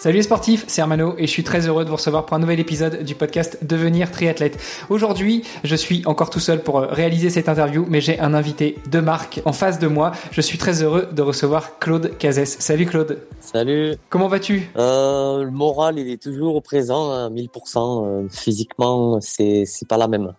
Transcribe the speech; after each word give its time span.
Salut 0.00 0.16
les 0.16 0.22
sportifs, 0.22 0.64
c'est 0.66 0.80
Armano 0.80 1.12
et 1.18 1.26
je 1.26 1.30
suis 1.30 1.44
très 1.44 1.68
heureux 1.68 1.84
de 1.84 1.90
vous 1.90 1.96
recevoir 1.96 2.24
pour 2.24 2.34
un 2.34 2.40
nouvel 2.40 2.58
épisode 2.58 3.02
du 3.02 3.14
podcast 3.14 3.58
Devenir 3.60 4.10
triathlète. 4.10 4.58
Aujourd'hui, 4.88 5.44
je 5.62 5.76
suis 5.76 6.00
encore 6.06 6.30
tout 6.30 6.40
seul 6.40 6.62
pour 6.62 6.80
réaliser 6.80 7.28
cette 7.28 7.50
interview, 7.50 7.84
mais 7.86 8.00
j'ai 8.00 8.18
un 8.18 8.32
invité 8.32 8.76
de 8.90 8.98
marque 9.00 9.42
en 9.44 9.52
face 9.52 9.78
de 9.78 9.88
moi. 9.88 10.12
Je 10.30 10.40
suis 10.40 10.56
très 10.56 10.82
heureux 10.82 11.10
de 11.12 11.20
recevoir 11.20 11.78
Claude 11.80 12.16
Cazès. 12.16 12.46
Salut 12.46 12.86
Claude. 12.86 13.18
Salut. 13.40 13.96
Comment 14.08 14.28
vas-tu? 14.28 14.70
Euh, 14.78 15.44
Le 15.44 15.50
moral, 15.50 15.98
il 15.98 16.08
est 16.08 16.22
toujours 16.22 16.62
présent 16.62 17.12
à 17.12 17.28
1000%. 17.28 18.06
Euh, 18.06 18.28
physiquement, 18.30 19.20
c'est 19.20 19.64
c'est 19.66 19.86
pas 19.86 19.98
la 19.98 20.08
même. 20.08 20.32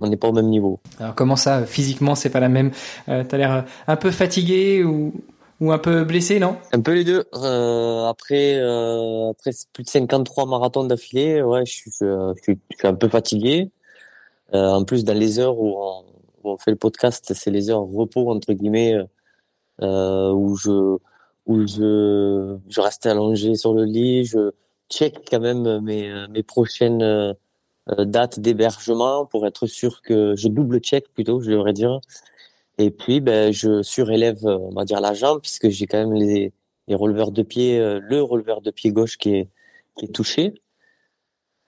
On 0.00 0.08
n'est 0.08 0.16
pas 0.16 0.28
au 0.28 0.32
même 0.32 0.48
niveau. 0.48 0.80
Alors 0.98 1.14
comment 1.14 1.36
ça, 1.36 1.66
physiquement, 1.66 2.14
c'est 2.14 2.30
pas 2.30 2.40
la 2.40 2.48
même? 2.48 2.70
Euh, 3.10 3.24
T'as 3.28 3.36
l'air 3.36 3.66
un 3.86 3.96
peu 3.96 4.10
fatigué 4.10 4.84
ou 4.84 5.12
ou 5.62 5.70
un 5.70 5.78
peu 5.78 6.02
blessé, 6.02 6.40
non? 6.40 6.56
Un 6.72 6.80
peu 6.80 6.92
les 6.92 7.04
deux. 7.04 7.24
Euh, 7.34 8.06
après, 8.06 8.56
euh, 8.56 9.30
après 9.30 9.52
plus 9.72 9.84
de 9.84 9.88
53 9.88 10.44
marathons 10.46 10.82
d'affilée, 10.82 11.40
ouais, 11.40 11.64
je 11.64 11.72
suis, 11.72 11.90
je, 12.00 12.34
suis, 12.42 12.58
un 12.82 12.94
peu 12.94 13.08
fatigué. 13.08 13.70
Euh, 14.54 14.70
en 14.70 14.82
plus, 14.84 15.04
dans 15.04 15.16
les 15.16 15.38
heures 15.38 15.56
où 15.60 15.76
on, 15.78 16.04
où 16.42 16.50
on 16.50 16.58
fait 16.58 16.72
le 16.72 16.76
podcast, 16.76 17.32
c'est 17.32 17.52
les 17.52 17.70
heures 17.70 17.84
repos 17.84 18.28
entre 18.32 18.52
guillemets, 18.52 18.98
où 19.80 20.56
je 20.56 20.98
où 21.46 21.66
je 21.66 22.56
je 22.68 22.80
reste 22.80 23.06
allongé 23.06 23.54
sur 23.54 23.72
le 23.72 23.84
lit, 23.84 24.24
je 24.24 24.50
check 24.90 25.14
quand 25.30 25.40
même 25.40 25.80
mes 25.80 26.12
mes 26.28 26.42
prochaines 26.42 27.36
dates 27.98 28.40
d'hébergement 28.40 29.26
pour 29.26 29.46
être 29.46 29.66
sûr 29.68 30.02
que 30.02 30.34
je 30.34 30.48
double 30.48 30.80
check 30.80 31.08
plutôt, 31.14 31.40
je 31.40 31.52
devrais 31.52 31.72
dire, 31.72 32.00
et 32.78 32.90
puis, 32.90 33.20
ben, 33.20 33.52
je 33.52 33.82
surélève, 33.82 34.44
euh, 34.44 34.58
on 34.58 34.74
va 34.74 34.84
dire, 34.84 35.00
la 35.00 35.14
jambe, 35.14 35.40
puisque 35.40 35.68
j'ai 35.68 35.86
quand 35.86 35.98
même 35.98 36.14
les, 36.14 36.52
les 36.88 36.94
releveurs 36.94 37.30
de 37.30 37.42
pied, 37.42 37.78
euh, 37.78 38.00
le 38.02 38.22
releveur 38.22 38.62
de 38.62 38.70
pied 38.70 38.92
gauche 38.92 39.18
qui 39.18 39.34
est, 39.34 39.48
qui 39.96 40.06
est 40.06 40.14
touché. 40.14 40.54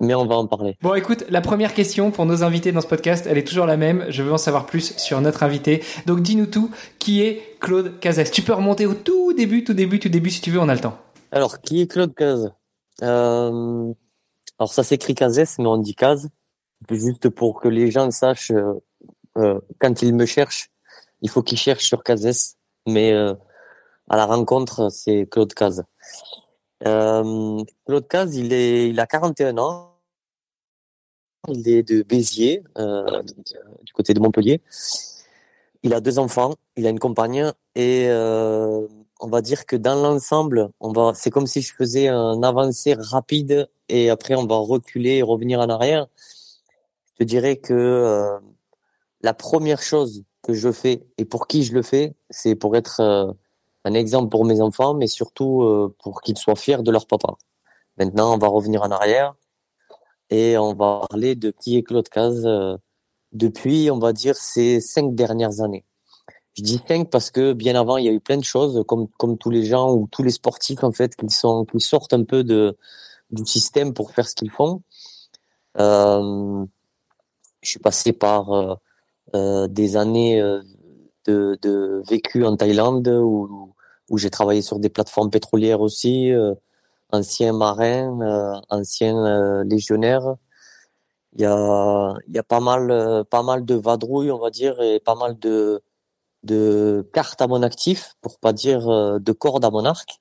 Mais 0.00 0.14
on 0.14 0.26
va 0.26 0.36
en 0.36 0.46
parler. 0.46 0.76
Bon, 0.82 0.94
écoute, 0.94 1.24
la 1.30 1.40
première 1.40 1.72
question 1.72 2.10
pour 2.10 2.26
nos 2.26 2.42
invités 2.42 2.72
dans 2.72 2.80
ce 2.80 2.86
podcast, 2.86 3.26
elle 3.28 3.38
est 3.38 3.46
toujours 3.46 3.66
la 3.66 3.76
même. 3.76 4.06
Je 4.08 4.22
veux 4.22 4.32
en 4.32 4.38
savoir 4.38 4.66
plus 4.66 4.96
sur 4.98 5.20
notre 5.20 5.42
invité. 5.42 5.84
Donc, 6.06 6.20
dis-nous 6.20 6.46
tout. 6.46 6.70
Qui 6.98 7.22
est 7.22 7.58
Claude 7.60 8.00
Cazès? 8.00 8.30
Tu 8.30 8.42
peux 8.42 8.52
remonter 8.52 8.86
au 8.86 8.94
tout 8.94 9.32
début, 9.34 9.62
tout 9.62 9.74
début, 9.74 10.00
tout 10.00 10.08
début, 10.08 10.30
si 10.30 10.40
tu 10.40 10.50
veux, 10.50 10.58
on 10.58 10.68
a 10.68 10.74
le 10.74 10.80
temps. 10.80 10.98
Alors, 11.30 11.60
qui 11.60 11.80
est 11.80 11.86
Claude 11.86 12.14
Caz 12.14 12.52
euh, 13.02 13.92
Alors, 14.58 14.72
ça 14.72 14.82
s'écrit 14.82 15.14
Cazès, 15.14 15.58
mais 15.58 15.66
on 15.66 15.78
dit 15.78 15.94
Caz. 15.94 16.28
Juste 16.90 17.28
pour 17.28 17.60
que 17.60 17.68
les 17.68 17.90
gens 17.90 18.10
sachent, 18.10 18.50
euh, 18.50 18.74
euh 19.38 19.60
quand 19.78 20.02
ils 20.02 20.14
me 20.14 20.26
cherchent, 20.26 20.70
il 21.24 21.30
faut 21.30 21.42
qu'il 21.42 21.58
cherche 21.58 21.86
sur 21.86 22.04
Cazès, 22.04 22.56
mais 22.86 23.12
euh, 23.12 23.32
à 24.10 24.16
la 24.16 24.26
rencontre, 24.26 24.90
c'est 24.90 25.26
Claude 25.26 25.54
Caz. 25.54 25.82
Euh, 26.86 27.64
Claude 27.86 28.06
Caz, 28.06 28.36
il 28.36 28.52
est, 28.52 28.90
il 28.90 29.00
a 29.00 29.06
41 29.06 29.56
ans. 29.56 29.96
Il 31.48 31.66
est 31.66 31.82
de 31.82 32.02
Béziers, 32.02 32.62
euh, 32.76 33.22
du 33.82 33.92
côté 33.94 34.12
de 34.12 34.20
Montpellier. 34.20 34.60
Il 35.82 35.94
a 35.94 36.00
deux 36.00 36.18
enfants, 36.18 36.54
il 36.76 36.86
a 36.86 36.90
une 36.90 36.98
compagne 36.98 37.52
et 37.74 38.08
on 38.10 39.28
va 39.28 39.40
dire 39.40 39.64
que 39.64 39.76
dans 39.76 39.94
l'ensemble, 39.94 40.70
on 40.80 40.92
va, 40.92 41.12
c'est 41.14 41.30
comme 41.30 41.46
si 41.46 41.62
je 41.62 41.74
faisais 41.74 42.08
un 42.08 42.42
avancé 42.42 42.94
rapide 42.98 43.68
et 43.88 44.08
après 44.08 44.34
on 44.34 44.46
va 44.46 44.56
reculer 44.56 45.16
et 45.16 45.22
revenir 45.22 45.60
en 45.60 45.68
arrière. 45.68 46.06
Je 47.20 47.24
dirais 47.24 47.56
que 47.56 48.38
la 49.20 49.34
première 49.34 49.82
chose 49.82 50.24
que 50.44 50.54
je 50.54 50.70
fais 50.70 51.06
et 51.18 51.24
pour 51.24 51.46
qui 51.46 51.64
je 51.64 51.74
le 51.74 51.82
fais, 51.82 52.14
c'est 52.30 52.54
pour 52.54 52.76
être 52.76 53.00
euh, 53.00 53.32
un 53.84 53.94
exemple 53.94 54.28
pour 54.28 54.44
mes 54.44 54.60
enfants, 54.60 54.94
mais 54.94 55.06
surtout 55.06 55.62
euh, 55.62 55.94
pour 56.02 56.20
qu'ils 56.20 56.38
soient 56.38 56.56
fiers 56.56 56.82
de 56.82 56.90
leur 56.90 57.06
papa. 57.06 57.34
Maintenant, 57.98 58.34
on 58.34 58.38
va 58.38 58.48
revenir 58.48 58.82
en 58.82 58.90
arrière 58.90 59.34
et 60.30 60.58
on 60.58 60.74
va 60.74 61.06
parler 61.08 61.34
de 61.34 61.50
qui 61.50 61.76
est 61.76 61.82
Claude 61.82 62.08
Caz 62.08 62.46
euh, 62.46 62.76
depuis, 63.32 63.90
on 63.90 63.98
va 63.98 64.12
dire, 64.12 64.36
ces 64.36 64.80
cinq 64.80 65.14
dernières 65.14 65.60
années. 65.60 65.84
Je 66.54 66.62
dis 66.62 66.80
cinq 66.86 67.10
parce 67.10 67.30
que 67.30 67.52
bien 67.52 67.74
avant, 67.74 67.96
il 67.96 68.04
y 68.04 68.08
a 68.08 68.12
eu 68.12 68.20
plein 68.20 68.36
de 68.36 68.44
choses, 68.44 68.84
comme 68.86 69.08
comme 69.18 69.36
tous 69.38 69.50
les 69.50 69.64
gens 69.64 69.92
ou 69.92 70.08
tous 70.10 70.22
les 70.22 70.30
sportifs 70.30 70.84
en 70.84 70.92
fait, 70.92 71.16
qui 71.16 71.28
sont 71.30 71.64
qui 71.64 71.80
sortent 71.80 72.14
un 72.14 72.24
peu 72.24 72.44
de 72.44 72.76
du 73.30 73.44
système 73.44 73.92
pour 73.92 74.12
faire 74.12 74.28
ce 74.28 74.34
qu'ils 74.36 74.52
font. 74.52 74.82
Euh, 75.78 76.64
je 77.62 77.70
suis 77.70 77.80
passé 77.80 78.12
par 78.12 78.52
euh, 78.52 78.74
des 79.34 79.96
années 79.96 80.40
euh, 81.28 81.56
de, 81.62 82.02
vécu 82.08 82.44
en 82.44 82.56
Thaïlande 82.56 83.08
où, 83.08 83.72
j'ai 84.16 84.30
travaillé 84.30 84.62
sur 84.62 84.78
des 84.78 84.90
plateformes 84.90 85.30
pétrolières 85.30 85.80
aussi, 85.80 86.30
euh, 86.30 86.54
ancien 87.10 87.52
marin, 87.52 88.60
ancien 88.68 89.64
légionnaire. 89.64 90.36
Il 91.32 91.42
y 91.42 91.46
a, 91.46 92.14
y 92.28 92.38
a 92.38 92.42
pas 92.42 92.60
mal, 92.60 93.24
pas 93.30 93.42
mal 93.42 93.64
de 93.64 93.74
vadrouilles, 93.74 94.30
on 94.30 94.38
va 94.38 94.50
dire, 94.50 94.80
et 94.80 95.00
pas 95.00 95.14
mal 95.14 95.36
de, 95.38 95.82
cartes 97.12 97.40
à 97.40 97.46
mon 97.48 97.62
actif, 97.62 98.14
pour 98.20 98.38
pas 98.38 98.52
dire 98.52 98.86
de 99.20 99.32
cordes 99.32 99.64
à 99.64 99.70
mon 99.70 99.84
arc, 99.84 100.20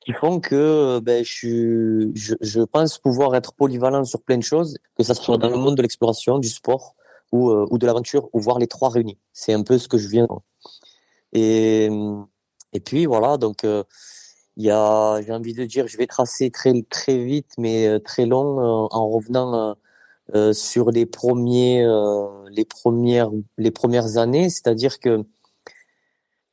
qui 0.00 0.12
font 0.12 0.40
que 0.40 0.98
ben, 1.00 1.22
je 1.24 2.64
pense 2.64 2.98
pouvoir 2.98 3.36
être 3.36 3.52
polyvalent 3.52 4.04
sur 4.04 4.22
plein 4.22 4.38
de 4.38 4.42
choses, 4.42 4.78
que 4.96 5.04
ça 5.04 5.14
soit 5.14 5.38
dans 5.38 5.50
le 5.50 5.56
monde 5.56 5.76
de 5.76 5.82
l'exploration, 5.82 6.38
du 6.38 6.48
sport, 6.48 6.96
ou, 7.32 7.50
euh, 7.50 7.66
ou 7.70 7.78
de 7.78 7.86
l'aventure, 7.86 8.28
ou 8.32 8.40
voir 8.40 8.58
les 8.58 8.68
trois 8.68 8.90
réunis. 8.90 9.18
C'est 9.32 9.52
un 9.54 9.62
peu 9.62 9.78
ce 9.78 9.88
que 9.88 9.98
je 9.98 10.08
viens. 10.08 10.28
Et, 11.32 11.88
et 12.72 12.80
puis 12.80 13.06
voilà, 13.06 13.38
donc 13.38 13.64
euh, 13.64 13.84
il 14.56 14.64
y 14.66 14.70
a, 14.70 15.20
j'ai 15.22 15.32
envie 15.32 15.54
de 15.54 15.64
dire, 15.64 15.88
je 15.88 15.96
vais 15.96 16.06
tracer 16.06 16.50
très 16.50 16.74
très 16.90 17.18
vite, 17.18 17.50
mais 17.58 17.88
euh, 17.88 17.98
très 17.98 18.26
long, 18.26 18.88
en 18.90 19.08
revenant 19.08 19.74
sur 20.52 20.90
les 20.90 21.04
premiers, 21.04 21.84
les 22.50 22.64
premières, 22.64 23.30
les 23.58 23.70
premières 23.70 24.16
années. 24.16 24.48
C'est-à-dire 24.48 24.98
que 24.98 25.24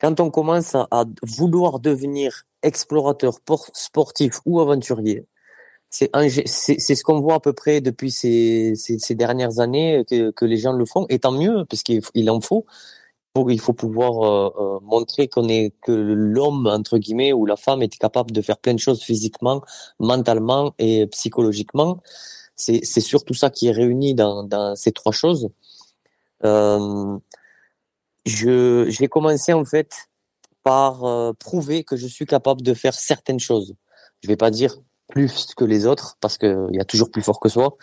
quand 0.01 0.19
on 0.19 0.31
commence 0.31 0.75
à 0.75 1.05
vouloir 1.23 1.79
devenir 1.79 2.45
explorateur 2.61 3.39
sportif 3.73 4.41
ou 4.45 4.59
aventurier, 4.59 5.25
c'est 5.89 6.09
c'est 6.45 6.95
ce 6.95 7.03
qu'on 7.03 7.19
voit 7.19 7.35
à 7.35 7.39
peu 7.39 7.53
près 7.53 7.81
depuis 7.81 8.11
ces, 8.11 8.73
ces, 8.75 8.99
ces 8.99 9.15
dernières 9.15 9.59
années 9.59 10.03
que, 10.09 10.31
que, 10.31 10.45
les 10.45 10.57
gens 10.57 10.73
le 10.73 10.85
font 10.85 11.05
et 11.09 11.19
tant 11.19 11.31
mieux 11.31 11.65
parce 11.65 11.83
qu'il 11.83 12.01
il 12.13 12.29
en 12.29 12.41
faut. 12.41 12.65
Il 13.47 13.59
faut 13.61 13.73
pouvoir 13.73 14.23
euh, 14.23 14.49
euh, 14.59 14.79
montrer 14.81 15.29
qu'on 15.29 15.47
est 15.47 15.73
que 15.81 15.93
l'homme 15.93 16.67
entre 16.67 16.97
guillemets 16.97 17.31
ou 17.31 17.45
la 17.45 17.55
femme 17.55 17.81
est 17.81 17.97
capable 17.97 18.31
de 18.31 18.41
faire 18.41 18.57
plein 18.57 18.73
de 18.73 18.79
choses 18.79 19.01
physiquement 19.01 19.61
mentalement 19.99 20.73
et 20.77 21.07
psychologiquement. 21.07 22.01
C'est 22.55 22.81
c'est 22.83 23.01
surtout 23.01 23.33
ça 23.33 23.49
qui 23.49 23.67
est 23.67 23.71
réuni 23.71 24.13
dans 24.13 24.43
dans 24.43 24.75
ces 24.75 24.91
trois 24.91 25.13
choses. 25.13 25.49
Euh, 26.43 27.17
je 28.25 28.85
j'ai 28.89 29.07
commencé 29.07 29.53
en 29.53 29.65
fait 29.65 30.09
par 30.63 31.03
euh, 31.03 31.33
prouver 31.33 31.83
que 31.83 31.95
je 31.95 32.07
suis 32.07 32.25
capable 32.25 32.61
de 32.61 32.73
faire 32.73 32.93
certaines 32.93 33.39
choses. 33.39 33.75
Je 34.21 34.27
vais 34.27 34.37
pas 34.37 34.51
dire 34.51 34.77
plus 35.09 35.53
que 35.57 35.65
les 35.65 35.85
autres 35.85 36.17
parce 36.21 36.37
qu'il 36.37 36.69
y 36.71 36.79
a 36.79 36.85
toujours 36.85 37.11
plus 37.11 37.21
fort 37.23 37.39
que 37.39 37.49
soi, 37.49 37.75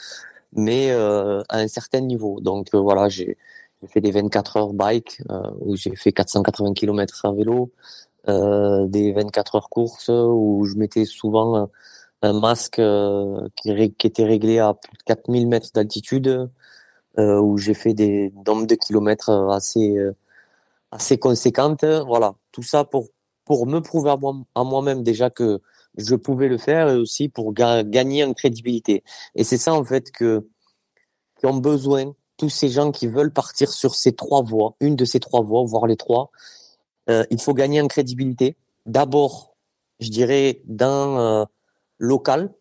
mais 0.53 0.91
euh, 0.91 1.43
à 1.49 1.59
un 1.59 1.69
certain 1.69 2.01
niveau. 2.01 2.41
Donc 2.41 2.69
euh, 2.75 2.79
voilà, 2.79 3.09
j'ai 3.09 3.37
fait 3.89 4.01
des 4.01 4.13
24 4.13 4.57
heures 4.57 4.73
bike 4.73 5.21
euh, 5.31 5.51
où 5.61 5.77
j'ai 5.77 5.95
fait 5.97 6.13
480 6.13 6.75
km 6.75 7.27
à 7.27 7.33
vélo, 7.33 7.71
euh, 8.29 8.87
des 8.87 9.13
24 9.13 9.57
heures 9.57 9.69
course 9.69 10.09
où 10.09 10.65
je 10.65 10.77
mettais 10.77 11.05
souvent 11.05 11.69
un, 12.23 12.33
masque 12.33 12.81
qui, 13.57 13.95
qui, 13.99 14.07
était 14.07 14.25
réglé 14.25 14.59
à 14.59 14.75
plus 14.75 14.97
de 14.97 15.03
4000 15.05 15.47
mètres 15.49 15.71
d'altitude, 15.75 16.51
où 17.19 17.57
j'ai 17.59 17.75
fait 17.75 17.95
des 17.95 18.33
nombres 18.47 18.67
de 18.67 18.75
kilomètres 18.75 19.31
assez 19.51 19.97
assez 20.91 21.19
conséquentes. 21.19 21.85
Voilà, 21.85 22.35
tout 22.53 22.63
ça 22.63 22.85
pour 22.85 23.09
pour 23.45 23.67
me 23.67 23.81
prouver 23.81 24.11
à, 24.11 24.17
moi, 24.17 24.35
moi-même 24.57 25.03
déjà 25.03 25.31
que 25.31 25.61
je 25.97 26.15
pouvais 26.15 26.49
le 26.49 26.59
faire 26.59 26.89
aussi 26.99 27.29
pour 27.29 27.53
gagner 27.55 28.25
en 28.25 28.35
crédibilité. 28.35 29.03
Et 29.35 29.45
c'est 29.45 29.59
ça 29.59 29.75
en 29.75 29.85
fait 29.85 30.11
que 30.11 30.49
qui 31.39 31.47
ont 31.47 31.57
besoin 31.57 32.15
tous 32.37 32.51
ces 32.51 32.69
gens 32.69 32.93
qui 32.93 33.07
veulent 33.07 33.33
partir 33.33 33.71
sur 33.71 33.95
ces 33.95 34.15
trois 34.15 34.43
voies, 34.43 34.75
une 34.81 34.97
de 34.97 35.05
ces 35.05 35.21
trois 35.21 35.43
voies, 35.43 35.65
voire 35.65 35.87
les 35.87 35.97
trois. 35.97 36.31
Euh, 37.09 37.25
il 37.31 37.41
faut 37.41 37.55
gagner 37.55 37.81
en 37.81 37.89
crédibilité. 37.89 38.57
D'abord, 38.85 39.55
je 40.01 40.11
dirais 40.11 40.61
d'un 40.65 41.19
euh, 41.19 41.47
local, 41.99 42.53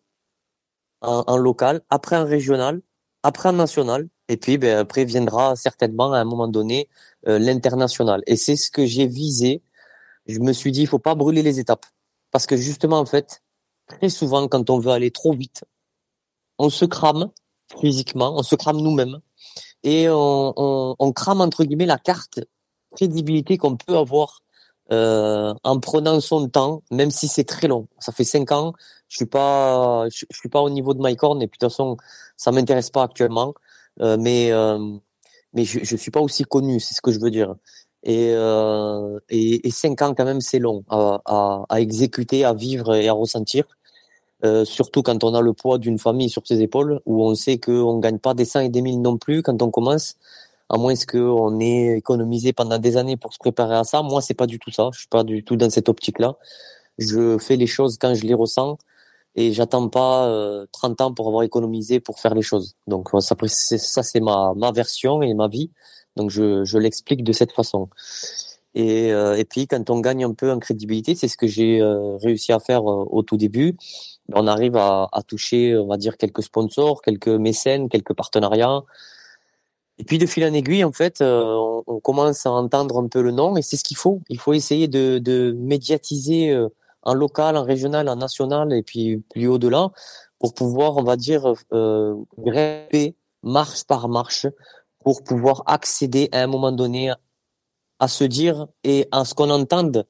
un, 1.02 1.36
local, 1.36 1.82
après 1.90 2.16
un 2.16 2.24
régional, 2.24 2.80
après 3.22 3.50
un 3.50 3.52
national 3.52 4.08
Et 4.28 4.36
puis 4.36 4.58
ben, 4.58 4.78
après 4.78 5.04
viendra 5.04 5.56
certainement 5.56 6.12
à 6.12 6.18
un 6.18 6.24
moment 6.24 6.48
donné 6.48 6.88
l'international. 7.24 8.22
Et 8.26 8.36
c'est 8.36 8.56
ce 8.56 8.70
que 8.70 8.86
j'ai 8.86 9.06
visé. 9.06 9.62
Je 10.26 10.38
me 10.40 10.52
suis 10.52 10.72
dit, 10.72 10.82
il 10.82 10.86
faut 10.86 10.98
pas 10.98 11.14
brûler 11.14 11.42
les 11.42 11.60
étapes. 11.60 11.86
Parce 12.36 12.44
que 12.44 12.58
justement, 12.58 12.98
en 12.98 13.06
fait, 13.06 13.42
très 13.86 14.10
souvent, 14.10 14.46
quand 14.46 14.68
on 14.68 14.78
veut 14.78 14.90
aller 14.90 15.10
trop 15.10 15.32
vite, 15.32 15.64
on 16.58 16.68
se 16.68 16.84
crame 16.84 17.30
physiquement, 17.80 18.36
on 18.36 18.42
se 18.42 18.54
crame 18.54 18.76
nous-mêmes 18.76 19.20
et 19.82 20.06
on, 20.10 21.12
crame 21.16 21.40
entre 21.40 21.64
guillemets 21.64 21.86
la 21.86 21.96
carte 21.96 22.40
crédibilité 22.94 23.56
qu'on 23.56 23.78
peut 23.78 23.96
avoir 23.96 24.42
euh, 24.92 25.54
en 25.64 25.80
prenant 25.80 26.20
son 26.20 26.46
temps, 26.50 26.82
même 26.90 27.10
si 27.10 27.26
c'est 27.26 27.44
très 27.44 27.68
long. 27.68 27.88
Ça 28.00 28.12
fait 28.12 28.24
cinq 28.24 28.52
ans, 28.52 28.74
je 29.08 29.16
suis 29.16 29.26
suis 30.30 30.48
pas 30.50 30.60
au 30.60 30.68
niveau 30.68 30.92
de 30.92 31.00
Mike 31.00 31.22
Horn 31.22 31.40
et 31.40 31.48
puis 31.48 31.56
de 31.56 31.64
toute 31.64 31.72
façon, 31.72 31.96
ça 32.36 32.52
m'intéresse 32.52 32.90
pas 32.90 33.04
actuellement. 33.04 33.54
Euh, 34.02 34.18
mais 34.20 34.52
euh, 34.52 34.98
mais 35.54 35.64
je, 35.64 35.78
je 35.82 35.96
suis 35.96 36.10
pas 36.10 36.20
aussi 36.20 36.44
connu, 36.44 36.80
c'est 36.80 36.92
ce 36.92 37.00
que 37.00 37.12
je 37.12 37.18
veux 37.18 37.30
dire. 37.30 37.54
Et, 38.06 38.30
euh, 38.34 39.18
et, 39.28 39.66
et 39.66 39.70
cinq 39.72 40.00
ans 40.00 40.14
quand 40.14 40.24
même, 40.24 40.40
c'est 40.40 40.60
long 40.60 40.84
à, 40.88 41.20
à, 41.68 41.80
exécuter, 41.80 42.44
à 42.44 42.54
vivre 42.54 42.94
et 42.94 43.08
à 43.08 43.12
ressentir. 43.12 43.64
Euh, 44.44 44.64
surtout 44.64 45.02
quand 45.02 45.24
on 45.24 45.34
a 45.34 45.40
le 45.40 45.52
poids 45.52 45.78
d'une 45.78 45.98
famille 45.98 46.30
sur 46.30 46.46
ses 46.46 46.62
épaules, 46.62 47.00
où 47.04 47.24
on 47.26 47.34
sait 47.34 47.58
qu'on 47.58 47.98
gagne 47.98 48.18
pas 48.20 48.32
des 48.34 48.44
100 48.44 48.60
et 48.60 48.68
des 48.68 48.80
1000 48.80 49.02
non 49.02 49.18
plus 49.18 49.42
quand 49.42 49.60
on 49.60 49.70
commence, 49.72 50.14
à 50.68 50.78
moins 50.78 50.94
qu'on 50.94 51.58
ait 51.58 51.98
économisé 51.98 52.52
pendant 52.52 52.78
des 52.78 52.96
années 52.96 53.16
pour 53.16 53.32
se 53.34 53.38
préparer 53.38 53.74
à 53.74 53.82
ça. 53.82 54.02
Moi, 54.02 54.22
c'est 54.22 54.34
pas 54.34 54.46
du 54.46 54.60
tout 54.60 54.70
ça. 54.70 54.90
Je 54.92 55.00
suis 55.00 55.08
pas 55.08 55.24
du 55.24 55.42
tout 55.42 55.56
dans 55.56 55.70
cette 55.70 55.88
optique-là. 55.88 56.36
Je 56.98 57.38
fais 57.38 57.56
les 57.56 57.66
choses 57.66 57.98
quand 58.00 58.14
je 58.14 58.24
les 58.24 58.34
ressens 58.34 58.78
et 59.34 59.52
j'attends 59.52 59.88
pas 59.88 60.26
euh, 60.28 60.66
30 60.72 61.00
ans 61.00 61.12
pour 61.12 61.26
avoir 61.26 61.42
économisé 61.42 61.98
pour 61.98 62.20
faire 62.20 62.34
les 62.36 62.42
choses. 62.42 62.76
Donc 62.86 63.10
ça, 63.20 63.34
ça 63.48 64.02
c'est 64.04 64.20
ma, 64.20 64.54
ma 64.56 64.70
version 64.70 65.22
et 65.22 65.34
ma 65.34 65.48
vie. 65.48 65.70
Donc 66.16 66.30
je, 66.30 66.64
je 66.64 66.78
l'explique 66.78 67.24
de 67.24 67.32
cette 67.32 67.52
façon. 67.52 67.88
Et, 68.74 69.12
euh, 69.12 69.36
et 69.36 69.44
puis 69.44 69.66
quand 69.66 69.88
on 69.90 70.00
gagne 70.00 70.24
un 70.24 70.34
peu 70.34 70.50
en 70.50 70.58
crédibilité, 70.58 71.14
c'est 71.14 71.28
ce 71.28 71.36
que 71.36 71.46
j'ai 71.46 71.80
euh, 71.80 72.16
réussi 72.16 72.52
à 72.52 72.60
faire 72.60 72.82
euh, 72.90 73.06
au 73.10 73.22
tout 73.22 73.36
début. 73.36 73.76
On 74.34 74.46
arrive 74.46 74.76
à, 74.76 75.08
à, 75.12 75.22
toucher, 75.22 75.76
on 75.76 75.86
va 75.86 75.96
dire, 75.96 76.16
quelques 76.16 76.42
sponsors, 76.42 77.00
quelques 77.00 77.28
mécènes, 77.28 77.88
quelques 77.88 78.14
partenariats. 78.14 78.82
Et 79.98 80.04
puis 80.04 80.18
de 80.18 80.26
fil 80.26 80.44
en 80.44 80.52
aiguille, 80.52 80.84
en 80.84 80.92
fait, 80.92 81.22
on, 81.22 81.82
on, 81.86 82.00
commence 82.00 82.44
à 82.44 82.50
entendre 82.50 82.98
un 82.98 83.08
peu 83.08 83.22
le 83.22 83.30
nom 83.30 83.56
et 83.56 83.62
c'est 83.62 83.78
ce 83.78 83.84
qu'il 83.84 83.96
faut. 83.96 84.20
Il 84.28 84.38
faut 84.38 84.52
essayer 84.52 84.88
de, 84.88 85.18
de 85.18 85.56
médiatiser 85.58 86.54
en 87.02 87.14
local, 87.14 87.56
en 87.56 87.62
régional, 87.62 88.08
en 88.10 88.16
national 88.16 88.74
et 88.74 88.82
puis 88.82 89.18
plus 89.30 89.46
au-delà 89.46 89.90
pour 90.38 90.54
pouvoir, 90.54 90.96
on 90.96 91.02
va 91.02 91.16
dire, 91.16 91.54
euh, 91.72 92.14
grimper 92.38 93.16
marche 93.42 93.84
par 93.84 94.08
marche 94.08 94.46
pour 95.06 95.22
pouvoir 95.22 95.62
accéder 95.66 96.28
à 96.32 96.42
un 96.42 96.48
moment 96.48 96.72
donné 96.72 97.12
à 98.00 98.08
se 98.08 98.24
dire 98.24 98.66
et 98.82 99.06
à 99.12 99.24
ce 99.24 99.34
qu'on 99.34 99.50
entende 99.50 100.04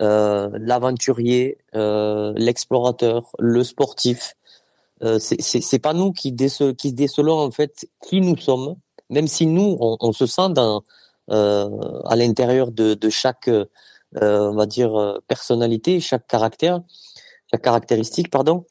euh, 0.00 0.48
l'aventurier, 0.60 1.58
euh, 1.74 2.32
l'explorateur, 2.36 3.32
le 3.40 3.64
sportif. 3.64 4.36
Euh, 5.02 5.18
c'est 5.18 5.80
pas 5.80 5.92
nous 5.92 6.12
qui, 6.12 6.30
déce 6.30 6.62
qui 6.78 6.92
décelons 6.92 7.40
en 7.40 7.50
fait 7.50 7.88
qui 8.06 8.20
nous 8.20 8.36
sommes, 8.36 8.76
même 9.10 9.26
si 9.26 9.44
nous 9.44 9.76
on, 9.80 9.96
on 9.98 10.12
se 10.12 10.26
sent 10.26 10.50
dans, 10.50 10.84
euh, 11.32 12.00
à 12.04 12.14
l'intérieur 12.14 12.70
de, 12.70 12.94
de, 12.94 13.10
chaque 13.10 13.48
euh, 13.48 13.64
on 14.14 14.54
va 14.54 14.66
dire 14.66 14.94
euh, 14.94 15.18
personnalité, 15.26 15.98
chaque 15.98 16.28
caractère, 16.28 16.80
chaque 17.50 17.62
caractéristique, 17.62 18.30
pardon. 18.30 18.66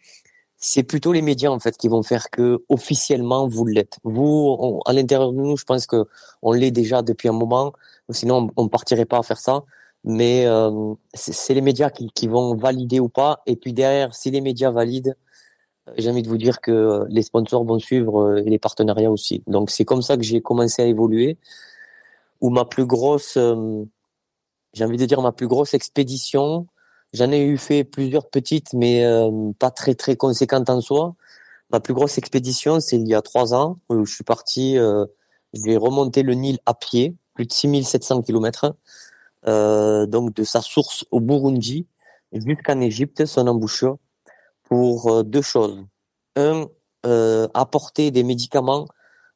C'est 0.69 0.83
plutôt 0.83 1.13
les 1.13 1.21
médias 1.21 1.49
en 1.49 1.59
fait 1.59 1.77
qui 1.77 1.87
vont 1.87 2.03
faire 2.03 2.29
que 2.29 2.61
officiellement 2.67 3.47
vous 3.47 3.65
l'êtes. 3.65 3.99
Vous, 4.03 4.81
à 4.85 4.91
l'intérieur 4.91 5.31
de 5.31 5.37
nous, 5.37 5.55
je 5.55 5.63
pense 5.63 5.87
que 5.87 6.05
on 6.41 6.51
l'est 6.51 6.71
déjà 6.71 7.01
depuis 7.01 7.29
un 7.29 7.37
moment. 7.43 7.71
Sinon, 8.09 8.49
on, 8.57 8.67
partirait 8.67 9.05
pas 9.05 9.19
à 9.19 9.23
faire 9.23 9.39
ça. 9.39 9.63
Mais 10.03 10.45
euh, 10.45 10.93
c'est 11.13 11.53
les 11.53 11.61
médias 11.61 11.89
qui, 11.89 12.09
qui, 12.13 12.27
vont 12.27 12.53
valider 12.55 12.99
ou 12.99 13.07
pas. 13.07 13.41
Et 13.45 13.55
puis 13.55 13.71
derrière, 13.71 14.13
si 14.13 14.29
les 14.29 14.41
médias 14.41 14.71
valident, 14.71 15.15
euh, 15.87 15.93
j'ai 15.97 16.09
envie 16.09 16.21
de 16.21 16.27
vous 16.27 16.37
dire 16.37 16.59
que 16.59 17.05
les 17.07 17.21
sponsors 17.21 17.63
vont 17.63 17.79
suivre 17.79 18.37
et 18.39 18.49
les 18.49 18.59
partenariats 18.59 19.11
aussi. 19.11 19.43
Donc 19.47 19.69
c'est 19.69 19.85
comme 19.85 20.01
ça 20.01 20.17
que 20.17 20.23
j'ai 20.23 20.41
commencé 20.41 20.81
à 20.81 20.85
évoluer. 20.85 21.37
Où 22.41 22.49
ma 22.49 22.65
plus 22.65 22.85
grosse 22.85 23.37
j'ai 24.73 24.85
envie 24.85 24.97
de 24.97 25.05
dire 25.05 25.21
ma 25.21 25.31
plus 25.31 25.47
grosse 25.47 25.73
expédition. 25.73 26.67
J'en 27.13 27.31
ai 27.31 27.41
eu 27.41 27.57
fait 27.57 27.83
plusieurs 27.83 28.29
petites, 28.29 28.73
mais 28.73 29.05
euh, 29.05 29.51
pas 29.59 29.71
très 29.71 29.95
très 29.95 30.15
conséquentes 30.15 30.69
en 30.69 30.81
soi. 30.81 31.15
Ma 31.71 31.79
plus 31.79 31.93
grosse 31.93 32.17
expédition, 32.17 32.79
c'est 32.79 32.97
il 32.97 33.07
y 33.07 33.15
a 33.15 33.21
trois 33.21 33.53
ans 33.53 33.79
où 33.89 34.05
je 34.05 34.13
suis 34.13 34.23
parti. 34.23 34.77
Euh, 34.77 35.05
j'ai 35.53 35.77
remonté 35.77 36.23
le 36.23 36.33
Nil 36.33 36.59
à 36.65 36.73
pied, 36.73 37.15
plus 37.33 37.45
de 37.45 37.53
6700 37.53 38.21
kilomètres, 38.21 38.75
euh, 39.47 40.05
donc 40.05 40.33
de 40.33 40.43
sa 40.43 40.61
source 40.61 41.05
au 41.11 41.19
Burundi 41.19 41.87
jusqu'en 42.33 42.81
Égypte, 42.81 43.25
son 43.25 43.47
embouchure, 43.47 43.97
pour 44.63 45.09
euh, 45.09 45.23
deux 45.23 45.41
choses. 45.41 45.83
Un, 46.35 46.67
euh, 47.05 47.47
apporter 47.53 48.11
des 48.11 48.23
médicaments 48.23 48.85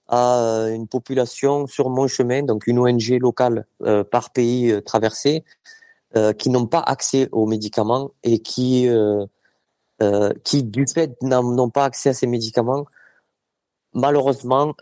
à 0.07 0.39
euh, 0.39 0.73
une 0.73 0.87
population 0.87 1.67
sur 1.67 1.89
mon 1.89 2.07
chemin, 2.07 2.43
donc 2.43 2.67
une 2.67 2.79
ONG 2.79 3.17
locale 3.19 3.65
euh, 3.83 4.03
par 4.03 4.31
pays 4.31 4.71
euh, 4.71 4.81
traversé, 4.81 5.43
qui 6.37 6.49
n'ont 6.49 6.67
pas 6.67 6.79
accès 6.79 7.29
aux 7.31 7.45
médicaments 7.45 8.11
et 8.23 8.39
qui, 8.39 8.87
qui 10.43 10.63
du 10.63 10.85
fait 10.93 11.15
n'ont 11.21 11.69
pas 11.69 11.85
accès 11.85 12.09
à 12.09 12.13
ces 12.13 12.27
médicaments, 12.27 12.85
malheureusement 13.93 14.75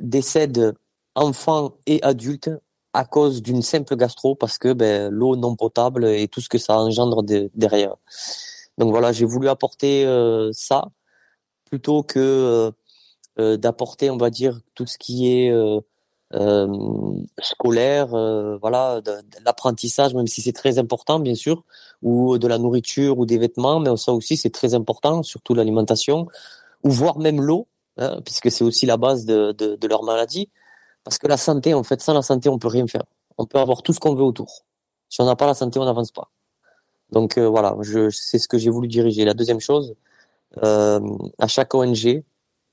décèdent 0.00 0.74
enfants 1.14 1.74
et 1.86 2.02
adultes 2.02 2.50
à 2.94 3.04
cause 3.04 3.42
d'une 3.42 3.62
simple 3.62 3.96
gastro 3.96 4.34
parce 4.34 4.58
que 4.58 4.72
ben, 4.72 5.10
l'eau 5.10 5.36
non 5.36 5.56
potable 5.56 6.04
et 6.06 6.28
tout 6.28 6.40
ce 6.40 6.48
que 6.48 6.58
ça 6.58 6.76
engendre 6.78 7.22
de, 7.22 7.50
derrière. 7.54 7.94
Donc 8.78 8.90
voilà, 8.90 9.12
j'ai 9.12 9.24
voulu 9.24 9.48
apporter 9.48 10.04
ça 10.52 10.88
plutôt 11.70 12.02
que 12.02 12.72
euh, 13.38 13.56
d'apporter, 13.56 14.10
on 14.10 14.18
va 14.18 14.28
dire, 14.28 14.60
tout 14.74 14.86
ce 14.86 14.98
qui 14.98 15.32
est 15.32 15.50
euh, 15.50 15.80
euh, 15.80 15.80
scolaire, 17.40 18.08
voilà, 18.60 19.00
de, 19.00 19.12
l'apprentissage, 19.44 20.14
même 20.14 20.26
si 20.26 20.40
c'est 20.42 20.52
très 20.52 20.78
important, 20.78 21.18
bien 21.18 21.34
sûr, 21.34 21.64
ou 22.02 22.38
de 22.38 22.46
la 22.48 22.58
nourriture 22.58 23.18
ou 23.18 23.26
des 23.26 23.38
vêtements, 23.38 23.80
mais 23.80 23.96
ça 23.96 24.12
aussi 24.12 24.36
c'est 24.36 24.50
très 24.50 24.74
important, 24.74 25.22
surtout 25.22 25.54
l'alimentation, 25.54 26.26
ou 26.82 26.90
voire 26.90 27.18
même 27.18 27.40
l'eau, 27.40 27.68
hein, 27.98 28.20
puisque 28.24 28.50
c'est 28.50 28.64
aussi 28.64 28.86
la 28.86 28.96
base 28.96 29.24
de, 29.24 29.52
de, 29.52 29.76
de, 29.76 29.88
leur 29.88 30.02
maladie. 30.02 30.50
Parce 31.04 31.18
que 31.18 31.26
la 31.26 31.36
santé, 31.36 31.74
en 31.74 31.82
fait, 31.82 32.00
sans 32.00 32.14
la 32.14 32.22
santé, 32.22 32.48
on 32.48 32.58
peut 32.58 32.68
rien 32.68 32.86
faire. 32.86 33.04
On 33.38 33.46
peut 33.46 33.58
avoir 33.58 33.82
tout 33.82 33.92
ce 33.92 34.00
qu'on 34.00 34.14
veut 34.14 34.22
autour. 34.22 34.64
Si 35.08 35.20
on 35.20 35.26
n'a 35.26 35.36
pas 35.36 35.46
la 35.46 35.54
santé, 35.54 35.78
on 35.78 35.84
n'avance 35.84 36.12
pas. 36.12 36.30
Donc 37.10 37.38
voilà, 37.38 37.76
je, 37.80 38.08
c'est 38.10 38.38
ce 38.38 38.48
que 38.48 38.56
j'ai 38.58 38.70
voulu 38.70 38.88
diriger. 38.88 39.24
La 39.24 39.34
deuxième 39.34 39.60
chose, 39.60 39.94
euh, 40.62 41.00
à 41.38 41.46
chaque 41.46 41.74
ONG, 41.74 42.24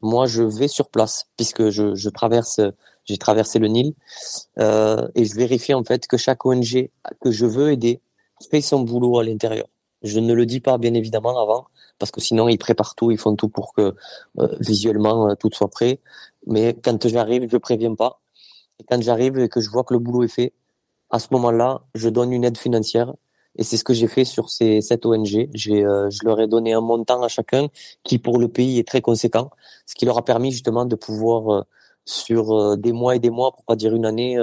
moi, 0.01 0.25
je 0.25 0.43
vais 0.43 0.67
sur 0.67 0.89
place 0.89 1.27
puisque 1.37 1.69
je, 1.69 1.95
je 1.95 2.09
traverse, 2.09 2.61
j'ai 3.09 3.17
traversé 3.17 3.59
le 3.59 3.67
Nil 3.67 3.93
euh, 4.59 5.07
et 5.15 5.25
je 5.25 5.35
vérifie 5.35 5.73
en 5.73 5.83
fait 5.83 6.07
que 6.07 6.17
chaque 6.17 6.45
ONG 6.45 6.89
que 7.21 7.31
je 7.31 7.45
veux 7.45 7.71
aider 7.71 8.01
fait 8.51 8.61
son 8.61 8.81
boulot 8.81 9.19
à 9.19 9.23
l'intérieur. 9.23 9.67
Je 10.03 10.19
ne 10.19 10.33
le 10.33 10.45
dis 10.45 10.59
pas 10.61 10.77
bien 10.77 10.93
évidemment 10.93 11.41
avant 11.41 11.65
parce 11.97 12.11
que 12.11 12.21
sinon 12.21 12.47
ils 12.47 12.57
préparent 12.57 12.95
tout, 12.95 13.11
ils 13.11 13.17
font 13.17 13.35
tout 13.35 13.49
pour 13.49 13.73
que 13.73 13.95
euh, 14.39 14.47
visuellement 14.59 15.29
euh, 15.29 15.35
tout 15.35 15.49
soit 15.51 15.69
prêt. 15.69 15.99
Mais 16.45 16.75
quand 16.81 17.07
j'arrive, 17.07 17.47
je 17.51 17.57
préviens 17.57 17.95
pas. 17.95 18.21
Et 18.79 18.83
quand 18.87 19.01
j'arrive 19.01 19.37
et 19.39 19.49
que 19.49 19.59
je 19.59 19.69
vois 19.69 19.83
que 19.83 19.93
le 19.93 19.99
boulot 19.99 20.23
est 20.23 20.29
fait, 20.29 20.53
à 21.09 21.19
ce 21.19 21.27
moment-là, 21.31 21.81
je 21.95 22.07
donne 22.07 22.31
une 22.31 22.45
aide 22.45 22.57
financière 22.57 23.13
et 23.57 23.63
c'est 23.63 23.77
ce 23.77 23.83
que 23.83 23.93
j'ai 23.93 24.07
fait 24.07 24.25
sur 24.25 24.49
ces 24.49 24.81
cette 24.81 25.05
ONG. 25.05 25.49
J'ai, 25.53 25.83
euh, 25.83 26.09
je 26.09 26.19
leur 26.23 26.39
ai 26.39 26.47
donné 26.47 26.73
un 26.73 26.81
montant 26.81 27.21
à 27.23 27.27
chacun 27.27 27.67
qui, 28.03 28.17
pour 28.17 28.39
le 28.39 28.47
pays, 28.47 28.79
est 28.79 28.87
très 28.87 29.01
conséquent, 29.01 29.49
ce 29.85 29.95
qui 29.95 30.05
leur 30.05 30.17
a 30.17 30.23
permis 30.23 30.51
justement 30.51 30.85
de 30.85 30.95
pouvoir, 30.95 31.53
euh, 31.53 31.61
sur 32.09 32.51
euh, 32.51 32.75
des 32.75 32.91
mois 32.91 33.15
et 33.15 33.19
des 33.19 33.29
mois, 33.29 33.51
pour 33.51 33.63
pas 33.65 33.75
dire 33.75 33.95
une 33.95 34.05
année, 34.05 34.37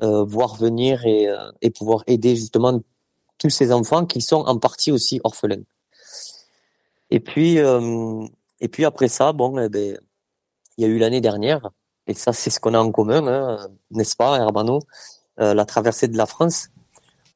voir 0.00 0.56
venir 0.56 1.06
et, 1.06 1.28
et 1.60 1.70
pouvoir 1.70 2.02
aider 2.08 2.34
justement 2.34 2.80
tous 3.38 3.50
ces 3.50 3.70
enfants 3.70 4.04
qui 4.04 4.20
sont 4.20 4.40
en 4.46 4.58
partie 4.58 4.90
aussi 4.90 5.20
orphelins. 5.22 5.62
Et 7.10 7.20
puis, 7.20 7.58
et 7.58 8.68
puis 8.68 8.84
après 8.84 9.06
ça, 9.06 9.32
bon, 9.32 9.60
eh 9.60 9.68
ben, 9.68 9.96
il 10.76 10.82
y 10.82 10.84
a 10.84 10.88
eu 10.88 10.98
l'année 10.98 11.20
dernière, 11.20 11.70
et 12.08 12.14
ça 12.14 12.32
c'est 12.32 12.50
ce 12.50 12.58
qu'on 12.58 12.74
a 12.74 12.80
en 12.80 12.90
commun, 12.90 13.28
hein, 13.28 13.68
n'est-ce 13.92 14.16
pas, 14.16 14.36
Herbano, 14.38 14.80
la 15.36 15.64
traversée 15.66 16.08
de 16.08 16.16
la 16.16 16.26
France 16.26 16.70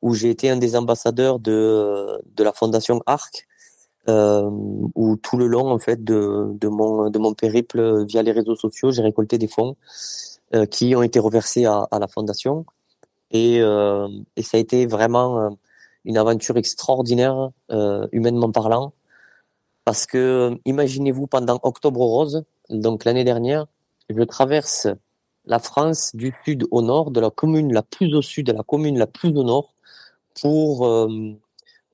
où 0.03 0.15
j'ai 0.15 0.31
été 0.31 0.51
un 0.51 0.57
des 0.57 0.77
ambassadeurs 0.77 1.39
de, 1.39 2.21
de 2.25 2.45
la 2.45 2.53
fondation 2.53 3.03
ARC, 3.07 3.35
euh, 3.35 3.56
où 4.09 5.17
tout 5.17 5.37
le 5.37 5.47
long 5.47 5.71
en 5.71 5.79
fait 5.79 6.05
de, 6.05 6.49
de 6.53 6.69
mon 6.69 7.11
de 7.11 7.19
mon 7.19 7.35
périple 7.35 8.05
via 8.07 8.23
les 8.23 8.33
réseaux 8.33 8.57
sociaux, 8.57 8.91
j'ai 8.93 9.03
récolté 9.03 9.39
des 9.39 9.49
fonds 9.49 9.77
euh, 10.55 10.67
qui 10.67 10.95
ont 10.95 11.03
été 11.03 11.19
reversés 11.19 11.65
à, 11.65 11.87
à 11.91 11.99
la 11.99 12.07
fondation. 12.07 12.65
Et, 13.33 13.61
euh, 13.61 14.09
et 14.37 14.43
ça 14.43 14.57
a 14.57 14.61
été 14.61 14.87
vraiment 14.87 15.41
euh, 15.41 15.51
une 16.05 16.17
aventure 16.17 16.57
extraordinaire 16.57 17.51
euh, 17.71 18.07
humainement 18.13 18.53
parlant. 18.53 18.93
Parce 19.85 20.07
que 20.07 20.57
imaginez-vous 20.65 21.27
pendant 21.27 21.59
Octobre 21.63 22.01
Rose, 22.01 22.45
donc 22.71 23.05
l'année 23.05 23.25
dernière, 23.25 23.67
je 24.09 24.23
traverse 24.23 24.89
la 25.45 25.59
France 25.59 26.15
du 26.15 26.35
sud 26.45 26.67
au 26.71 26.83
nord, 26.83 27.11
de 27.11 27.21
la 27.21 27.31
commune 27.31 27.73
la 27.73 27.83
plus 27.83 28.15
au 28.15 28.23
sud 28.23 28.51
à 28.51 28.53
la 28.53 28.63
commune 28.63 28.99
la 28.99 29.07
plus 29.07 29.31
au 29.31 29.45
nord, 29.45 29.75
pour 30.41 30.87
euh, 30.87 31.09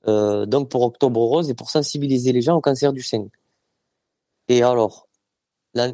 euh, 0.07 0.45
donc 0.45 0.69
pour 0.69 0.81
Octobre 0.81 1.21
Rose 1.21 1.49
et 1.49 1.53
pour 1.53 1.69
sensibiliser 1.69 2.31
les 2.31 2.41
gens 2.41 2.55
au 2.55 2.61
cancer 2.61 2.93
du 2.93 3.01
sein. 3.01 3.27
Et 4.49 4.61
alors, 4.61 5.07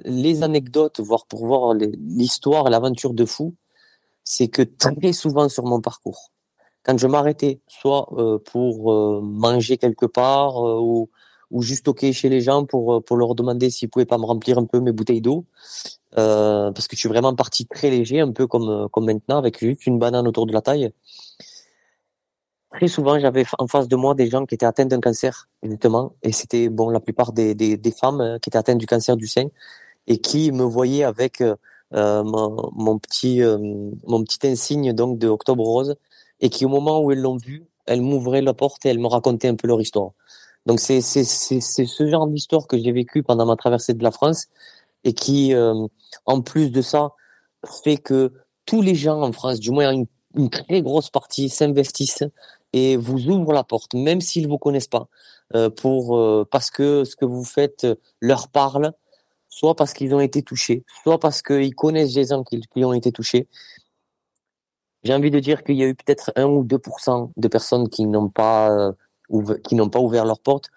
les 0.06 0.44
anecdotes, 0.44 1.00
voire 1.00 1.26
pour 1.28 1.46
voir 1.46 1.74
l'histoire 1.74 2.70
l'aventure 2.70 3.14
de 3.14 3.26
fou, 3.26 3.56
c'est 4.24 4.48
que 4.48 4.64
très 4.64 5.14
souvent 5.14 5.48
sur 5.48 5.66
mon 5.66 5.82
parcours, 5.82 6.32
quand 6.84 6.98
je 6.98 7.08
m'arrêtais, 7.08 7.62
soit 7.68 8.10
euh, 8.18 8.40
pour 8.40 8.92
euh, 8.92 9.22
manger 9.22 9.78
quelque 9.78 10.06
part 10.06 10.58
ou, 10.58 11.10
ou 11.52 11.62
juste 11.62 11.86
toquer 11.86 12.12
chez 12.14 12.30
les 12.30 12.42
gens 12.42 12.66
pour 12.66 13.04
pour 13.04 13.18
leur 13.18 13.36
demander 13.36 13.70
s'ils 13.70 13.90
pouvaient 13.90 14.06
pas 14.06 14.18
me 14.18 14.26
remplir 14.26 14.58
un 14.58 14.66
peu 14.66 14.80
mes 14.80 14.92
bouteilles 14.92 15.22
d'eau, 15.22 15.46
parce 16.16 16.88
que 16.88 16.96
je 16.96 17.00
suis 17.00 17.10
vraiment 17.10 17.36
parti 17.36 17.68
très 17.68 17.90
léger, 17.92 18.20
un 18.20 18.32
peu 18.32 18.48
comme 18.48 18.90
comme 18.90 19.06
maintenant, 19.06 19.38
avec 19.38 19.60
juste 19.60 19.86
une 19.86 20.00
banane 20.00 20.28
autour 20.28 20.48
de 20.48 20.54
la 20.54 20.62
taille 20.62 20.92
très 22.72 22.88
souvent, 22.88 23.20
j'avais 23.20 23.46
en 23.58 23.68
face 23.68 23.88
de 23.88 23.96
moi 23.96 24.16
des 24.16 24.28
gens 24.30 24.46
qui 24.46 24.56
étaient 24.56 24.66
atteints 24.66 24.86
d'un 24.86 25.00
cancer, 25.00 25.48
justement, 25.64 26.14
et 26.24 26.32
c'était 26.32 26.70
bon 26.70 26.90
la 26.90 27.00
plupart 27.00 27.34
des, 27.34 27.56
des, 27.56 27.78
des, 27.78 27.92
femmes 27.92 28.22
euh, 28.22 28.40
qui 28.40 28.50
étaient 28.50 28.58
atteintes 28.58 28.78
du 28.78 28.86
cancer 28.86 29.18
du 29.18 29.28
sein 29.28 29.48
et 30.08 30.20
qui 30.20 30.52
me 30.52 30.64
voyaient 30.64 31.04
avec 31.04 31.42
euh, 31.42 31.56
euh 31.94 32.24
mon, 32.24 32.70
mon, 32.74 33.00
petit 33.00 33.42
euh, 33.42 33.58
mon 34.08 34.24
petit 34.24 34.48
insigne 34.48 34.94
donc 34.94 35.18
de 35.18 35.28
Octobre 35.28 35.64
Rose 35.64 35.96
et 36.40 36.50
qui 36.50 36.66
au 36.66 36.70
moment 36.70 37.02
où 37.02 37.12
elles 37.12 37.22
l'ont 37.22 37.38
vu, 37.38 37.66
elles 37.88 38.02
m'ouvraient 38.02 38.42
la 38.42 38.54
porte 38.54 38.86
et 38.86 38.90
elles 38.90 39.00
me 39.00 39.08
racontaient 39.08 39.48
un 39.48 39.56
peu 39.56 39.68
leur 39.68 39.82
histoire. 39.82 40.12
Donc 40.66 40.80
c'est 40.80 41.02
c'est 41.02 41.24
c'est 41.24 41.62
ce 41.86 42.08
genre 42.08 42.28
d'histoire 42.28 42.68
que 42.68 42.78
j'ai 42.78 42.92
vécu 42.92 43.24
pendant 43.24 43.46
ma 43.46 43.56
traversée 43.56 43.94
de 43.94 44.04
la 44.04 44.12
France 44.12 44.48
et 45.04 45.14
qui 45.14 45.54
en 46.26 46.42
plus 46.42 46.72
de 46.72 46.82
ça 46.82 47.14
fait 47.84 47.98
que 47.98 48.34
tous 48.66 48.82
les 48.82 48.96
gens 48.96 49.22
en 49.22 49.32
France, 49.32 49.60
du 49.60 49.72
moins 49.72 49.92
une 50.36 50.50
très 50.50 50.82
grosse 50.82 51.10
partie, 51.10 51.50
s'investissent 51.50 52.24
et 52.74 52.98
vous 52.98 53.28
ouvrent 53.28 53.54
la 53.54 53.64
porte, 53.64 53.94
même 53.94 54.22
s'ils 54.22 54.48
vous 54.48 54.58
connaissent 54.58 54.88
pas, 54.88 55.08
euh, 55.56 55.70
pour 55.70 56.18
euh, 56.18 56.48
parce 56.50 56.70
que 56.72 57.04
ce 57.04 57.16
que 57.16 57.26
vous 57.26 57.44
faites 57.44 57.88
leur 58.22 58.50
parle, 58.50 58.94
soit 59.50 59.76
parce 59.76 59.94
qu'ils 59.94 60.14
ont 60.14 60.20
été 60.20 60.44
touchés, 60.44 60.84
soit 61.04 61.20
parce 61.20 61.42
qu'ils 61.42 61.76
connaissent 61.76 62.14
des 62.14 62.26
gens 62.26 62.44
qui, 62.44 62.62
ont 62.78 62.94
été 62.94 63.12
touchés. 63.12 63.48
J'ai 65.04 65.14
envie 65.14 65.32
de 65.32 65.40
dire 65.40 65.64
qu'il 65.64 65.76
y 65.76 65.84
a 65.84 65.88
eu 65.88 65.96
peut-être 65.96 66.32
un 66.36 66.46
ou 66.46 66.64
2% 66.64 67.32
de 67.36 67.48
personnes 67.48 67.90
qui 67.90 68.06
n'ont 68.06 68.30
pas 68.30 68.72
euh, 68.72 68.92
qui 69.64 69.76
n'ont 69.76 69.90
pas 69.90 70.00
ouvert 70.00 70.26
leur 70.26 70.40
porte. 70.40 70.70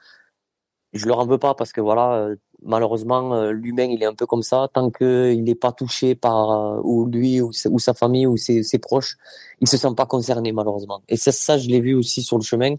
Je 0.92 1.06
leur 1.06 1.18
en 1.18 1.26
veux 1.26 1.38
pas 1.38 1.54
parce 1.54 1.72
que 1.72 1.80
voilà, 1.80 2.14
euh, 2.14 2.37
malheureusement, 2.64 3.35
euh, 3.35 3.52
l'humain, 3.52 3.85
il 3.85 4.02
est 4.02 4.07
un 4.07 4.14
peu 4.14 4.26
comme 4.26 4.42
ça. 4.42 4.69
Tant 4.73 4.90
qu'il 4.90 5.45
n'est 5.45 5.54
pas 5.54 5.73
touché 5.73 6.14
par 6.14 6.50
euh, 6.50 6.81
ou 6.83 7.07
lui 7.07 7.40
ou, 7.40 7.52
sa 7.52 7.95
famille 7.95 8.26
ou 8.26 8.37
ses, 8.37 8.78
proches, 8.78 9.16
il 9.61 9.69
se 9.69 9.76
sent 9.76 9.95
pas 9.97 10.07
concerné 10.07 10.52
malheureusement. 10.52 11.02
Et 11.09 11.16
ça, 11.16 11.33
ça 11.33 11.59
je 11.59 11.69
l'ai 11.69 11.81
vu 11.81 11.95
aussi 11.95 12.23
sur 12.23 12.38
le 12.38 12.42
chemin. 12.42 12.75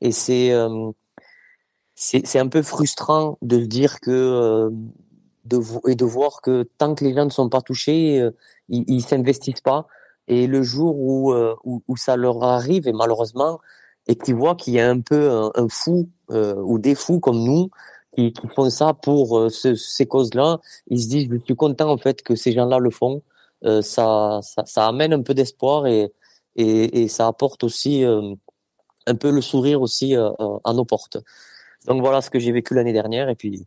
Et 0.00 0.12
c'est 0.12 0.52
euh, 0.52 0.90
c'est 1.94 2.38
un 2.38 2.46
peu 2.46 2.62
frustrant 2.62 3.38
de 3.42 3.56
dire 3.58 3.98
que 4.00 4.70
de 5.44 5.60
et 5.88 5.96
de 5.96 6.04
voir 6.04 6.40
que 6.42 6.68
tant 6.78 6.94
que 6.94 7.04
les 7.04 7.12
gens 7.12 7.24
ne 7.24 7.30
sont 7.30 7.48
pas 7.48 7.60
touchés, 7.60 8.24
ils, 8.68 8.84
ils 8.86 9.02
s'investissent 9.02 9.62
pas. 9.62 9.88
Et 10.28 10.46
le 10.46 10.62
jour 10.62 10.96
où, 10.96 11.34
où, 11.64 11.82
où 11.88 11.96
ça 11.96 12.16
leur 12.16 12.44
arrive, 12.44 12.86
et 12.86 12.92
malheureusement, 12.92 13.58
et 14.06 14.14
qu'ils 14.14 14.36
voient 14.36 14.54
qu'il 14.54 14.74
y 14.74 14.80
a 14.80 14.88
un 14.88 15.00
peu 15.00 15.28
un, 15.28 15.50
un 15.56 15.68
fou 15.68 16.08
ou 16.30 16.78
des 16.78 16.94
fous 16.94 17.18
comme 17.18 17.42
nous 17.42 17.68
qui, 18.18 18.48
font 18.54 18.70
ça 18.70 18.94
pour 18.94 19.38
euh, 19.38 19.48
ce, 19.48 19.74
ces 19.74 20.06
causes-là. 20.06 20.60
Ils 20.88 21.02
se 21.02 21.08
disent, 21.08 21.28
je 21.30 21.38
suis 21.44 21.56
content 21.56 21.90
en 21.90 21.98
fait 21.98 22.22
que 22.22 22.34
ces 22.34 22.52
gens-là 22.52 22.78
le 22.78 22.90
font. 22.90 23.22
Euh, 23.64 23.82
ça, 23.82 24.40
ça, 24.42 24.64
ça, 24.66 24.86
amène 24.86 25.12
un 25.12 25.22
peu 25.22 25.34
d'espoir 25.34 25.86
et, 25.86 26.12
et, 26.56 27.02
et, 27.02 27.08
ça 27.08 27.26
apporte 27.26 27.64
aussi 27.64 28.04
euh, 28.04 28.34
un 29.06 29.14
peu 29.16 29.30
le 29.30 29.40
sourire 29.40 29.82
aussi 29.82 30.16
euh, 30.16 30.30
à 30.64 30.72
nos 30.72 30.84
portes. 30.84 31.18
Donc 31.86 32.00
voilà 32.00 32.20
ce 32.20 32.30
que 32.30 32.38
j'ai 32.38 32.52
vécu 32.52 32.74
l'année 32.74 32.92
dernière 32.92 33.28
et 33.28 33.34
puis 33.34 33.66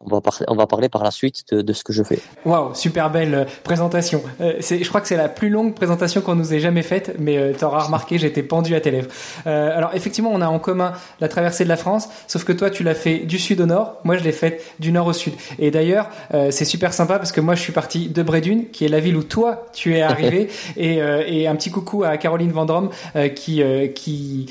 on 0.00 0.08
va, 0.08 0.20
on 0.48 0.54
va 0.54 0.66
parler 0.66 0.88
par 0.88 1.04
la 1.04 1.10
suite 1.10 1.44
de, 1.52 1.60
de 1.60 1.72
ce 1.74 1.84
que 1.84 1.92
je 1.92 2.02
fais. 2.02 2.20
Waouh, 2.46 2.74
super 2.74 3.10
belle 3.10 3.34
euh, 3.34 3.44
présentation. 3.62 4.22
Euh, 4.40 4.54
je 4.60 4.88
crois 4.88 5.02
que 5.02 5.08
c'est 5.08 5.16
la 5.16 5.28
plus 5.28 5.50
longue 5.50 5.74
présentation 5.74 6.22
qu'on 6.22 6.34
nous 6.34 6.54
ait 6.54 6.60
jamais 6.60 6.82
faite, 6.82 7.16
mais 7.18 7.36
euh, 7.36 7.52
tu 7.56 7.64
auras 7.64 7.84
remarqué, 7.84 8.16
j'étais 8.16 8.42
pendu 8.42 8.74
à 8.74 8.80
tes 8.80 8.90
lèvres. 8.90 9.10
Euh, 9.46 9.76
alors 9.76 9.90
effectivement, 9.94 10.30
on 10.32 10.40
a 10.40 10.48
en 10.48 10.58
commun 10.58 10.94
la 11.20 11.28
traversée 11.28 11.64
de 11.64 11.68
la 11.68 11.76
France, 11.76 12.08
sauf 12.28 12.44
que 12.44 12.52
toi, 12.52 12.70
tu 12.70 12.82
l'as 12.82 12.94
fait 12.94 13.18
du 13.18 13.38
sud 13.38 13.60
au 13.60 13.66
nord, 13.66 13.96
moi 14.04 14.16
je 14.16 14.24
l'ai 14.24 14.32
faite 14.32 14.64
du 14.78 14.90
nord 14.90 15.06
au 15.06 15.12
sud. 15.12 15.34
Et 15.58 15.70
d'ailleurs, 15.70 16.08
euh, 16.32 16.50
c'est 16.50 16.64
super 16.64 16.94
sympa 16.94 17.18
parce 17.18 17.32
que 17.32 17.42
moi, 17.42 17.54
je 17.54 17.60
suis 17.60 17.72
parti 17.72 18.08
de 18.08 18.22
Brédune, 18.22 18.70
qui 18.70 18.86
est 18.86 18.88
la 18.88 19.00
ville 19.00 19.16
où 19.16 19.22
toi, 19.22 19.66
tu 19.74 19.96
es 19.96 20.02
arrivé, 20.02 20.48
et, 20.78 20.96
et, 21.26 21.46
un 21.46 21.56
petit 21.56 21.70
coucou 21.70 22.04
à 22.04 22.16
Caroline 22.16 22.52
Vendrome 22.52 22.90
qui 23.34 23.62
qui 23.94 24.46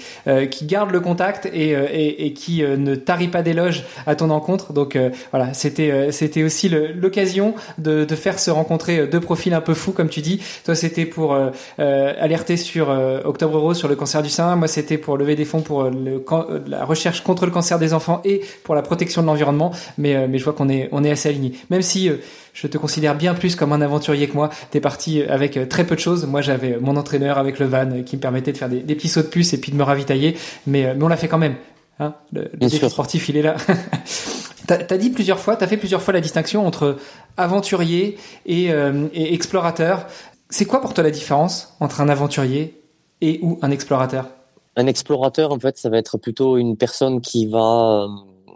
qui 0.52 0.66
garde 0.66 0.92
le 0.92 1.00
contact 1.00 1.46
et, 1.46 1.70
et, 1.70 2.26
et 2.26 2.34
qui 2.34 2.62
ne 2.62 2.96
tarit 2.96 3.30
pas 3.30 3.42
d'éloges 3.42 3.86
à 4.06 4.16
ton 4.16 4.30
encontre. 4.30 4.74
Donc 4.74 4.98
voilà 5.32 5.39
voilà, 5.40 5.54
c'était 5.54 5.90
euh, 5.90 6.12
c'était 6.12 6.44
aussi 6.44 6.68
l'occasion 6.68 7.56
de, 7.78 8.04
de 8.04 8.16
faire 8.16 8.40
se 8.40 8.52
rencontrer 8.52 9.00
euh, 9.00 9.08
deux 9.08 9.22
profils 9.22 9.54
un 9.54 9.62
peu 9.62 9.74
fous, 9.74 9.94
comme 9.94 10.10
tu 10.10 10.20
dis. 10.20 10.42
Toi, 10.66 10.76
c'était 10.76 11.06
pour 11.06 11.34
euh, 11.34 11.52
alerter 11.78 12.58
sur 12.58 12.90
Octobre 13.24 13.58
Rose 13.58 13.78
sur 13.78 13.88
le 13.88 13.96
cancer 13.96 14.22
du 14.22 14.30
sein. 14.30 14.58
Moi, 14.58 14.68
c'était 14.68 14.98
pour 14.98 15.16
lever 15.16 15.38
des 15.38 15.46
fonds 15.46 15.62
pour 15.62 15.84
le, 15.86 16.22
la 16.68 16.84
recherche 16.84 17.22
contre 17.24 17.46
le 17.46 17.52
cancer 17.52 17.80
des 17.80 17.94
enfants 17.94 18.20
et 18.26 18.42
pour 18.66 18.76
la 18.76 18.82
protection 18.82 19.22
de 19.22 19.28
l'environnement. 19.28 19.72
Mais 19.98 20.28
mais 20.28 20.40
je 20.40 20.44
vois 20.44 20.52
qu'on 20.52 20.68
est 20.68 20.90
on 20.92 21.06
est 21.06 21.12
assez 21.12 21.30
alignés. 21.30 21.54
Même 21.70 21.84
si 21.84 22.12
je 22.54 22.68
te 22.68 22.78
considère 22.78 23.16
bien 23.16 23.34
plus 23.34 23.56
comme 23.56 23.72
un 23.72 23.82
aventurier 23.82 24.28
que 24.28 24.34
moi. 24.34 24.50
T'es 24.72 24.82
parti 24.82 25.24
avec 25.24 25.70
très 25.70 25.86
peu 25.86 25.96
de 25.96 26.02
choses. 26.02 26.26
Moi, 26.26 26.42
j'avais 26.42 26.78
mon 26.82 26.98
entraîneur 26.98 27.38
avec 27.38 27.60
le 27.60 27.66
van 27.66 28.04
qui 28.06 28.18
me 28.18 28.22
permettait 28.22 28.52
de 28.52 28.58
faire 28.58 28.70
des, 28.70 28.82
des 28.82 28.96
petits 28.96 29.08
sauts 29.08 29.22
de 29.22 29.28
puce 29.28 29.54
et 29.54 29.62
puis 29.62 29.72
de 29.72 29.78
me 29.78 29.84
ravitailler. 29.84 30.36
Mais, 30.68 30.94
mais 30.96 31.04
on 31.04 31.08
l'a 31.08 31.18
fait 31.18 31.30
quand 31.30 31.38
même. 31.38 31.56
Hein 32.00 32.16
le, 32.34 32.50
le 32.54 32.60
défi 32.60 32.90
sportif, 32.90 33.30
il 33.30 33.38
est 33.38 33.42
là. 33.42 33.56
T'as 34.70 34.78
as 34.88 34.98
dit 35.00 35.10
plusieurs 35.10 35.40
fois, 35.40 35.56
t'as 35.56 35.66
fait 35.66 35.78
plusieurs 35.78 36.04
fois 36.04 36.14
la 36.14 36.22
distinction 36.22 36.64
entre 36.64 36.98
aventurier 37.38 38.20
et, 38.46 38.72
euh, 38.72 39.08
et 39.14 39.34
explorateur. 39.34 40.06
C'est 40.52 40.66
quoi 40.66 40.80
pour 40.80 40.94
toi 40.94 41.04
la 41.04 41.10
différence 41.10 41.76
entre 41.80 42.02
un 42.02 42.08
aventurier 42.08 42.80
et 43.20 43.40
ou 43.42 43.58
un 43.64 43.72
explorateur? 43.72 44.30
Un 44.76 44.86
explorateur, 44.86 45.52
en 45.52 45.58
fait, 45.58 45.80
ça 45.80 45.90
va 45.90 45.98
être 45.98 46.20
plutôt 46.20 46.58
une 46.58 46.78
personne 46.78 47.20
qui 47.20 47.48
va 47.48 48.04
euh, 48.04 48.54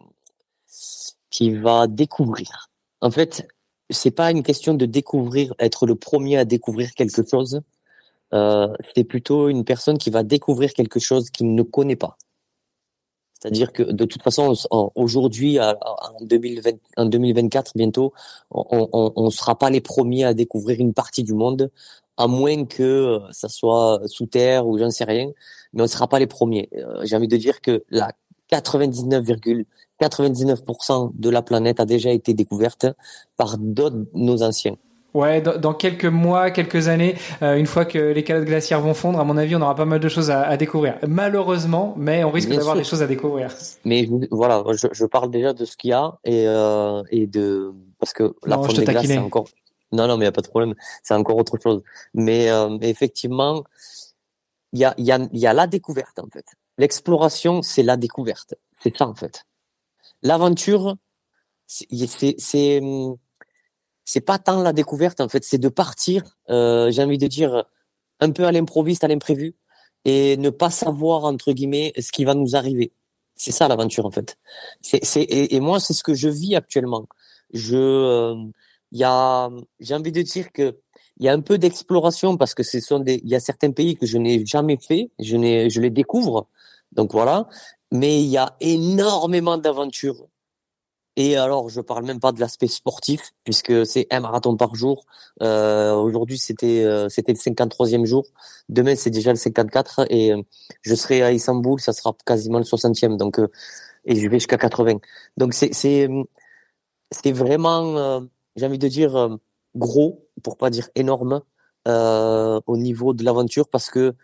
qui 1.31 1.49
va 1.49 1.87
découvrir. 1.87 2.69
En 3.01 3.09
fait, 3.09 3.47
c'est 3.89 4.11
pas 4.11 4.29
une 4.29 4.43
question 4.43 4.75
de 4.75 4.85
découvrir, 4.85 5.55
être 5.57 5.87
le 5.87 5.95
premier 5.95 6.37
à 6.37 6.45
découvrir 6.45 6.93
quelque 6.93 7.27
chose. 7.27 7.61
Euh, 8.35 8.67
c'est 8.93 9.03
plutôt 9.03 9.49
une 9.49 9.65
personne 9.65 9.97
qui 9.97 10.11
va 10.11 10.21
découvrir 10.21 10.73
quelque 10.73 10.99
chose 10.99 11.31
qu'il 11.31 11.55
ne 11.55 11.63
connaît 11.63 11.95
pas. 11.95 12.17
C'est-à-dire 13.43 13.73
que 13.73 13.83
de 13.83 14.05
toute 14.05 14.23
façon, 14.23 14.53
aujourd'hui, 14.95 15.59
en, 15.59 15.75
2020, 16.21 16.71
en 16.95 17.05
2024, 17.05 17.73
bientôt, 17.75 18.13
on 18.51 19.11
ne 19.17 19.29
sera 19.29 19.57
pas 19.57 19.69
les 19.69 19.81
premiers 19.81 20.23
à 20.23 20.33
découvrir 20.33 20.79
une 20.79 20.93
partie 20.93 21.23
du 21.23 21.33
monde, 21.33 21.69
à 22.15 22.27
moins 22.27 22.63
que 22.63 22.83
euh, 22.83 23.19
ça 23.31 23.49
soit 23.49 23.99
sous 24.05 24.27
terre 24.27 24.65
ou 24.65 24.77
j'en 24.77 24.91
sais 24.91 25.03
rien, 25.03 25.29
mais 25.73 25.81
on 25.81 25.85
ne 25.85 25.89
sera 25.89 26.07
pas 26.07 26.19
les 26.19 26.27
premiers. 26.27 26.69
Euh, 26.73 27.01
j'ai 27.03 27.17
envie 27.17 27.27
de 27.27 27.35
dire 27.35 27.59
que 27.59 27.83
la 27.89 28.13
99,99% 28.49 31.11
de 31.13 31.29
la 31.29 31.41
planète 31.41 31.81
a 31.81 31.85
déjà 31.85 32.11
été 32.11 32.33
découverte 32.33 32.85
par 33.35 33.57
d'autres 33.57 34.05
nos 34.13 34.41
anciens. 34.41 34.77
Ouais, 35.13 35.41
dans, 35.41 35.73
quelques 35.75 36.05
mois, 36.05 36.49
quelques 36.49 36.87
années, 36.87 37.15
euh, 37.43 37.55
une 37.55 37.67
fois 37.67 37.85
que 37.85 37.99
les 37.99 38.23
calottes 38.23 38.45
glaciaires 38.45 38.81
vont 38.81 38.95
fondre, 38.95 39.19
à 39.19 39.23
mon 39.23 39.37
avis, 39.37 39.55
on 39.55 39.61
aura 39.61 39.75
pas 39.75 39.85
mal 39.85 39.99
de 39.99 40.09
choses 40.09 40.31
à, 40.31 40.41
à 40.41 40.57
découvrir. 40.57 40.97
Malheureusement, 41.07 41.93
mais 41.97 42.23
on 42.23 42.31
risque 42.31 42.49
d'avoir 42.49 42.75
des 42.75 42.83
choses 42.83 43.03
à 43.03 43.07
découvrir. 43.07 43.53
Mais 43.85 44.09
voilà, 44.31 44.63
je, 44.71 44.87
je, 44.91 45.05
parle 45.05 45.29
déjà 45.29 45.53
de 45.53 45.65
ce 45.65 45.77
qu'il 45.77 45.91
y 45.91 45.93
a 45.93 46.17
et, 46.23 46.47
euh, 46.47 47.03
et 47.11 47.27
de 47.27 47.73
parce 47.99 48.13
que 48.13 48.35
la 48.45 48.57
fonte 48.57 48.75
des 48.75 48.85
glaces, 48.85 49.05
c'est 49.05 49.17
encore. 49.19 49.45
Non, 49.91 50.07
non, 50.07 50.17
mais 50.17 50.25
y 50.25 50.27
a 50.27 50.31
pas 50.31 50.41
de 50.41 50.47
problème. 50.47 50.73
C'est 51.03 51.13
encore 51.13 51.37
autre 51.37 51.59
chose. 51.61 51.83
Mais 52.15 52.49
euh, 52.49 52.79
effectivement, 52.81 53.63
il 54.71 54.79
y 54.79 54.85
a, 54.85 54.95
y, 54.97 55.11
a, 55.11 55.19
y 55.31 55.45
a 55.45 55.53
la 55.53 55.67
découverte 55.67 56.17
en 56.17 56.27
fait. 56.33 56.45
L'exploration, 56.79 57.61
c'est 57.61 57.83
la 57.83 57.97
découverte. 57.97 58.55
C'est 58.81 58.97
ça 58.97 59.07
en 59.07 59.13
fait. 59.13 59.45
L'aventure, 60.23 60.95
c'est 61.67 62.81
c'est 64.05 64.21
pas 64.21 64.39
tant 64.39 64.61
la 64.61 64.73
découverte 64.73 65.21
en 65.21 65.29
fait, 65.29 65.43
c'est 65.43 65.57
de 65.57 65.69
partir. 65.69 66.23
Euh, 66.49 66.91
J'ai 66.91 67.03
envie 67.03 67.17
de 67.17 67.27
dire 67.27 67.65
un 68.19 68.31
peu 68.31 68.45
à 68.45 68.51
l'improviste, 68.51 69.03
à 69.03 69.07
l'imprévu, 69.07 69.55
et 70.05 70.37
ne 70.37 70.49
pas 70.49 70.69
savoir 70.69 71.25
entre 71.25 71.51
guillemets 71.53 71.93
ce 71.99 72.11
qui 72.11 72.25
va 72.25 72.33
nous 72.33 72.55
arriver. 72.55 72.91
C'est 73.35 73.51
ça 73.51 73.67
l'aventure 73.67 74.05
en 74.05 74.11
fait. 74.11 74.37
C'est, 74.81 75.03
c'est 75.03 75.23
et, 75.23 75.59
moi 75.59 75.79
c'est 75.79 75.93
ce 75.93 76.03
que 76.03 76.13
je 76.13 76.29
vis 76.29 76.55
actuellement. 76.55 77.07
Je, 77.53 77.75
il 77.75 77.79
euh, 77.79 78.51
y 78.91 79.03
a, 79.03 79.49
j'ai 79.79 79.95
envie 79.95 80.11
de 80.11 80.21
dire 80.21 80.51
que 80.51 80.77
il 81.17 81.25
y 81.25 81.29
a 81.29 81.33
un 81.33 81.41
peu 81.41 81.57
d'exploration 81.57 82.37
parce 82.37 82.53
que 82.55 82.63
ce 82.63 82.79
sont 82.79 82.99
des, 82.99 83.21
il 83.23 83.29
y 83.29 83.35
a 83.35 83.39
certains 83.39 83.71
pays 83.71 83.95
que 83.95 84.05
je 84.05 84.17
n'ai 84.17 84.45
jamais 84.45 84.77
fait, 84.77 85.11
je 85.19 85.37
n'ai, 85.37 85.69
je 85.69 85.79
les 85.79 85.91
découvre. 85.91 86.47
Donc 86.91 87.11
voilà. 87.11 87.47
Mais 87.91 88.21
il 88.21 88.29
y 88.29 88.37
a 88.37 88.55
énormément 88.59 89.57
d'aventures 89.57 90.27
Et 91.15 91.37
alors, 91.37 91.69
je 91.69 91.79
parle 91.79 92.05
même 92.05 92.19
pas 92.19 92.31
de 92.31 92.39
l'aspect 92.39 92.67
sportif, 92.67 93.33
puisque 93.43 93.85
c'est 93.85 94.07
un 94.11 94.19
marathon 94.21 94.57
par 94.57 94.73
jour. 94.73 95.05
Euh, 95.43 95.93
Aujourd'hui, 95.93 96.39
c'était 96.39 96.83
euh, 96.83 97.07
c'était 97.07 97.33
le 97.33 97.37
53e 97.37 98.05
jour. 98.05 98.25
Demain, 98.69 98.95
c'est 98.95 99.11
déjà 99.11 99.31
le 99.31 99.37
54. 99.37 100.07
Et 100.09 100.33
euh, 100.33 100.41
je 100.81 100.95
serai 100.95 101.21
à 101.21 101.31
Istanbul, 101.31 101.79
ça 101.79 101.93
sera 101.93 102.15
quasiment 102.25 102.57
le 102.57 102.63
60e. 102.63 103.17
Donc, 103.17 103.39
euh, 103.39 103.47
et 104.05 104.15
je 104.15 104.27
vais 104.27 104.37
jusqu'à 104.39 104.57
80. 104.57 104.97
Donc, 105.37 105.53
c'est 105.53 105.73
c'est 105.73 106.09
c'est 107.11 107.31
vraiment, 107.31 108.21
j'ai 108.55 108.65
envie 108.65 108.79
de 108.79 108.87
dire 108.87 109.37
gros, 109.75 110.27
pour 110.43 110.57
pas 110.57 110.69
dire 110.71 110.89
énorme, 110.95 111.41
au 111.87 112.77
niveau 112.77 113.13
de 113.13 113.23
l'aventure, 113.23 113.69
parce 113.69 113.89
que 113.91 114.15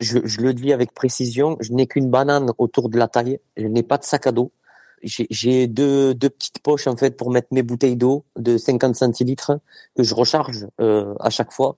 je, 0.00 0.18
je 0.24 0.40
le 0.40 0.54
dis 0.54 0.72
avec 0.72 0.94
précision, 0.94 1.56
je 1.60 1.72
n'ai 1.72 1.86
qu'une 1.86 2.10
banane 2.10 2.52
autour 2.58 2.88
de 2.88 2.98
la 2.98 3.08
taille. 3.08 3.40
Je 3.56 3.66
n'ai 3.66 3.82
pas 3.82 3.98
de 3.98 4.04
sac 4.04 4.26
à 4.26 4.32
dos 4.32 4.52
j'ai 5.04 5.66
deux, 5.66 6.14
deux 6.14 6.30
petites 6.30 6.60
poches 6.60 6.86
en 6.86 6.96
fait 6.96 7.16
pour 7.16 7.30
mettre 7.30 7.48
mes 7.50 7.62
bouteilles 7.62 7.96
d'eau 7.96 8.24
de 8.36 8.56
50 8.56 8.96
centilitres 8.96 9.52
que 9.96 10.02
je 10.02 10.14
recharge 10.14 10.66
euh, 10.80 11.14
à 11.20 11.30
chaque 11.30 11.52
fois. 11.52 11.76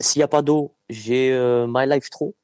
S'il 0.00 0.20
n'y 0.20 0.24
a 0.24 0.28
pas 0.28 0.42
d'eau, 0.42 0.74
j'ai 0.88 1.32
euh, 1.32 1.66
My 1.68 1.86
Life 1.86 2.10
Tro, 2.10 2.34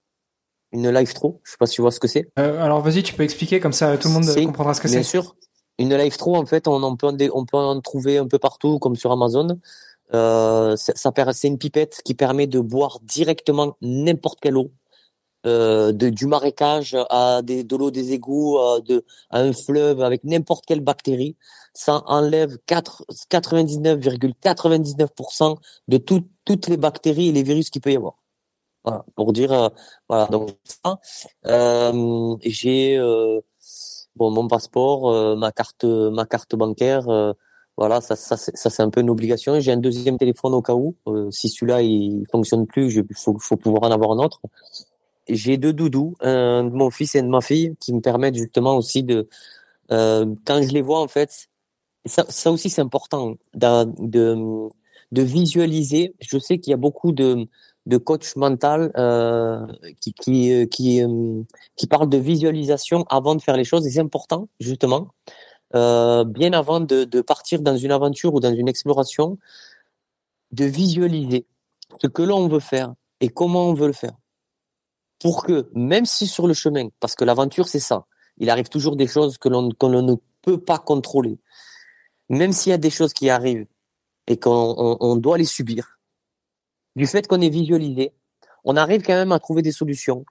une 0.73 0.91
Life 0.91 1.15
Tro. 1.15 1.41
Je 1.45 1.53
sais 1.53 1.57
pas 1.59 1.67
si 1.67 1.77
tu 1.77 1.83
vois 1.83 1.91
ce 1.91 2.01
que 2.01 2.09
c'est. 2.09 2.29
Euh, 2.39 2.63
alors 2.63 2.83
vas-y, 2.83 3.03
tu 3.03 3.15
peux 3.15 3.25
expliquer 3.25 3.61
comme 3.61 3.73
ça 3.73 3.97
tout 3.97 4.09
le 4.09 4.15
monde 4.15 4.47
comprendra 4.47 4.75
ce 4.75 4.81
que 4.81 4.89
c'est. 4.89 4.97
Bien 4.97 5.03
sûr. 5.03 5.35
Une 5.79 5.97
Life 5.97 6.17
Tro, 6.17 6.37
en 6.37 6.45
fait, 6.45 6.67
on, 6.67 6.83
en 6.83 6.97
peut, 6.97 7.17
on 7.33 7.45
peut 7.45 7.57
en 7.57 7.81
trouver 7.81 8.19
un 8.19 8.27
peu 8.27 8.39
partout, 8.39 8.79
comme 8.81 8.97
sur 8.97 9.13
Amazon. 9.13 9.59
Euh, 10.15 10.75
ça, 10.77 10.93
ça 10.97 11.13
c'est 11.33 11.49
une 11.49 11.59
pipette 11.59 12.01
qui 12.05 12.15
permet 12.15 12.47
de 12.47 12.61
boire 12.61 12.99
directement 13.03 13.77
n'importe 13.81 14.41
quelle 14.41 14.57
eau 14.57 14.73
euh, 15.47 15.93
de, 15.93 16.09
du 16.09 16.27
marécage 16.27 16.97
à 17.11 17.43
des, 17.43 17.63
de 17.65 17.77
l'eau 17.77 17.91
des 17.91 18.13
égouts, 18.13 18.59
à, 18.59 18.81
de, 18.81 19.05
à 19.31 19.41
un 19.41 19.53
fleuve 19.53 20.03
avec 20.03 20.25
n'importe 20.25 20.65
quelle 20.67 20.81
bactérie, 20.81 21.37
ça 21.75 22.03
enlève 22.07 22.59
99,99% 22.69 25.57
de 25.89 25.99
toutes 25.99 26.69
les 26.69 26.77
bactéries 26.77 27.29
et 27.29 27.33
les 27.33 27.43
virus 27.45 27.71
qu'il 27.71 27.81
peut 27.81 27.93
y 27.93 27.97
avoir. 27.97 28.19
Voilà, 28.85 29.05
pour 29.17 29.33
dire, 29.33 29.53
euh, 29.53 29.69
voilà, 30.09 30.27
donc 30.27 30.51
ça, 30.65 31.01
euh, 31.47 32.37
j'ai 32.43 32.97
euh, 32.97 33.41
bon 34.17 34.31
mon 34.31 34.49
passeport, 34.49 35.37
ma 35.37 35.53
carte, 35.53 35.85
ma 35.85 36.27
carte 36.27 36.55
bancaire, 36.57 37.35
voilà, 37.77 38.01
ça, 38.01 38.17
ça, 38.17 38.37
ça 38.37 38.71
c'est 38.71 38.83
un 38.83 38.91
peu 38.91 39.01
une 39.01 39.11
obligation. 39.11 39.61
J'ai 39.61 39.73
un 39.73 39.77
deuxième 39.77 40.19
téléphone 40.19 40.55
au 40.55 40.63
cas 40.63 40.75
où, 40.75 40.97
si 41.31 41.49
celui-là 41.49 41.83
il 41.83 42.25
fonctionne 42.33 42.67
plus, 42.67 42.97
il 42.97 43.05
faut, 43.15 43.37
faut 43.39 43.57
pouvoir 43.57 43.85
en 43.85 43.91
avoir 43.93 44.13
un 44.13 44.19
autre 44.19 44.41
j'ai 45.29 45.57
deux 45.59 45.73
doudous, 45.73 46.15
un 46.21 46.65
de 46.65 46.71
mon 46.71 46.91
fils 46.91 47.15
et 47.15 47.23
de 47.23 47.29
ma 47.29 47.41
fille, 47.41 47.75
qui 47.81 47.93
me 47.93 48.01
permettent 48.01 48.37
justement 48.37 48.77
aussi 48.77 49.03
de, 49.03 49.29
euh, 49.93 50.27
quand 50.45 50.63
je 50.63 50.73
les 50.73 50.83
vois 50.83 51.01
en 51.01 51.09
fait, 51.09 51.49
ça, 52.07 52.25
ça 52.29 52.51
aussi 52.51 52.71
c'est 52.71 52.83
important 52.83 53.37
de, 53.55 53.85
de, 55.13 55.23
visualiser. 55.23 56.15
Je 56.21 56.39
sais 56.39 56.59
qu'il 56.59 56.71
y 56.71 56.75
a 56.75 56.77
beaucoup 56.79 57.13
de, 57.13 57.47
de 57.87 57.97
coach 57.97 58.37
mental 58.37 58.93
euh, 58.97 59.67
qui 60.01 60.13
qui 60.15 60.69
qui, 60.69 61.03
euh, 61.03 61.43
qui 61.77 61.87
parlent 61.87 62.09
de 62.09 62.19
visualisation 62.19 63.05
avant 63.09 63.35
de 63.35 63.43
faire 63.43 63.57
les 63.57 63.65
choses 63.65 63.87
et 63.87 63.91
c'est 63.91 64.01
important 64.01 64.49
justement 64.61 65.09
euh, 65.75 66.25
bien 66.25 66.53
avant 66.53 66.81
de, 66.81 67.05
de 67.05 67.21
partir 67.21 67.61
dans 67.63 67.77
une 67.77 67.93
aventure 67.93 68.35
ou 68.35 68.41
dans 68.41 68.55
une 68.55 68.69
exploration 68.69 69.39
de 70.53 70.65
visualiser 70.65 71.47
ce 72.01 72.07
que 72.07 72.23
l'on 72.23 72.49
veut 72.49 72.61
faire 72.61 72.95
et 73.21 73.29
comment 73.29 73.69
on 73.69 73.75
veut 73.75 73.89
le 73.89 73.93
faire 73.93 74.17
pour 75.21 75.45
que, 75.45 75.69
même 75.75 76.07
si 76.07 76.27
sur 76.27 76.47
le 76.47 76.55
chemin, 76.55 76.89
parce 77.01 77.15
que 77.15 77.25
l'aventure 77.25 77.69
c'est 77.69 77.81
ça, 77.81 78.07
il 78.39 78.51
arrive 78.51 78.69
toujours 78.69 78.97
des 78.97 79.07
choses 79.07 79.39
que 79.39 79.49
l'on 79.49 79.63
ne 80.03 80.15
peut 80.43 80.59
pas 80.59 80.79
contrôler. 80.79 81.39
Même 82.29 82.53
s'il 82.53 82.71
y 82.71 82.75
a 82.75 82.79
des 82.79 82.91
choses 82.91 83.13
qui 83.13 83.31
arrivent 83.31 83.67
et 84.27 84.39
qu'on 84.39 85.17
doit 85.17 85.39
les 85.39 85.45
subir, 85.45 85.99
du 86.95 87.07
fait 87.07 87.27
qu'on 87.27 87.41
est 87.41 87.49
visualisé, 87.49 88.13
on 88.65 88.77
arrive 88.77 89.03
quand 89.03 89.15
même 89.15 89.33
à 89.33 89.39
trouver 89.39 89.63
des 89.63 89.73
solutions 89.73 90.25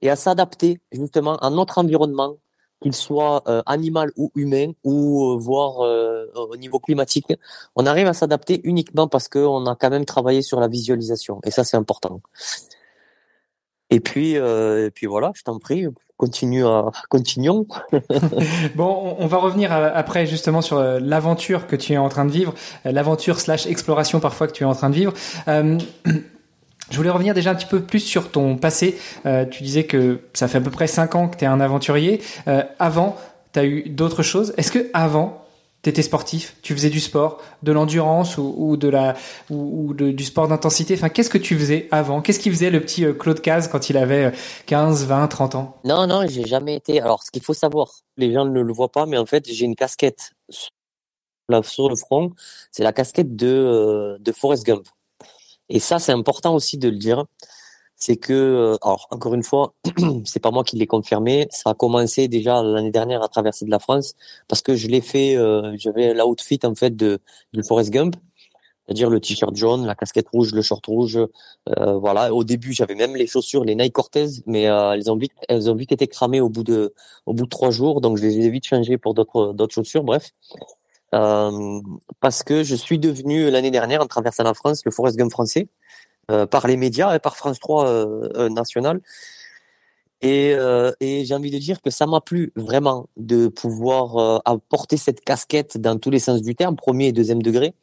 et 0.00 0.10
à 0.10 0.16
s'adapter 0.16 0.80
justement 0.92 1.36
à 1.36 1.50
notre 1.50 1.78
environnement, 1.78 2.36
qu'il 2.82 2.94
soit 2.94 3.42
euh, 3.48 3.62
animal 3.66 4.12
ou 4.16 4.30
humain 4.34 4.72
ou 4.84 5.32
euh, 5.32 5.36
voire 5.38 5.80
euh, 5.80 6.26
au 6.34 6.56
niveau 6.56 6.78
climatique. 6.78 7.32
On 7.76 7.86
arrive 7.86 8.06
à 8.06 8.12
s'adapter 8.12 8.60
uniquement 8.64 9.08
parce 9.08 9.28
qu'on 9.28 9.66
a 9.66 9.74
quand 9.74 9.90
même 9.90 10.04
travaillé 10.04 10.42
sur 10.42 10.60
la 10.60 10.68
visualisation 10.68 11.40
et 11.44 11.50
ça 11.50 11.64
c'est 11.64 11.76
important. 11.76 12.20
Et 13.90 14.00
puis, 14.00 14.36
euh, 14.36 14.86
et 14.86 14.90
puis 14.90 15.06
voilà, 15.06 15.32
je 15.34 15.42
t'en 15.42 15.58
prie, 15.58 15.86
continue 16.16 16.64
à, 16.64 16.90
continuons. 17.08 17.66
bon, 18.74 19.16
on 19.18 19.26
va 19.26 19.36
revenir 19.38 19.72
après 19.72 20.26
justement 20.26 20.62
sur 20.62 20.78
euh, 20.78 20.98
l'aventure 21.00 21.66
que 21.66 21.76
tu 21.76 21.92
es 21.92 21.96
en 21.96 22.08
train 22.08 22.24
de 22.24 22.30
vivre, 22.30 22.54
euh, 22.86 22.92
l'aventure 22.92 23.40
slash 23.40 23.66
exploration 23.66 24.20
parfois 24.20 24.46
que 24.46 24.52
tu 24.52 24.62
es 24.62 24.66
en 24.66 24.74
train 24.74 24.90
de 24.90 24.94
vivre. 24.94 25.12
Euh, 25.48 25.78
je 26.90 26.96
voulais 26.96 27.10
revenir 27.10 27.34
déjà 27.34 27.50
un 27.50 27.54
petit 27.54 27.66
peu 27.66 27.80
plus 27.80 28.00
sur 28.00 28.30
ton 28.30 28.56
passé. 28.56 28.98
Euh, 29.26 29.44
tu 29.44 29.62
disais 29.62 29.84
que 29.84 30.20
ça 30.32 30.48
fait 30.48 30.58
à 30.58 30.60
peu 30.60 30.70
près 30.70 30.86
cinq 30.86 31.14
ans 31.14 31.28
que 31.28 31.36
tu 31.36 31.44
es 31.44 31.48
un 31.48 31.60
aventurier. 31.60 32.20
Euh, 32.48 32.62
avant, 32.78 33.16
tu 33.52 33.60
as 33.60 33.64
eu 33.64 33.88
d'autres 33.88 34.22
choses. 34.22 34.54
Est-ce 34.56 34.70
que 34.70 34.90
avant, 34.92 35.43
tu 35.84 35.90
étais 35.90 36.02
sportif, 36.02 36.56
tu 36.62 36.72
faisais 36.72 36.88
du 36.88 36.98
sport, 36.98 37.42
de 37.62 37.70
l'endurance 37.70 38.38
ou, 38.38 38.76
de 38.78 38.88
la 38.88 39.14
ou, 39.50 39.92
du 39.94 40.24
sport 40.24 40.48
d'intensité. 40.48 40.94
Enfin, 40.94 41.10
qu'est-ce 41.10 41.28
que 41.28 41.38
tu 41.38 41.58
faisais 41.58 41.88
avant? 41.90 42.22
Qu'est-ce 42.22 42.40
qu'il 42.40 42.52
faisait 42.52 42.70
le 42.70 42.80
petit 42.80 43.04
euh, 43.04 43.12
Claude 43.12 43.40
Caz 43.40 43.68
quand 43.68 43.90
il 43.90 43.98
avait 43.98 44.32
15, 44.66 45.04
20, 45.04 45.28
30 45.28 45.54
ans? 45.54 45.76
Non, 45.84 46.06
non, 46.06 46.26
j'ai 46.26 46.46
jamais 46.46 46.74
été. 46.76 47.00
Alors, 47.02 47.22
ce 47.22 47.30
qu'il 47.30 47.42
faut 47.42 47.52
savoir, 47.52 47.90
les 48.16 48.32
gens 48.32 48.46
ne 48.46 48.60
le 48.60 48.72
voient 48.72 48.90
pas, 48.90 49.04
mais 49.04 49.18
en 49.18 49.26
fait, 49.26 49.46
j'ai 49.46 49.66
une 49.66 49.76
casquette 49.76 50.32
sur 51.62 51.90
le 51.90 51.96
front. 51.96 52.32
C'est 52.72 52.82
la 52.82 52.94
casquette 52.94 53.36
de 53.36 53.46
euh, 53.46 54.16
de 54.18 54.32
Forrest 54.32 54.64
Gump. 54.64 54.86
Et 55.68 55.80
ça, 55.80 55.98
c'est 55.98 56.12
important 56.12 56.54
aussi 56.54 56.78
de 56.78 56.88
le 56.88 56.96
dire 56.96 57.26
c'est 57.96 58.16
que, 58.16 58.32
euh, 58.32 58.76
alors 58.82 59.06
encore 59.10 59.34
une 59.34 59.42
fois, 59.42 59.74
c'est 60.24 60.40
pas 60.40 60.50
moi 60.50 60.64
qui 60.64 60.76
l'ai 60.76 60.86
confirmé. 60.86 61.46
Ça 61.50 61.70
a 61.70 61.74
commencé 61.74 62.28
déjà 62.28 62.62
l'année 62.62 62.90
dernière 62.90 63.22
à 63.22 63.28
traverser 63.28 63.64
de 63.64 63.70
la 63.70 63.78
France 63.78 64.14
parce 64.48 64.62
que 64.62 64.74
je 64.74 64.88
l'ai 64.88 65.00
fait. 65.00 65.36
Euh, 65.36 65.74
J'avais 65.76 66.14
l'outfit 66.14 66.60
en 66.64 66.74
fait 66.74 66.96
de 66.96 67.20
du 67.52 67.62
Forrest 67.62 67.90
Gump, 67.90 68.16
c'est-à-dire 68.86 69.08
le 69.08 69.20
t-shirt 69.20 69.56
jaune, 69.56 69.86
la 69.86 69.94
casquette 69.94 70.28
rouge, 70.28 70.52
le 70.52 70.62
short 70.62 70.84
rouge. 70.86 71.18
Euh, 71.18 71.94
voilà. 71.94 72.34
Au 72.34 72.44
début, 72.44 72.72
j'avais 72.72 72.94
même 72.94 73.16
les 73.16 73.26
chaussures, 73.26 73.64
les 73.64 73.74
Nike 73.74 73.92
Cortez, 73.92 74.26
mais 74.46 74.68
euh, 74.68 74.92
elles 74.92 75.10
ont 75.10 75.16
vite, 75.16 75.32
elles 75.48 75.70
ont 75.70 75.74
vite 75.74 75.92
été 75.92 76.06
cramées 76.06 76.40
au 76.40 76.50
bout 76.50 76.64
de, 76.64 76.94
au 77.26 77.32
bout 77.32 77.44
de 77.44 77.48
trois 77.48 77.70
jours, 77.70 78.00
donc 78.00 78.18
je 78.18 78.22
les 78.22 78.44
ai 78.44 78.50
vite 78.50 78.66
changées 78.66 78.98
pour 78.98 79.14
d'autres, 79.14 79.52
d'autres 79.54 79.74
chaussures. 79.74 80.04
Bref. 80.04 80.32
Euh, 81.14 81.80
parce 82.20 82.42
que 82.42 82.64
je 82.64 82.74
suis 82.74 82.98
devenu 82.98 83.48
l'année 83.48 83.70
dernière 83.70 84.02
en 84.02 84.06
traversant 84.06 84.42
la 84.42 84.52
France 84.52 84.82
le 84.84 84.90
Forrest 84.90 85.16
Gump 85.16 85.30
français. 85.30 85.68
Euh, 86.30 86.46
par 86.46 86.66
les 86.66 86.78
médias 86.78 87.14
et 87.14 87.18
par 87.18 87.36
France 87.36 87.60
3 87.60 87.86
euh, 87.86 88.28
euh, 88.36 88.48
national. 88.48 89.02
Et, 90.22 90.54
et 91.00 91.26
j'ai 91.26 91.34
envie 91.34 91.50
de 91.50 91.58
dire 91.58 91.82
que 91.82 91.90
ça 91.90 92.06
m'a 92.06 92.22
plu 92.22 92.50
vraiment 92.56 93.10
de 93.18 93.48
pouvoir 93.48 94.40
apporter 94.46 94.96
cette 94.96 95.20
casquette 95.20 95.76
dans 95.76 95.98
tous 95.98 96.08
les 96.08 96.18
sens 96.18 96.40
du 96.40 96.54
terme, 96.54 96.76
premier 96.76 97.08
et 97.08 97.12
deuxième 97.12 97.42
degré. 97.42 97.74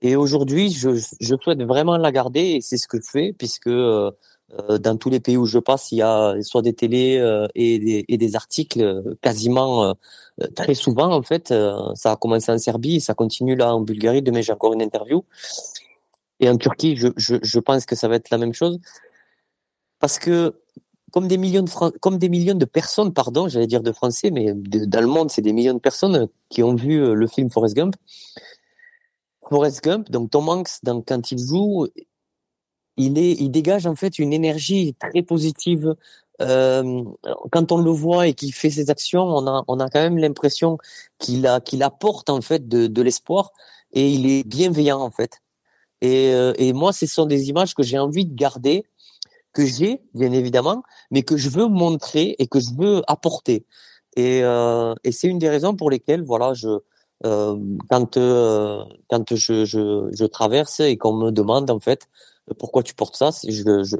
Et 0.00 0.16
aujourd'hui, 0.16 0.70
je, 0.70 0.88
je, 1.20 1.34
souhaite 1.42 1.60
vraiment 1.60 1.98
la 1.98 2.12
garder 2.12 2.40
et 2.40 2.60
c'est 2.62 2.78
ce 2.78 2.88
que 2.88 2.96
je 2.96 3.10
fais 3.10 3.34
puisque 3.36 3.66
euh, 3.66 4.10
dans 4.80 4.96
tous 4.96 5.10
les 5.10 5.20
pays 5.20 5.36
où 5.36 5.44
je 5.44 5.58
passe, 5.58 5.92
il 5.92 5.96
y 5.96 6.02
a 6.02 6.34
soit 6.40 6.62
des 6.62 6.72
télés 6.72 7.22
et, 7.54 7.78
des, 7.78 8.06
et, 8.08 8.16
des, 8.16 8.36
articles 8.36 9.18
quasiment 9.20 9.94
très 10.56 10.72
souvent 10.72 11.12
en 11.12 11.20
fait. 11.20 11.52
ça 11.94 12.12
a 12.12 12.16
commencé 12.16 12.50
en 12.50 12.56
Serbie, 12.56 13.02
ça 13.02 13.12
continue 13.12 13.54
là 13.54 13.74
en 13.74 13.82
Bulgarie. 13.82 14.22
Demain, 14.22 14.40
j'ai 14.40 14.54
encore 14.54 14.72
une 14.72 14.80
interview. 14.80 15.24
Et 16.40 16.48
en 16.48 16.56
Turquie, 16.56 16.96
je, 16.96 17.08
je, 17.16 17.36
je, 17.42 17.58
pense 17.60 17.86
que 17.86 17.94
ça 17.94 18.08
va 18.08 18.16
être 18.16 18.30
la 18.30 18.38
même 18.38 18.54
chose. 18.54 18.80
Parce 19.98 20.18
que 20.18 20.54
comme 21.12 21.28
des 21.28 21.38
millions 21.38 21.62
de 21.62 21.98
comme 21.98 22.18
des 22.18 22.28
millions 22.28 22.54
de 22.54 22.64
personnes, 22.64 23.12
pardon, 23.12 23.48
j'allais 23.48 23.66
dire 23.66 23.82
de 23.82 23.92
Français, 23.92 24.30
mais 24.30 24.52
dans 24.54 25.00
le 25.00 25.06
monde, 25.06 25.30
c'est 25.30 25.42
des 25.42 25.52
millions 25.52 25.74
de 25.74 25.80
personnes 25.80 26.28
qui 26.48 26.62
ont 26.62 26.74
vu 26.74 27.02
euh, 27.02 27.14
le 27.14 27.26
film 27.26 27.50
Forrest 27.50 27.76
Gump. 27.76 27.96
Forrest 29.48 29.82
Gump, 29.82 30.10
donc 30.10 30.30
Tom 30.30 30.48
Hanks, 30.48 30.82
donc, 30.84 31.08
quand 31.08 31.32
il 31.32 31.38
joue, 31.38 31.88
il 32.96 33.18
est, 33.18 33.32
il 33.32 33.50
dégage 33.50 33.86
en 33.86 33.96
fait 33.96 34.18
une 34.18 34.32
énergie 34.32 34.94
très 34.98 35.22
positive. 35.22 35.96
Euh, 36.40 37.04
quand 37.52 37.70
on 37.72 37.78
le 37.78 37.90
voit 37.90 38.28
et 38.28 38.34
qu'il 38.34 38.54
fait 38.54 38.70
ses 38.70 38.88
actions, 38.88 39.24
on 39.24 39.46
a, 39.46 39.64
on 39.68 39.78
a 39.80 39.90
quand 39.90 40.00
même 40.00 40.16
l'impression 40.16 40.78
qu'il 41.18 41.46
apporte 41.82 42.30
en 42.30 42.40
fait 42.40 42.66
de, 42.68 42.86
de 42.86 43.02
l'espoir 43.02 43.52
et 43.92 44.08
il 44.08 44.26
est 44.30 44.44
bienveillant 44.46 45.00
en 45.00 45.10
fait. 45.10 45.40
Et, 46.00 46.32
euh, 46.32 46.52
et 46.56 46.72
moi, 46.72 46.92
ce 46.92 47.06
sont 47.06 47.26
des 47.26 47.48
images 47.48 47.74
que 47.74 47.82
j'ai 47.82 47.98
envie 47.98 48.26
de 48.26 48.34
garder, 48.34 48.84
que 49.52 49.64
j'ai, 49.66 50.00
bien 50.14 50.32
évidemment, 50.32 50.82
mais 51.10 51.22
que 51.22 51.36
je 51.36 51.48
veux 51.50 51.66
montrer 51.66 52.36
et 52.38 52.46
que 52.46 52.60
je 52.60 52.70
veux 52.76 53.02
apporter. 53.06 53.64
Et, 54.16 54.40
euh, 54.42 54.94
et 55.04 55.12
c'est 55.12 55.28
une 55.28 55.38
des 55.38 55.48
raisons 55.48 55.74
pour 55.74 55.90
lesquelles, 55.90 56.22
voilà, 56.22 56.54
je, 56.54 56.68
euh, 57.26 57.56
quand 57.88 58.16
euh, 58.16 58.82
quand 59.08 59.34
je, 59.34 59.64
je, 59.64 60.08
je, 60.12 60.24
traverse 60.24 60.80
et 60.80 60.96
qu'on 60.96 61.12
me 61.12 61.30
demande 61.30 61.70
en 61.70 61.78
fait 61.78 62.08
pourquoi 62.58 62.82
tu 62.82 62.94
portes 62.94 63.14
ça, 63.14 63.30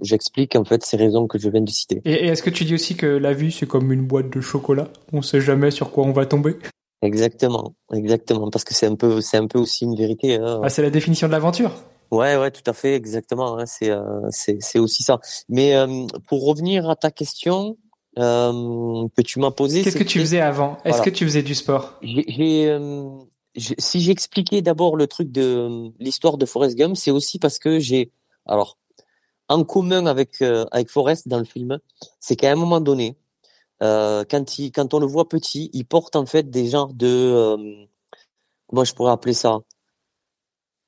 j'explique 0.03 0.57
en 0.57 0.65
fait 0.65 0.85
ces 0.85 0.97
raisons 0.97 1.29
que 1.29 1.39
je 1.39 1.49
viens 1.49 1.61
de 1.61 1.71
citer. 1.71 2.01
Et, 2.05 2.13
et 2.13 2.27
est-ce 2.29 2.43
que 2.43 2.51
tu 2.51 2.65
dis 2.65 2.75
aussi 2.75 2.97
que 2.97 3.07
la 3.07 3.35
vie 3.35 3.53
c'est 3.53 3.67
comme 3.67 3.93
une 3.93 4.07
boîte 4.07 4.31
de 4.31 4.41
chocolat? 4.41 4.89
On 5.13 5.23
sait 5.23 5.41
jamais 5.41 5.71
sur 5.71 5.93
quoi 5.93 6.05
on 6.05 6.13
va 6.13 6.27
tomber? 6.27 6.57
Exactement, 7.03 7.75
exactement, 7.95 8.51
parce 8.51 8.65
que 8.65 8.75
c'est 8.75 8.87
un 8.87 8.95
peu, 8.95 9.23
c'est 9.23 9.39
un 9.39 9.47
peu 9.47 9.59
aussi 9.59 9.85
une 9.85 9.97
vérité. 9.97 10.35
Hein. 10.35 10.61
Ah, 10.63 10.69
c'est 10.69 10.83
la 10.83 10.91
définition 10.91 11.29
de 11.29 11.33
l'aventure. 11.33 11.73
Ouais, 12.11 12.37
ouais, 12.37 12.51
tout 12.51 12.69
à 12.69 12.75
fait, 12.75 12.95
exactement. 12.95 13.59
Hein, 13.59 13.67
c'est, 13.67 13.89
euh, 13.89 14.03
c'est, 14.31 14.59
c'est 14.61 14.79
aussi 14.79 15.03
ça. 15.03 15.19
Mais 15.49 15.75
euh, 15.77 16.07
pour 16.29 16.45
revenir 16.45 16.91
à 16.91 16.97
ta 16.97 17.11
question 17.11 17.79
euh, 18.19 19.07
que 19.17 19.23
tu 19.23 19.39
m'as 19.39 19.51
posée, 19.51 19.83
qu'est-ce 19.83 19.97
que 19.97 20.05
tu 20.05 20.21
faisais 20.21 20.41
avant? 20.41 20.77
Est-ce 20.85 21.01
que 21.01 21.11
tu 21.11 21.25
faisais 21.25 21.43
du 21.43 21.55
sport? 21.55 21.99
J'ai, 22.03 22.79
si 23.79 24.01
j'expliquais 24.01 24.61
d'abord 24.61 24.97
le 24.97 25.07
truc 25.07 25.33
de 25.33 25.91
l'histoire 25.99 26.37
de 26.37 26.45
Forrest 26.45 26.77
Gump, 26.77 26.97
c'est 26.97 27.11
aussi 27.11 27.39
parce 27.39 27.59
que 27.59 27.79
j'ai, 27.79 28.13
alors, 28.45 28.77
en 29.49 29.65
commun 29.65 30.07
avec 30.07 30.43
avec 30.43 30.91
Forrest 30.91 31.29
dans 31.29 31.39
le 31.39 31.45
film, 31.45 31.79
c'est 32.21 32.37
qu'à 32.37 32.53
un 32.53 32.57
moment 32.57 32.81
donné, 32.81 33.17
euh, 33.83 34.25
quand 34.31 34.59
il, 34.59 34.73
quand 34.73 34.95
on 34.95 34.99
le 34.99 35.07
voit 35.07 35.29
petit, 35.29 35.71
il 35.73 35.85
porte 35.87 36.17
en 36.17 36.27
fait 36.27 36.51
des 36.51 36.67
genres 36.69 36.93
de, 36.93 37.07
euh, 37.07 37.87
comment 38.69 38.85
je 38.85 38.95
pourrais 38.95 39.13
appeler 39.13 39.35
ça? 39.35 39.61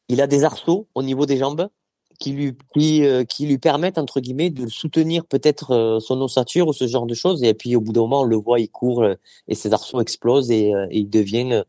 Il 0.08 0.20
a 0.20 0.26
des 0.26 0.44
arceaux 0.44 0.88
au 0.94 1.02
niveau 1.02 1.26
des 1.26 1.38
jambes 1.38 1.68
qui 2.18 2.32
lui 2.32 2.56
qui, 2.74 3.04
euh, 3.04 3.24
qui 3.24 3.46
lui 3.46 3.58
permettent 3.58 3.98
entre 3.98 4.20
guillemets 4.20 4.50
de 4.50 4.68
soutenir 4.68 5.26
peut-être 5.26 5.72
euh, 5.72 6.00
son 6.00 6.20
ossature 6.20 6.68
ou 6.68 6.72
ce 6.72 6.86
genre 6.86 7.06
de 7.06 7.14
choses. 7.14 7.42
Et 7.42 7.54
puis 7.54 7.76
au 7.76 7.80
bout 7.80 7.92
d'un 7.92 8.02
moment, 8.02 8.20
on 8.22 8.24
le 8.24 8.36
voit, 8.36 8.60
il 8.60 8.68
court 8.68 9.04
et 9.48 9.54
ses 9.54 9.72
arceaux 9.72 10.00
explosent 10.00 10.50
et, 10.50 10.72
il 10.90 11.08
devient 11.10 11.64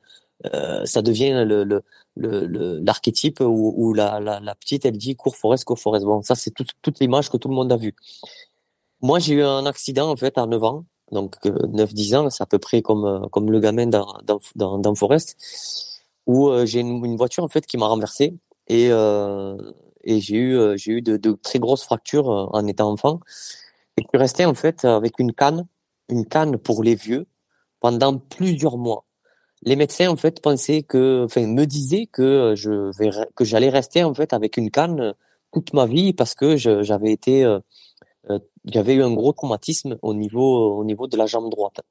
ça 0.85 1.01
devient 1.01 1.43
le, 1.47 1.63
le, 1.63 1.83
le, 2.17 2.79
l'archétype 2.79 3.39
où, 3.39 3.73
où 3.77 3.93
la, 3.93 4.19
la, 4.19 4.55
petite 4.55 4.85
elle 4.85 4.97
dit 4.97 5.15
cours 5.15 5.37
Forest 5.37 5.63
cours 5.63 5.79
Forest. 5.79 6.05
Bon 6.05 6.21
ça 6.21 6.35
c'est 6.35 6.51
toute 6.51 6.71
toute 6.81 6.99
l'image 6.99 7.29
que 7.29 7.37
tout 7.37 7.47
le 7.47 7.55
monde 7.55 7.71
a 7.71 7.77
vue. 7.77 7.95
Moi 9.01 9.19
j'ai 9.19 9.35
eu 9.35 9.43
un 9.43 9.65
accident 9.65 10.09
en 10.09 10.17
fait 10.17 10.37
à 10.37 10.45
9 10.45 10.63
ans 10.63 10.85
donc 11.13 11.35
9-10 11.45 12.15
ans, 12.17 12.29
c'est 12.29 12.43
à 12.43 12.45
peu 12.45 12.59
près 12.59 12.81
comme 12.81 13.05
euh, 13.05 13.27
comme 13.29 13.51
le 13.51 13.59
gamin 13.59 13.87
dans 13.87 14.17
dans 14.55 14.77
dans, 14.79 14.95
Forest, 14.95 15.37
où 16.25 16.49
euh, 16.49 16.65
j'ai 16.65 16.81
une, 16.81 17.15
voiture 17.15 17.43
en 17.43 17.47
fait 17.47 17.65
qui 17.65 17.77
m'a 17.77 17.87
renversé 17.87 18.35
et 18.67 18.87
euh, 18.91 19.55
et 20.03 20.19
j'ai 20.19 20.35
eu 20.35 20.77
j'ai 20.77 20.91
eu 20.93 21.01
de, 21.01 21.31
très 21.41 21.59
grosses 21.59 21.83
fractures 21.83 22.27
en 22.27 22.67
étant 22.67 22.91
enfant 22.91 23.19
et 23.97 24.01
je 24.01 24.07
suis 24.09 24.17
resté 24.17 24.45
en 24.45 24.53
fait 24.53 24.83
avec 24.85 25.19
une 25.19 25.33
canne 25.33 25.65
une 26.09 26.25
canne 26.25 26.57
pour 26.57 26.83
les 26.83 26.95
vieux 26.95 27.25
pendant 27.79 28.17
plusieurs 28.17 28.77
mois. 28.77 29.05
Les 29.63 29.77
médecins 29.77 30.09
en 30.09 30.17
fait 30.17 30.41
pensaient 30.41 30.83
que 30.83 31.23
enfin 31.25 31.47
me 31.47 31.65
disaient 31.65 32.07
que 32.07 32.53
je 32.57 32.91
que 33.35 33.45
j'allais 33.45 33.69
rester 33.69 34.03
en 34.03 34.13
fait 34.13 34.33
avec 34.33 34.57
une 34.57 34.71
canne 34.71 35.13
toute 35.53 35.73
ma 35.73 35.85
vie 35.85 36.13
parce 36.13 36.35
que 36.35 36.57
j'avais 36.57 37.11
été 37.11 37.45
j'avais 38.65 38.95
eu 38.95 39.03
un 39.03 39.13
gros 39.13 39.33
traumatisme 39.33 39.97
au 40.01 40.13
niveau 40.13 40.77
au 40.77 40.85
niveau 40.85 41.07
de 41.07 41.17
la 41.17 41.25
jambe 41.25 41.49
droite. 41.49 41.81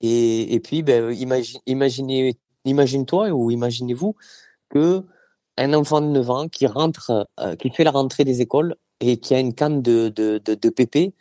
Et, 0.00 0.54
et 0.54 0.60
puis, 0.60 0.82
ben, 0.82 1.12
imagine, 1.12 1.60
imaginez, 1.66 2.38
imagine-toi 2.64 3.30
ou 3.30 3.50
imaginez-vous 3.50 4.16
que 4.70 5.04
un 5.56 5.74
enfant 5.74 6.00
de 6.00 6.06
9 6.06 6.30
ans 6.30 6.48
qui 6.48 6.66
rentre, 6.66 7.28
euh, 7.40 7.56
qui 7.56 7.70
fait 7.70 7.84
la 7.84 7.90
rentrée 7.90 8.24
des 8.24 8.40
écoles 8.40 8.76
et 9.00 9.18
qui 9.18 9.34
a 9.34 9.40
une 9.40 9.54
canne 9.54 9.82
de, 9.82 10.08
de, 10.08 10.38
de, 10.38 10.70
pépé 10.70 11.14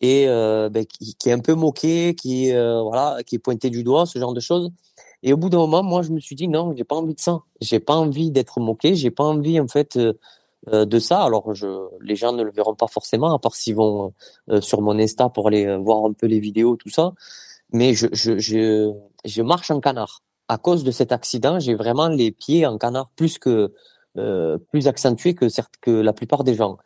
et 0.00 0.28
euh, 0.28 0.68
ben, 0.70 0.84
qui, 0.86 1.28
est 1.28 1.32
un 1.32 1.40
peu 1.40 1.54
moqué, 1.54 2.14
qui 2.14 2.52
euh, 2.52 2.82
voilà, 2.82 3.18
qui 3.26 3.36
est 3.36 3.38
pointé 3.38 3.70
du 3.70 3.84
doigt, 3.84 4.06
ce 4.06 4.18
genre 4.18 4.34
de 4.34 4.40
choses. 4.40 4.70
Et 5.22 5.32
au 5.32 5.36
bout 5.36 5.50
d'un 5.50 5.58
moment, 5.58 5.82
moi, 5.82 6.02
je 6.02 6.10
me 6.10 6.20
suis 6.20 6.36
dit 6.36 6.48
non, 6.48 6.74
j'ai 6.76 6.84
pas 6.84 6.96
envie 6.96 7.14
de 7.14 7.20
ça. 7.20 7.40
J'ai 7.60 7.80
pas 7.80 7.94
envie 7.94 8.30
d'être 8.30 8.60
moqué. 8.60 8.94
J'ai 8.94 9.10
pas 9.10 9.24
envie 9.24 9.60
en 9.60 9.68
fait 9.68 9.96
euh, 9.96 10.14
de 10.66 10.98
ça. 10.98 11.22
Alors, 11.22 11.54
je, 11.54 11.66
les 12.00 12.16
gens 12.16 12.32
ne 12.32 12.42
le 12.42 12.50
verront 12.50 12.74
pas 12.74 12.86
forcément, 12.86 13.34
à 13.34 13.38
part 13.38 13.54
s'ils 13.54 13.74
vont 13.74 14.12
euh, 14.50 14.60
sur 14.60 14.82
mon 14.82 14.98
Insta 14.98 15.28
pour 15.28 15.48
aller 15.48 15.66
euh, 15.66 15.78
voir 15.78 16.04
un 16.04 16.12
peu 16.12 16.26
les 16.26 16.40
vidéos, 16.40 16.76
tout 16.76 16.90
ça. 16.90 17.12
Mais 17.72 17.94
je, 17.94 18.08
je, 18.12 18.38
je, 18.38 18.92
je 19.24 19.42
marche 19.42 19.70
en 19.70 19.80
canard. 19.80 20.22
À 20.48 20.58
cause 20.58 20.84
de 20.84 20.90
cet 20.90 21.12
accident, 21.12 21.60
j'ai 21.60 21.74
vraiment 21.74 22.08
les 22.08 22.32
pieds 22.32 22.66
en 22.66 22.76
canard 22.78 23.10
plus 23.16 23.38
que 23.38 23.72
euh, 24.18 24.58
plus 24.70 24.88
accentués 24.88 25.34
que 25.34 25.48
certes 25.48 25.74
que 25.80 25.92
la 25.92 26.12
plupart 26.12 26.42
des 26.42 26.54
gens. 26.54 26.78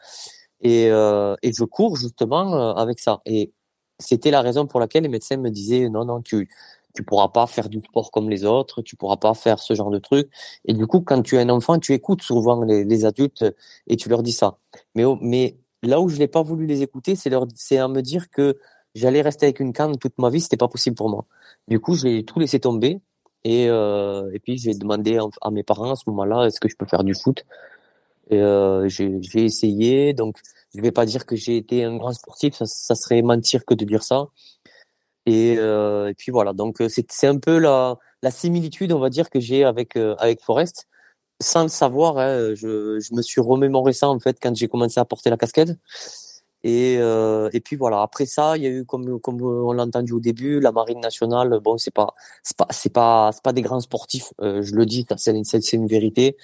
Et, 0.61 0.91
euh, 0.91 1.35
et 1.43 1.53
je 1.53 1.65
cours 1.65 1.97
justement 1.97 2.77
avec 2.77 2.99
ça. 3.01 3.23
Et 3.25 3.53
c'était 3.99 4.31
la 4.31 4.43
raison 4.43 4.67
pour 4.67 4.81
laquelle 4.81 5.05
les 5.05 5.09
médecins 5.09 5.39
me 5.39 5.51
disaient 5.51 5.89
non 5.89 6.05
non 6.05 6.21
tu 6.21 6.49
tu 6.95 7.03
pourras 7.03 7.29
pas 7.29 7.47
faire 7.47 7.69
du 7.69 7.81
sport 7.81 8.11
comme 8.11 8.31
les 8.31 8.45
autres, 8.45 8.83
tu 8.83 8.97
pourras 8.97 9.17
pas 9.17 9.35
faire 9.35 9.59
ce 9.59 9.75
genre 9.75 9.91
de 9.91 9.99
trucs. 9.99 10.31
Et 10.65 10.73
du 10.73 10.87
coup, 10.87 11.01
quand 11.01 11.23
tu 11.23 11.37
es 11.37 11.41
un 11.41 11.51
enfant, 11.51 11.79
tu 11.79 11.93
écoutes 11.93 12.23
souvent 12.23 12.63
les, 12.63 13.05
adultes 13.05 13.45
et 13.89 13.97
tu 13.97 14.09
leur 14.09 14.23
dis 14.23 14.33
ça. 14.33 14.59
Mais, 14.95 15.05
mais 15.21 15.57
là 15.83 16.01
où 16.01 16.09
je 16.09 16.19
n'ai 16.19 16.29
pas 16.29 16.43
voulu 16.43 16.67
les 16.67 16.83
écouter, 16.83 17.17
c'est 17.17 17.31
leur, 17.31 17.47
c'est 17.55 17.79
à 17.79 17.89
me 17.89 18.01
dire 18.01 18.31
que 18.31 18.59
j'allais 18.95 19.23
rester 19.23 19.47
avec 19.47 19.61
une 19.61 19.73
canne 19.73 19.99
toute 19.99 20.19
ma 20.19 20.31
vie, 20.31 20.41
c'était 20.41 20.57
pas 20.57 20.69
possible 20.69 20.97
pour 20.97 21.11
moi. 21.11 21.27
Du 21.69 21.81
coup, 21.81 21.95
j'ai 21.97 22.25
tout 22.25 22.39
laissé 22.39 22.61
tomber 22.61 23.01
et, 23.43 23.69
euh, 23.69 24.31
et 24.33 24.39
puis 24.39 24.57
j'ai 24.57 24.75
demandé 24.75 25.19
à 25.43 25.51
mes 25.51 25.65
parents 25.65 25.93
à 25.93 25.97
ce 25.97 26.05
moment-là, 26.09 26.47
est-ce 26.47 26.61
que 26.61 26.69
je 26.69 26.77
peux 26.77 26.87
faire 26.87 27.05
du 27.05 27.15
foot? 27.15 27.45
Et 28.31 28.39
euh, 28.41 28.89
j'ai, 28.89 29.19
j'ai 29.21 29.45
essayé, 29.45 30.15
donc 30.15 30.39
je 30.75 30.81
vais 30.81 30.93
pas 30.93 31.05
dire 31.07 31.27
que 31.27 31.37
j'ai 31.37 31.57
été 31.57 31.85
un 31.85 31.97
grand 31.97 32.13
sportif, 32.13 32.55
ça, 32.55 32.67
ça 32.67 32.95
serait 32.95 33.21
mentir 33.23 33.65
que 33.65 33.75
de 33.75 33.85
dire 33.85 34.03
ça. 34.03 34.29
Et, 35.27 35.57
euh, 35.59 36.09
et 36.09 36.15
puis 36.15 36.31
voilà, 36.33 36.53
donc 36.53 36.81
euh, 36.81 36.89
c'est 36.89 37.27
un 37.27 37.39
peu 37.39 37.59
la, 37.59 37.97
la 38.23 38.31
similitude, 38.31 38.93
on 38.93 38.99
va 38.99 39.11
dire, 39.11 39.31
que 39.31 39.41
j'ai 39.41 39.65
avec 39.65 39.97
euh, 39.97 40.15
avec 40.19 40.43
Forest. 40.43 40.87
Sans 41.43 41.63
le 41.65 41.69
savoir, 41.69 42.19
hein, 42.19 42.55
je, 42.55 43.01
je 43.01 43.15
me 43.15 43.23
suis 43.23 43.41
remémoré 43.41 43.93
ça 43.93 44.09
en 44.09 44.19
fait 44.21 44.39
quand 44.41 44.55
j'ai 44.55 44.69
commencé 44.69 45.01
à 45.01 45.05
porter 45.05 45.31
la 45.31 45.37
casquette. 45.37 45.73
Et, 46.63 46.97
euh, 46.99 47.51
et 47.53 47.61
puis 47.61 47.77
voilà. 47.77 48.01
Après 48.01 48.25
ça, 48.25 48.57
il 48.57 48.63
y 48.63 48.67
a 48.67 48.71
eu 48.71 48.87
comme 48.87 49.21
comme 49.21 49.43
on 49.43 49.73
l'a 49.73 49.83
entendu 49.85 50.13
au 50.13 50.21
début, 50.21 50.61
la 50.61 50.73
marine 50.73 51.01
nationale. 51.01 51.61
Bon, 51.63 51.77
c'est 51.77 51.93
pas 51.93 52.15
c'est 52.43 52.57
pas 52.57 52.67
c'est 52.71 52.93
pas 52.93 53.31
c'est 53.33 53.43
pas 53.43 53.53
des 53.53 53.63
grands 53.63 53.81
sportifs. 53.81 54.33
Euh, 54.41 54.63
je 54.63 54.75
le 54.75 54.87
dis, 54.87 55.07
c'est 55.17 55.45
c'est 55.45 55.73
une 55.77 55.87
vérité. 55.87 56.37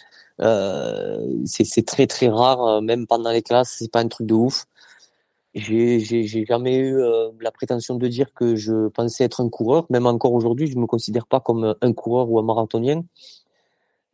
Euh, 0.42 1.26
c'est 1.46 1.64
c'est 1.64 1.86
très 1.86 2.06
très 2.06 2.28
rare, 2.28 2.82
même 2.82 3.06
pendant 3.06 3.30
les 3.30 3.42
classes. 3.42 3.76
C'est 3.78 3.90
pas 3.90 4.00
un 4.00 4.08
truc 4.08 4.26
de 4.26 4.34
ouf. 4.34 4.66
J'ai, 5.54 6.46
jamais 6.46 6.76
eu 6.76 7.00
euh, 7.00 7.30
la 7.40 7.50
prétention 7.50 7.96
de 7.96 8.06
dire 8.06 8.32
que 8.34 8.54
je 8.54 8.88
pensais 8.88 9.24
être 9.24 9.40
un 9.40 9.48
coureur. 9.48 9.86
Même 9.90 10.06
encore 10.06 10.32
aujourd'hui, 10.32 10.68
je 10.68 10.78
me 10.78 10.86
considère 10.86 11.26
pas 11.26 11.40
comme 11.40 11.74
un 11.80 11.92
coureur 11.92 12.30
ou 12.30 12.38
un 12.38 12.42
marathonien. 12.42 13.02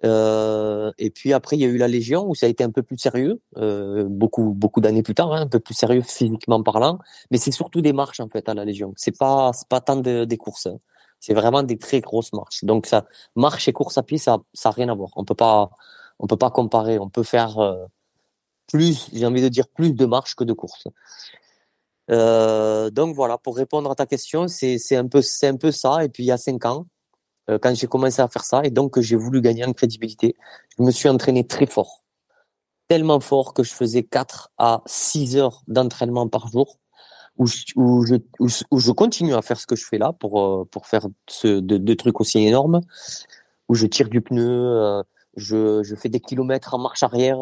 Euh, 0.04 0.92
et 0.98 1.10
puis 1.10 1.32
après, 1.32 1.56
il 1.56 1.60
y 1.60 1.64
a 1.64 1.68
eu 1.68 1.78
la 1.78 1.88
Légion 1.88 2.28
où 2.28 2.34
ça 2.34 2.46
a 2.46 2.48
été 2.48 2.62
un 2.64 2.70
peu 2.70 2.82
plus 2.82 2.98
sérieux, 2.98 3.40
euh, 3.56 4.04
beaucoup 4.08 4.52
beaucoup 4.52 4.80
d'années 4.80 5.02
plus 5.02 5.14
tard, 5.14 5.32
hein, 5.32 5.42
un 5.42 5.46
peu 5.46 5.60
plus 5.60 5.74
sérieux 5.74 6.02
physiquement 6.02 6.62
parlant. 6.62 6.98
Mais 7.30 7.38
c'est 7.38 7.50
surtout 7.50 7.80
des 7.80 7.92
marches 7.92 8.20
en 8.20 8.28
fait 8.28 8.48
à 8.48 8.54
la 8.54 8.64
Légion. 8.64 8.92
C'est 8.96 9.16
pas 9.16 9.52
pas 9.68 9.80
tant 9.80 9.96
de, 9.96 10.24
des 10.24 10.36
courses. 10.36 10.66
Hein. 10.66 10.78
C'est 11.20 11.34
vraiment 11.34 11.62
des 11.62 11.78
très 11.78 12.00
grosses 12.00 12.32
marches. 12.32 12.64
Donc 12.64 12.86
ça, 12.86 13.06
marche 13.36 13.68
et 13.68 13.72
course 13.72 13.98
à 13.98 14.02
pied, 14.02 14.18
ça 14.18 14.38
ça 14.52 14.68
a 14.70 14.72
rien 14.72 14.88
à 14.90 14.94
voir. 14.94 15.10
On 15.16 15.24
peut 15.24 15.34
pas 15.34 15.70
on 16.18 16.26
peut 16.26 16.36
pas 16.36 16.50
comparer. 16.50 16.98
On 16.98 17.08
peut 17.08 17.22
faire 17.22 17.58
euh, 17.58 17.86
plus, 18.66 19.08
j'ai 19.12 19.26
envie 19.26 19.42
de 19.42 19.48
dire 19.48 19.68
plus 19.68 19.92
de 19.92 20.06
marches 20.06 20.34
que 20.34 20.44
de 20.44 20.52
courses. 20.52 20.88
Euh, 22.10 22.90
donc 22.90 23.14
voilà, 23.14 23.38
pour 23.38 23.56
répondre 23.56 23.90
à 23.90 23.94
ta 23.94 24.06
question, 24.06 24.48
c'est 24.48 24.96
un 24.96 25.08
peu 25.08 25.22
c'est 25.22 25.48
un 25.48 25.56
peu 25.56 25.72
ça. 25.72 26.04
Et 26.04 26.08
puis 26.08 26.22
il 26.24 26.26
y 26.26 26.32
a 26.32 26.38
cinq 26.38 26.64
ans, 26.64 26.86
euh, 27.50 27.58
quand 27.60 27.74
j'ai 27.74 27.86
commencé 27.86 28.20
à 28.22 28.28
faire 28.28 28.44
ça, 28.44 28.62
et 28.64 28.70
donc 28.70 29.00
j'ai 29.00 29.16
voulu 29.16 29.40
gagner 29.40 29.64
en 29.64 29.72
crédibilité, 29.72 30.36
je 30.78 30.82
me 30.82 30.90
suis 30.90 31.08
entraîné 31.08 31.46
très 31.46 31.66
fort, 31.66 32.04
tellement 32.88 33.20
fort 33.20 33.54
que 33.54 33.62
je 33.62 33.72
faisais 33.72 34.02
4 34.02 34.50
à 34.58 34.82
6 34.86 35.36
heures 35.36 35.62
d'entraînement 35.68 36.28
par 36.28 36.48
jour, 36.48 36.78
où 37.38 37.46
je, 37.46 37.64
où 37.76 38.04
je 38.06 38.16
où, 38.70 38.78
je 38.80 38.90
continue 38.92 39.34
à 39.34 39.42
faire 39.42 39.60
ce 39.60 39.66
que 39.66 39.76
je 39.76 39.84
fais 39.84 39.98
là 39.98 40.12
pour 40.12 40.40
euh, 40.40 40.64
pour 40.70 40.86
faire 40.86 41.06
ce 41.28 41.60
de, 41.60 41.94
trucs 41.94 42.20
aussi 42.20 42.38
énormes, 42.38 42.80
où 43.68 43.74
je 43.74 43.86
tire 43.86 44.08
du 44.08 44.20
pneu, 44.20 44.48
euh, 44.48 45.02
je 45.36 45.82
je 45.82 45.94
fais 45.94 46.08
des 46.08 46.20
kilomètres 46.20 46.74
en 46.74 46.78
marche 46.78 47.02
arrière, 47.02 47.38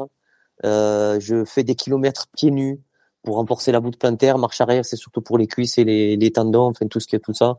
je 0.63 1.45
fais 1.45 1.65
des 1.65 1.75
kilomètres 1.75 2.29
pieds 2.37 2.51
nus 2.51 2.81
pour 3.25 3.37
renforcer 3.37 3.73
la 3.73 3.81
voûte 3.81 3.99
plantaire. 3.99 4.39
Marche 4.39 4.61
arrière, 4.61 4.85
c'est 4.85 4.97
surtout 4.97 5.23
pour 5.23 5.39
les 5.39 5.47
cuisses 5.47 5.79
et 5.79 5.85
les, 5.85 6.31
tendons, 6.31 6.67
enfin 6.67 6.87
tout 6.87 7.01
ce 7.01 7.09
qui 7.09 7.17
est 7.17 7.21
tout 7.21 7.35
ça. 7.35 7.57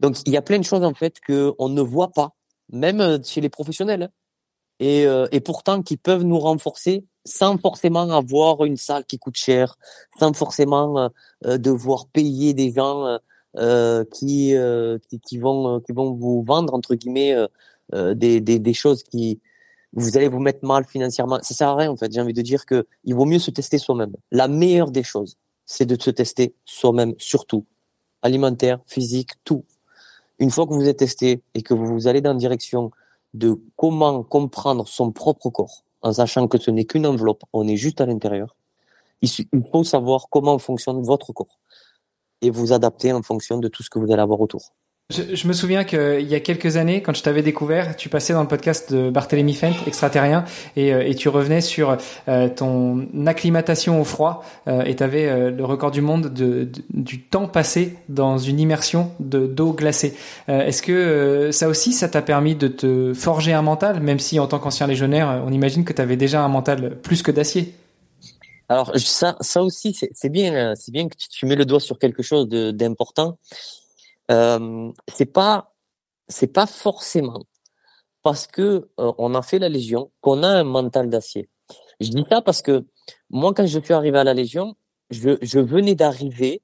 Donc 0.00 0.16
il 0.26 0.32
y 0.32 0.36
a 0.36 0.42
plein 0.42 0.58
de 0.58 0.64
choses 0.64 0.82
en 0.82 0.94
fait 0.94 1.20
que 1.20 1.54
on 1.58 1.68
ne 1.68 1.82
voit 1.82 2.10
pas, 2.10 2.34
même 2.72 3.00
euh, 3.00 3.18
chez 3.22 3.40
les 3.40 3.50
professionnels, 3.50 4.10
et, 4.80 5.06
euh, 5.06 5.28
et 5.30 5.40
pourtant 5.40 5.82
qui 5.82 5.96
peuvent 5.96 6.24
nous 6.24 6.40
renforcer 6.40 7.04
sans 7.24 7.56
forcément 7.56 8.10
avoir 8.10 8.64
une 8.64 8.76
salle 8.76 9.04
qui 9.04 9.18
coûte 9.18 9.36
cher, 9.36 9.76
sans 10.18 10.32
forcément 10.32 11.10
euh, 11.46 11.56
devoir 11.56 12.06
payer 12.06 12.52
des 12.52 12.72
gens 12.72 13.18
euh, 13.58 14.04
qui, 14.12 14.54
qui, 15.08 15.20
qui 15.20 15.38
vont 15.38 15.80
qui 15.80 15.92
vont 15.92 16.14
vous 16.14 16.42
vendre 16.42 16.74
entre 16.74 16.96
guillemets 16.96 17.36
des, 17.92 18.40
des, 18.40 18.58
des 18.58 18.74
choses 18.74 19.04
qui 19.04 19.40
vous 19.92 20.16
allez 20.16 20.28
vous 20.28 20.38
mettre 20.38 20.64
mal 20.64 20.86
financièrement. 20.86 21.38
Ça 21.42 21.54
sert 21.54 21.68
à 21.68 21.76
rien 21.76 21.90
en 21.90 21.96
fait. 21.96 22.12
J'ai 22.12 22.20
envie 22.20 22.32
de 22.32 22.42
dire 22.42 22.66
que 22.66 22.86
il 23.04 23.14
vaut 23.14 23.24
mieux 23.24 23.38
se 23.38 23.50
tester 23.50 23.78
soi-même. 23.78 24.14
La 24.30 24.48
meilleure 24.48 24.90
des 24.90 25.02
choses, 25.02 25.36
c'est 25.66 25.86
de 25.86 26.00
se 26.00 26.10
tester 26.10 26.54
soi-même, 26.64 27.14
surtout 27.18 27.66
alimentaire, 28.22 28.78
physique, 28.86 29.30
tout. 29.44 29.64
Une 30.38 30.50
fois 30.50 30.66
que 30.66 30.72
vous 30.72 30.88
êtes 30.88 30.98
testé 30.98 31.42
et 31.54 31.62
que 31.62 31.74
vous 31.74 32.06
allez 32.06 32.20
dans 32.20 32.32
la 32.32 32.38
direction 32.38 32.90
de 33.34 33.60
comment 33.76 34.22
comprendre 34.22 34.86
son 34.88 35.12
propre 35.12 35.50
corps, 35.50 35.84
en 36.02 36.12
sachant 36.12 36.48
que 36.48 36.58
ce 36.58 36.70
n'est 36.70 36.84
qu'une 36.84 37.06
enveloppe, 37.06 37.42
on 37.52 37.66
est 37.66 37.76
juste 37.76 38.00
à 38.00 38.06
l'intérieur. 38.06 38.56
Il 39.20 39.30
faut 39.70 39.84
savoir 39.84 40.26
comment 40.30 40.58
fonctionne 40.58 41.02
votre 41.02 41.32
corps 41.32 41.58
et 42.40 42.50
vous 42.50 42.72
adapter 42.72 43.12
en 43.12 43.22
fonction 43.22 43.58
de 43.58 43.68
tout 43.68 43.82
ce 43.82 43.90
que 43.90 43.98
vous 43.98 44.10
allez 44.12 44.22
avoir 44.22 44.40
autour. 44.40 44.72
Je, 45.12 45.46
me 45.46 45.52
souviens 45.52 45.84
qu'il 45.84 46.26
y 46.26 46.34
a 46.34 46.40
quelques 46.40 46.76
années, 46.78 47.02
quand 47.02 47.14
je 47.14 47.22
t'avais 47.22 47.42
découvert, 47.42 47.96
tu 47.96 48.08
passais 48.08 48.32
dans 48.32 48.40
le 48.40 48.48
podcast 48.48 48.92
de 48.92 49.10
Barthélemy 49.10 49.52
Fent, 49.52 49.74
extraterrien, 49.86 50.44
et, 50.74 50.94
euh, 50.94 51.06
et 51.06 51.14
tu 51.14 51.28
revenais 51.28 51.60
sur 51.60 51.98
euh, 52.28 52.48
ton 52.48 53.06
acclimatation 53.26 54.00
au 54.00 54.04
froid, 54.04 54.42
euh, 54.68 54.84
et 54.84 54.96
tu 54.96 55.02
avais 55.02 55.50
le 55.50 55.64
record 55.64 55.90
du 55.90 56.00
monde 56.00 56.32
de, 56.32 56.68
du 56.94 57.20
temps 57.20 57.46
passé 57.46 57.96
dans 58.08 58.38
une 58.38 58.58
immersion 58.58 59.10
de 59.20 59.46
d'eau 59.46 59.72
glacée. 59.72 60.14
Est-ce 60.48 60.82
que 60.82 61.50
ça 61.52 61.68
aussi, 61.68 61.92
ça 61.92 62.08
t'a 62.08 62.22
permis 62.22 62.54
de 62.54 62.68
te 62.68 63.12
forger 63.12 63.52
un 63.52 63.62
mental, 63.62 64.00
même 64.00 64.18
si 64.18 64.40
en 64.40 64.46
tant 64.46 64.58
qu'ancien 64.58 64.86
légionnaire, 64.86 65.42
on 65.46 65.52
imagine 65.52 65.84
que 65.84 65.92
tu 65.92 66.00
avais 66.00 66.16
déjà 66.16 66.42
un 66.42 66.48
mental 66.48 66.96
plus 67.02 67.22
que 67.22 67.30
d'acier? 67.30 67.74
Alors 68.68 68.92
ça, 68.96 69.36
ça 69.40 69.62
aussi, 69.62 69.94
c'est 69.94 70.28
bien, 70.30 70.74
c'est 70.76 70.92
bien 70.92 71.08
que 71.08 71.16
tu 71.30 71.44
mets 71.44 71.56
le 71.56 71.66
doigt 71.66 71.80
sur 71.80 71.98
quelque 71.98 72.22
chose 72.22 72.48
d'important. 72.48 73.36
Euh, 74.30 74.92
c'est 75.12 75.26
pas, 75.26 75.74
c'est 76.28 76.52
pas 76.52 76.66
forcément 76.66 77.44
parce 78.22 78.46
que 78.46 78.88
euh, 79.00 79.12
on 79.18 79.34
a 79.34 79.42
fait 79.42 79.58
la 79.58 79.68
Légion 79.68 80.10
qu'on 80.20 80.42
a 80.42 80.48
un 80.48 80.64
mental 80.64 81.10
d'acier. 81.10 81.48
Je 82.00 82.10
dis 82.10 82.24
ça 82.30 82.40
parce 82.40 82.62
que 82.62 82.86
moi, 83.30 83.52
quand 83.54 83.66
je 83.66 83.80
suis 83.80 83.94
arrivé 83.94 84.18
à 84.18 84.24
la 84.24 84.34
Légion, 84.34 84.76
je, 85.10 85.36
je 85.42 85.58
venais 85.58 85.94
d'arriver 85.94 86.62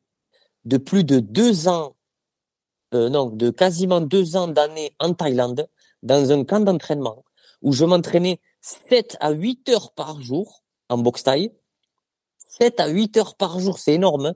de 0.64 0.76
plus 0.76 1.04
de 1.04 1.20
deux 1.20 1.68
ans, 1.68 1.96
euh, 2.94 3.08
non, 3.08 3.26
de 3.26 3.50
quasiment 3.50 4.00
deux 4.00 4.36
ans 4.36 4.48
d'années 4.48 4.94
en 4.98 5.14
Thaïlande, 5.14 5.68
dans 6.02 6.30
un 6.30 6.44
camp 6.44 6.60
d'entraînement 6.60 7.24
où 7.62 7.72
je 7.72 7.84
m'entraînais 7.84 8.40
7 8.60 9.16
à 9.20 9.30
8 9.30 9.68
heures 9.70 9.92
par 9.92 10.20
jour 10.22 10.62
en 10.88 10.98
boxe 10.98 11.24
taille 11.24 11.52
7 12.60 12.80
à 12.80 12.88
8 12.88 13.16
heures 13.16 13.36
par 13.36 13.58
jour, 13.60 13.78
c'est 13.78 13.94
énorme, 13.94 14.26
hein, 14.26 14.34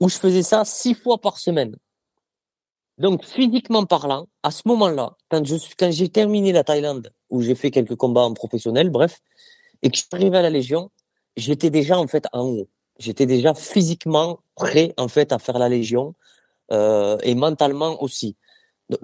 où 0.00 0.08
je 0.08 0.16
faisais 0.16 0.42
ça 0.42 0.64
six 0.64 0.94
fois 0.94 1.18
par 1.20 1.38
semaine. 1.38 1.76
Donc, 3.02 3.24
physiquement 3.24 3.84
parlant, 3.84 4.28
à 4.44 4.52
ce 4.52 4.62
moment-là, 4.66 5.16
quand 5.28 5.44
je 5.44 5.56
suis, 5.56 5.74
quand 5.74 5.90
j'ai 5.90 6.08
terminé 6.08 6.52
la 6.52 6.62
Thaïlande, 6.62 7.12
où 7.30 7.42
j'ai 7.42 7.56
fait 7.56 7.72
quelques 7.72 7.96
combats 7.96 8.22
en 8.22 8.32
professionnel, 8.32 8.90
bref, 8.90 9.18
et 9.82 9.90
que 9.90 9.96
je 9.96 10.02
suis 10.02 10.08
arrivé 10.12 10.38
à 10.38 10.42
la 10.42 10.50
Légion, 10.50 10.88
j'étais 11.36 11.68
déjà, 11.68 11.98
en 11.98 12.06
fait, 12.06 12.26
en 12.32 12.44
haut. 12.46 12.68
J'étais 13.00 13.26
déjà 13.26 13.54
physiquement 13.54 14.38
prêt, 14.54 14.94
en 14.98 15.08
fait, 15.08 15.32
à 15.32 15.40
faire 15.40 15.58
la 15.58 15.68
Légion, 15.68 16.14
euh, 16.70 17.18
et 17.24 17.34
mentalement 17.34 18.00
aussi. 18.04 18.36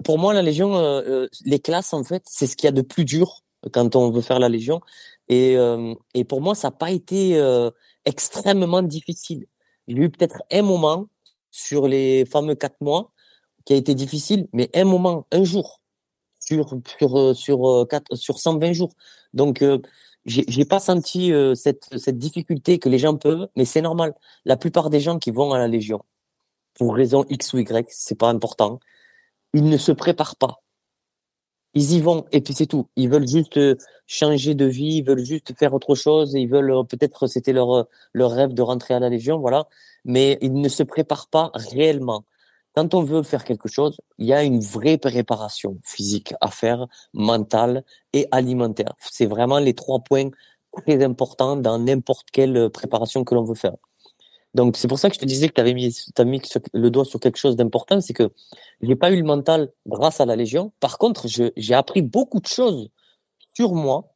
Pour 0.05 0.17
moi, 0.17 0.33
la 0.33 0.43
Légion, 0.43 0.77
euh, 0.77 1.01
euh, 1.05 1.27
les 1.43 1.59
classes, 1.59 1.93
en 1.93 2.05
fait, 2.05 2.23
c'est 2.25 2.47
ce 2.47 2.55
qu'il 2.55 2.67
y 2.67 2.69
a 2.69 2.71
de 2.71 2.81
plus 2.81 3.03
dur 3.03 3.43
quand 3.73 3.97
on 3.97 4.11
veut 4.11 4.21
faire 4.21 4.39
la 4.39 4.47
Légion. 4.47 4.79
Et, 5.27 5.57
euh, 5.57 5.93
et 6.13 6.23
pour 6.23 6.39
moi, 6.39 6.55
ça 6.55 6.69
n'a 6.69 6.71
pas 6.71 6.91
été 6.91 7.37
euh, 7.37 7.69
extrêmement 8.05 8.81
difficile. 8.81 9.45
J'ai 9.89 9.97
eu 9.97 10.09
peut-être 10.09 10.41
un 10.53 10.61
moment 10.61 11.07
sur 11.51 11.89
les 11.89 12.23
fameux 12.23 12.55
quatre 12.55 12.79
mois 12.79 13.11
qui 13.69 13.73
a 13.75 13.77
été 13.77 13.93
difficile, 13.93 14.47
mais 14.51 14.67
un 14.73 14.83
moment, 14.83 15.27
un 15.31 15.43
jour 15.43 15.79
sur 16.39 16.73
sur 16.87 17.19
euh, 17.19 17.33
sur 17.35 17.87
quatre, 17.87 18.15
sur 18.15 18.39
120 18.39 18.73
jours. 18.73 18.95
Donc 19.35 19.61
euh, 19.61 19.77
j'ai 20.25 20.65
pas 20.65 20.79
senti 20.79 21.31
cette 21.53 21.87
cette 21.99 22.17
difficulté 22.17 22.79
que 22.79 22.89
les 22.89 22.97
gens 22.97 23.15
peuvent, 23.15 23.47
mais 23.55 23.65
c'est 23.65 23.81
normal. 23.81 24.15
La 24.45 24.57
plupart 24.57 24.89
des 24.89 24.99
gens 24.99 25.19
qui 25.19 25.29
vont 25.29 25.53
à 25.53 25.59
la 25.59 25.67
Légion 25.67 26.01
pour 26.73 26.95
raison 26.95 27.25
X 27.29 27.53
ou 27.53 27.59
Y, 27.59 27.87
c'est 27.91 28.17
pas 28.17 28.29
important, 28.29 28.79
ils 29.53 29.65
ne 29.69 29.77
se 29.77 29.91
préparent 29.91 30.37
pas 30.37 30.63
ils 31.73 31.93
y 31.93 32.01
vont 32.01 32.25
et 32.31 32.41
puis 32.41 32.53
c'est 32.53 32.65
tout. 32.65 32.87
Ils 32.95 33.09
veulent 33.09 33.27
juste 33.27 33.57
euh, 33.57 33.75
changer 34.07 34.55
de 34.55 34.65
vie, 34.65 34.97
ils 34.97 35.03
veulent 35.03 35.23
juste 35.23 35.57
faire 35.57 35.73
autre 35.73 35.95
chose, 35.95 36.33
ils 36.33 36.47
veulent 36.47 36.71
euh, 36.71 36.83
peut-être 36.83 37.27
c'était 37.27 37.53
leur 37.53 37.71
euh, 37.73 37.83
leur 38.13 38.31
rêve 38.31 38.53
de 38.53 38.61
rentrer 38.61 38.93
à 38.93 38.99
la 38.99 39.09
Légion, 39.09 39.39
voilà. 39.39 39.67
Mais 40.05 40.37
ils 40.41 40.53
ne 40.53 40.69
se 40.69 40.83
préparent 40.83 41.27
pas 41.29 41.51
réellement. 41.53 42.25
Quand 42.75 42.93
on 42.93 43.03
veut 43.03 43.23
faire 43.23 43.43
quelque 43.43 43.67
chose, 43.67 43.99
il 44.17 44.27
y 44.27 44.33
a 44.33 44.43
une 44.43 44.61
vraie 44.61 44.97
préparation 44.97 45.79
physique 45.83 46.33
à 46.41 46.49
faire, 46.49 46.87
mentale 47.13 47.83
et 48.13 48.27
alimentaire. 48.31 48.93
C'est 48.99 49.25
vraiment 49.25 49.59
les 49.59 49.73
trois 49.73 49.99
points 49.99 50.29
très 50.71 51.03
importants 51.03 51.55
dans 51.55 51.79
n'importe 51.79 52.29
quelle 52.31 52.69
préparation 52.69 53.23
que 53.23 53.35
l'on 53.35 53.43
veut 53.43 53.55
faire. 53.55 53.75
Donc 54.53 54.77
c'est 54.77 54.87
pour 54.87 54.97
ça 54.97 55.09
que 55.09 55.15
je 55.15 55.19
te 55.19 55.25
disais 55.25 55.47
que 55.47 55.53
tu 55.53 55.61
avais 55.61 55.73
mis, 55.73 55.95
as 56.17 56.23
mis 56.23 56.41
le 56.73 56.89
doigt 56.89 57.05
sur 57.05 57.19
quelque 57.19 57.37
chose 57.37 57.55
d'important, 57.55 58.01
c'est 58.01 58.13
que 58.13 58.31
j'ai 58.81 58.95
pas 58.95 59.11
eu 59.11 59.17
le 59.17 59.23
mental 59.23 59.71
grâce 59.85 60.21
à 60.21 60.25
la 60.25 60.35
Légion. 60.35 60.71
Par 60.79 60.97
contre, 60.97 61.27
j'ai 61.27 61.73
appris 61.73 62.01
beaucoup 62.01 62.39
de 62.39 62.47
choses 62.47 62.89
sur 63.55 63.73
moi, 63.73 64.13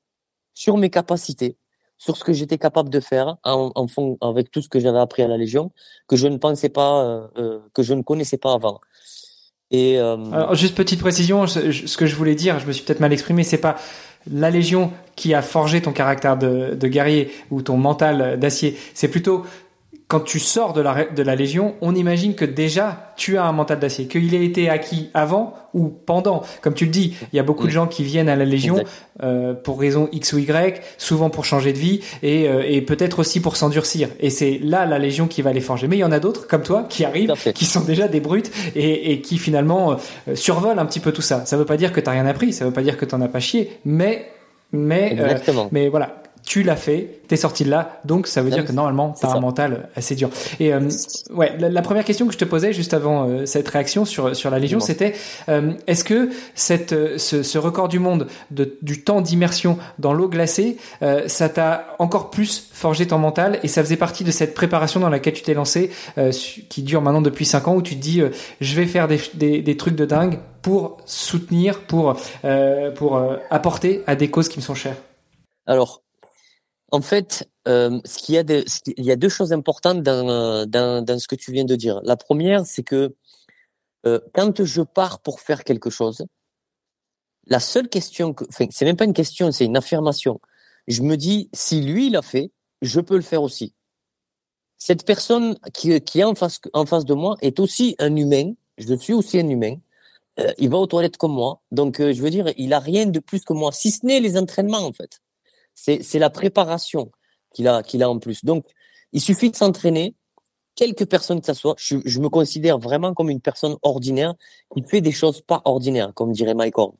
sur 0.54 0.78
mes 0.78 0.90
capacités, 0.90 1.58
sur 2.04 2.18
ce 2.18 2.24
que 2.26 2.34
j'étais 2.34 2.58
capable 2.58 2.90
de 2.90 3.00
faire 3.00 3.38
en, 3.46 3.88
fond, 3.88 4.18
avec 4.20 4.52
tout 4.52 4.62
ce 4.62 4.68
que 4.68 4.80
j'avais 4.80 5.00
appris 5.00 5.24
à 5.24 5.28
la 5.28 5.38
Légion, 5.38 5.72
que 6.10 6.18
je 6.18 6.28
ne 6.28 6.38
pensais 6.38 6.68
pas, 6.68 7.02
euh, 7.02 7.28
euh 7.38 7.60
que 7.74 7.82
je 7.82 7.94
ne 7.94 8.02
connaissais 8.02 8.38
pas 8.38 8.54
avant. 8.54 8.82
Et 9.72 10.00
euh... 10.00 10.54
Juste 10.54 10.76
petite 10.76 11.00
précision, 11.00 11.48
ce 11.48 11.98
que 11.98 12.06
je 12.06 12.16
voulais 12.16 12.36
dire, 12.36 12.60
je 12.60 12.68
me 12.68 12.74
suis 12.74 12.84
peut-être 12.84 13.00
mal 13.00 13.14
exprimé, 13.14 13.44
c'est 13.44 13.58
pas 13.58 13.78
la 14.30 14.50
Légion 14.50 14.92
qui 15.16 15.34
a 15.34 15.42
forgé 15.42 15.82
ton 15.82 15.94
caractère 15.94 16.38
de 16.38 16.88
guerrier 16.88 17.32
ou 17.52 17.62
ton 17.62 17.78
mental 17.78 18.38
d'acier. 18.38 18.78
C'est 18.94 19.08
plutôt 19.08 19.46
quand 20.14 20.20
tu 20.20 20.38
sors 20.38 20.74
de 20.74 20.82
la, 20.82 21.06
de 21.06 21.24
la 21.24 21.36
Légion, 21.36 21.74
on 21.82 21.96
imagine 21.96 22.36
que 22.36 22.46
déjà 22.46 23.14
tu 23.16 23.40
as 23.40 23.46
un 23.46 23.52
mental 23.52 23.80
d'acier, 23.80 24.06
qu'il 24.06 24.36
a 24.36 24.38
été 24.38 24.70
acquis 24.70 25.10
avant 25.16 25.56
ou 25.74 25.88
pendant. 25.88 26.44
Comme 26.62 26.76
tu 26.76 26.86
le 26.86 26.92
dis, 26.92 27.16
il 27.34 27.36
y 27.36 27.40
a 27.40 27.44
beaucoup 27.44 27.66
de 27.66 27.72
gens 27.72 27.88
qui 27.88 28.04
viennent 28.04 28.30
à 28.30 28.36
la 28.36 28.46
Légion 28.46 28.84
euh, 29.24 29.56
pour 29.56 29.80
raison 29.80 30.10
X 30.12 30.34
ou 30.34 30.38
Y, 30.38 30.84
souvent 31.00 31.32
pour 31.32 31.46
changer 31.46 31.74
de 31.74 31.80
vie 31.80 32.02
et, 32.22 32.48
euh, 32.48 32.62
et 32.64 32.84
peut-être 32.84 33.18
aussi 33.18 33.40
pour 33.40 33.56
s'endurcir. 33.56 34.10
Et 34.20 34.30
c'est 34.30 34.60
là 34.62 34.86
la 34.86 35.00
Légion 35.00 35.26
qui 35.26 35.42
va 35.42 35.52
les 35.52 35.62
forger. 35.62 35.88
Mais 35.88 35.96
il 35.96 36.02
y 36.02 36.04
en 36.04 36.12
a 36.12 36.20
d'autres 36.20 36.46
comme 36.46 36.62
toi 36.62 36.86
qui 36.88 37.06
arrivent, 37.06 37.34
qui 37.56 37.66
sont 37.66 37.82
déjà 37.82 38.08
des 38.08 38.20
brutes 38.20 38.52
et, 38.76 39.14
et 39.14 39.22
qui 39.22 39.40
finalement 39.40 39.94
euh, 40.28 40.36
survolent 40.36 40.78
un 40.78 40.86
petit 40.86 41.00
peu 41.00 41.12
tout 41.12 41.24
ça. 41.24 41.44
Ça 41.48 41.58
veut 41.58 41.66
pas 41.66 41.78
dire 41.78 41.92
que 41.92 42.00
tu 42.00 42.10
rien 42.12 42.28
appris, 42.28 42.54
ça 42.54 42.66
veut 42.66 42.72
pas 42.72 42.84
dire 42.84 42.98
que 42.98 43.06
tu 43.06 43.16
as 43.16 43.28
pas 43.28 43.40
chié, 43.40 43.80
mais 43.84 44.28
mais 44.72 45.18
euh, 45.20 45.68
mais 45.72 45.90
voilà 45.90 46.23
tu 46.46 46.62
l'as 46.64 46.76
fait, 46.76 47.22
t'es 47.28 47.38
sorti 47.38 47.64
de 47.64 47.70
là, 47.70 48.02
donc 48.06 48.28
ça 48.28 48.42
veut 48.42 48.50
dire 48.50 48.66
que 48.66 48.72
normalement 48.72 49.16
t'as 49.20 49.30
un 49.30 49.40
mental 49.40 49.90
assez 49.96 50.16
dur. 50.16 50.30
Et 50.60 50.74
euh, 50.74 50.90
ouais, 51.34 51.58
la, 51.58 51.82
première 51.82 52.04
question 52.04 52.28
que 52.28 52.34
je 52.34 52.38
te 52.38 52.46
posais 52.46 52.74
juste 52.74 52.94
avant 52.94 53.28
euh, 53.28 53.46
cette 53.46 53.68
réaction 53.70 54.04
sur 54.04 54.36
sur 54.36 54.50
la 54.50 54.60
Légion, 54.60 54.80
c'était 54.80 55.14
euh, 55.48 55.72
est-ce 55.88 56.04
que 56.04 56.30
cette 56.54 57.18
ce, 57.18 57.44
ce, 57.44 57.58
record 57.58 57.88
du 57.88 58.00
monde 58.00 58.28
de, 58.52 58.78
du 58.82 59.04
temps 59.04 59.22
d'immersion 59.22 59.78
dans 60.00 60.14
l'eau 60.14 60.28
glacée, 60.28 60.78
ça 61.28 61.50
t'a 61.50 61.96
encore 62.00 62.30
plus 62.30 62.70
forgé 62.72 63.08
ton 63.08 63.18
mental 63.18 63.60
et 63.64 63.68
ça 63.68 63.84
faisait 63.84 63.98
partie 63.98 64.24
de 64.24 64.32
cette 64.32 64.54
préparation 64.54 65.00
dans 65.00 65.10
laquelle 65.10 65.34
tu 65.34 65.44
t'es 65.44 65.54
lancé, 65.54 65.92
qui 66.70 66.84
dure 66.84 67.02
maintenant 67.02 67.22
depuis 67.22 67.46
5 67.46 67.68
ans, 67.68 67.76
où 67.76 67.82
tu 67.82 67.96
te 67.96 68.02
dis 68.02 68.22
je 68.60 68.76
vais 68.76 68.86
faire 68.86 69.08
des, 69.08 69.20
des, 69.34 69.62
des 69.62 69.78
trucs 69.78 69.96
de 69.96 70.06
dingue 70.06 70.40
pour 70.62 70.98
soutenir, 71.06 71.82
pour 71.82 72.16
pour 72.96 73.22
apporter 73.50 74.04
à 74.08 74.16
des 74.16 74.30
causes 74.30 74.50
qui 74.50 74.60
me 74.60 74.64
sont 74.64 74.76
chères? 74.76 74.98
Alors, 75.66 76.03
en 76.94 77.02
fait, 77.02 77.50
euh, 77.68 78.00
ce 78.06 78.20
qu'il 78.20 78.36
y 78.36 78.38
a 78.38 78.44
il 78.44 79.04
y 79.04 79.12
a 79.12 79.16
deux 79.16 79.28
choses 79.28 79.52
importantes 79.52 80.04
dans, 80.04 80.68
dans, 80.68 81.04
dans 81.04 81.20
ce 81.20 81.28
que 81.28 81.36
tu 81.36 81.52
viens 81.52 81.66
de 81.66 81.76
dire. 81.76 82.00
La 82.04 82.16
première, 82.16 82.68
c'est 82.68 82.84
que 82.84 83.16
euh, 84.06 84.20
quand 84.36 84.64
je 84.64 84.84
pars 84.84 85.20
pour 85.20 85.40
faire 85.40 85.64
quelque 85.64 85.90
chose, 85.90 86.24
la 87.48 87.60
seule 87.60 87.90
question, 87.90 88.36
que, 88.36 88.46
enfin, 88.48 88.68
c'est 88.70 88.86
même 88.86 88.96
pas 88.96 89.06
une 89.06 89.14
question, 89.14 89.52
c'est 89.52 89.66
une 89.66 89.76
affirmation. 89.76 90.40
Je 90.88 91.02
me 91.02 91.18
dis, 91.18 91.50
si 91.52 91.82
lui 91.82 92.12
l'a 92.12 92.22
fait, 92.22 92.52
je 92.84 93.00
peux 93.00 93.16
le 93.16 93.24
faire 93.24 93.42
aussi. 93.42 93.74
Cette 94.78 95.04
personne 95.04 95.58
qui, 95.74 96.00
qui 96.02 96.20
est 96.20 96.26
en 96.26 96.36
face, 96.36 96.60
en 96.74 96.86
face 96.86 97.06
de 97.06 97.16
moi 97.16 97.38
est 97.42 97.60
aussi 97.60 97.96
un 97.98 98.16
humain. 98.16 98.54
Je 98.78 98.94
suis 98.94 99.14
aussi 99.14 99.40
un 99.40 99.50
humain. 99.50 99.78
Euh, 100.40 100.54
il 100.60 100.70
va 100.70 100.78
aux 100.78 100.88
toilettes 100.88 101.18
comme 101.18 101.34
moi. 101.34 101.64
Donc, 101.72 102.00
euh, 102.00 102.14
je 102.14 102.22
veux 102.22 102.30
dire, 102.30 102.52
il 102.56 102.72
a 102.72 102.80
rien 102.80 103.08
de 103.08 103.20
plus 103.20 103.44
que 103.44 103.54
moi, 103.54 103.72
si 103.72 103.90
ce 103.90 104.06
n'est 104.06 104.20
les 104.20 104.38
entraînements, 104.38 104.86
en 104.86 104.94
fait. 104.94 105.20
C'est 105.76 106.20
la 106.20 106.30
préparation 106.30 107.12
qu'il 107.54 107.68
a, 107.68 107.84
qu'il 107.84 108.04
a 108.04 108.10
en 108.10 108.20
plus. 108.20 108.46
Donc, 108.46 108.66
il 109.12 109.22
suffit 109.22 109.52
de 109.52 109.56
s'entraîner, 109.56 110.16
quelques 110.76 111.06
personnes 111.06 111.40
que 111.40 111.46
ça 111.46 111.54
soit. 111.54 111.76
Je, 111.78 111.98
je, 112.04 112.20
me 112.20 112.30
considère 112.30 112.80
vraiment 112.80 113.14
comme 113.14 113.30
une 113.30 113.42
personne 113.42 113.76
ordinaire 113.84 114.34
qui 114.74 114.84
fait 114.84 115.02
des 115.02 115.12
choses 115.12 115.42
pas 115.42 115.62
ordinaires, 115.66 116.14
comme 116.16 116.32
dirait 116.32 116.56
Mike 116.56 116.78
Horn. 116.78 116.96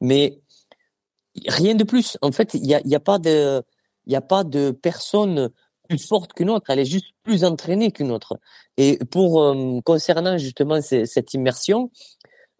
Mais 0.00 0.38
rien 1.46 1.74
de 1.74 1.84
plus. 1.84 2.18
En 2.22 2.32
fait, 2.32 2.54
il 2.54 2.62
n'y 2.62 2.74
a, 2.74 2.80
y 2.84 2.94
a 2.94 3.00
pas 3.00 3.18
de, 3.18 3.62
il 4.06 4.14
a 4.14 4.20
pas 4.20 4.44
de 4.44 4.70
personne 4.70 5.50
plus 5.88 5.98
forte 5.98 6.32
qu'une 6.32 6.50
autre. 6.50 6.66
Elle 6.70 6.80
est 6.80 6.84
juste 6.84 7.14
plus 7.22 7.44
entraînée 7.44 7.92
qu'une 7.92 8.10
autre. 8.10 8.38
Et 8.76 8.98
pour 9.10 9.42
euh, 9.42 9.80
concernant 9.84 10.38
justement 10.38 10.80
cette 10.80 11.34
immersion, 11.34 11.90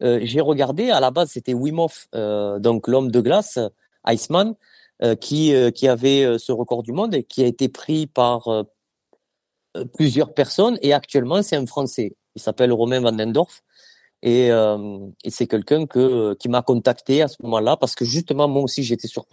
euh, 0.02 0.20
j'ai 0.22 0.40
regardé. 0.40 0.90
À 0.90 1.00
la 1.00 1.11
base, 1.11 1.31
c'était 1.31 1.55
Wim 1.55 1.79
Hof, 1.79 2.09
euh, 2.14 2.59
donc 2.59 2.88
l'homme 2.88 3.11
de 3.11 3.20
glace, 3.20 3.59
Iceman. 4.07 4.55
Euh, 5.03 5.15
qui, 5.15 5.55
euh, 5.55 5.71
qui 5.71 5.89
avait 5.89 6.25
euh, 6.25 6.39
ce 6.39 6.53
record 6.53 6.83
du 6.83 6.91
monde 6.91 7.15
et 7.15 7.23
qui 7.23 7.43
a 7.45 7.47
été 7.47 7.69
pris 7.69 8.07
par 8.07 8.49
plusieurs 9.95 10.33
personnes. 10.33 10.79
Et 10.81 10.95
actuellement, 10.95 11.43
c'est 11.43 11.57
un 11.57 11.67
Français. 11.67 12.17
Il 12.35 12.41
s'appelle 12.41 12.73
Romain 12.73 13.01
Vandendorf. 13.01 13.63
Et, 14.23 14.49
et 14.49 15.31
c'est 15.31 15.47
quelqu'un 15.47 15.87
que 15.87 16.35
qui 16.35 16.49
m'a 16.49 16.63
contacté 16.63 17.21
à 17.21 17.29
ce 17.29 17.37
moment-là 17.43 17.77
parce 17.77 17.95
que 17.95 18.07
justement 18.07 18.49
moi 18.49 18.63
aussi 18.63 18.83
j'étais 18.83 19.09
sur 19.09 19.27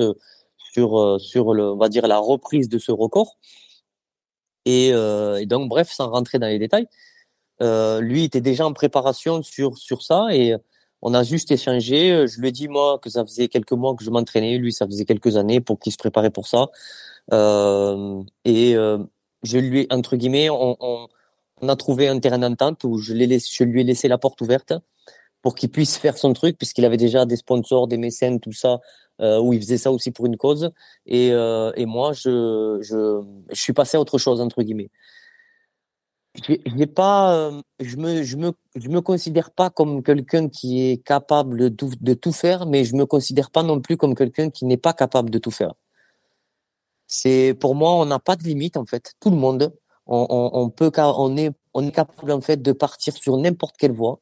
sur 0.58 1.20
sur 1.22 1.54
le 1.54 1.72
on 1.72 1.78
va 1.78 1.88
dire 1.88 2.06
la 2.06 2.18
reprise 2.20 2.68
de 2.68 2.78
ce 2.78 2.92
record 2.92 3.40
et, 4.66 4.90
et 4.90 5.46
donc 5.46 5.70
bref 5.70 5.90
sans 5.90 6.10
rentrer 6.10 6.38
dans 6.38 6.48
les 6.48 6.60
détails 6.60 6.88
Euh, 7.62 8.02
lui 8.02 8.24
était 8.26 8.42
déjà 8.42 8.66
en 8.66 8.74
préparation 8.74 9.42
sur 9.44 9.78
sur 9.78 10.02
ça 10.02 10.28
et 10.36 10.56
on 11.04 11.14
a 11.14 11.24
juste 11.24 11.52
échangé. 11.52 12.26
Je 12.28 12.40
lui 12.40 12.48
ai 12.48 12.52
dit 12.52 12.68
moi 12.70 12.98
que 13.00 13.10
ça 13.10 13.24
faisait 13.26 13.50
quelques 13.50 13.74
mois 13.74 13.94
que 13.96 14.04
je 14.04 14.10
m'entraînais, 14.10 14.58
lui 14.58 14.72
ça 14.72 14.88
faisait 14.88 15.06
quelques 15.06 15.36
années 15.38 15.60
pour 15.60 15.78
qu'il 15.80 15.92
se 15.92 15.98
préparait 15.98 16.32
pour 16.32 16.48
ça. 16.48 16.70
Euh, 17.34 18.24
et 18.46 18.76
euh, 18.76 18.98
je 19.44 19.58
lui 19.58 19.82
ai 19.82 19.88
entre 19.94 20.16
guillemets, 20.16 20.50
on, 20.50 20.78
on, 20.80 21.08
on 21.62 21.70
a 21.70 21.76
trouvé 21.76 22.08
un 22.08 22.20
terrain 22.20 22.40
d'entente 22.40 22.84
où 22.86 22.98
je, 22.98 23.14
l'ai 23.14 23.40
je 23.40 23.64
lui 23.66 23.82
ai 23.82 23.84
laissé 23.84 24.08
la 24.08 24.18
porte 24.18 24.42
ouverte 24.42 24.74
pour 25.42 25.56
qu'il 25.56 25.70
puisse 25.70 25.98
faire 25.98 26.18
son 26.18 26.32
truc 26.32 26.58
puisqu'il 26.58 26.86
avait 26.86 26.98
déjà 26.98 27.26
des 27.26 27.36
sponsors, 27.36 27.88
des 27.88 27.98
mécènes, 27.98 28.40
tout 28.40 28.54
ça 28.54 28.80
euh, 29.20 29.40
où 29.40 29.52
il 29.52 29.60
faisait 29.62 29.78
ça 29.78 29.92
aussi 29.92 30.12
pour 30.12 30.26
une 30.26 30.38
cause. 30.38 30.72
Et, 31.06 31.32
euh, 31.34 31.74
et 31.76 31.86
moi, 31.86 32.14
je, 32.14 32.80
je, 32.82 33.22
je 33.52 33.62
suis 33.62 33.74
passé 33.74 33.98
à 33.98 34.00
autre 34.00 34.18
chose 34.18 34.40
entre 34.40 34.64
guillemets. 34.64 34.90
J'ai 36.36 36.88
pas, 36.88 37.36
euh, 37.36 37.62
je 37.80 37.96
me, 37.96 38.24
je 38.24 38.38
me, 38.38 38.54
je 38.76 38.90
me 38.90 39.02
considère 39.02 39.52
pas 39.52 39.70
comme 39.70 40.02
quelqu'un 40.02 40.50
qui 40.50 40.82
est 40.90 40.98
capable 40.98 41.76
de, 41.76 42.14
tout 42.16 42.32
faire, 42.32 42.66
mais 42.66 42.86
je 42.86 42.96
me 42.96 43.06
considère 43.06 43.52
pas 43.52 43.62
non 43.62 43.80
plus 43.80 43.98
comme 43.98 44.16
quelqu'un 44.16 44.50
qui 44.50 44.66
n'est 44.66 44.78
pas 44.78 44.94
capable 44.94 45.30
de 45.30 45.38
tout 45.38 45.52
faire. 45.52 45.74
C'est 47.06 47.56
pour 47.60 47.76
moi, 47.76 47.94
on 47.94 48.06
n'a 48.06 48.18
pas 48.18 48.36
de 48.36 48.44
limite 48.44 48.78
en 48.78 48.86
fait. 48.86 49.14
Tout 49.20 49.30
le 49.30 49.36
monde, 49.36 49.74
on, 50.08 50.26
on, 50.28 50.50
on 50.60 50.70
peut, 50.72 50.92
on 50.98 51.38
est, 51.38 51.52
on 51.76 51.88
est 51.88 51.92
capable 51.92 52.32
en 52.32 52.42
fait 52.42 52.62
de 52.62 52.72
partir 52.72 53.14
sur 53.16 53.38
n'importe 53.38 53.78
quelle 53.78 53.92
voie. 53.92 54.20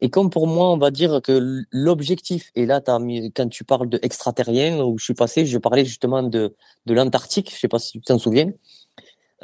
Et 0.00 0.10
comme 0.10 0.30
pour 0.30 0.46
moi, 0.46 0.70
on 0.70 0.78
va 0.78 0.90
dire 0.90 1.20
que 1.22 1.64
l'objectif, 1.72 2.50
et 2.54 2.66
là, 2.66 2.80
as 2.86 2.98
mis, 2.98 3.32
quand 3.32 3.48
tu 3.48 3.64
parles 3.64 3.88
de 3.88 3.98
extraterrien, 4.02 4.80
où 4.84 4.98
je 4.98 5.04
suis 5.04 5.14
passé, 5.14 5.46
je 5.46 5.58
parlais 5.58 5.84
justement 5.84 6.22
de, 6.22 6.54
de 6.86 6.94
l'Antarctique, 6.94 7.50
je 7.52 7.58
sais 7.58 7.68
pas 7.68 7.78
si 7.78 7.92
tu 7.92 8.00
t'en 8.02 8.18
souviens. 8.18 8.52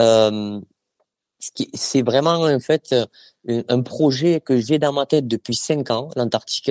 Euh, 0.00 0.60
c'est 1.74 2.02
vraiment 2.02 2.42
en 2.42 2.60
fait 2.60 2.94
un 3.46 3.82
projet 3.82 4.40
que 4.40 4.58
j'ai 4.58 4.78
dans 4.78 4.92
ma 4.92 5.06
tête 5.06 5.26
depuis 5.26 5.54
cinq 5.54 5.90
ans, 5.90 6.08
l'Antarctique, 6.16 6.70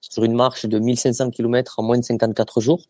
sur 0.00 0.24
une 0.24 0.34
marche 0.34 0.66
de 0.66 0.78
1500 0.78 1.30
km 1.30 1.78
en 1.78 1.82
moins 1.82 1.98
de 1.98 2.04
54 2.04 2.60
jours, 2.60 2.86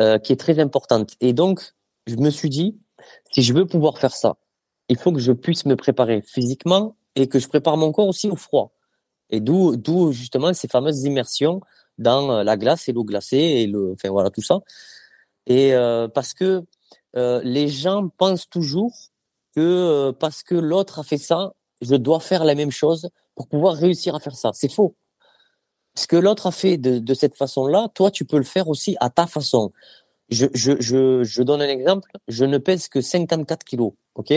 euh, 0.00 0.18
qui 0.18 0.32
est 0.32 0.36
très 0.36 0.58
importante. 0.58 1.12
Et 1.20 1.32
donc, 1.32 1.60
je 2.06 2.16
me 2.16 2.30
suis 2.30 2.48
dit, 2.48 2.78
si 3.32 3.42
je 3.42 3.52
veux 3.52 3.66
pouvoir 3.66 3.98
faire 3.98 4.14
ça, 4.14 4.36
il 4.88 4.96
faut 4.96 5.12
que 5.12 5.20
je 5.20 5.32
puisse 5.32 5.66
me 5.66 5.76
préparer 5.76 6.22
physiquement 6.22 6.96
et 7.14 7.28
que 7.28 7.38
je 7.38 7.48
prépare 7.48 7.76
mon 7.76 7.92
corps 7.92 8.08
aussi 8.08 8.30
au 8.30 8.36
froid. 8.36 8.72
Et 9.30 9.40
d'où, 9.40 9.76
d'où 9.76 10.12
justement 10.12 10.54
ces 10.54 10.68
fameuses 10.68 11.02
immersions 11.02 11.60
dans 11.98 12.30
euh, 12.30 12.44
la 12.44 12.56
glace 12.56 12.88
et 12.88 12.92
l'eau 12.92 13.04
glacée 13.04 13.36
et 13.36 13.66
le, 13.66 13.92
enfin 13.92 14.08
voilà 14.08 14.30
tout 14.30 14.42
ça. 14.42 14.60
Et 15.46 15.74
euh, 15.74 16.08
parce 16.08 16.32
que 16.32 16.64
euh, 17.16 17.40
les 17.44 17.68
gens 17.68 18.08
pensent 18.08 18.48
toujours 18.48 18.94
euh, 19.60 20.12
parce 20.12 20.42
que 20.42 20.54
l'autre 20.54 20.98
a 20.98 21.02
fait 21.02 21.18
ça, 21.18 21.52
je 21.80 21.94
dois 21.94 22.20
faire 22.20 22.44
la 22.44 22.54
même 22.54 22.70
chose 22.70 23.08
pour 23.34 23.48
pouvoir 23.48 23.74
réussir 23.74 24.14
à 24.14 24.20
faire 24.20 24.36
ça. 24.36 24.50
C'est 24.54 24.72
faux. 24.72 24.96
Ce 25.94 26.06
que 26.06 26.16
l'autre 26.16 26.46
a 26.46 26.52
fait 26.52 26.76
de, 26.76 27.14
cette 27.14 27.36
façon-là, 27.36 27.88
toi 27.94 28.10
tu 28.10 28.24
peux 28.24 28.36
le 28.36 28.44
faire 28.44 28.68
aussi 28.68 28.96
à 29.00 29.10
ta 29.10 29.26
façon. 29.26 29.72
Je, 30.30 31.42
donne 31.42 31.62
un 31.62 31.68
exemple. 31.68 32.10
Je 32.28 32.44
ne 32.44 32.58
pèse 32.58 32.88
que 32.88 33.00
54 33.00 33.64
kilos, 33.64 33.92
ok? 34.14 34.32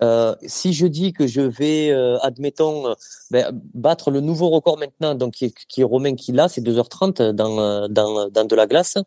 Euh, 0.00 0.36
si 0.46 0.72
je 0.72 0.86
dis 0.86 1.12
que 1.12 1.26
je 1.26 1.40
vais, 1.40 1.90
euh, 1.90 2.18
admettons, 2.20 2.94
ben, 3.32 3.50
battre 3.74 4.12
le 4.12 4.20
nouveau 4.20 4.48
record 4.50 4.78
maintenant, 4.78 5.16
donc 5.16 5.32
qui 5.32 5.80
est, 5.80 5.84
Romain 5.84 6.14
qui 6.14 6.30
l'a, 6.30 6.48
c'est 6.48 6.60
2h30 6.60 7.32
dans, 7.32 7.88
de 7.88 8.54
la 8.54 8.66
glace, 8.68 8.98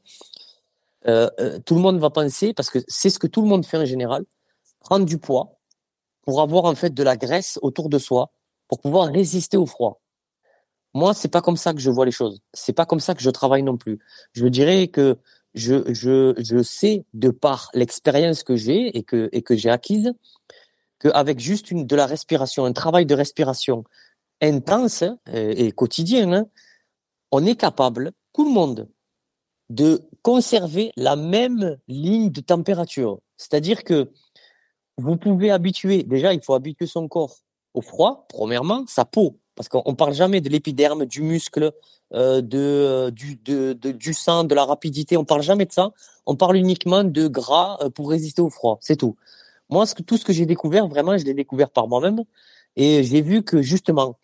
tout 1.06 1.76
le 1.76 1.82
monde 1.82 2.00
va 2.00 2.10
penser, 2.10 2.54
parce 2.54 2.70
que 2.70 2.80
c'est 2.88 3.10
ce 3.10 3.20
que 3.20 3.28
tout 3.28 3.42
le 3.42 3.48
monde 3.48 3.66
fait 3.66 3.78
en 3.78 3.86
général, 3.86 4.26
prendre 4.82 5.06
du 5.06 5.18
poids 5.18 5.58
pour 6.24 6.42
avoir 6.42 6.66
en 6.66 6.76
fait 6.76 6.94
de 6.94 7.04
la 7.04 7.18
graisse 7.18 7.58
autour 7.62 7.90
de 7.90 7.98
soi, 7.98 8.32
pour 8.68 8.80
pouvoir 8.80 9.08
résister 9.08 9.58
au 9.58 9.66
froid. 9.66 10.02
Moi, 10.94 11.14
c'est 11.14 11.30
pas 11.30 11.42
comme 11.42 11.58
ça 11.58 11.74
que 11.74 11.80
je 11.80 11.90
vois 11.90 12.06
les 12.06 12.12
choses. 12.12 12.42
C'est 12.54 12.74
pas 12.74 12.86
comme 12.86 13.00
ça 13.00 13.16
que 13.16 13.22
je 13.22 13.30
travaille 13.30 13.64
non 13.64 13.78
plus. 13.78 14.00
Je 14.34 14.46
dirais 14.48 14.90
que 14.90 15.18
je, 15.54 15.92
je, 15.94 16.34
je 16.38 16.62
sais 16.62 17.06
de 17.14 17.30
par 17.30 17.70
l'expérience 17.74 18.44
que 18.44 18.56
j'ai 18.56 18.96
et 18.98 19.04
que, 19.04 19.30
et 19.32 19.42
que 19.42 19.56
j'ai 19.56 19.70
acquise, 19.70 20.14
qu'avec 21.00 21.40
juste 21.40 21.72
une, 21.72 21.88
de 21.88 21.96
la 21.96 22.06
respiration, 22.06 22.66
un 22.66 22.74
travail 22.74 23.06
de 23.06 23.16
respiration 23.16 23.84
intense 24.42 25.04
hein, 25.04 25.18
et, 25.28 25.72
quotidien, 25.72 26.32
hein, 26.34 26.46
on 27.32 27.46
est 27.46 27.56
capable, 27.56 28.12
tout 28.34 28.46
le 28.46 28.52
monde, 28.52 28.88
de 29.70 30.02
conserver 30.22 30.92
la 30.98 31.16
même 31.16 31.78
ligne 31.88 32.30
de 32.30 32.42
température. 32.42 33.20
C'est-à-dire 33.38 33.84
que 33.84 34.12
vous 35.02 35.18
pouvez 35.18 35.52
habituer, 35.52 36.04
déjà 36.04 36.34
il 36.34 36.42
faut 36.42 36.54
habituer 36.54 36.88
son 36.88 37.08
corps 37.08 37.38
au 37.74 37.82
froid, 37.82 38.26
premièrement, 38.30 38.84
sa 38.88 39.06
peau, 39.06 39.38
parce 39.56 39.70
qu'on 39.70 39.96
parle 39.96 40.14
jamais 40.14 40.42
de 40.42 40.50
l'épiderme, 40.50 41.06
du 41.06 41.22
muscle, 41.22 41.72
euh, 42.14 42.42
de, 42.42 43.10
du, 43.12 43.36
de, 43.38 43.74
de, 43.74 43.92
du 43.92 44.14
sang, 44.14 44.44
de 44.44 44.54
la 44.54 44.66
rapidité, 44.66 45.18
on 45.18 45.26
parle 45.26 45.42
jamais 45.42 45.66
de 45.66 45.72
ça. 45.72 45.92
On 46.26 46.36
parle 46.36 46.58
uniquement 46.58 47.04
de 47.04 47.28
gras 47.28 47.78
euh, 47.82 47.90
pour 47.90 48.10
résister 48.10 48.42
au 48.42 48.50
froid, 48.50 48.78
c'est 48.82 48.98
tout. 48.98 49.16
Moi, 49.70 49.86
tout 50.06 50.18
ce 50.18 50.26
que 50.26 50.34
j'ai 50.34 50.46
découvert, 50.46 50.88
vraiment, 50.88 51.18
je 51.18 51.24
l'ai 51.24 51.34
découvert 51.34 51.70
par 51.70 51.88
moi-même. 51.88 52.24
Et 52.76 53.04
j'ai 53.04 53.22
vu 53.22 53.44
que 53.44 53.62
justement, 53.62 54.18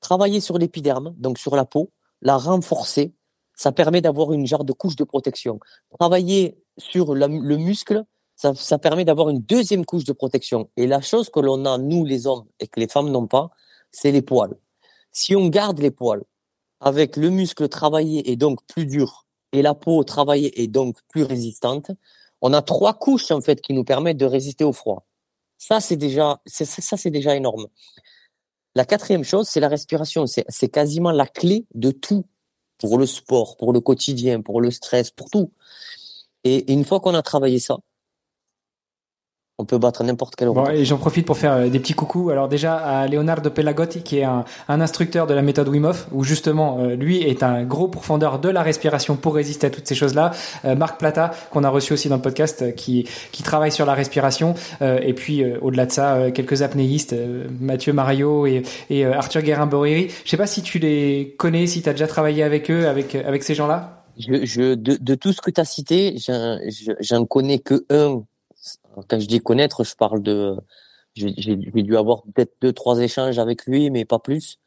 travailler 0.00 0.40
sur 0.40 0.58
l'épiderme, 0.58 1.14
donc 1.16 1.38
sur 1.38 1.54
la 1.54 1.64
peau, 1.64 1.90
la 2.22 2.36
renforcer, 2.36 3.12
ça 3.54 3.70
permet 3.70 4.00
d'avoir 4.00 4.32
une 4.32 4.46
genre 4.46 4.64
de 4.64 4.72
couche 4.72 4.96
de 4.96 5.04
protection. 5.04 5.60
Travailler 5.98 6.58
sur 6.78 7.14
le 7.14 7.56
muscle, 7.56 8.04
ça, 8.36 8.54
ça 8.54 8.78
permet 8.78 9.04
d'avoir 9.04 9.28
une 9.28 9.40
deuxième 9.40 9.84
couche 9.84 10.04
de 10.04 10.12
protection. 10.12 10.70
Et 10.76 10.86
la 10.86 11.00
chose 11.00 11.30
que 11.30 11.40
l'on 11.40 11.64
a, 11.64 11.78
nous 11.78 12.04
les 12.04 12.26
hommes, 12.26 12.46
et 12.60 12.66
que 12.66 12.80
les 12.80 12.88
femmes 12.88 13.10
n'ont 13.10 13.26
pas, 13.26 13.50
c'est 13.92 14.10
les 14.10 14.22
poils. 14.22 14.56
Si 15.12 15.36
on 15.36 15.48
garde 15.48 15.78
les 15.78 15.90
poils 15.90 16.24
avec 16.80 17.16
le 17.16 17.30
muscle 17.30 17.68
travaillé 17.68 18.30
et 18.30 18.36
donc 18.36 18.64
plus 18.66 18.86
dur, 18.86 19.26
et 19.52 19.62
la 19.62 19.74
peau 19.74 20.02
travaillée 20.02 20.60
et 20.62 20.66
donc 20.66 20.96
plus 21.08 21.22
résistante, 21.22 21.92
on 22.40 22.52
a 22.52 22.60
trois 22.60 22.94
couches 22.94 23.30
en 23.30 23.40
fait 23.40 23.60
qui 23.60 23.72
nous 23.72 23.84
permettent 23.84 24.16
de 24.16 24.26
résister 24.26 24.64
au 24.64 24.72
froid. 24.72 25.06
Ça 25.56 25.80
c'est 25.80 25.96
déjà 25.96 26.40
ça 26.46 26.96
c'est 26.96 27.10
déjà 27.10 27.36
énorme. 27.36 27.68
La 28.74 28.84
quatrième 28.84 29.22
chose, 29.22 29.48
c'est 29.48 29.60
la 29.60 29.68
respiration. 29.68 30.24
C'est 30.26 30.68
quasiment 30.68 31.12
la 31.12 31.28
clé 31.28 31.64
de 31.74 31.92
tout 31.92 32.24
pour 32.78 32.98
le 32.98 33.06
sport, 33.06 33.56
pour 33.56 33.72
le 33.72 33.80
quotidien, 33.80 34.40
pour 34.40 34.60
le 34.60 34.72
stress, 34.72 35.12
pour 35.12 35.30
tout. 35.30 35.52
Et 36.42 36.72
une 36.72 36.84
fois 36.84 36.98
qu'on 36.98 37.14
a 37.14 37.22
travaillé 37.22 37.60
ça, 37.60 37.78
on 39.58 39.64
peut 39.64 39.78
battre 39.78 40.02
n'importe 40.02 40.34
quel 40.36 40.48
bon, 40.48 40.66
et 40.68 40.84
j'en 40.84 40.98
profite 40.98 41.26
pour 41.26 41.38
faire 41.38 41.52
euh, 41.52 41.68
des 41.68 41.78
petits 41.78 41.94
coucous. 41.94 42.30
Alors 42.30 42.48
déjà 42.48 42.74
à 42.74 43.06
Leonardo 43.06 43.50
Pelagotti 43.50 44.02
qui 44.02 44.18
est 44.18 44.24
un, 44.24 44.44
un 44.68 44.80
instructeur 44.80 45.28
de 45.28 45.34
la 45.34 45.42
méthode 45.42 45.68
Wim 45.68 45.84
Hof 45.84 46.08
où 46.10 46.24
justement 46.24 46.78
euh, 46.80 46.96
lui 46.96 47.22
est 47.22 47.44
un 47.44 47.62
gros 47.62 47.86
pourfendeur 47.86 48.40
de 48.40 48.48
la 48.48 48.62
respiration 48.62 49.14
pour 49.14 49.36
résister 49.36 49.68
à 49.68 49.70
toutes 49.70 49.86
ces 49.86 49.94
choses-là. 49.94 50.32
Euh, 50.64 50.74
Marc 50.74 50.98
Plata 50.98 51.30
qu'on 51.52 51.62
a 51.62 51.68
reçu 51.68 51.92
aussi 51.92 52.08
dans 52.08 52.16
le 52.16 52.22
podcast 52.22 52.74
qui 52.74 53.06
qui 53.30 53.44
travaille 53.44 53.70
sur 53.70 53.86
la 53.86 53.94
respiration 53.94 54.54
et 54.80 55.12
puis 55.14 55.44
au-delà 55.60 55.86
de 55.86 55.92
ça 55.92 56.30
quelques 56.32 56.62
apnéistes 56.62 57.14
Mathieu 57.60 57.92
Mario 57.92 58.46
et, 58.46 58.62
et 58.90 59.04
Arthur 59.04 59.42
Guérin-Boriri. 59.42 60.08
Je 60.24 60.30
sais 60.30 60.36
pas 60.36 60.46
si 60.46 60.62
tu 60.62 60.78
les 60.78 61.34
connais, 61.38 61.66
si 61.66 61.82
tu 61.82 61.88
as 61.88 61.92
déjà 61.92 62.06
travaillé 62.06 62.42
avec 62.42 62.70
eux 62.70 62.88
avec 62.88 63.14
avec 63.14 63.42
ces 63.42 63.54
gens-là? 63.54 64.04
Je, 64.18 64.44
je 64.44 64.74
de, 64.74 64.96
de, 65.00 65.14
tout 65.14 65.32
ce 65.32 65.40
que 65.40 65.50
tu 65.50 65.60
as 65.60 65.64
cité, 65.64 66.16
j'en 67.00 67.24
connais 67.24 67.58
que 67.58 67.84
un 67.90 68.22
quand 69.08 69.20
je 69.20 69.26
dis 69.26 69.40
connaître, 69.40 69.84
je 69.84 69.94
parle 69.94 70.22
de, 70.22 70.56
j'ai 71.14 71.56
dû 71.56 71.96
avoir 71.96 72.22
peut-être 72.34 72.54
deux 72.60 72.72
trois 72.72 73.00
échanges 73.00 73.38
avec 73.38 73.66
lui, 73.66 73.90
mais 73.90 74.04
pas 74.04 74.18
plus, 74.18 74.58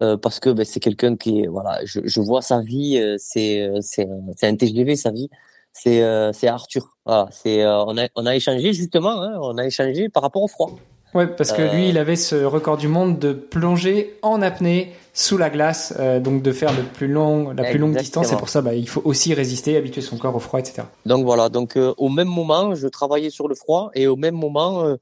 euh, 0.00 0.16
parce 0.16 0.40
que 0.40 0.50
ben, 0.50 0.64
c'est 0.64 0.80
quelqu'un 0.80 1.16
qui 1.16 1.40
est, 1.40 1.46
voilà, 1.46 1.80
je, 1.84 2.00
je 2.04 2.20
vois 2.20 2.40
sa 2.42 2.60
vie, 2.60 2.98
euh, 2.98 3.16
c'est 3.18 3.60
euh, 3.60 3.78
c'est 3.82 4.08
c'est 4.36 4.46
un 4.46 4.56
TGV 4.56 4.96
sa 4.96 5.10
vie, 5.10 5.28
c'est 5.72 6.02
c'est 6.32 6.48
Arthur. 6.48 6.96
Voilà, 7.04 7.28
c'est 7.30 7.66
on 7.66 7.96
a 7.98 8.08
on 8.16 8.26
a 8.26 8.34
échangé 8.34 8.72
justement, 8.72 9.22
hein, 9.22 9.38
on 9.40 9.58
a 9.58 9.66
échangé 9.66 10.08
par 10.08 10.22
rapport 10.22 10.42
au 10.42 10.48
froid. 10.48 10.76
Ouais, 11.14 11.26
parce 11.26 11.52
que 11.52 11.74
lui, 11.74 11.90
il 11.90 11.98
avait 11.98 12.16
ce 12.16 12.36
record 12.36 12.78
du 12.78 12.88
monde 12.88 13.18
de 13.18 13.34
plonger 13.34 14.18
en 14.22 14.40
apnée 14.40 14.94
sous 15.14 15.36
la 15.36 15.50
glace, 15.50 15.94
euh, 15.98 16.20
donc 16.20 16.42
de 16.42 16.52
faire 16.52 16.74
le 16.74 16.82
plus 16.82 17.08
long, 17.08 17.50
la 17.50 17.64
plus 17.64 17.78
longue 17.78 17.96
distance. 17.96 18.32
Et 18.32 18.36
pour 18.36 18.48
ça, 18.48 18.62
bah, 18.62 18.74
il 18.74 18.88
faut 18.88 19.02
aussi 19.04 19.34
résister, 19.34 19.76
habituer 19.76 20.00
son 20.00 20.16
corps 20.16 20.34
au 20.34 20.38
froid, 20.38 20.58
etc. 20.58 20.82
Donc 21.04 21.24
voilà. 21.24 21.48
Donc 21.48 21.76
euh, 21.76 21.92
au 21.98 22.08
même 22.08 22.28
moment, 22.28 22.74
je 22.74 22.88
travaillais 22.88 23.30
sur 23.30 23.48
le 23.48 23.54
froid 23.54 23.90
et 23.94 24.06
au 24.06 24.16
même 24.16 24.34
moment, 24.34 24.84
euh, 24.84 24.96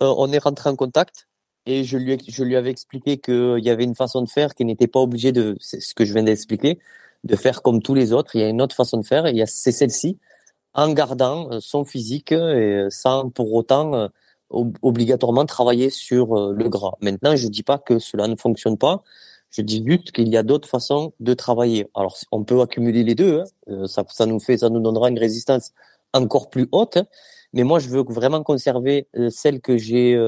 on 0.00 0.32
est 0.32 0.38
rentré 0.38 0.68
en 0.68 0.76
contact 0.76 1.28
et 1.66 1.84
je 1.84 1.96
lui 1.96 2.18
je 2.26 2.42
lui 2.42 2.56
avais 2.56 2.70
expliqué 2.70 3.18
qu'il 3.18 3.60
y 3.60 3.70
avait 3.70 3.84
une 3.84 3.94
façon 3.94 4.22
de 4.22 4.28
faire 4.28 4.54
qui 4.54 4.64
n'était 4.64 4.88
pas 4.88 5.00
obligé 5.00 5.30
de, 5.30 5.56
c'est 5.60 5.80
ce 5.80 5.94
que 5.94 6.04
je 6.04 6.12
viens 6.12 6.24
d'expliquer, 6.24 6.80
de 7.22 7.36
faire 7.36 7.62
comme 7.62 7.82
tous 7.82 7.94
les 7.94 8.12
autres. 8.12 8.34
Il 8.34 8.40
y 8.40 8.44
a 8.44 8.48
une 8.48 8.62
autre 8.62 8.74
façon 8.74 8.98
de 8.98 9.06
faire. 9.06 9.26
Et 9.26 9.30
il 9.30 9.36
y 9.36 9.42
a 9.42 9.46
c'est 9.46 9.70
celle-ci, 9.70 10.18
en 10.74 10.92
gardant 10.92 11.60
son 11.60 11.84
physique 11.84 12.32
et 12.32 12.86
sans 12.90 13.30
pour 13.30 13.52
autant 13.54 14.10
obligatoirement 14.82 15.46
travailler 15.46 15.90
sur 15.90 16.38
euh, 16.38 16.54
le 16.56 16.68
gras. 16.68 16.92
Maintenant, 17.00 17.36
je 17.36 17.48
dis 17.48 17.62
pas 17.62 17.78
que 17.78 17.98
cela 17.98 18.28
ne 18.28 18.36
fonctionne 18.36 18.78
pas. 18.78 19.02
Je 19.52 19.62
dis 19.62 19.84
juste 19.86 20.12
qu'il 20.12 20.28
y 20.28 20.36
a 20.36 20.42
d'autres 20.42 20.68
façons 20.68 21.12
de 21.20 21.34
travailler. 21.34 21.86
Alors, 21.94 22.16
on 22.32 22.42
peut 22.44 22.60
accumuler 22.60 23.04
les 23.04 23.14
deux. 23.14 23.40
Hein. 23.40 23.44
Euh, 23.68 23.86
ça, 23.86 24.04
ça 24.08 24.26
nous 24.26 24.40
fait, 24.40 24.58
ça 24.58 24.70
nous 24.70 24.80
donnera 24.80 25.08
une 25.08 25.18
résistance 25.18 25.72
encore 26.12 26.50
plus 26.50 26.68
haute. 26.72 26.98
Mais 27.52 27.64
moi, 27.64 27.78
je 27.78 27.88
veux 27.88 28.02
vraiment 28.02 28.42
conserver 28.42 29.08
euh, 29.16 29.30
celle 29.30 29.60
que 29.60 29.76
j'ai 29.76 30.18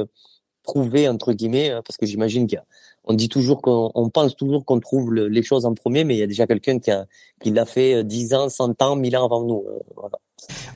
trouvé 0.62 1.08
entre 1.08 1.32
guillemets, 1.32 1.70
hein, 1.70 1.82
parce 1.84 1.98
que 1.98 2.06
j'imagine 2.06 2.46
qu'on 2.46 3.14
dit 3.14 3.28
toujours 3.28 3.60
qu'on 3.60 4.10
pense 4.10 4.34
toujours 4.34 4.64
qu'on 4.64 4.80
trouve 4.80 5.14
les 5.14 5.42
choses 5.42 5.66
en 5.66 5.74
premier, 5.74 6.04
mais 6.04 6.14
il 6.16 6.18
y 6.18 6.22
a 6.22 6.26
déjà 6.26 6.46
quelqu'un 6.46 6.78
qui 6.78 6.90
a 6.90 7.06
qui 7.42 7.50
l'a 7.50 7.66
fait 7.66 8.02
10 8.02 8.34
ans, 8.34 8.48
100 8.48 8.80
ans, 8.82 8.96
1000 8.96 9.16
ans 9.16 9.26
avant 9.26 9.42
nous. 9.44 9.64
Voilà. 9.94 10.18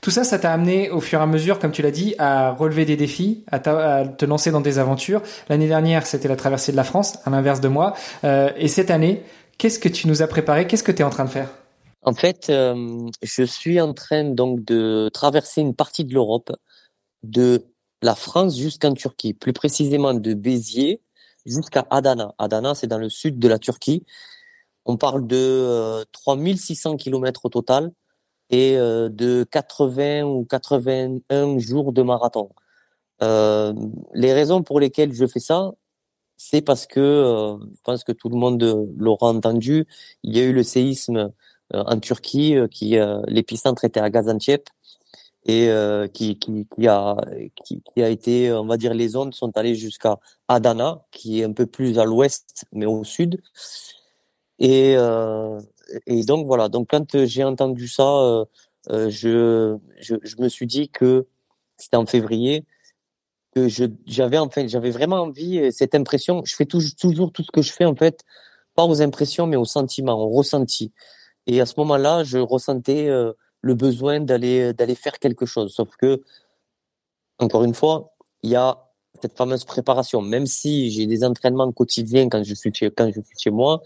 Tout 0.01 0.11
ça, 0.11 0.23
ça 0.23 0.39
t'a 0.39 0.53
amené 0.53 0.89
au 0.89 1.01
fur 1.01 1.19
et 1.19 1.23
à 1.23 1.25
mesure, 1.25 1.59
comme 1.59 1.71
tu 1.71 1.81
l'as 1.81 1.91
dit, 1.91 2.15
à 2.17 2.51
relever 2.51 2.85
des 2.85 2.95
défis, 2.95 3.43
à, 3.51 3.59
te 3.59 4.25
lancer 4.25 4.51
dans 4.51 4.61
des 4.61 4.79
aventures. 4.79 5.21
L'année 5.49 5.67
dernière, 5.67 6.05
c'était 6.05 6.27
la 6.27 6.35
traversée 6.35 6.71
de 6.71 6.77
la 6.77 6.83
France, 6.83 7.17
à 7.25 7.29
l'inverse 7.29 7.59
de 7.59 7.67
moi. 7.67 7.93
Euh, 8.23 8.51
et 8.57 8.67
cette 8.67 8.91
année, 8.91 9.23
qu'est-ce 9.57 9.79
que 9.79 9.89
tu 9.89 10.07
nous 10.07 10.21
as 10.21 10.27
préparé? 10.27 10.67
Qu'est-ce 10.67 10.83
que 10.83 10.91
tu 10.91 11.01
es 11.01 11.05
en 11.05 11.09
train 11.09 11.25
de 11.25 11.29
faire? 11.29 11.49
En 12.01 12.13
fait, 12.13 12.49
euh, 12.49 13.09
je 13.21 13.43
suis 13.43 13.81
en 13.81 13.93
train 13.93 14.23
donc 14.23 14.63
de 14.63 15.09
traverser 15.13 15.61
une 15.61 15.75
partie 15.75 16.05
de 16.05 16.13
l'Europe, 16.13 16.51
de 17.23 17.65
la 18.01 18.15
France 18.15 18.57
jusqu'en 18.57 18.93
Turquie, 18.93 19.33
plus 19.33 19.51
précisément 19.51 20.13
de 20.13 20.33
Béziers 20.33 21.01
jusqu'à 21.45 21.85
Adana. 21.89 22.33
Adana, 22.37 22.73
c'est 22.73 22.87
dans 22.87 22.97
le 22.97 23.09
sud 23.09 23.37
de 23.37 23.47
la 23.49 23.59
Turquie. 23.59 24.05
On 24.85 24.95
parle 24.95 25.27
de 25.27 25.35
euh, 25.35 26.05
3600 26.13 26.95
km 26.95 27.45
au 27.45 27.49
total 27.49 27.91
et 28.49 28.77
euh, 28.77 29.09
de 29.09 29.43
80 29.51 30.23
ou 30.23 30.45
81 30.45 31.59
jours 31.59 31.93
de 31.93 32.01
marathon. 32.01 32.49
Euh, 33.21 33.73
les 34.13 34.33
raisons 34.33 34.63
pour 34.63 34.79
lesquelles 34.79 35.13
je 35.13 35.25
fais 35.27 35.39
ça, 35.39 35.71
c'est 36.37 36.61
parce 36.61 36.87
que 36.87 36.99
euh, 36.99 37.57
je 37.59 37.81
pense 37.83 38.03
que 38.03 38.11
tout 38.11 38.29
le 38.29 38.37
monde 38.37 38.63
l'aura 38.97 39.29
entendu. 39.29 39.85
Il 40.23 40.35
y 40.35 40.39
a 40.39 40.43
eu 40.43 40.53
le 40.53 40.63
séisme 40.63 41.31
euh, 41.73 41.83
en 41.85 41.99
Turquie, 41.99 42.55
qui 42.71 42.97
l'épicentre 43.27 43.85
était 43.85 43.99
à 43.99 44.09
Gaziantep 44.09 44.69
et 45.45 45.69
qui, 46.13 46.37
qui, 46.37 46.67
qui, 46.75 46.87
a 46.87 47.15
qui, 47.63 47.81
qui, 47.81 48.03
a 48.03 48.09
été, 48.09 48.51
on 48.51 48.65
va 48.65 48.77
dire, 48.77 48.93
les 48.93 49.15
ondes 49.15 49.33
sont 49.33 49.55
allées 49.57 49.75
jusqu'à 49.75 50.19
Adana, 50.47 51.05
qui 51.11 51.41
est 51.41 51.43
un 51.43 51.53
peu 51.53 51.65
plus 51.65 51.97
à 51.99 52.05
l'ouest, 52.05 52.65
mais 52.73 52.85
au 52.85 53.03
sud. 53.03 53.41
Et, 54.59 54.95
euh, 54.97 55.59
et 56.05 56.23
donc 56.23 56.45
voilà. 56.45 56.69
Donc 56.69 56.89
quand 56.89 57.15
euh, 57.15 57.25
j'ai 57.25 57.43
entendu 57.43 57.87
ça, 57.87 58.03
euh, 58.03 58.45
euh, 58.89 59.09
je, 59.09 59.77
je, 59.99 60.15
je 60.21 60.35
me 60.39 60.49
suis 60.49 60.67
dit 60.67 60.89
que 60.89 61.27
c'était 61.77 61.97
en 61.97 62.05
février 62.05 62.65
que 63.55 63.67
je 63.67 63.85
j'avais 64.05 64.37
en 64.37 64.49
fait 64.49 64.67
j'avais 64.67 64.91
vraiment 64.91 65.17
envie 65.17 65.71
cette 65.71 65.95
impression. 65.95 66.43
Je 66.45 66.55
fais 66.55 66.65
toujours 66.65 66.95
toujours 66.95 67.31
tout 67.31 67.43
ce 67.43 67.51
que 67.51 67.61
je 67.61 67.71
fais 67.71 67.85
en 67.85 67.95
fait 67.95 68.23
pas 68.75 68.85
aux 68.85 69.01
impressions 69.01 69.47
mais 69.47 69.57
aux 69.57 69.65
sentiments, 69.65 70.19
au 70.21 70.29
ressenti. 70.29 70.91
Et 71.47 71.61
à 71.61 71.65
ce 71.65 71.73
moment-là, 71.77 72.23
je 72.23 72.37
ressentais 72.37 73.09
le 73.61 73.73
besoin 73.73 74.19
d'aller 74.19 74.73
d'aller 74.73 74.95
faire 74.95 75.17
quelque 75.19 75.45
chose. 75.45 75.73
Sauf 75.73 75.89
que 75.97 76.21
encore 77.39 77.63
une 77.63 77.73
fois, 77.73 78.13
il 78.43 78.51
y 78.51 78.55
a 78.55 78.89
cette 79.21 79.35
fameuse 79.35 79.65
préparation. 79.65 80.21
Même 80.21 80.45
si 80.45 80.91
j'ai 80.91 81.07
des 81.07 81.23
entraînements 81.23 81.71
quotidiens 81.71 82.29
quand 82.29 82.43
je 82.43 82.53
suis 82.53 82.73
chez, 82.73 82.91
quand 82.91 83.07
je 83.07 83.21
suis 83.21 83.37
chez 83.37 83.49
moi, 83.49 83.81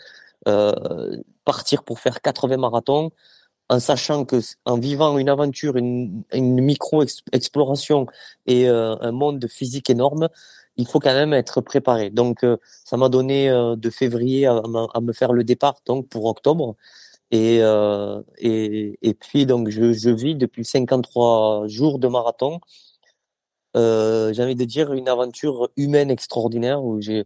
partir 1.45 1.83
pour 1.83 1.99
faire 1.99 2.21
80 2.21 2.57
marathons, 2.57 3.11
en 3.69 3.79
sachant 3.79 4.25
que 4.25 4.39
en 4.65 4.77
vivant 4.77 5.17
une 5.17 5.29
aventure, 5.29 5.77
une, 5.77 6.23
micro-exploration 6.33 8.07
et 8.45 8.69
euh, 8.69 8.95
un 9.01 9.11
monde 9.11 9.45
physique 9.49 9.89
énorme, 9.89 10.29
il 10.77 10.87
faut 10.87 10.99
quand 10.99 11.13
même 11.13 11.33
être 11.33 11.61
préparé. 11.61 12.09
Donc, 12.09 12.43
euh, 12.43 12.57
ça 12.83 12.97
m'a 12.97 13.09
donné 13.09 13.49
de 13.49 13.89
février 13.89 14.45
à, 14.47 14.61
me 15.01 15.13
faire 15.13 15.33
le 15.33 15.43
départ 15.43 15.75
donc 15.85 16.07
pour 16.09 16.25
octobre. 16.25 16.75
Et, 17.31 17.61
et, 18.37 18.99
et 19.01 19.13
puis, 19.15 19.45
donc, 19.47 19.69
je, 19.69 19.93
je 19.93 20.09
vis 20.09 20.35
depuis 20.35 20.65
53 20.65 21.67
jours 21.67 21.97
de 21.99 22.07
marathon. 22.07 22.59
J'ai 23.75 24.43
envie 24.43 24.55
de 24.55 24.65
dire 24.65 24.93
une 24.93 25.09
aventure 25.09 25.69
humaine 25.77 26.11
extraordinaire 26.11 26.83
où 26.83 27.01
j'ai 27.01 27.25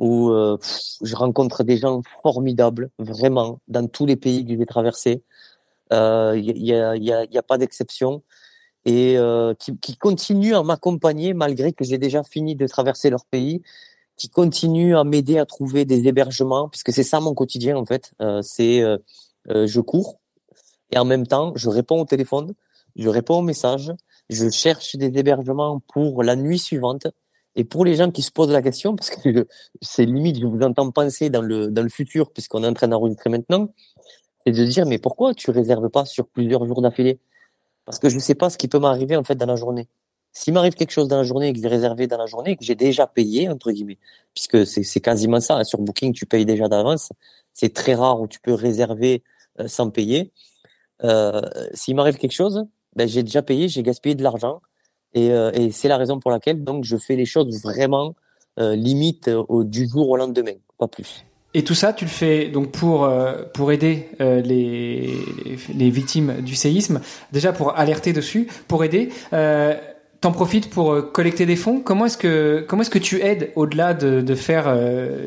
où 0.00 0.30
euh, 0.30 0.58
je 1.02 1.14
rencontre 1.14 1.62
des 1.62 1.76
gens 1.76 2.02
formidables, 2.22 2.90
vraiment, 2.98 3.60
dans 3.68 3.86
tous 3.86 4.06
les 4.06 4.16
pays 4.16 4.44
que 4.44 4.56
j'ai 4.56 4.66
traversés. 4.66 5.22
Il 5.92 5.96
euh, 5.96 6.36
y, 6.38 6.72
a, 6.74 6.96
y, 6.96 7.12
a, 7.12 7.24
y 7.24 7.38
a 7.38 7.42
pas 7.42 7.58
d'exception 7.58 8.22
et 8.84 9.18
euh, 9.18 9.54
qui, 9.54 9.76
qui 9.78 9.96
continuent 9.96 10.54
à 10.54 10.62
m'accompagner 10.62 11.34
malgré 11.34 11.72
que 11.72 11.84
j'ai 11.84 11.98
déjà 11.98 12.22
fini 12.22 12.56
de 12.56 12.66
traverser 12.66 13.10
leur 13.10 13.26
pays, 13.26 13.62
qui 14.16 14.28
continuent 14.28 14.96
à 14.96 15.04
m'aider 15.04 15.38
à 15.38 15.46
trouver 15.46 15.84
des 15.84 16.08
hébergements, 16.08 16.68
puisque 16.68 16.92
c'est 16.92 17.02
ça 17.02 17.20
mon 17.20 17.34
quotidien 17.34 17.76
en 17.76 17.84
fait. 17.84 18.12
Euh, 18.20 18.42
c'est 18.42 18.82
euh, 18.82 18.98
je 19.46 19.80
cours 19.80 20.20
et 20.90 20.98
en 20.98 21.04
même 21.04 21.26
temps 21.26 21.52
je 21.56 21.68
réponds 21.68 22.00
au 22.00 22.04
téléphone, 22.04 22.54
je 22.96 23.08
réponds 23.08 23.38
aux 23.38 23.42
messages, 23.42 23.92
je 24.30 24.48
cherche 24.48 24.96
des 24.96 25.18
hébergements 25.18 25.80
pour 25.92 26.22
la 26.22 26.36
nuit 26.36 26.58
suivante 26.58 27.06
et 27.56 27.64
pour 27.64 27.84
les 27.84 27.96
gens 27.96 28.10
qui 28.10 28.22
se 28.22 28.30
posent 28.30 28.50
la 28.50 28.62
question, 28.62 28.94
parce 28.96 29.10
que 29.10 29.46
c'est 29.82 30.04
limite, 30.04 30.38
je 30.40 30.46
vous 30.46 30.60
entends 30.60 30.90
penser 30.90 31.30
dans 31.30 31.42
le, 31.42 31.68
dans 31.70 31.82
le 31.82 31.88
futur, 31.88 32.30
puisqu'on 32.32 32.62
est 32.62 32.68
en 32.68 32.74
train 32.74 32.88
d'enregistrer 32.88 33.30
maintenant, 33.30 33.72
c'est 34.46 34.52
de 34.52 34.64
dire, 34.64 34.86
mais 34.86 34.98
pourquoi 34.98 35.34
tu 35.34 35.50
réserves 35.50 35.90
pas 35.90 36.04
sur 36.04 36.28
plusieurs 36.28 36.64
jours 36.66 36.80
d'affilée? 36.80 37.18
Parce 37.84 37.98
que 37.98 38.08
je 38.08 38.14
ne 38.14 38.20
sais 38.20 38.34
pas 38.34 38.50
ce 38.50 38.58
qui 38.58 38.68
peut 38.68 38.78
m'arriver 38.78 39.16
en 39.16 39.24
fait 39.24 39.34
dans 39.34 39.46
la 39.46 39.56
journée. 39.56 39.88
S'il 40.32 40.54
m'arrive 40.54 40.74
quelque 40.74 40.92
chose 40.92 41.08
dans 41.08 41.16
la 41.16 41.24
journée 41.24 41.48
et 41.48 41.52
que 41.52 41.58
j'ai 41.58 41.66
réservé 41.66 42.06
dans 42.06 42.18
la 42.18 42.26
journée 42.26 42.56
que 42.56 42.64
j'ai 42.64 42.76
déjà 42.76 43.08
payé, 43.08 43.48
entre 43.48 43.72
guillemets, 43.72 43.98
puisque 44.32 44.64
c'est 44.64 45.00
quasiment 45.00 45.40
ça, 45.40 45.56
hein, 45.56 45.64
sur 45.64 45.80
Booking, 45.80 46.12
tu 46.12 46.24
payes 46.24 46.46
déjà 46.46 46.68
d'avance, 46.68 47.10
c'est 47.52 47.74
très 47.74 47.94
rare 47.94 48.20
où 48.20 48.28
tu 48.28 48.38
peux 48.38 48.54
réserver 48.54 49.24
euh, 49.58 49.66
sans 49.66 49.90
payer. 49.90 50.32
Euh, 51.02 51.42
S'il 51.74 51.96
m'arrive 51.96 52.16
quelque 52.16 52.32
chose, 52.32 52.64
ben, 52.94 53.08
j'ai 53.08 53.24
déjà 53.24 53.42
payé, 53.42 53.68
j'ai 53.68 53.82
gaspillé 53.82 54.14
de 54.14 54.22
l'argent 54.22 54.62
et, 55.14 55.30
euh, 55.32 55.50
et 55.52 55.70
c'est 55.70 55.88
la 55.88 55.96
raison 55.96 56.18
pour 56.20 56.30
laquelle 56.30 56.62
donc 56.64 56.84
je 56.84 56.96
fais 56.96 57.16
les 57.16 57.26
choses 57.26 57.62
vraiment 57.62 58.14
euh, 58.58 58.76
limite 58.76 59.28
euh, 59.28 59.42
au, 59.48 59.64
du 59.64 59.88
jour 59.88 60.08
au 60.10 60.16
lendemain, 60.16 60.54
pas 60.78 60.88
plus. 60.88 61.24
Et 61.52 61.64
tout 61.64 61.74
ça, 61.74 61.92
tu 61.92 62.04
le 62.04 62.10
fais 62.10 62.48
donc 62.48 62.70
pour 62.70 63.10
pour 63.54 63.72
aider 63.72 64.06
les 64.20 65.14
les 65.74 65.90
victimes 65.90 66.42
du 66.42 66.54
séisme, 66.54 67.00
déjà 67.32 67.52
pour 67.52 67.76
alerter 67.76 68.12
dessus, 68.12 68.46
pour 68.68 68.84
aider. 68.84 69.08
Euh, 69.32 69.74
T'en 70.20 70.32
profites 70.32 70.68
pour 70.68 71.12
collecter 71.12 71.46
des 71.46 71.56
fonds. 71.56 71.80
Comment 71.80 72.04
est-ce 72.04 72.18
que 72.18 72.62
comment 72.68 72.82
est-ce 72.82 72.90
que 72.90 72.98
tu 72.98 73.22
aides 73.22 73.52
au-delà 73.56 73.94
de, 73.94 74.20
de 74.20 74.34
faire 74.34 74.66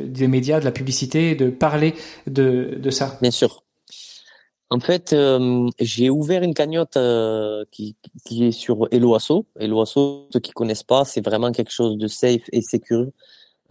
des 0.06 0.28
médias, 0.28 0.60
de 0.60 0.66
la 0.66 0.72
publicité, 0.72 1.34
de 1.34 1.50
parler 1.50 1.96
de 2.28 2.78
de 2.78 2.90
ça? 2.92 3.18
Bien 3.20 3.32
sûr. 3.32 3.63
En 4.74 4.80
fait, 4.80 5.14
euh, 5.14 5.70
j'ai 5.80 6.10
ouvert 6.10 6.42
une 6.42 6.56
cagnotte 6.56 6.98
euh, 6.98 7.64
qui, 7.70 7.96
qui, 8.26 8.46
est 8.46 8.52
sur 8.52 8.88
Eloasso. 8.90 9.46
Eloasso, 9.60 10.28
ceux 10.34 10.40
qui 10.40 10.52
connaissent 10.52 10.82
pas, 10.82 11.06
c'est 11.06 11.24
vraiment 11.24 11.52
quelque 11.52 11.70
chose 11.72 11.96
de 11.96 12.08
safe 12.08 12.42
et 12.52 12.64
sécurisé. 12.64 13.12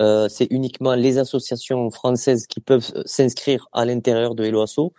Euh, 0.00 0.28
c'est 0.28 0.46
uniquement 0.53 0.94
les 0.94 1.18
associations 1.18 1.90
françaises 1.90 2.46
qui 2.46 2.61
peuvent 2.61 2.92
s'inscrire 3.05 3.66
à 3.72 3.84
l'intérieur 3.84 4.36
de 4.36 4.44
Eloasso. 4.44 4.92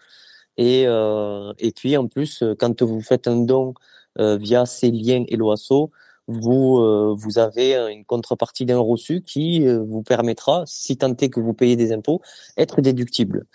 Et, 0.57 0.83
euh, 0.87 1.53
et 1.59 1.71
puis 1.71 1.95
en 1.95 2.09
plus, 2.09 2.43
quand 2.59 2.81
vous 2.81 2.99
faites 2.99 3.29
un 3.29 3.37
don 3.37 3.73
via 4.17 4.65
ces 4.65 4.91
liens 4.91 5.23
Eloasso, 5.29 5.89
vous 6.27 7.15
vous 7.15 7.39
avez 7.39 7.75
une 7.93 8.03
contrepartie 8.03 8.65
d'un 8.65 8.79
reçu 8.79 9.21
qui 9.21 9.65
vous 9.65 10.03
permettra, 10.03 10.63
si 10.67 10.97
tant 10.97 11.15
est 11.15 11.29
que 11.29 11.39
vous 11.39 11.53
payez 11.53 11.77
des 11.77 11.93
impôts, 11.93 12.21
être 12.57 12.81
déductible. 12.81 13.45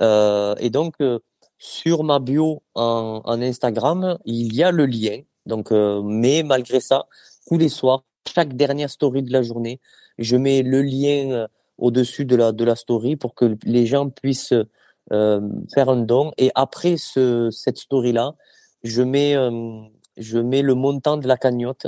et 0.00 0.70
donc 0.70 0.94
sur 1.58 2.04
ma 2.04 2.18
bio 2.18 2.62
en, 2.74 3.22
Instagram, 3.42 4.18
il 4.24 4.54
y 4.54 4.62
a 4.62 4.70
le 4.70 4.86
lien. 4.86 5.20
Donc, 5.46 5.72
euh, 5.72 6.02
mais 6.02 6.42
malgré 6.42 6.80
ça, 6.80 7.06
tous 7.46 7.58
les 7.58 7.68
soirs, 7.68 8.04
chaque 8.32 8.54
dernière 8.54 8.90
story 8.90 9.22
de 9.22 9.32
la 9.32 9.42
journée, 9.42 9.80
je 10.18 10.36
mets 10.36 10.62
le 10.62 10.82
lien 10.82 11.30
euh, 11.32 11.48
au-dessus 11.78 12.24
de 12.24 12.36
la 12.36 12.52
de 12.52 12.64
la 12.64 12.76
story 12.76 13.16
pour 13.16 13.34
que 13.34 13.56
les 13.64 13.86
gens 13.86 14.10
puissent 14.10 14.54
euh, 15.12 15.40
faire 15.72 15.88
un 15.88 16.02
don. 16.02 16.32
Et 16.36 16.50
après 16.54 16.96
ce, 16.96 17.50
cette 17.50 17.78
story 17.78 18.12
là, 18.12 18.34
je 18.82 19.02
mets 19.02 19.34
euh, 19.36 19.80
je 20.16 20.38
mets 20.38 20.62
le 20.62 20.74
montant 20.74 21.16
de 21.16 21.26
la 21.26 21.36
cagnotte 21.36 21.86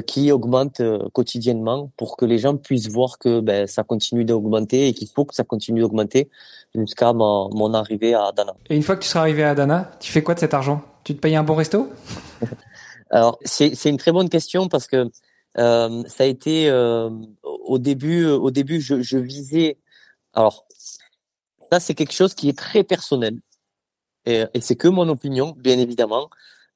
qui 0.00 0.32
augmente 0.32 0.80
euh, 0.80 0.98
quotidiennement 1.12 1.92
pour 1.96 2.16
que 2.16 2.24
les 2.24 2.38
gens 2.38 2.56
puissent 2.56 2.88
voir 2.88 3.18
que 3.18 3.40
ben, 3.40 3.66
ça 3.66 3.84
continue 3.84 4.24
d'augmenter 4.24 4.88
et 4.88 4.92
qu'il 4.92 5.08
faut 5.08 5.24
que 5.24 5.34
ça 5.34 5.44
continue 5.44 5.80
d'augmenter 5.80 6.28
jusqu'à 6.74 7.12
mon, 7.12 7.50
mon, 7.54 7.72
arrivée 7.72 8.12
à 8.14 8.26
Adana. 8.26 8.56
Et 8.68 8.74
une 8.74 8.82
fois 8.82 8.96
que 8.96 9.02
tu 9.02 9.08
seras 9.08 9.20
arrivé 9.20 9.44
à 9.44 9.50
Adana, 9.50 9.92
tu 10.00 10.10
fais 10.10 10.22
quoi 10.22 10.34
de 10.34 10.40
cet 10.40 10.54
argent? 10.54 10.82
Tu 11.04 11.14
te 11.14 11.20
payes 11.20 11.36
un 11.36 11.44
bon 11.44 11.54
resto? 11.54 11.88
Alors 13.10 13.38
c'est 13.44 13.84
une 13.84 13.96
très 13.96 14.10
bonne 14.10 14.28
question 14.28 14.66
parce 14.66 14.88
que 14.88 15.08
euh, 15.58 16.02
ça 16.08 16.24
a 16.24 16.26
été 16.26 16.68
euh, 16.68 17.08
au 17.42 17.78
début 17.78 18.26
au 18.26 18.50
début 18.50 18.80
je, 18.80 19.00
je 19.00 19.16
visais 19.16 19.78
alors 20.34 20.66
ça 21.70 21.78
c'est 21.78 21.94
quelque 21.94 22.12
chose 22.12 22.34
qui 22.34 22.48
est 22.48 22.58
très 22.58 22.82
personnel. 22.82 23.38
Et, 24.24 24.44
et 24.52 24.60
c'est 24.60 24.74
que 24.74 24.88
mon 24.88 25.08
opinion 25.08 25.54
bien 25.56 25.78
évidemment 25.78 26.28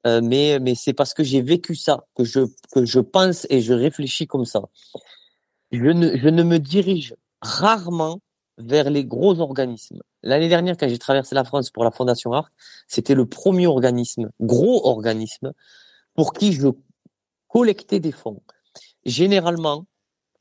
euh, 0.07 0.21
mais 0.23 0.59
mais 0.59 0.75
c'est 0.75 0.93
parce 0.93 1.13
que 1.13 1.23
j'ai 1.23 1.41
vécu 1.41 1.75
ça 1.75 2.05
que 2.15 2.23
je 2.23 2.41
que 2.71 2.85
je 2.85 2.99
pense 2.99 3.45
et 3.49 3.61
je 3.61 3.73
réfléchis 3.73 4.27
comme 4.27 4.45
ça. 4.45 4.63
Je 5.71 5.85
ne 5.85 6.17
je 6.17 6.27
ne 6.27 6.43
me 6.43 6.59
dirige 6.59 7.15
rarement 7.41 8.19
vers 8.57 8.89
les 8.89 9.05
gros 9.05 9.39
organismes. 9.39 10.01
L'année 10.23 10.49
dernière, 10.49 10.77
quand 10.77 10.87
j'ai 10.87 10.99
traversé 10.99 11.35
la 11.35 11.43
France 11.43 11.69
pour 11.69 11.83
la 11.83 11.91
Fondation 11.91 12.33
Arc, 12.33 12.51
c'était 12.87 13.15
le 13.15 13.25
premier 13.25 13.67
organisme, 13.67 14.29
gros 14.39 14.85
organisme, 14.87 15.53
pour 16.15 16.33
qui 16.33 16.53
je 16.53 16.67
collectais 17.47 17.99
des 17.99 18.11
fonds. 18.11 18.41
Généralement, 19.05 19.85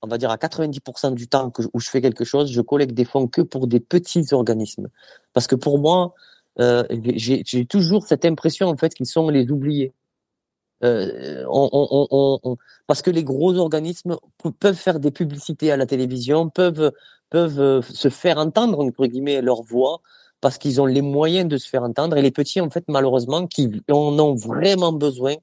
on 0.02 0.08
va 0.08 0.18
dire 0.18 0.30
à 0.30 0.36
90% 0.36 1.14
du 1.14 1.28
temps 1.28 1.50
que, 1.50 1.62
où 1.72 1.80
je 1.80 1.90
fais 1.90 2.00
quelque 2.00 2.24
chose, 2.24 2.50
je 2.50 2.60
collecte 2.60 2.94
des 2.94 3.04
fonds 3.04 3.26
que 3.26 3.42
pour 3.42 3.66
des 3.66 3.80
petits 3.80 4.32
organismes. 4.32 4.88
Parce 5.32 5.46
que 5.46 5.54
pour 5.54 5.78
moi, 5.78 6.14
euh, 6.58 6.84
j'ai 7.14 7.64
toujours 7.66 8.06
cette 8.06 8.24
impression 8.24 8.68
en 8.68 8.76
fait 8.76 8.94
qu'ils 8.94 9.06
sont 9.06 9.28
les 9.28 9.50
oubliés. 9.50 9.92
Euh, 10.82 11.44
on, 11.50 11.68
on, 11.72 12.38
on, 12.42 12.56
parce 12.86 13.02
que 13.02 13.10
les 13.10 13.22
gros 13.22 13.54
organismes 13.56 14.16
peuvent 14.60 14.74
faire 14.74 14.98
des 14.98 15.10
publicités 15.10 15.70
à 15.70 15.76
la 15.76 15.84
télévision, 15.84 16.48
peuvent 16.48 16.92
peuvent 17.28 17.60
euh, 17.60 17.82
se 17.82 18.08
faire 18.08 18.38
entendre 18.38 18.80
entre 18.80 19.06
guillemets 19.06 19.40
leur 19.40 19.62
voix 19.62 20.00
parce 20.40 20.58
qu'ils 20.58 20.80
ont 20.80 20.86
les 20.86 21.02
moyens 21.02 21.48
de 21.48 21.56
se 21.58 21.68
faire 21.68 21.82
entendre. 21.82 22.16
Et 22.16 22.22
les 22.22 22.30
petits, 22.30 22.60
en 22.60 22.70
fait, 22.70 22.84
malheureusement, 22.88 23.46
qui 23.46 23.82
en 23.90 24.18
ont 24.18 24.34
vraiment 24.34 24.92
besoin, 24.92 25.34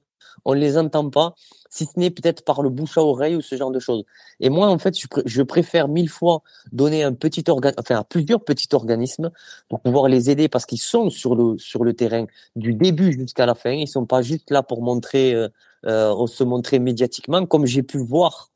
on 0.44 0.52
les 0.52 0.76
entend 0.78 1.10
pas, 1.10 1.34
si 1.70 1.84
ce 1.84 1.98
n'est 1.98 2.10
peut-être 2.10 2.44
par 2.44 2.62
le 2.62 2.70
bouche 2.70 2.96
à 2.98 3.02
oreille 3.02 3.36
ou 3.36 3.40
ce 3.40 3.56
genre 3.56 3.70
de 3.70 3.78
choses. 3.78 4.04
Et 4.40 4.50
moi, 4.50 4.68
en 4.68 4.78
fait, 4.78 4.94
je, 5.26 5.42
préfère 5.42 5.88
mille 5.88 6.08
fois 6.08 6.42
donner 6.72 7.02
un 7.02 7.12
petit 7.12 7.44
organe, 7.48 7.74
enfin, 7.78 7.96
à 7.96 8.04
plusieurs 8.04 8.44
petits 8.44 8.68
organismes 8.72 9.30
pour 9.68 9.80
pouvoir 9.80 10.08
les 10.08 10.30
aider 10.30 10.48
parce 10.48 10.66
qu'ils 10.66 10.80
sont 10.80 11.10
sur 11.10 11.34
le 11.34 11.58
sur 11.58 11.84
le 11.84 11.94
terrain 11.94 12.26
du 12.56 12.74
début 12.74 13.12
jusqu'à 13.12 13.46
la 13.46 13.54
fin. 13.54 13.70
Ils 13.72 13.88
sont 13.88 14.06
pas 14.06 14.22
juste 14.22 14.50
là 14.50 14.62
pour 14.62 14.82
montrer, 14.82 15.34
euh, 15.34 15.48
euh, 15.86 16.26
se 16.26 16.44
montrer 16.44 16.78
médiatiquement, 16.78 17.46
comme 17.46 17.66
j'ai 17.66 17.82
pu 17.82 17.98
voir 17.98 18.50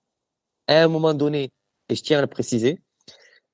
à 0.66 0.82
un 0.82 0.88
moment 0.88 1.14
donné. 1.14 1.50
Et 1.88 1.94
je 1.96 2.02
tiens 2.02 2.18
à 2.18 2.22
le 2.22 2.26
préciser. 2.26 2.80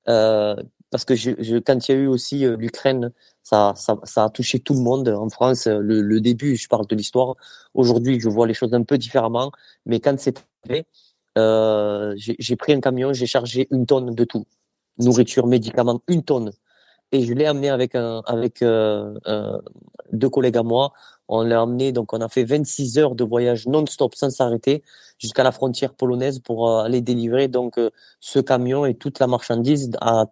Euh, 0.07 0.55
parce 0.91 1.05
que 1.05 1.15
je, 1.15 1.31
je, 1.39 1.57
quand 1.57 1.87
il 1.87 1.91
y 1.91 1.95
a 1.95 1.97
eu 1.97 2.07
aussi 2.07 2.45
euh, 2.45 2.57
l'Ukraine, 2.57 3.11
ça, 3.43 3.73
ça, 3.75 3.97
ça, 4.03 4.25
a 4.25 4.29
touché 4.29 4.59
tout 4.59 4.73
le 4.73 4.81
monde 4.81 5.09
en 5.09 5.29
France. 5.29 5.67
Le, 5.67 6.01
le 6.01 6.21
début, 6.21 6.55
je 6.55 6.67
parle 6.67 6.87
de 6.87 6.95
l'histoire. 6.95 7.35
Aujourd'hui, 7.73 8.19
je 8.19 8.29
vois 8.29 8.47
les 8.47 8.53
choses 8.53 8.73
un 8.73 8.83
peu 8.83 8.97
différemment, 8.97 9.51
mais 9.85 9.99
quand 9.99 10.19
c'est 10.19 10.43
arrivé, 10.65 10.85
euh, 11.37 12.13
j'ai 12.17 12.55
pris 12.55 12.73
un 12.73 12.81
camion, 12.81 13.13
j'ai 13.13 13.27
chargé 13.27 13.67
une 13.71 13.85
tonne 13.85 14.15
de 14.15 14.23
tout, 14.23 14.45
nourriture, 14.97 15.47
médicaments, 15.47 16.01
une 16.07 16.23
tonne, 16.23 16.51
et 17.11 17.23
je 17.25 17.33
l'ai 17.33 17.45
amené 17.45 17.69
avec 17.69 17.95
un, 17.95 18.21
avec 18.25 18.61
euh, 18.61 19.17
euh, 19.27 19.59
deux 20.11 20.29
collègues 20.29 20.57
à 20.57 20.63
moi. 20.63 20.93
On 21.27 21.43
l'a 21.43 21.61
amené, 21.61 21.91
donc 21.91 22.13
on 22.13 22.21
a 22.21 22.29
fait 22.29 22.43
26 22.43 22.97
heures 22.97 23.15
de 23.15 23.23
voyage 23.23 23.67
non-stop 23.67 24.15
sans 24.15 24.29
s'arrêter 24.29 24.83
jusqu'à 25.19 25.43
la 25.43 25.51
frontière 25.51 25.93
polonaise 25.93 26.39
pour 26.39 26.69
euh, 26.69 26.83
aller 26.83 27.01
délivrer 27.01 27.47
donc 27.47 27.77
euh, 27.77 27.91
ce 28.19 28.39
camion 28.39 28.85
et 28.85 28.95
toute 28.95 29.19
la 29.19 29.27
marchandise 29.27 29.91
à 30.01 30.25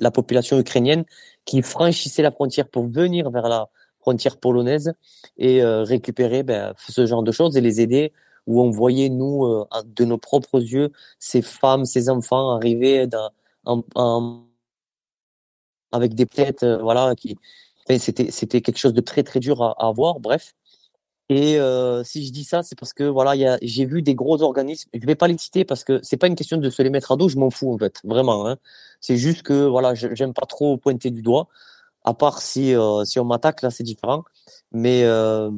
la 0.00 0.10
population 0.10 0.58
ukrainienne 0.58 1.04
qui 1.44 1.62
franchissait 1.62 2.22
la 2.22 2.30
frontière 2.30 2.68
pour 2.68 2.86
venir 2.86 3.30
vers 3.30 3.48
la 3.48 3.68
frontière 4.00 4.36
polonaise 4.38 4.92
et 5.36 5.62
euh, 5.62 5.82
récupérer 5.82 6.42
ben, 6.42 6.74
ce 6.78 7.06
genre 7.06 7.22
de 7.22 7.32
choses 7.32 7.56
et 7.56 7.60
les 7.60 7.80
aider 7.80 8.12
où 8.46 8.62
on 8.62 8.70
voyait 8.70 9.08
nous 9.08 9.44
euh, 9.44 9.66
de 9.84 10.04
nos 10.04 10.18
propres 10.18 10.60
yeux 10.60 10.92
ces 11.18 11.42
femmes, 11.42 11.84
ces 11.84 12.08
enfants 12.08 12.50
arriver 12.56 13.06
dans, 13.06 13.30
en, 13.94 14.44
avec 15.92 16.14
des 16.14 16.26
têtes 16.26 16.62
euh, 16.62 16.78
voilà 16.78 17.14
qui 17.14 17.36
c'était 17.98 18.30
c'était 18.30 18.60
quelque 18.60 18.78
chose 18.78 18.92
de 18.92 19.00
très 19.00 19.22
très 19.22 19.40
dur 19.40 19.62
à, 19.62 19.74
à 19.78 19.90
voir. 19.92 20.20
Bref 20.20 20.54
et 21.30 21.58
euh, 21.58 22.02
si 22.04 22.26
je 22.26 22.32
dis 22.32 22.44
ça, 22.44 22.62
c'est 22.62 22.78
parce 22.78 22.94
que 22.94 23.04
voilà, 23.04 23.58
j'ai 23.60 23.84
vu 23.84 24.00
des 24.00 24.14
gros 24.14 24.40
organismes. 24.42 24.88
Je 24.94 25.06
vais 25.06 25.14
pas 25.14 25.28
les 25.28 25.36
citer 25.36 25.64
parce 25.64 25.84
que 25.84 26.00
c'est 26.02 26.16
pas 26.16 26.26
une 26.26 26.34
question 26.36 26.56
de 26.56 26.70
se 26.70 26.80
les 26.82 26.88
mettre 26.90 27.12
à 27.12 27.16
dos. 27.16 27.28
Je 27.28 27.36
m'en 27.36 27.50
fous 27.50 27.72
en 27.72 27.78
fait, 27.78 28.00
vraiment. 28.04 28.46
Hein. 28.48 28.56
C'est 29.00 29.18
juste 29.18 29.42
que 29.42 29.66
voilà, 29.66 29.94
j'aime 29.94 30.32
pas 30.32 30.46
trop 30.46 30.78
pointer 30.78 31.10
du 31.10 31.20
doigt. 31.22 31.48
À 32.04 32.14
part 32.14 32.40
si 32.40 32.74
euh, 32.74 33.04
si 33.04 33.20
on 33.20 33.24
m'attaque 33.26 33.62
là, 33.62 33.70
c'est 33.70 33.84
différent. 33.84 34.24
Mais 34.72 35.04
euh, 35.04 35.50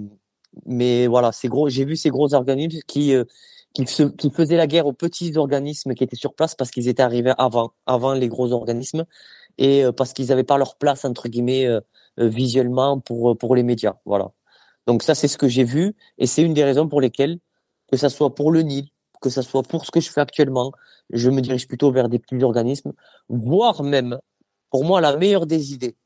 mais 0.67 1.07
voilà, 1.07 1.33
c'est 1.33 1.49
gros. 1.49 1.69
J'ai 1.69 1.85
vu 1.85 1.97
ces 1.97 2.11
gros 2.11 2.35
organismes 2.35 2.81
qui 2.87 3.15
euh, 3.15 3.25
qui, 3.75 3.87
se, 3.87 4.03
qui 4.05 4.31
faisaient 4.31 4.57
la 4.57 4.67
guerre 4.67 4.87
aux 4.87 4.93
petits 4.93 5.37
organismes 5.37 5.95
qui 5.95 6.05
étaient 6.05 6.17
sur 6.17 6.35
place 6.35 6.55
parce 6.57 6.71
qu'ils 6.73 6.89
étaient 6.89 7.03
arrivés 7.03 7.33
avant 7.39 7.73
avant 7.87 8.15
les 8.15 8.29
gros 8.29 8.53
organismes 8.53 9.05
et 9.59 9.85
euh, 9.85 9.93
parce 9.93 10.13
qu'ils 10.13 10.33
avaient 10.33 10.45
pas 10.45 10.59
leur 10.59 10.77
place 10.77 11.05
entre 11.05 11.29
guillemets 11.29 11.69
visuellement 12.19 13.01
pour 13.01 13.39
pour 13.39 13.55
les 13.57 13.63
médias. 13.63 13.97
Voilà. 14.07 14.33
Donc 14.87 15.03
ça, 15.03 15.15
c'est 15.15 15.29
ce 15.29 15.39
que 15.39 15.49
j'ai 15.49 15.65
vu 15.65 15.95
et 16.19 16.27
c'est 16.27 16.43
une 16.43 16.55
des 16.55 16.65
raisons 16.65 16.89
pour 16.89 17.01
lesquelles, 17.01 17.39
que 17.91 17.97
ça 17.97 18.09
soit 18.09 18.35
pour 18.35 18.53
le 18.53 18.63
Nil, 18.63 18.89
que 19.21 19.31
ça 19.31 19.43
soit 19.43 19.63
pour 19.63 19.85
ce 19.85 19.91
que 19.91 20.01
je 20.01 20.11
fais 20.11 20.21
actuellement, 20.21 20.73
je 21.11 21.31
me 21.31 21.41
dirige 21.41 21.67
plutôt 21.67 21.91
vers 21.93 22.09
des 22.09 22.19
petits 22.19 22.43
organismes, 22.43 22.93
voire 23.29 23.83
même, 23.83 24.19
pour 24.71 24.85
moi, 24.85 25.01
la 25.01 25.17
meilleure 25.17 25.47
des 25.47 25.73
idées. 25.75 25.97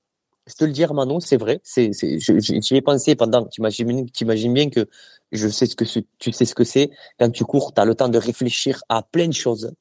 Je 0.46 0.54
te 0.54 0.64
le 0.64 0.72
dire, 0.72 0.92
Manon, 0.92 1.20
c'est 1.20 1.36
vrai. 1.36 1.60
C'est, 1.62 1.92
c'est, 1.92 2.18
j'y 2.18 2.76
ai 2.76 2.82
pensé 2.82 3.14
pendant. 3.14 3.46
Tu 3.46 3.60
imagines, 3.60 4.10
tu 4.10 4.24
imagines 4.24 4.52
bien 4.52 4.68
que 4.68 4.88
je 5.32 5.48
sais 5.48 5.66
ce 5.66 5.74
que 5.74 5.84
tu 6.18 6.32
sais 6.32 6.44
ce 6.44 6.54
que 6.54 6.64
c'est. 6.64 6.90
Quand 7.18 7.30
tu 7.30 7.44
cours, 7.44 7.72
tu 7.72 7.80
as 7.80 7.84
le 7.86 7.94
temps 7.94 8.10
de 8.10 8.18
réfléchir 8.18 8.82
à 8.90 9.02
plein 9.02 9.26
de 9.26 9.32
choses. 9.32 9.72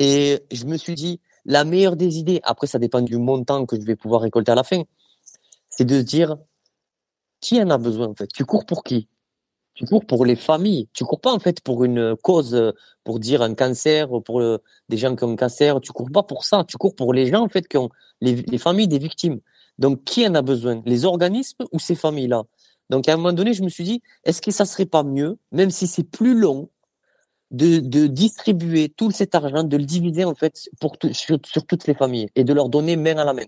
Et 0.00 0.40
je 0.50 0.64
me 0.64 0.76
suis 0.76 0.94
dit, 0.94 1.20
la 1.44 1.64
meilleure 1.64 1.96
des 1.96 2.18
idées. 2.18 2.40
Après, 2.42 2.66
ça 2.66 2.78
dépend 2.80 3.02
du 3.02 3.18
montant 3.18 3.66
que 3.66 3.78
je 3.78 3.84
vais 3.84 3.94
pouvoir 3.94 4.22
récolter 4.22 4.50
à 4.50 4.56
la 4.56 4.64
fin. 4.64 4.82
C'est 5.70 5.84
de 5.84 5.98
se 5.98 6.04
dire, 6.04 6.36
qui 7.44 7.60
en 7.62 7.68
a 7.68 7.76
besoin 7.76 8.08
en 8.08 8.14
fait? 8.14 8.28
Tu 8.32 8.46
cours 8.46 8.64
pour 8.64 8.82
qui? 8.82 9.06
Tu 9.74 9.84
cours 9.84 10.06
pour 10.06 10.24
les 10.24 10.36
familles. 10.36 10.88
Tu 10.94 11.04
cours 11.04 11.20
pas 11.20 11.32
en 11.32 11.38
fait 11.38 11.60
pour 11.60 11.84
une 11.84 12.16
cause, 12.16 12.72
pour 13.04 13.18
dire 13.20 13.42
un 13.42 13.54
cancer, 13.54 14.08
pour 14.24 14.40
des 14.88 14.96
gens 14.96 15.14
qui 15.14 15.24
ont 15.24 15.32
un 15.32 15.36
cancer. 15.36 15.78
Tu 15.80 15.92
cours 15.92 16.10
pas 16.10 16.22
pour 16.22 16.44
ça. 16.44 16.64
Tu 16.66 16.78
cours 16.78 16.96
pour 16.96 17.12
les 17.12 17.26
gens 17.26 17.42
en 17.42 17.48
fait 17.50 17.68
qui 17.68 17.76
ont 17.76 17.90
les, 18.22 18.58
familles 18.58 18.88
des 18.88 18.98
victimes. 18.98 19.40
Donc 19.78 20.04
qui 20.04 20.26
en 20.26 20.34
a 20.34 20.42
besoin? 20.42 20.82
Les 20.86 21.04
organismes 21.04 21.64
ou 21.70 21.78
ces 21.78 21.96
familles-là? 21.96 22.44
Donc 22.88 23.08
à 23.08 23.12
un 23.12 23.16
moment 23.16 23.34
donné, 23.34 23.52
je 23.52 23.62
me 23.62 23.68
suis 23.68 23.84
dit, 23.84 24.02
est-ce 24.24 24.40
que 24.40 24.50
ça 24.50 24.64
serait 24.64 24.86
pas 24.86 25.02
mieux, 25.02 25.38
même 25.52 25.70
si 25.70 25.86
c'est 25.86 26.04
plus 26.04 26.38
long, 26.38 26.70
de, 27.50 28.06
distribuer 28.06 28.88
tout 28.88 29.10
cet 29.10 29.34
argent, 29.34 29.64
de 29.64 29.76
le 29.76 29.84
diviser 29.84 30.24
en 30.24 30.34
fait 30.34 30.68
pour 30.80 30.96
sur, 31.12 31.38
sur 31.44 31.66
toutes 31.66 31.86
les 31.86 31.94
familles 31.94 32.28
et 32.34 32.42
de 32.42 32.52
leur 32.52 32.68
donner 32.68 32.96
main 32.96 33.18
à 33.18 33.24
la 33.24 33.32
main 33.32 33.46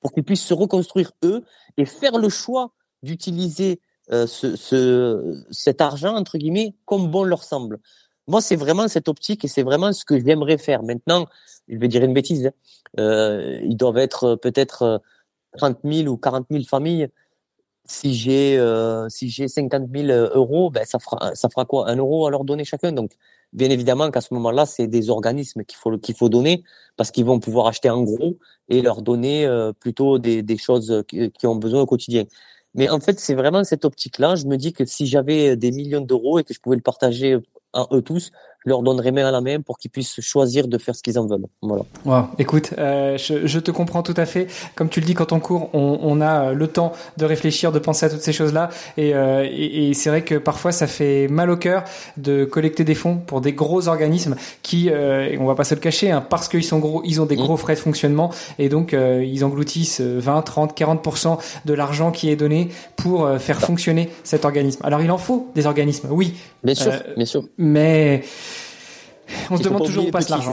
pour 0.00 0.12
qu'ils 0.12 0.24
puissent 0.24 0.44
se 0.44 0.52
reconstruire 0.52 1.12
eux 1.24 1.42
et 1.78 1.86
faire 1.86 2.18
le 2.18 2.28
choix 2.28 2.72
d'utiliser 3.04 3.80
euh, 4.12 4.26
ce, 4.26 4.56
ce, 4.56 5.42
cet 5.50 5.80
argent, 5.80 6.14
entre 6.14 6.36
guillemets, 6.38 6.74
comme 6.84 7.10
bon 7.10 7.24
leur 7.24 7.44
semble. 7.44 7.78
Moi, 8.26 8.40
c'est 8.40 8.56
vraiment 8.56 8.88
cette 8.88 9.08
optique 9.08 9.44
et 9.44 9.48
c'est 9.48 9.62
vraiment 9.62 9.92
ce 9.92 10.04
que 10.04 10.18
j'aimerais 10.18 10.58
faire. 10.58 10.82
Maintenant, 10.82 11.26
je 11.68 11.78
vais 11.78 11.88
dire 11.88 12.02
une 12.02 12.14
bêtise, 12.14 12.46
hein. 12.46 12.50
euh, 13.00 13.60
ils 13.62 13.76
doivent 13.76 13.98
être 13.98 14.36
peut-être 14.36 15.02
30 15.58 15.78
euh, 15.84 15.92
000 16.04 16.08
ou 16.08 16.16
40 16.16 16.46
000 16.50 16.64
familles. 16.64 17.08
Si 17.86 18.14
j'ai 18.14 18.56
euh, 18.58 19.10
si 19.10 19.28
j'ai 19.28 19.46
50 19.46 19.90
000 19.94 20.08
euros, 20.34 20.70
ben 20.70 20.84
ça 20.86 20.98
fera 20.98 21.34
ça 21.34 21.50
fera 21.50 21.66
quoi? 21.66 21.90
Un 21.90 21.96
euro 21.96 22.26
à 22.26 22.30
leur 22.30 22.44
donner 22.44 22.64
chacun. 22.64 22.92
Donc, 22.92 23.12
bien 23.52 23.68
évidemment 23.68 24.10
qu'à 24.10 24.22
ce 24.22 24.32
moment-là, 24.32 24.64
c'est 24.64 24.86
des 24.86 25.10
organismes 25.10 25.64
qu'il 25.64 25.76
faut 25.76 25.98
qu'il 25.98 26.14
faut 26.14 26.30
donner 26.30 26.64
parce 26.96 27.10
qu'ils 27.10 27.26
vont 27.26 27.40
pouvoir 27.40 27.66
acheter 27.66 27.90
en 27.90 28.02
gros 28.02 28.38
et 28.70 28.80
leur 28.80 29.02
donner 29.02 29.44
euh, 29.44 29.72
plutôt 29.74 30.18
des, 30.18 30.42
des 30.42 30.56
choses 30.56 31.04
qui 31.06 31.46
ont 31.46 31.56
besoin 31.56 31.82
au 31.82 31.86
quotidien. 31.86 32.24
Mais 32.74 32.88
en 32.88 33.00
fait, 33.00 33.20
c'est 33.20 33.34
vraiment 33.34 33.64
cette 33.64 33.84
optique-là. 33.84 34.34
Je 34.36 34.46
me 34.46 34.56
dis 34.56 34.72
que 34.72 34.84
si 34.84 35.06
j'avais 35.06 35.56
des 35.56 35.70
millions 35.70 36.00
d'euros 36.00 36.38
et 36.38 36.44
que 36.44 36.54
je 36.54 36.60
pouvais 36.60 36.76
le 36.76 36.82
partager 36.82 37.38
à 37.72 37.86
eux 37.92 38.02
tous, 38.02 38.30
leur 38.64 38.82
donnerai 38.82 39.12
main 39.12 39.26
à 39.26 39.30
la 39.30 39.40
main 39.40 39.60
pour 39.60 39.78
qu'ils 39.78 39.90
puissent 39.90 40.20
choisir 40.20 40.68
de 40.68 40.78
faire 40.78 40.94
ce 40.94 41.02
qu'ils 41.02 41.18
en 41.18 41.26
veulent. 41.26 41.46
Voilà. 41.62 41.84
Wow. 42.04 42.26
Écoute, 42.38 42.74
euh, 42.78 43.16
je, 43.18 43.46
je, 43.46 43.58
te 43.58 43.70
comprends 43.70 44.02
tout 44.02 44.14
à 44.16 44.26
fait. 44.26 44.46
Comme 44.74 44.88
tu 44.88 45.00
le 45.00 45.06
dis, 45.06 45.14
quand 45.14 45.32
on 45.32 45.40
court, 45.40 45.70
on, 45.72 45.98
on 46.02 46.20
a 46.20 46.52
le 46.52 46.68
temps 46.68 46.92
de 47.16 47.24
réfléchir, 47.24 47.72
de 47.72 47.78
penser 47.78 48.06
à 48.06 48.10
toutes 48.10 48.22
ces 48.22 48.32
choses-là. 48.32 48.70
Et, 48.96 49.14
euh, 49.14 49.46
et, 49.50 49.90
et 49.90 49.94
c'est 49.94 50.10
vrai 50.10 50.22
que 50.22 50.36
parfois, 50.36 50.72
ça 50.72 50.86
fait 50.86 51.28
mal 51.28 51.50
au 51.50 51.56
cœur 51.56 51.84
de 52.16 52.44
collecter 52.44 52.84
des 52.84 52.94
fonds 52.94 53.16
pour 53.16 53.40
des 53.40 53.52
gros 53.52 53.88
organismes 53.88 54.36
qui, 54.62 54.90
euh, 54.90 55.28
et 55.30 55.38
on 55.38 55.46
va 55.46 55.54
pas 55.54 55.64
se 55.64 55.74
le 55.74 55.80
cacher, 55.80 56.10
hein, 56.10 56.24
parce 56.28 56.48
qu'ils 56.48 56.64
sont 56.64 56.78
gros, 56.78 57.02
ils 57.04 57.20
ont 57.20 57.26
des 57.26 57.36
mmh. 57.36 57.40
gros 57.40 57.56
frais 57.56 57.74
de 57.74 57.80
fonctionnement 57.80 58.30
et 58.58 58.68
donc 58.68 58.94
euh, 58.94 59.24
ils 59.24 59.44
engloutissent 59.44 60.00
20, 60.00 60.42
30, 60.42 60.78
40% 60.78 61.38
de 61.64 61.74
l'argent 61.74 62.10
qui 62.10 62.30
est 62.30 62.36
donné 62.36 62.68
pour 62.96 63.26
euh, 63.26 63.38
faire 63.38 63.60
fonctionner 63.60 64.10
cet 64.22 64.44
organisme. 64.44 64.80
Alors 64.84 65.02
il 65.02 65.10
en 65.10 65.18
faut 65.18 65.48
des 65.54 65.66
organismes, 65.66 66.08
oui. 66.10 66.34
Bien 66.62 66.74
sûr, 66.74 66.92
bien 67.16 67.26
sûr. 67.26 67.44
Mais 67.58 68.22
on 69.50 69.56
se 69.56 69.62
demande 69.62 69.84
toujours 69.84 70.06
où 70.06 70.10
passe 70.10 70.28
l'argent. 70.28 70.52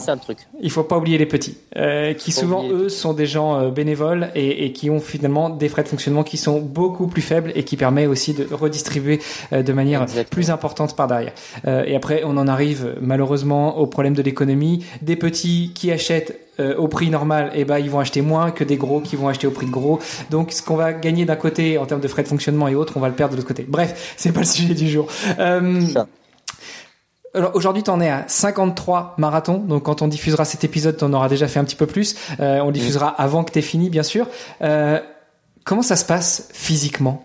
Il 0.62 0.72
faut 0.72 0.84
pas 0.84 0.98
oublier 0.98 1.18
les 1.18 1.26
petits, 1.26 1.58
euh, 1.78 2.14
qui 2.14 2.32
souvent 2.32 2.68
eux 2.70 2.90
sont 2.90 3.14
des 3.14 3.26
gens 3.26 3.60
euh, 3.60 3.70
bénévoles 3.70 4.30
et, 4.36 4.66
et, 4.66 4.72
qui 4.74 4.90
ont 4.90 5.00
finalement 5.00 5.50
des 5.50 5.70
frais 5.70 5.84
de 5.84 5.88
fonctionnement 5.88 6.24
qui 6.24 6.38
sont 6.38 6.60
beaucoup 6.60 7.08
plus 7.08 7.22
faibles 7.22 7.52
et 7.56 7.64
qui 7.64 7.78
permet 7.78 8.08
aussi 8.08 8.34
de 8.34 8.48
redistribuer 8.54 9.20
euh, 9.54 9.64
de 9.64 9.74
manière 9.74 10.06
plus 10.30 10.50
importante 10.50 10.96
par 10.96 11.08
derrière. 11.08 11.34
Euh, 11.68 11.84
et 11.86 11.96
après, 11.96 12.24
on 12.26 12.38
en 12.38 12.48
arrive 12.48 12.96
malheureusement 13.02 13.78
au 13.78 13.88
problème 13.88 14.14
de 14.14 14.22
l'économie. 14.22 14.86
Des 15.02 15.16
petits 15.16 15.72
qui 15.74 15.92
achètent 15.92 16.38
euh, 16.60 16.76
au 16.76 16.88
prix 16.88 17.10
normal, 17.10 17.52
eh 17.56 17.66
ben 17.66 17.80
ils 17.80 17.90
vont 17.90 18.00
acheter 18.00 18.22
moins 18.22 18.52
que 18.52 18.64
des 18.64 18.78
gros 18.78 19.00
qui 19.00 19.16
vont 19.16 19.28
acheter 19.28 19.48
au 19.48 19.52
prix 19.52 19.66
de 19.66 19.72
gros. 19.72 20.00
Donc 20.30 20.52
ce 20.52 20.62
qu'on 20.62 20.76
va 20.76 20.94
gagner 20.94 21.26
d'un 21.26 21.36
côté 21.36 21.78
en 21.78 21.86
termes 21.86 22.02
de 22.02 22.08
frais 22.08 22.24
de 22.24 22.28
fonctionnement 22.28 22.68
et 22.68 22.76
autres, 22.76 22.98
on 22.98 23.00
va 23.00 23.08
le 23.08 23.16
perdre 23.16 23.34
de 23.34 23.38
l'autre 23.38 23.48
côté. 23.48 23.66
Bref, 23.68 24.14
c'est 24.18 24.32
pas 24.32 24.42
le 24.42 24.46
sujet 24.46 24.74
du 24.74 24.90
jour. 24.90 25.08
Euh, 25.40 25.82
aujourd'hui, 27.34 27.84
tu 27.84 27.90
en 27.90 28.02
es 28.02 28.10
à 28.10 28.28
53 28.28 29.16
marathons. 29.18 29.60
Donc 29.60 29.84
quand 29.84 30.02
on 30.02 30.08
diffusera 30.08 30.46
cet 30.46 30.64
épisode, 30.64 30.98
tu 30.98 31.04
en 31.04 31.14
auras 31.14 31.30
déjà 31.30 31.48
fait 31.48 31.60
un 31.60 31.64
petit 31.64 31.76
peu 31.76 31.88
plus. 31.88 32.16
Euh, 32.40 32.60
on 32.60 32.72
diffusera 32.72 33.10
avant 33.10 33.44
que 33.44 33.52
tu 33.52 33.60
aies 33.60 33.64
fini, 33.64 33.90
bien 33.90 34.04
sûr. 34.04 34.28
Euh, 34.62 35.00
comment 35.64 35.82
ça 35.82 35.96
se 35.96 36.06
passe 36.06 36.50
physiquement? 36.54 37.24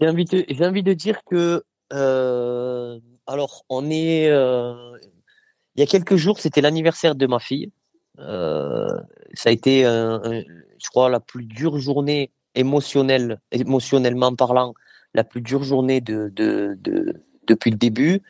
J'ai 0.00 0.08
envie, 0.08 0.24
de, 0.24 0.44
j'ai 0.48 0.64
envie 0.64 0.82
de 0.82 0.92
dire 0.92 1.20
que, 1.28 1.64
euh, 1.92 2.98
alors, 3.26 3.64
on 3.68 3.90
est... 3.90 4.26
Il 4.26 5.80
y 5.80 5.82
a 5.82 5.86
quelques 5.86 6.16
jours, 6.16 6.40
c'était 6.40 6.60
l'anniversaire 6.60 7.14
de 7.14 7.26
ma 7.26 7.38
fille. 7.38 7.70
Ça 8.18 9.48
a 9.48 9.50
été, 9.50 9.82
je 9.82 10.88
crois, 10.90 11.08
la 11.08 11.20
plus 11.20 11.44
dure 11.44 11.78
journée 11.78 12.30
émotionnelle, 12.54 13.40
émotionnellement 13.52 14.34
parlant, 14.34 14.74
la 15.14 15.24
plus 15.24 15.40
dure 15.40 15.62
journée 15.62 16.00
de, 16.00 16.32
de, 16.34 16.76
de 16.80 17.22
depuis 17.46 17.70
le 17.70 17.76
début. 17.76 18.22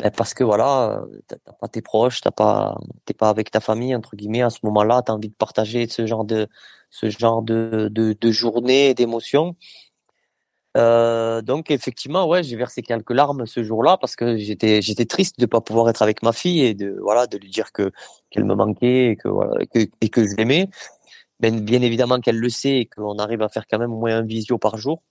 Ben 0.00 0.12
parce 0.12 0.32
que 0.32 0.44
voilà, 0.44 1.02
t'as 1.26 1.36
pas 1.60 1.68
tes 1.68 1.82
proches, 1.82 2.20
t'as 2.20 2.30
pas, 2.30 2.78
t'es 3.04 3.14
pas 3.14 3.30
avec 3.30 3.50
ta 3.50 3.60
famille 3.60 3.94
entre 3.96 4.14
guillemets 4.14 4.42
à 4.42 4.50
ce 4.50 4.60
moment-là. 4.64 5.02
T'as 5.02 5.12
envie 5.12 5.28
de 5.28 5.34
partager 5.34 5.88
ce 5.88 6.06
genre 6.06 6.24
de, 6.24 6.46
ce 6.90 7.10
genre 7.10 7.42
de, 7.42 7.88
de, 7.90 8.16
de 8.18 8.30
journée, 8.30 8.94
d'émotions. 8.94 9.56
Euh, 10.76 11.42
donc 11.42 11.70
effectivement, 11.70 12.28
ouais, 12.28 12.42
j'ai 12.44 12.56
versé 12.56 12.82
quelques 12.82 13.10
larmes 13.10 13.46
ce 13.46 13.64
jour-là 13.64 13.96
parce 14.00 14.14
que 14.14 14.36
j'étais 14.36 14.82
j'étais 14.82 15.06
triste 15.06 15.40
de 15.40 15.46
pas 15.46 15.60
pouvoir 15.60 15.88
être 15.88 16.02
avec 16.02 16.22
ma 16.22 16.32
fille 16.32 16.62
et 16.62 16.74
de 16.74 16.96
voilà 17.00 17.26
de 17.26 17.36
lui 17.38 17.50
dire 17.50 17.72
que 17.72 17.90
qu'elle 18.30 18.44
me 18.44 18.54
manquait 18.54 19.10
et 19.12 19.16
que 19.16 19.28
voilà 19.28 19.64
et 19.74 20.08
que 20.08 20.28
je 20.28 20.36
l'aimais. 20.36 20.68
Ben, 21.40 21.60
bien 21.60 21.82
évidemment 21.82 22.20
qu'elle 22.20 22.38
le 22.38 22.48
sait 22.50 22.80
et 22.80 22.86
qu'on 22.86 23.18
arrive 23.18 23.42
à 23.42 23.48
faire 23.48 23.66
quand 23.68 23.78
même 23.78 23.92
au 23.92 23.98
moins 23.98 24.16
un 24.18 24.22
visio 24.22 24.58
par 24.58 24.76
jour. 24.76 25.02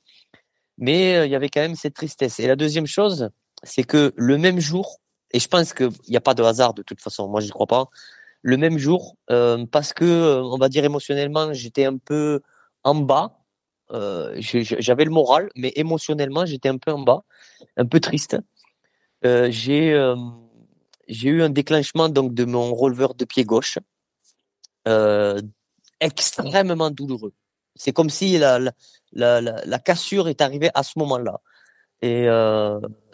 Mais 0.78 1.18
euh, 1.18 1.26
il 1.26 1.32
y 1.32 1.36
avait 1.36 1.50
quand 1.50 1.62
même 1.62 1.76
cette 1.76 1.96
tristesse. 1.96 2.40
Et 2.40 2.48
la 2.48 2.56
deuxième 2.56 2.88
chose, 2.88 3.30
c'est 3.68 3.84
que 3.84 4.14
le 4.16 4.38
même 4.38 4.60
jour, 4.60 5.00
et 5.32 5.40
je 5.40 5.48
pense 5.48 5.74
qu'il 5.74 5.92
n'y 6.10 6.18
a 6.18 6.22
pas 6.22 6.34
de 6.34 6.44
hasard 6.44 6.74
de 6.74 6.82
toute 6.82 7.02
façon, 7.02 7.28
moi 7.28 7.42
je 7.42 7.48
ne 7.48 7.52
crois 7.52 7.68
pas, 7.68 7.90
le 8.42 8.58
même 8.58 8.78
jour, 8.78 9.18
euh, 9.30 9.66
parce 9.66 9.94
que 9.94 10.06
euh, 10.06 10.42
on 10.44 10.58
va 10.58 10.70
dire 10.70 10.86
émotionnellement, 10.86 11.54
j'étais 11.54 11.86
un 11.86 11.98
peu 11.98 12.42
en 12.84 12.96
bas 12.96 13.34
euh, 13.92 14.36
j'avais 14.40 15.06
le 15.06 15.12
moral, 15.12 15.50
mais 15.56 15.72
émotionnellement, 15.76 16.46
j'étais 16.46 16.68
un 16.68 16.78
peu 16.78 16.92
en 16.92 17.00
bas, 17.00 17.24
un 17.78 17.86
peu 17.86 18.02
triste. 18.02 18.38
J'ai 19.24 19.94
eu 21.24 21.42
un 21.42 21.50
déclenchement 21.50 22.10
donc 22.10 22.34
de 22.34 22.44
mon 22.44 22.76
releveur 22.76 23.16
de 23.16 23.24
pied 23.24 23.46
gauche, 23.46 23.80
extrêmement 26.02 26.92
douloureux. 26.92 27.34
C'est 27.76 27.94
comme 27.94 28.10
si 28.10 28.38
la, 28.38 29.80
cassure 29.86 30.28
est 30.28 30.42
arrivée 30.42 30.70
à 30.74 30.84
ce 30.84 31.00
moment-là. 31.00 31.40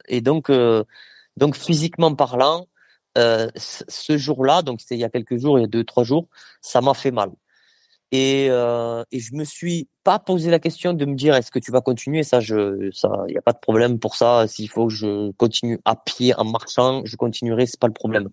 Et 0.08 0.22
donc, 0.22 0.52
donc 1.38 1.56
physiquement 1.56 2.14
parlant, 2.16 2.68
ce 3.16 4.18
jour-là, 4.18 4.62
donc 4.62 4.82
c'était 4.82 4.96
il 4.96 5.02
y 5.02 5.04
a 5.04 5.10
quelques 5.10 5.38
jours, 5.38 5.60
il 5.60 5.62
y 5.62 5.66
a 5.66 5.68
deux 5.68 5.84
trois 5.84 6.04
jours, 6.04 6.28
ça 6.62 6.82
m'a 6.82 6.94
fait 6.94 7.12
mal. 7.12 7.32
Et, 8.14 8.46
euh, 8.52 9.04
et 9.12 9.20
je 9.20 9.34
me 9.34 9.44
suis 9.44 9.88
pas 10.04 10.20
posé 10.20 10.52
la 10.52 10.60
question 10.60 10.94
de 10.94 11.04
me 11.04 11.16
dire 11.16 11.34
est-ce 11.34 11.50
que 11.50 11.58
tu 11.58 11.72
vas 11.72 11.82
continuer? 11.82 12.22
Ça 12.22 12.40
je 12.40 12.92
ça 12.92 13.10
il 13.28 13.34
y 13.34 13.38
a 13.40 13.42
pas 13.42 13.54
de 13.54 13.58
problème 13.58 13.98
pour 13.98 14.16
ça. 14.16 14.48
S'il 14.48 14.70
faut 14.70 14.86
que 14.86 14.94
je 14.94 15.32
continue 15.32 15.80
à 15.84 15.96
pied 15.96 16.36
en 16.36 16.46
marchant 16.46 17.02
je 17.06 17.16
continuerai 17.16 17.66
c'est 17.66 17.80
pas 17.80 17.88
le 17.88 17.94
problème. 17.94 18.30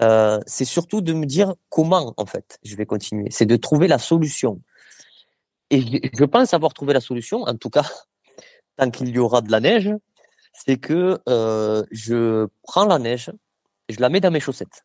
Euh, 0.00 0.40
c'est 0.46 0.64
surtout 0.64 1.02
de 1.02 1.12
me 1.12 1.26
dire 1.26 1.54
comment 1.68 2.14
en 2.16 2.24
fait 2.24 2.58
je 2.64 2.74
vais 2.74 2.86
continuer. 2.86 3.28
C'est 3.30 3.44
de 3.44 3.56
trouver 3.56 3.86
la 3.86 3.98
solution. 3.98 4.62
Et 5.68 5.82
je 6.18 6.24
pense 6.24 6.54
avoir 6.54 6.72
trouvé 6.72 6.94
la 6.94 7.02
solution 7.02 7.42
en 7.42 7.54
tout 7.54 7.70
cas 7.70 7.84
tant 8.78 8.90
qu'il 8.90 9.10
y 9.10 9.18
aura 9.18 9.42
de 9.42 9.50
la 9.50 9.60
neige 9.60 9.90
c'est 10.64 10.78
que 10.78 11.20
euh, 11.28 11.82
je 11.90 12.46
prends 12.62 12.86
la 12.86 12.98
neige 12.98 13.30
je 13.88 14.00
la 14.00 14.08
mets 14.08 14.20
dans 14.20 14.30
mes 14.30 14.40
chaussettes 14.40 14.84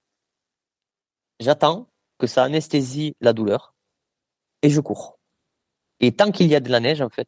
j'attends 1.40 1.88
que 2.18 2.28
ça 2.28 2.44
anesthésie 2.44 3.16
la 3.20 3.34
douleur 3.34 3.74
et 4.62 4.70
je 4.70 4.80
cours. 4.80 5.20
Et 6.00 6.12
tant 6.12 6.32
qu'il 6.32 6.48
y 6.48 6.56
a 6.56 6.60
de 6.60 6.70
la 6.70 6.80
neige, 6.80 7.02
en 7.02 7.10
fait, 7.10 7.28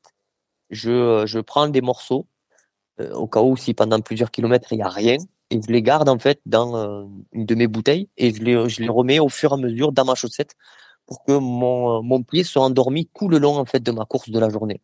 je, 0.69 1.23
je 1.25 1.39
prends 1.39 1.67
des 1.67 1.81
morceaux, 1.81 2.27
euh, 2.99 3.13
au 3.13 3.27
cas 3.27 3.41
où 3.41 3.57
si 3.57 3.73
pendant 3.73 3.99
plusieurs 4.01 4.31
kilomètres 4.31 4.71
il 4.71 4.77
n'y 4.77 4.83
a 4.83 4.89
rien, 4.89 5.17
et 5.49 5.61
je 5.61 5.71
les 5.71 5.81
garde 5.81 6.09
en 6.09 6.19
fait 6.19 6.39
dans 6.45 6.75
euh, 6.75 7.05
une 7.31 7.45
de 7.45 7.55
mes 7.55 7.67
bouteilles 7.67 8.09
et 8.17 8.33
je 8.33 8.43
les, 8.43 8.69
je 8.69 8.81
les 8.81 8.89
remets 8.89 9.19
au 9.19 9.29
fur 9.29 9.51
et 9.51 9.53
à 9.55 9.57
mesure 9.57 9.91
dans 9.91 10.05
ma 10.05 10.15
chaussette 10.15 10.53
pour 11.05 11.23
que 11.23 11.33
mon, 11.33 12.01
mon 12.01 12.23
pied 12.23 12.43
soit 12.43 12.63
endormi 12.63 13.09
tout 13.13 13.27
le 13.27 13.37
long 13.37 13.57
en 13.57 13.65
fait 13.65 13.81
de 13.81 13.91
ma 13.91 14.05
course 14.05 14.29
de 14.29 14.39
la 14.39 14.49
journée. 14.49 14.81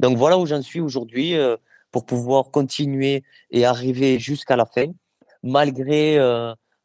Donc 0.00 0.18
voilà 0.18 0.38
où 0.38 0.44
j'en 0.46 0.60
suis 0.60 0.80
aujourd'hui 0.80 1.34
euh, 1.34 1.56
pour 1.90 2.06
pouvoir 2.06 2.50
continuer 2.50 3.24
et 3.50 3.64
arriver 3.64 4.18
jusqu'à 4.18 4.56
la 4.56 4.66
fin, 4.66 4.86
malgré 5.42 6.18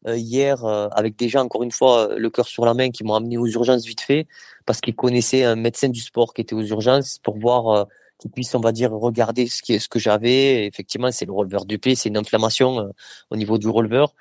euh, 0.07 0.17
hier 0.17 0.65
euh, 0.65 0.87
avec 0.93 1.15
déjà 1.15 1.43
encore 1.43 1.61
une 1.61 1.71
fois 1.71 2.09
le 2.17 2.29
cœur 2.31 2.47
sur 2.47 2.65
la 2.65 2.73
main 2.73 2.89
qui 2.89 3.03
m'ont 3.03 3.13
amené 3.13 3.37
aux 3.37 3.45
urgences 3.45 3.85
vite 3.85 4.01
fait 4.01 4.27
parce 4.65 4.81
qu'ils 4.81 4.95
connaissaient 4.95 5.43
un 5.43 5.55
médecin 5.55 5.89
du 5.89 5.99
sport 5.99 6.33
qui 6.33 6.41
était 6.41 6.55
aux 6.55 6.63
urgences 6.63 7.19
pour 7.19 7.37
voir 7.37 7.67
euh, 7.67 7.83
qu'ils 8.17 8.31
puissent 8.31 8.55
on 8.55 8.61
va 8.61 8.71
dire 8.71 8.91
regarder 8.91 9.45
ce 9.45 9.61
qui 9.61 9.79
ce 9.79 9.87
que 9.87 9.99
j'avais. 9.99 10.65
Effectivement 10.65 11.11
c'est 11.11 11.25
le 11.25 11.33
releveur 11.33 11.65
du 11.65 11.77
pied 11.77 11.93
c'est 11.95 12.09
une 12.09 12.17
inflammation 12.17 12.91
au 13.29 13.35
niveau 13.35 13.57
du 13.59 13.67
releveur 13.67 14.13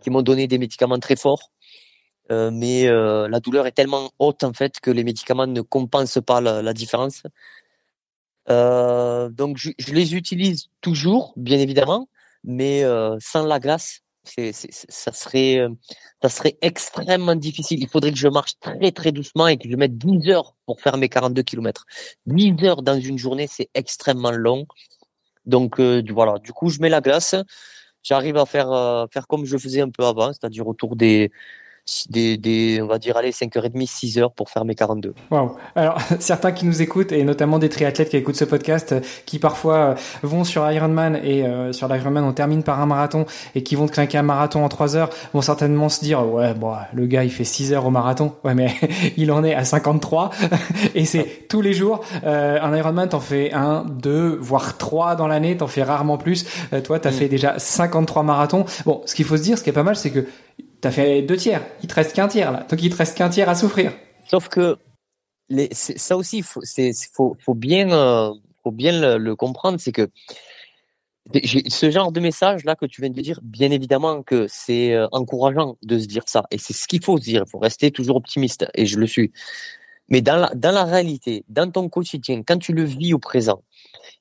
qui 0.00 0.10
m'ont 0.10 0.22
donné 0.22 0.46
des 0.48 0.58
médicaments 0.58 0.98
très 0.98 1.16
forts. 1.16 1.50
Mais 2.30 2.86
la 2.86 3.40
douleur 3.40 3.66
est 3.66 3.72
tellement 3.72 4.10
haute 4.18 4.42
en 4.44 4.52
fait 4.52 4.80
que 4.80 4.90
les 4.90 5.04
médicaments 5.04 5.46
ne 5.46 5.60
compensent 5.60 6.20
pas 6.20 6.40
la 6.40 6.72
différence 6.72 7.22
donc 8.48 9.56
je, 9.56 9.70
je, 9.78 9.92
les 9.94 10.14
utilise 10.14 10.66
toujours 10.80 11.32
bien 11.36 11.58
évidemment 11.58 12.08
mais 12.44 12.82
sans 13.20 13.46
la 13.46 13.58
glace 13.58 14.04
c'est, 14.24 14.52
ça 14.52 15.12
serait, 15.12 15.58
euh, 15.58 15.68
ça 16.22 16.28
serait 16.28 16.56
extrêmement 16.62 17.36
difficile. 17.36 17.80
Il 17.80 17.88
faudrait 17.88 18.10
que 18.10 18.18
je 18.18 18.28
marche 18.28 18.58
très 18.60 18.90
très 18.92 19.12
doucement 19.12 19.46
et 19.48 19.56
que 19.58 19.68
je 19.70 19.76
mette 19.76 19.96
10 19.98 20.30
heures 20.30 20.54
pour 20.66 20.80
faire 20.80 20.96
mes 20.96 21.08
42 21.08 21.42
km. 21.42 21.84
10 22.26 22.64
heures 22.64 22.82
dans 22.82 22.98
une 22.98 23.18
journée, 23.18 23.46
c'est 23.46 23.68
extrêmement 23.74 24.30
long. 24.32 24.66
Donc 25.46 25.78
euh, 25.78 26.02
voilà, 26.10 26.38
du 26.38 26.52
coup, 26.52 26.70
je 26.70 26.80
mets 26.80 26.88
la 26.88 27.00
glace. 27.00 27.34
J'arrive 28.02 28.36
à 28.36 28.46
faire 28.46 28.70
euh, 28.72 29.06
faire 29.12 29.26
comme 29.26 29.44
je 29.44 29.56
faisais 29.58 29.80
un 29.80 29.90
peu 29.90 30.04
avant, 30.04 30.32
c'est-à-dire 30.32 30.66
autour 30.66 30.96
des 30.96 31.30
des, 32.08 32.38
des, 32.38 32.80
on 32.82 32.86
va 32.86 32.98
dire, 32.98 33.16
allez, 33.16 33.30
5h30, 33.30 33.86
6h 33.86 34.34
pour 34.34 34.48
faire 34.48 34.64
mes 34.64 34.74
42. 34.74 35.14
Waouh. 35.30 35.56
Alors, 35.74 35.98
certains 36.18 36.52
qui 36.52 36.64
nous 36.64 36.80
écoutent, 36.80 37.12
et 37.12 37.24
notamment 37.24 37.58
des 37.58 37.68
triathlètes 37.68 38.08
qui 38.08 38.16
écoutent 38.16 38.36
ce 38.36 38.44
podcast, 38.44 38.92
euh, 38.92 39.00
qui 39.26 39.38
parfois 39.38 39.76
euh, 39.76 39.94
vont 40.22 40.44
sur 40.44 40.70
Ironman 40.70 41.18
et 41.22 41.44
euh, 41.44 41.72
sur 41.72 41.88
l'Ironman, 41.88 42.24
on 42.24 42.32
termine 42.32 42.62
par 42.62 42.80
un 42.80 42.86
marathon 42.86 43.26
et 43.54 43.62
qui 43.62 43.76
vont 43.76 43.86
craquer 43.86 44.16
un 44.16 44.22
marathon 44.22 44.64
en 44.64 44.68
3 44.68 44.96
heures, 44.96 45.10
vont 45.34 45.42
certainement 45.42 45.90
se 45.90 46.02
dire, 46.02 46.26
ouais, 46.26 46.54
bon, 46.54 46.74
le 46.94 47.06
gars, 47.06 47.24
il 47.24 47.30
fait 47.30 47.44
6 47.44 47.72
heures 47.72 47.86
au 47.86 47.90
marathon. 47.90 48.32
Ouais, 48.44 48.54
mais 48.54 48.74
il 49.16 49.32
en 49.32 49.42
est 49.42 49.54
à 49.54 49.64
53 49.64 50.30
et 50.94 51.06
c'est 51.06 51.46
tous 51.48 51.62
les 51.62 51.72
jours. 51.72 52.02
Euh, 52.24 52.58
un 52.60 52.76
Ironman, 52.76 53.08
t'en 53.08 53.20
fais 53.20 53.52
un, 53.54 53.84
deux, 53.86 54.36
voire 54.38 54.76
trois 54.76 55.14
dans 55.14 55.26
l'année, 55.26 55.56
t'en 55.56 55.66
fais 55.66 55.82
rarement 55.82 56.18
plus. 56.18 56.44
toi, 56.84 56.98
t'as 56.98 57.10
mm. 57.10 57.14
fait 57.14 57.28
déjà 57.28 57.58
53 57.58 58.22
marathons. 58.22 58.66
Bon, 58.84 59.00
ce 59.06 59.14
qu'il 59.14 59.24
faut 59.24 59.38
se 59.38 59.42
dire, 59.42 59.56
ce 59.56 59.64
qui 59.64 59.70
est 59.70 59.74
pas 59.74 59.82
mal, 59.82 59.96
c'est 59.96 60.10
que 60.10 60.26
T'as 60.84 60.90
fait 60.90 61.22
deux 61.22 61.38
tiers. 61.38 61.64
Il 61.82 61.88
te 61.88 61.94
reste 61.94 62.14
qu'un 62.14 62.28
tiers 62.28 62.52
là. 62.52 62.66
Donc 62.68 62.82
il 62.82 62.90
te 62.90 62.96
reste 62.96 63.16
qu'un 63.16 63.30
tiers 63.30 63.48
à 63.48 63.54
souffrir. 63.54 63.94
Sauf 64.26 64.50
que 64.50 64.76
les, 65.48 65.70
ça 65.72 66.14
aussi, 66.14 66.42
faut, 66.42 66.60
faut, 67.40 67.54
bien, 67.54 67.90
euh, 67.90 68.34
le, 68.66 69.32
comprendre, 69.32 69.80
c'est 69.80 69.92
que 69.92 70.10
ce 71.32 71.90
genre 71.90 72.12
de 72.12 72.20
message 72.20 72.66
là 72.66 72.76
que 72.76 72.84
tu 72.84 73.00
viens 73.00 73.08
de 73.08 73.18
dire, 73.18 73.40
bien 73.42 73.70
évidemment 73.70 74.22
que 74.22 74.44
c'est 74.46 74.92
euh, 74.92 75.08
encourageant 75.10 75.78
de 75.82 75.98
se 75.98 76.04
dire 76.04 76.24
ça, 76.26 76.44
et 76.50 76.58
c'est 76.58 76.74
ce 76.74 76.86
qu'il 76.86 77.02
faut 77.02 77.16
se 77.16 77.22
dire. 77.22 77.44
Il 77.46 77.50
faut 77.50 77.60
rester 77.60 77.90
toujours 77.90 78.16
optimiste, 78.16 78.66
et 78.74 78.84
je 78.84 78.98
le 78.98 79.06
suis. 79.06 79.32
Mais 80.10 80.20
dans 80.20 80.36
la, 80.36 80.50
dans 80.54 80.72
la 80.72 80.84
réalité, 80.84 81.46
dans 81.48 81.70
ton 81.70 81.88
quotidien, 81.88 82.42
quand 82.42 82.58
tu 82.58 82.74
le 82.74 82.84
vis 82.84 83.14
au 83.14 83.18
présent, 83.18 83.62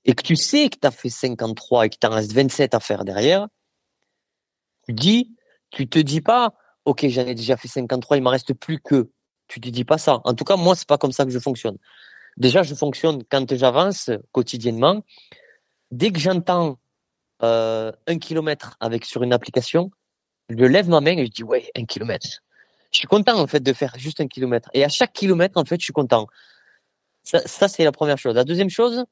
et 0.05 0.14
que 0.14 0.24
tu 0.24 0.38
sais 0.38 0.70
que 0.70 0.78
tu 0.80 0.88
as 0.88 0.91
fait 0.91 1.09
53 1.09 1.88
et 1.88 1.89
que 1.89 1.97
tu 1.99 2.07
en 2.07 2.11
reste 2.11 2.32
27 2.32 2.74
à 2.74 2.80
faire 2.80 3.03
derrière, 3.03 3.49
tu 4.88 4.93
dis, 4.93 5.36
tu 5.74 5.89
te 5.89 5.97
dis 5.97 6.21
pas, 6.21 6.53
ok, 6.86 7.07
j'en 7.07 7.26
ai 7.26 7.34
déjà 7.34 7.57
fait 7.57 7.67
53, 7.67 8.17
il 8.17 8.24
m'en 8.24 8.30
reste 8.30 8.53
plus 8.53 8.80
que. 8.80 9.09
Tu 9.47 9.59
te 9.59 9.67
dis 9.69 9.84
pas 9.84 9.97
ça. 9.97 10.21
En 10.24 10.34
tout 10.34 10.45
cas, 10.45 10.55
moi, 10.55 10.76
c'est 10.76 10.88
pas 10.88 10.97
comme 10.97 11.11
ça 11.11 11.26
que 11.26 11.32
je 11.32 11.39
fonctionne. 11.39 11.78
Déjà, 12.38 12.63
je 12.63 12.76
fonctionne 12.76 13.24
quand 13.30 13.53
j'avance 13.55 14.11
quotidiennement. 14.32 15.03
Dès 15.91 16.11
que 16.11 16.19
j'entends 16.19 16.78
euh, 17.41 17.91
un 18.07 18.17
kilomètre 18.19 18.78
avec 18.80 19.03
sur 19.03 19.24
une 19.24 19.34
application, 19.34 19.91
je 20.49 20.63
lève 20.63 20.88
ma 20.89 21.01
main 21.01 21.17
et 21.17 21.26
je 21.26 21.32
dis 21.32 21.43
ouais, 21.43 21.69
un 21.76 21.86
kilomètre. 21.86 22.28
Je 22.91 22.99
suis 22.99 23.07
content 23.07 23.39
en 23.39 23.47
fait 23.47 23.59
de 23.59 23.74
faire 23.74 23.93
juste 23.97 24.21
un 24.21 24.28
kilomètre. 24.28 24.69
Et 24.74 24.84
à 24.84 24.89
chaque 24.89 25.13
kilomètre, 25.13 25.59
en 25.59 25.65
fait, 25.65 25.80
je 25.80 25.86
suis 25.86 25.93
content. 25.93 26.28
Ça, 27.24 27.67
c'est 27.67 27.84
la 27.84 27.91
première 27.91 28.17
chose. 28.17 28.36
La 28.36 28.43
deuxième 28.43 28.69
chose, 28.69 29.05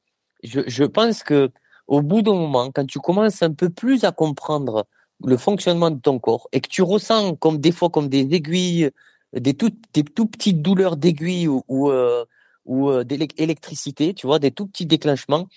je, 0.44 0.62
je 0.68 0.84
pense 0.84 1.24
que 1.24 1.52
au 1.88 2.02
bout 2.02 2.22
d'un 2.22 2.34
moment, 2.34 2.72
quand 2.72 2.86
tu 2.86 3.00
commences 3.00 3.42
un 3.42 3.54
peu 3.54 3.70
plus 3.70 4.04
à 4.04 4.12
comprendre 4.12 4.86
le 5.26 5.38
fonctionnement 5.38 5.92
de 5.92 6.00
ton 6.00 6.20
corps 6.20 6.48
et 6.52 6.62
que 6.62 6.70
tu 6.70 6.82
ressens 6.82 7.36
comme 7.36 7.60
des 7.60 7.72
fois 7.72 7.90
comme 7.90 8.10
des 8.10 8.34
aiguilles, 8.34 8.92
des 9.34 9.54
tout, 9.54 9.72
des 9.94 10.04
tout 10.04 10.26
petites 10.26 10.62
douleurs 10.62 10.98
d'aiguilles 10.98 11.48
ou, 11.48 11.64
ou, 11.68 11.90
euh, 11.90 12.26
ou 12.66 12.90
euh, 12.90 13.04
d'électricité, 13.04 14.14
tu 14.14 14.28
vois, 14.28 14.40
des 14.40 14.52
tout 14.52 14.68
petits 14.68 14.86
déclenchements, 14.86 15.48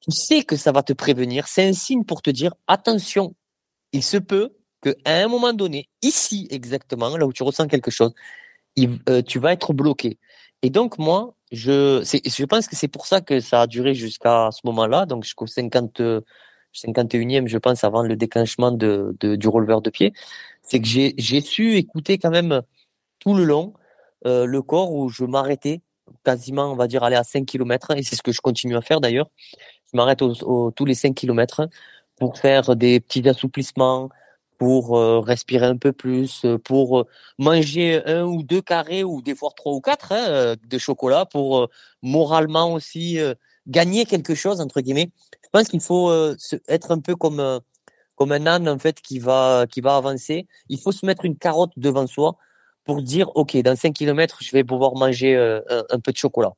tu 0.00 0.10
sais 0.10 0.42
que 0.42 0.56
ça 0.56 0.72
va 0.72 0.82
te 0.82 0.92
prévenir. 0.92 1.48
C'est 1.48 1.66
un 1.66 1.72
signe 1.72 2.04
pour 2.04 2.22
te 2.22 2.30
dire 2.30 2.54
attention, 2.66 3.34
il 3.92 4.02
se 4.02 4.16
peut 4.16 4.50
que 4.80 4.96
à 5.04 5.14
un 5.14 5.28
moment 5.28 5.52
donné, 5.52 5.88
ici 6.02 6.48
exactement, 6.50 7.16
là 7.16 7.26
où 7.26 7.32
tu 7.32 7.42
ressens 7.42 7.68
quelque 7.68 7.90
chose, 7.90 8.12
euh, 8.78 9.22
tu 9.22 9.38
vas 9.38 9.52
être 9.52 9.72
bloqué. 9.72 10.18
Et 10.62 10.70
donc 10.70 10.98
moi, 10.98 11.34
je, 11.50 12.02
je 12.04 12.44
pense 12.44 12.66
que 12.66 12.76
c'est 12.76 12.88
pour 12.88 13.06
ça 13.06 13.20
que 13.20 13.40
ça 13.40 13.62
a 13.62 13.66
duré 13.66 13.94
jusqu'à 13.94 14.50
ce 14.52 14.60
moment-là, 14.64 15.06
donc 15.06 15.24
jusqu'au 15.24 15.46
50 15.46 16.00
51e, 16.74 17.46
je 17.46 17.58
pense, 17.58 17.84
avant 17.84 18.02
le 18.02 18.16
déclenchement 18.16 18.72
de, 18.72 19.16
de 19.20 19.36
du 19.36 19.48
releveur 19.48 19.82
de 19.82 19.90
pied, 19.90 20.12
c'est 20.62 20.80
que 20.80 20.86
j'ai 20.86 21.40
su 21.40 21.76
écouter 21.76 22.18
quand 22.18 22.30
même 22.30 22.62
tout 23.18 23.34
le 23.34 23.44
long 23.44 23.74
euh, 24.26 24.46
le 24.46 24.62
corps 24.62 24.92
où 24.92 25.08
je 25.08 25.24
m'arrêtais 25.24 25.80
quasiment, 26.24 26.72
on 26.72 26.76
va 26.76 26.86
dire, 26.86 27.02
aller 27.02 27.16
à 27.16 27.24
5 27.24 27.46
km, 27.46 27.92
et 27.96 28.02
c'est 28.02 28.16
ce 28.16 28.22
que 28.22 28.32
je 28.32 28.40
continue 28.40 28.76
à 28.76 28.80
faire 28.80 29.00
d'ailleurs. 29.00 29.28
Je 29.92 29.96
m'arrête 29.96 30.20
tous 30.20 30.84
les 30.84 30.94
5 30.94 31.14
km 31.14 31.68
pour 32.18 32.38
faire 32.38 32.76
des 32.76 33.00
petits 33.00 33.28
assouplissements, 33.28 34.10
pour 34.58 34.96
euh, 34.96 35.18
respirer 35.20 35.66
un 35.66 35.76
peu 35.76 35.92
plus, 35.92 36.46
pour 36.64 37.00
euh, 37.00 37.06
manger 37.38 38.04
un 38.06 38.24
ou 38.24 38.42
deux 38.44 38.62
carrés 38.62 39.02
ou 39.02 39.20
des 39.20 39.34
fois 39.34 39.50
trois 39.56 39.72
ou 39.72 39.80
quatre 39.80 40.12
hein, 40.12 40.54
de 40.64 40.78
chocolat, 40.78 41.26
pour 41.26 41.68
moralement 42.02 42.72
aussi 42.72 43.18
gagner 43.66 44.06
quelque 44.06 44.34
chose 44.34 44.60
entre 44.60 44.80
guillemets. 44.80 45.10
Je 45.44 45.48
pense 45.52 45.68
qu'il 45.68 45.80
faut 45.80 46.12
être 46.68 46.90
un 46.92 47.00
peu 47.00 47.16
comme 47.16 47.60
comme 48.16 48.32
un 48.32 48.46
âne 48.46 48.68
en 48.68 48.78
fait 48.78 49.00
qui 49.00 49.18
va 49.18 49.66
qui 49.70 49.80
va 49.80 49.96
avancer. 49.96 50.46
Il 50.68 50.78
faut 50.80 50.92
se 50.92 51.06
mettre 51.06 51.24
une 51.24 51.36
carotte 51.36 51.72
devant 51.76 52.06
soi 52.06 52.36
pour 52.84 53.02
dire, 53.02 53.30
OK, 53.36 53.56
dans 53.58 53.76
5 53.76 53.92
km, 53.94 54.38
je 54.40 54.50
vais 54.52 54.64
pouvoir 54.64 54.94
manger 54.94 55.36
euh, 55.36 55.60
un, 55.90 56.00
peu 56.00 56.12
de 56.12 56.16
chocolat. 56.16 56.52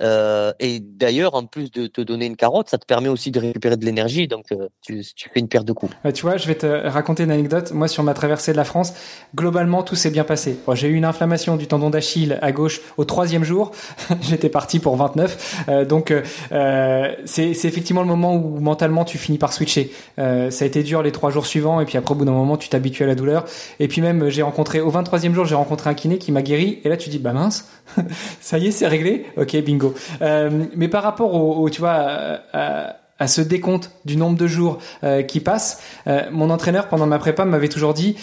Euh, 0.00 0.52
et 0.60 0.80
d'ailleurs, 0.80 1.34
en 1.34 1.44
plus 1.44 1.70
de 1.70 1.86
te 1.86 2.00
donner 2.00 2.26
une 2.26 2.36
carotte, 2.36 2.68
ça 2.68 2.78
te 2.78 2.86
permet 2.86 3.08
aussi 3.08 3.30
de 3.30 3.40
récupérer 3.40 3.76
de 3.76 3.84
l'énergie. 3.84 4.28
Donc, 4.28 4.46
euh, 4.52 4.68
tu, 4.82 5.02
tu, 5.16 5.28
fais 5.28 5.40
une 5.40 5.48
paire 5.48 5.64
de 5.64 5.72
coups. 5.72 5.94
tu 6.14 6.22
vois, 6.22 6.36
je 6.36 6.46
vais 6.46 6.54
te 6.54 6.66
raconter 6.66 7.24
une 7.24 7.30
anecdote. 7.30 7.72
Moi, 7.72 7.88
sur 7.88 8.02
ma 8.02 8.14
traversée 8.14 8.52
de 8.52 8.56
la 8.56 8.64
France, 8.64 8.94
globalement, 9.34 9.82
tout 9.82 9.96
s'est 9.96 10.10
bien 10.10 10.24
passé. 10.24 10.58
j'ai 10.74 10.88
eu 10.88 10.94
une 10.94 11.04
inflammation 11.04 11.56
du 11.56 11.66
tendon 11.66 11.90
d'Achille 11.90 12.38
à 12.42 12.52
gauche 12.52 12.80
au 12.96 13.04
troisième 13.04 13.44
jour. 13.44 13.72
J'étais 14.20 14.48
parti 14.48 14.78
pour 14.78 14.96
29. 14.96 15.64
Euh, 15.68 15.84
donc, 15.84 16.12
euh, 16.52 17.14
c'est 17.24 17.50
effectivement 17.50 18.02
le 18.02 18.08
moment 18.08 18.34
où 18.34 18.60
mentalement 18.60 19.04
tu 19.04 19.18
finis 19.18 19.38
par 19.38 19.52
switcher. 19.52 19.92
ça 20.16 20.24
a 20.24 20.64
été 20.64 20.82
dur 20.82 21.02
les 21.02 21.12
trois 21.12 21.30
jours 21.30 21.46
suivants, 21.46 21.80
et 21.80 21.84
puis 21.84 21.98
après, 21.98 22.12
au 22.12 22.16
bout 22.16 22.24
d'un 22.24 22.32
moment, 22.32 22.56
tu 22.56 22.68
t'habitues 22.68 23.04
à 23.04 23.06
la 23.06 23.14
douleur. 23.14 23.44
Et 23.80 23.88
puis 23.88 24.00
même, 24.00 24.28
j'ai 24.28 24.42
rencontré 24.42 24.80
au 24.80 24.90
23e 24.90 25.32
jour, 25.32 25.44
j'ai 25.44 25.54
rencontré 25.54 25.90
un 25.90 25.94
kiné 25.94 26.18
qui 26.18 26.32
m'a 26.32 26.42
guéri. 26.42 26.80
Et 26.84 26.88
là, 26.88 26.96
tu 26.96 27.10
dis, 27.10 27.18
bah 27.18 27.32
mince, 27.32 27.68
ça 28.40 28.58
y 28.58 28.68
est, 28.68 28.70
c'est 28.70 28.86
réglé. 28.86 29.26
Ok, 29.36 29.56
bingo. 29.56 29.87
Euh, 30.22 30.66
mais 30.74 30.88
par 30.88 31.02
rapport 31.02 31.34
au, 31.34 31.68
tu 31.70 31.80
vois, 31.80 32.40
à, 32.52 33.26
ce 33.26 33.40
décompte 33.40 33.90
du 34.04 34.16
nombre 34.16 34.36
de 34.36 34.46
jours 34.46 34.78
euh, 35.02 35.22
qui 35.22 35.40
passent, 35.40 35.82
euh, 36.06 36.22
mon 36.30 36.50
entraîneur 36.50 36.88
pendant 36.88 37.06
ma 37.06 37.18
prépa 37.18 37.44
m'avait 37.44 37.68
toujours 37.68 37.94
dit, 37.94 38.16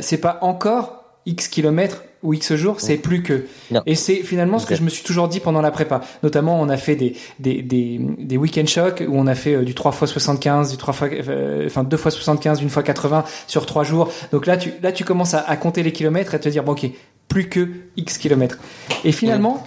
c'est 0.00 0.20
pas 0.20 0.38
encore 0.42 1.04
X 1.26 1.48
kilomètres 1.48 2.02
ou 2.22 2.34
X 2.34 2.54
jours, 2.54 2.80
c'est 2.80 2.96
plus 2.96 3.22
que. 3.22 3.46
Et 3.86 3.94
c'est 3.94 4.16
finalement 4.16 4.58
ce 4.58 4.66
que 4.66 4.74
je 4.74 4.82
me 4.82 4.90
suis 4.90 5.04
toujours 5.04 5.28
dit 5.28 5.40
pendant 5.40 5.62
la 5.62 5.70
prépa. 5.70 6.02
Notamment, 6.22 6.60
on 6.60 6.68
a 6.68 6.76
fait 6.76 6.96
des, 6.96 7.16
des, 7.38 7.62
des, 7.62 7.98
des 8.18 8.36
week-end 8.36 8.66
shocks 8.66 9.02
où 9.06 9.16
on 9.16 9.26
a 9.26 9.34
fait 9.34 9.64
du 9.64 9.74
3 9.74 9.92
x 9.92 10.06
75, 10.06 10.70
du 10.70 10.76
3 10.76 10.94
fois, 10.94 11.08
enfin 11.64 11.84
2 11.84 11.96
x 11.96 12.10
75, 12.10 12.60
une 12.60 12.68
fois 12.68 12.82
80 12.82 13.24
sur 13.46 13.64
3 13.64 13.84
jours. 13.84 14.12
Donc 14.32 14.46
là, 14.46 14.56
tu, 14.56 14.72
là, 14.82 14.92
tu 14.92 15.04
commences 15.04 15.34
à, 15.34 15.56
compter 15.56 15.82
les 15.82 15.92
kilomètres 15.92 16.34
et 16.34 16.40
te 16.40 16.48
dire, 16.48 16.62
bon, 16.62 16.72
ok, 16.72 16.90
plus 17.30 17.48
que 17.48 17.68
X 17.96 18.18
kilomètres. 18.18 18.58
Et 19.04 19.12
finalement, 19.12 19.62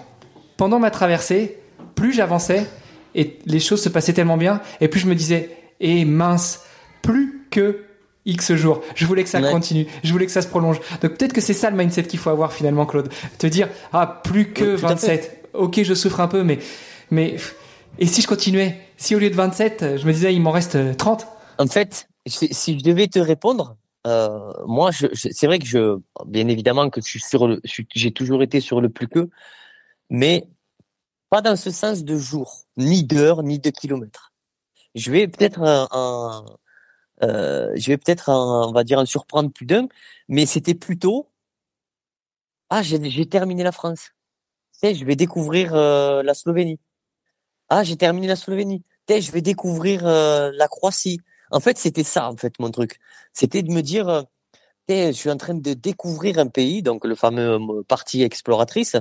pendant 0.58 0.80
ma 0.80 0.92
traversée, 0.92 1.60
plus 1.96 2.14
j'avançais 2.14 2.68
et 3.16 3.40
les 3.46 3.60
choses 3.60 3.82
se 3.82 3.90
passaient 3.90 4.14
tellement 4.14 4.38
bien, 4.38 4.62
et 4.82 4.88
plus 4.88 5.00
je 5.00 5.08
me 5.08 5.16
disais, 5.16 5.58
et 5.80 6.02
eh, 6.02 6.06
mince, 6.06 6.64
plus 7.02 7.48
que 7.52 7.86
X 8.26 8.54
jours. 8.56 8.82
Je 8.96 9.06
voulais 9.06 9.24
que 9.24 9.30
ça 9.30 9.42
continue. 9.42 9.86
Je 10.04 10.12
voulais 10.12 10.26
que 10.26 10.32
ça 10.32 10.42
se 10.42 10.48
prolonge. 10.48 10.80
Donc 11.02 11.16
peut-être 11.16 11.34
que 11.34 11.42
c'est 11.42 11.54
ça 11.54 11.70
le 11.70 11.76
mindset 11.76 12.04
qu'il 12.04 12.20
faut 12.20 12.30
avoir 12.30 12.54
finalement, 12.54 12.86
Claude. 12.86 13.10
Te 13.38 13.48
dire, 13.48 13.68
ah, 13.92 14.22
plus 14.24 14.54
que 14.54 14.76
27. 14.76 15.50
Ok, 15.54 15.82
je 15.84 15.94
souffre 15.94 16.20
un 16.20 16.28
peu, 16.28 16.44
mais, 16.44 16.60
mais, 17.12 17.36
et 18.00 18.08
si 18.08 18.22
je 18.22 18.28
continuais? 18.28 18.78
Si 18.98 19.16
au 19.16 19.20
lieu 19.20 19.30
de 19.30 19.36
27, 19.36 19.98
je 19.98 20.08
me 20.08 20.14
disais, 20.14 20.34
il 20.34 20.42
m'en 20.42 20.52
reste 20.52 20.98
30? 20.98 21.28
En 21.60 21.68
fait, 21.68 22.08
si 22.26 22.80
je 22.80 22.84
devais 22.84 23.08
te 23.08 23.20
répondre, 23.20 23.76
euh, 24.08 24.52
moi, 24.66 24.92
je, 24.92 25.08
c'est 25.14 25.46
vrai 25.46 25.60
que 25.60 25.66
je, 25.66 26.00
bien 26.26 26.48
évidemment 26.48 26.90
que 26.90 27.02
je 27.02 27.08
suis 27.08 27.20
sur 27.20 27.48
le, 27.48 27.62
j'ai 27.94 28.12
toujours 28.12 28.42
été 28.42 28.60
sur 28.60 28.82
le 28.82 28.90
plus 28.90 29.08
que, 29.08 29.30
mais 30.14 30.48
pas 31.30 31.42
dans 31.42 31.56
ce 31.56 31.72
sens 31.72 32.04
de 32.04 32.18
jour, 32.18 32.66
ni 32.78 33.04
d'heure, 33.04 33.42
ni 33.42 33.58
de 33.58 33.72
kilomètres. 33.72 34.32
Je 34.94 35.12
vais 35.12 35.28
peut-être 35.28 35.60
un, 35.64 36.46
euh, 37.24 37.72
je 37.76 37.88
vais 37.88 37.98
peut-être 37.98 38.30
on 38.30 38.72
va 38.72 38.84
dire 38.84 39.00
en 39.00 39.06
surprendre 39.08 39.52
plus 39.52 39.66
d'un, 39.66 39.88
mais 40.30 40.46
c'était 40.46 40.76
plutôt 40.76 41.32
ah 42.70 42.84
j'ai 42.84 43.28
terminé 43.28 43.64
la 43.64 43.72
France. 43.72 44.12
Je 44.84 45.04
vais 45.04 45.16
découvrir 45.16 45.74
euh, 45.74 46.22
la 46.22 46.36
Slovénie. 46.36 46.80
Ah 47.70 47.84
j'ai 47.84 47.98
terminé 47.98 48.28
la 48.28 48.36
Slovénie. 48.36 48.84
Je 49.10 49.32
vais 49.32 49.42
découvrir 49.42 50.06
euh, 50.06 50.52
la 50.54 50.68
Croatie. 50.68 51.22
En 51.50 51.60
fait, 51.60 51.80
c'était 51.80 52.04
ça 52.04 52.30
en 52.30 52.38
fait 52.38 52.54
mon 52.60 52.70
truc. 52.70 53.00
C'était 53.34 53.64
de 53.64 53.72
me 53.72 53.82
dire 53.82 54.28
je 54.90 55.12
suis 55.12 55.30
en 55.30 55.38
train 55.38 55.54
de 55.54 55.74
découvrir 55.74 56.40
un 56.40 56.48
pays, 56.48 56.82
donc 56.82 57.06
le 57.06 57.16
fameux 57.16 57.84
parti 57.88 58.22
exploratrice, 58.24 58.98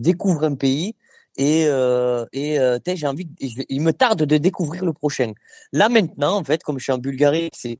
découvre 0.00 0.44
un 0.44 0.54
pays 0.54 0.96
et 1.36 1.66
euh, 1.66 2.26
et 2.32 2.58
euh, 2.58 2.78
j'ai 2.86 3.06
envie 3.06 3.28
il 3.40 3.80
me 3.80 3.92
tarde 3.92 4.24
de 4.24 4.36
découvrir 4.36 4.84
le 4.84 4.92
prochain 4.92 5.32
là 5.72 5.88
maintenant 5.88 6.36
en 6.36 6.44
fait 6.44 6.62
comme 6.62 6.78
je 6.78 6.84
suis 6.84 6.92
en 6.92 6.98
Bulgarie 6.98 7.50
c'est 7.52 7.78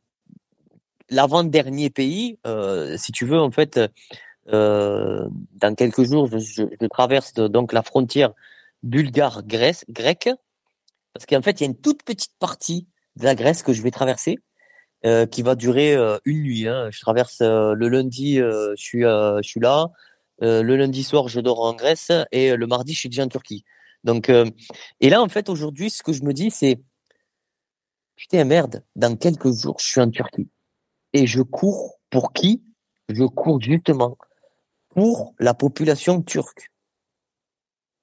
l'avant-dernier 1.09 1.91
pays 1.91 2.39
euh, 2.47 2.97
si 2.97 3.11
tu 3.11 3.27
veux 3.27 3.41
en 3.41 3.51
fait 3.51 3.81
euh, 4.53 5.29
dans 5.57 5.75
quelques 5.75 6.05
jours 6.05 6.29
je, 6.31 6.87
traverse 6.87 7.35
donc 7.35 7.73
la 7.73 7.83
frontière 7.83 8.33
bulgare 8.83 9.43
Grèce 9.45 9.85
grecque 9.89 10.31
parce 11.13 11.27
qu'en 11.27 11.43
fait 11.43 11.61
il 11.61 11.65
y 11.65 11.67
a 11.67 11.71
une 11.71 11.81
toute 11.81 12.05
petite 12.05 12.35
partie 12.39 12.87
de 13.17 13.25
la 13.25 13.35
Grèce 13.35 13.63
que 13.63 13.73
je 13.73 13.83
vais 13.83 13.91
traverser 13.91 14.39
euh, 15.05 15.27
qui 15.27 15.43
va 15.43 15.57
durer 15.57 15.95
euh, 15.95 16.19
une 16.25 16.43
nuit 16.43 16.69
hein. 16.69 16.89
je 16.93 17.01
traverse 17.01 17.41
le 17.41 17.89
lundi 17.89 18.37
je 18.37 18.75
suis 18.77 19.03
je 19.03 19.41
suis 19.43 19.61
là 19.61 19.91
euh, 20.43 20.63
le 20.63 20.77
lundi 20.77 21.03
soir, 21.03 21.29
je 21.29 21.41
dors 21.41 21.61
en 21.61 21.75
Grèce 21.75 22.11
et 22.33 22.53
euh, 22.53 22.57
le 22.57 22.67
mardi, 22.67 22.95
je 22.95 23.01
suis 23.01 23.09
déjà 23.09 23.25
en 23.25 23.29
Turquie. 23.29 23.65
Donc, 24.05 24.31
euh, 24.31 24.51
et 25.01 25.11
là, 25.11 25.23
en 25.23 25.29
fait, 25.29 25.49
aujourd'hui, 25.49 25.91
ce 25.91 26.03
que 26.03 26.13
je 26.13 26.23
me 26.23 26.33
dis, 26.33 26.51
c'est 26.51 26.81
putain 28.17 28.45
merde, 28.45 28.85
dans 28.97 29.17
quelques 29.17 29.53
jours, 29.53 29.77
je 29.81 29.87
suis 29.87 30.01
en 30.01 30.11
Turquie 30.11 30.49
et 31.13 31.27
je 31.27 31.43
cours 31.43 31.99
pour 32.11 32.33
qui? 32.33 32.63
Je 33.09 33.25
cours 33.25 33.61
justement 33.61 34.17
pour 34.91 35.35
la 35.39 35.55
population 35.55 36.23
turque. 36.23 36.71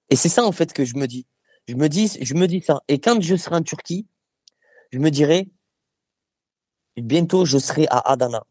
Et 0.10 0.16
c'est 0.16 0.30
ça 0.30 0.44
en 0.46 0.52
fait 0.52 0.74
que 0.74 0.86
je 0.86 0.96
me 0.96 1.06
dis. 1.06 1.28
Je 1.68 1.76
me 1.76 1.88
dis, 1.88 2.18
je 2.22 2.34
me 2.34 2.48
dis 2.48 2.62
ça. 2.62 2.82
Et 2.88 3.00
quand 3.00 3.22
je 3.22 3.36
serai 3.36 3.56
en 3.56 3.62
Turquie, 3.62 4.08
je 4.92 5.00
me 5.00 5.12
dirai 5.12 5.50
bientôt 6.98 7.46
je 7.46 7.58
serai 7.58 7.88
à 7.90 8.12
Adana. 8.12 8.44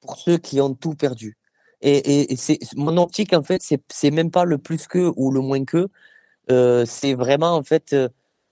Pour 0.00 0.18
ceux 0.18 0.38
qui 0.38 0.60
ont 0.60 0.74
tout 0.74 0.94
perdu. 0.94 1.38
Et, 1.84 2.34
mon 2.76 2.96
optique 2.96 3.34
en 3.34 3.42
fait, 3.42 3.62
c'est 3.88 4.10
même 4.10 4.30
pas 4.30 4.44
le 4.44 4.58
plus 4.58 4.86
que 4.86 5.12
ou 5.16 5.30
le 5.30 5.40
moins 5.40 5.64
que. 5.64 5.88
Euh, 6.50 6.84
c'est 6.86 7.14
vraiment 7.14 7.54
en 7.54 7.62
fait, 7.62 7.92
euh, 7.92 8.08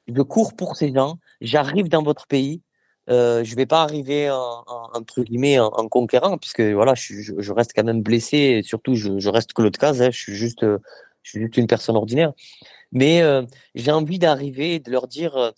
je 0.07 0.23
cours 0.23 0.55
pour 0.55 0.77
ces 0.77 0.93
gens. 0.93 1.19
J'arrive 1.41 1.89
dans 1.89 2.03
votre 2.03 2.27
pays. 2.27 2.63
Euh, 3.11 3.43
je 3.43 3.57
vais 3.57 3.67
pas 3.67 3.83
arriver 3.83 4.31
en, 4.31 4.65
en, 4.67 4.91
entre 4.95 5.23
guillemets 5.23 5.59
en, 5.59 5.71
conquérant 5.89 6.39
puisque 6.39 6.61
voilà, 6.61 6.95
je, 6.95 7.53
reste 7.53 7.73
quand 7.75 7.85
même 7.85 8.03
blessé. 8.03 8.37
Et 8.37 8.63
surtout, 8.63 8.95
je, 8.95 9.29
reste 9.29 9.55
que 9.55 9.63
l'autre 9.63 9.79
case. 9.79 10.03
Je 10.05 10.11
suis 10.11 10.35
juste, 10.35 10.65
une 11.35 11.67
personne 11.67 11.97
ordinaire. 11.97 12.33
Mais 12.93 13.23
euh, 13.23 13.45
j'ai 13.75 13.93
envie 13.93 14.19
d'arriver 14.19 14.75
et 14.75 14.79
de 14.81 14.91
leur 14.91 15.09
dire 15.09 15.55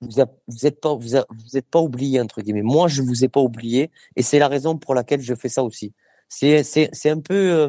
vous 0.00 0.22
vous 0.46 0.66
êtes 0.66 0.80
pas 0.80 0.94
vous, 0.94 1.16
êtes 1.16 1.68
pas 1.70 1.80
oublié 1.80 2.20
entre 2.20 2.40
guillemets. 2.40 2.62
Moi, 2.62 2.88
je 2.88 3.02
vous 3.02 3.24
ai 3.24 3.28
pas 3.28 3.40
oublié 3.40 3.90
et 4.16 4.22
c'est 4.22 4.38
la 4.38 4.48
raison 4.48 4.78
pour 4.78 4.94
laquelle 4.94 5.20
je 5.20 5.34
fais 5.34 5.48
ça 5.48 5.64
aussi 5.64 5.92
c'est 6.30 6.62
c'est 6.92 7.10
un 7.10 7.20
peu 7.20 7.34
euh, 7.34 7.68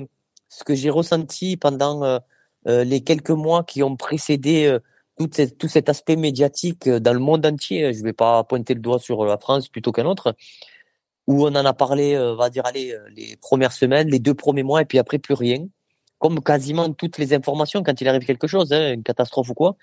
ce 0.50 0.64
que 0.64 0.76
j'ai 0.76 0.90
ressenti 0.90 1.58
pendant 1.58 2.04
euh, 2.04 2.20
euh, 2.68 2.84
les 2.84 3.02
quelques 3.04 3.32
mois 3.32 3.64
qui 3.64 3.84
ont 3.84 3.98
précédé 3.98 4.78
tout, 5.18 5.30
cette, 5.34 5.58
tout 5.58 5.68
cet 5.68 5.90
aspect 5.90 6.16
médiatique 6.16 6.88
dans 6.88 7.14
le 7.14 7.20
monde 7.20 7.46
entier. 7.46 7.94
Je 7.94 8.04
vais 8.04 8.14
pas 8.14 8.44
pointer 8.44 8.74
le 8.76 8.82
doigt 8.82 9.00
sur 9.00 9.26
la 9.26 9.38
France 9.38 9.68
plutôt 9.68 9.92
qu'un 9.92 10.06
autre, 10.06 10.36
où 11.28 11.46
on 11.46 11.56
en 11.56 11.66
a 11.66 11.74
parlé, 11.74 12.18
on 12.18 12.36
va 12.36 12.50
dire, 12.50 12.66
allez, 12.66 12.96
les 13.16 13.36
premières 13.38 13.74
semaines, 13.74 14.10
les 14.10 14.20
deux 14.20 14.36
premiers 14.36 14.64
mois, 14.64 14.82
et 14.82 14.86
puis 14.86 15.00
après 15.00 15.20
plus 15.20 15.34
rien. 15.34 15.68
Comme 16.20 16.42
quasiment 16.42 16.94
toutes 16.94 17.18
les 17.18 17.34
informations 17.34 17.84
quand 17.84 18.00
il 18.00 18.08
arrive 18.08 18.26
quelque 18.26 18.48
chose, 18.48 18.72
hein, 18.74 18.94
une 18.94 19.04
catastrophe 19.04 19.50
ou 19.50 19.56
quoi. 19.56 19.76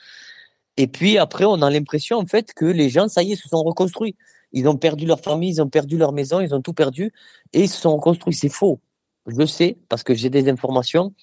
Et 0.77 0.87
puis 0.87 1.19
après, 1.19 1.45
on 1.45 1.61
a 1.63 1.71
l'impression 1.71 2.19
en 2.19 2.27
fait 2.27 2.53
que 2.55 2.65
les 2.65 2.91
gens, 2.91 3.09
ça 3.09 3.23
y 3.25 3.33
est, 3.33 3.37
se 3.37 3.49
sont 3.49 3.63
reconstruits. 3.63 4.17
Ils 4.53 4.69
ont 4.69 4.77
perdu 4.77 5.07
leur 5.07 5.21
famille, 5.21 5.51
ils 5.51 5.63
ont 5.63 5.69
perdu 5.69 5.99
leur 5.99 6.13
maison, 6.13 6.41
ils 6.41 6.55
ont 6.55 6.63
tout 6.63 6.73
perdu 6.73 7.13
et 7.53 7.63
ils 7.65 7.69
se 7.69 7.81
sont 7.81 7.95
reconstruits. 7.95 8.35
C'est 8.35 8.49
faux. 8.49 8.81
Je 9.27 9.37
le 9.37 9.47
sais 9.47 9.79
parce 9.89 10.03
que 10.03 10.15
j'ai 10.15 10.31
des 10.31 10.49
informations. 10.49 11.15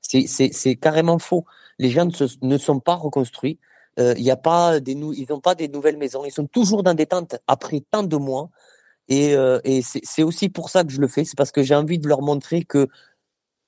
C'est 0.00 0.76
carrément 0.76 1.18
faux. 1.18 1.44
Les 1.78 1.90
gens 1.90 2.04
ne, 2.04 2.12
se, 2.12 2.24
ne 2.42 2.58
sont 2.58 2.80
pas 2.80 2.94
reconstruits. 2.94 3.58
Euh, 3.98 4.14
a 4.30 4.36
pas 4.36 4.78
des 4.78 4.92
ils 4.92 5.26
n'ont 5.28 5.40
pas 5.40 5.56
des 5.56 5.68
nouvelles 5.68 5.96
maisons. 5.96 6.24
Ils 6.24 6.30
sont 6.30 6.46
toujours 6.46 6.82
dans 6.84 6.94
des 6.94 7.06
tentes 7.06 7.36
après 7.46 7.82
tant 7.90 8.04
de 8.04 8.16
mois. 8.16 8.50
Et, 9.08 9.34
euh, 9.34 9.58
et 9.64 9.82
c'est 9.82 10.22
aussi 10.22 10.48
pour 10.48 10.70
ça 10.70 10.84
que 10.84 10.92
je 10.92 11.00
le 11.00 11.08
fais. 11.08 11.24
C'est 11.24 11.36
parce 11.36 11.50
que 11.50 11.62
j'ai 11.62 11.74
envie 11.74 11.98
de 11.98 12.06
leur 12.06 12.22
montrer 12.22 12.62
que 12.62 12.88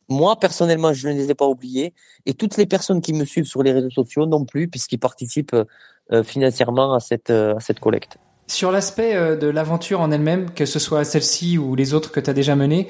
moi, 0.09 0.39
personnellement, 0.39 0.93
je 0.93 1.09
ne 1.09 1.15
les 1.15 1.31
ai 1.31 1.35
pas 1.35 1.47
oubliés. 1.47 1.95
Et 2.27 2.35
toutes 2.35 2.57
les 2.57 2.67
personnes 2.67 3.01
qui 3.01 3.13
me 3.13 3.25
suivent 3.25 3.45
sur 3.45 3.63
les 3.63 3.73
réseaux 3.73 3.91
sociaux 3.91 4.27
non 4.27 4.45
plus, 4.45 4.69
puisqu'ils 4.69 4.99
participent 4.99 5.57
euh, 6.13 6.23
financièrement 6.23 6.95
à 6.95 7.01
cette, 7.01 7.31
à 7.31 7.59
cette 7.61 7.81
collecte. 7.81 8.19
Sur 8.51 8.73
l'aspect 8.73 9.15
euh, 9.15 9.37
de 9.37 9.47
l'aventure 9.47 10.01
en 10.01 10.11
elle-même, 10.11 10.51
que 10.51 10.67
ce 10.67 10.81
soit 10.81 11.05
celle-ci 11.05 11.57
ou 11.57 11.77
les 11.77 11.95
autres 11.95 12.11
que 12.11 12.19
tu 12.19 12.29
as 12.29 12.33
déjà 12.33 12.57
menées, 12.57 12.89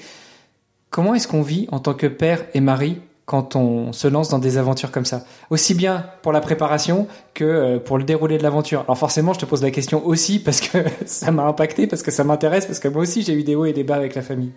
comment 0.89 1.15
est-ce 1.15 1.29
qu'on 1.29 1.43
vit 1.43 1.69
en 1.71 1.81
tant 1.81 1.93
que 1.93 2.07
père 2.07 2.47
et 2.55 2.61
mari 2.61 2.97
quand 3.27 3.57
on 3.57 3.93
se 3.93 4.09
lance 4.09 4.31
dans 4.31 4.39
des 4.39 4.57
aventures 4.57 4.91
comme 4.91 5.05
ça? 5.05 5.23
Aussi 5.51 5.75
bien 5.75 6.07
pour 6.23 6.33
la 6.33 6.41
préparation 6.41 7.09
que 7.35 7.45
euh, 7.45 7.79
pour 7.79 7.99
le 7.99 8.05
déroulé 8.05 8.39
de 8.39 8.43
l'aventure. 8.43 8.81
Alors 8.85 8.97
forcément, 8.97 9.35
je 9.35 9.41
te 9.41 9.45
pose 9.45 9.63
la 9.63 9.71
question 9.71 10.03
aussi 10.07 10.39
parce 10.43 10.63
que 10.63 10.79
ça 11.05 11.31
m'a 11.31 11.45
impacté, 11.45 11.87
parce 11.87 12.03
que 12.03 12.11
ça 12.11 12.25
m'intéresse, 12.25 12.65
parce 12.65 12.79
que 12.79 12.89
moi 12.89 13.03
aussi 13.03 13.21
j'ai 13.21 13.35
eu 13.35 13.45
des 13.45 13.55
hauts 13.55 13.67
et 13.67 13.75
des 13.75 13.85
bas 13.85 13.97
avec 13.97 14.15
la 14.15 14.23
famille. 14.23 14.53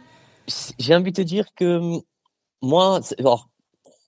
J'ai 0.79 0.95
envie 0.95 1.11
de 1.11 1.21
te 1.21 1.21
dire 1.21 1.47
que 1.57 1.81
moi, 2.61 3.01
alors, 3.19 3.49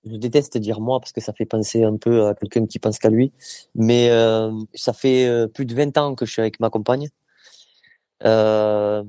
je 0.06 0.16
déteste 0.18 0.58
dire 0.58 0.80
moi 0.80 0.99
parce 0.99 1.12
que 1.12 1.22
ça 1.22 1.34
fait 1.34 1.45
penser 1.45 1.84
un 1.84 1.97
peu 1.97 2.28
à 2.28 2.36
quelqu'un 2.36 2.66
qui 2.66 2.80
pense 2.80 2.99
qu'à 2.99 3.10
lui, 3.10 3.32
mais 3.74 4.10
euh, 4.10 4.51
ça 4.74 4.93
fait 4.93 5.28
euh, 5.28 5.47
plus 5.47 5.66
de 5.66 5.74
20 5.76 5.97
ans 5.97 6.16
que 6.16 6.26
je 6.26 6.32
suis 6.32 6.41
avec 6.41 6.60
ma 6.60 6.70
compagne. 6.70 7.10
Euh, 8.24 9.03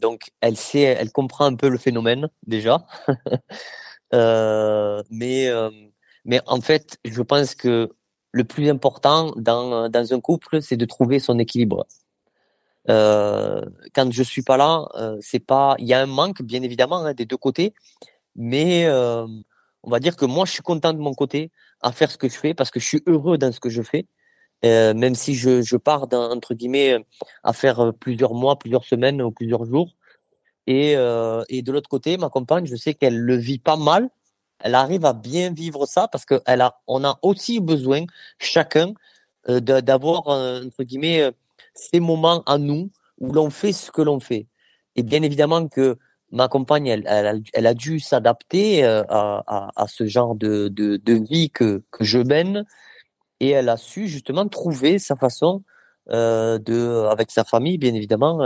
donc 0.00 0.30
elle 0.40 0.56
sait, 0.56 0.80
elle 0.80 1.10
comprend 1.10 1.46
un 1.46 1.54
peu 1.54 1.68
le 1.68 1.78
phénomène 1.78 2.28
déjà. 2.46 2.86
Euh, 4.14 5.02
mais 5.10 5.48
euh, 5.48 5.68
mais 6.24 6.40
en 6.46 6.60
fait, 6.60 6.96
je 7.04 7.22
pense 7.22 7.56
que 7.56 7.90
le 8.30 8.44
plus 8.44 8.70
important 8.70 9.32
dans 9.36 9.88
dans 9.88 10.14
un 10.14 10.20
couple, 10.20 10.62
c'est 10.62 10.76
de 10.76 10.84
trouver 10.84 11.18
son 11.18 11.40
équilibre. 11.40 11.84
Quand 12.86 14.12
je 14.12 14.22
suis 14.22 14.42
pas 14.42 14.56
là, 14.56 14.86
c'est 15.20 15.40
pas, 15.40 15.74
il 15.80 15.86
y 15.86 15.92
a 15.92 16.00
un 16.00 16.06
manque 16.06 16.40
bien 16.42 16.62
évidemment 16.62 17.04
hein, 17.04 17.14
des 17.14 17.26
deux 17.26 17.36
côtés, 17.36 17.74
mais 18.36 18.86
on 19.86 19.90
va 19.90 20.00
dire 20.00 20.16
que 20.16 20.26
moi 20.26 20.44
je 20.44 20.52
suis 20.52 20.62
content 20.62 20.92
de 20.92 20.98
mon 20.98 21.14
côté 21.14 21.50
à 21.80 21.92
faire 21.92 22.10
ce 22.10 22.18
que 22.18 22.28
je 22.28 22.36
fais 22.36 22.52
parce 22.52 22.70
que 22.70 22.80
je 22.80 22.86
suis 22.86 23.02
heureux 23.06 23.38
dans 23.38 23.52
ce 23.52 23.60
que 23.60 23.70
je 23.70 23.82
fais. 23.82 24.06
Euh, 24.64 24.94
même 24.94 25.14
si 25.14 25.34
je, 25.34 25.62
je 25.62 25.76
pars 25.76 26.06
entre 26.12 26.54
guillemets 26.54 26.96
à 27.44 27.52
faire 27.52 27.92
plusieurs 27.98 28.34
mois, 28.34 28.58
plusieurs 28.58 28.84
semaines 28.84 29.22
ou 29.22 29.30
plusieurs 29.30 29.64
jours, 29.64 29.94
et, 30.66 30.96
euh, 30.96 31.44
et 31.48 31.62
de 31.62 31.72
l'autre 31.72 31.88
côté, 31.88 32.16
ma 32.16 32.28
compagne, 32.28 32.66
je 32.66 32.76
sais 32.76 32.94
qu'elle 32.94 33.18
le 33.18 33.36
vit 33.36 33.58
pas 33.58 33.76
mal. 33.76 34.08
Elle 34.60 34.74
arrive 34.74 35.04
à 35.04 35.12
bien 35.12 35.52
vivre 35.52 35.86
ça 35.86 36.08
parce 36.08 36.24
que 36.24 36.40
elle 36.46 36.62
a, 36.62 36.80
on 36.86 37.04
a 37.04 37.18
aussi 37.22 37.60
besoin 37.60 38.04
chacun 38.38 38.94
euh, 39.48 39.60
d'avoir 39.60 40.28
euh, 40.28 40.64
entre 40.64 40.82
guillemets 40.82 41.20
euh, 41.20 41.30
ces 41.74 42.00
moments 42.00 42.42
à 42.46 42.58
nous 42.58 42.90
où 43.18 43.32
l'on 43.32 43.50
fait 43.50 43.72
ce 43.72 43.90
que 43.90 44.02
l'on 44.02 44.18
fait. 44.18 44.46
Et 44.96 45.02
bien 45.02 45.22
évidemment 45.22 45.68
que 45.68 45.98
ma 46.32 46.48
compagne, 46.48 46.86
elle, 46.86 47.04
elle, 47.06 47.42
elle 47.52 47.66
a 47.66 47.74
dû 47.74 48.00
s'adapter 48.00 48.84
à, 48.84 49.04
à, 49.08 49.70
à, 49.76 49.86
ce 49.86 50.06
genre 50.06 50.34
de, 50.34 50.68
de, 50.68 50.96
de, 50.96 51.14
vie 51.14 51.50
que, 51.50 51.82
que 51.90 52.04
je 52.04 52.18
mène 52.18 52.64
et 53.40 53.50
elle 53.50 53.68
a 53.68 53.76
su 53.76 54.08
justement 54.08 54.48
trouver 54.48 54.98
sa 54.98 55.16
façon 55.16 55.62
euh, 56.10 56.58
de, 56.58 57.06
avec 57.10 57.30
sa 57.30 57.44
famille 57.44 57.78
bien 57.78 57.94
évidemment 57.94 58.40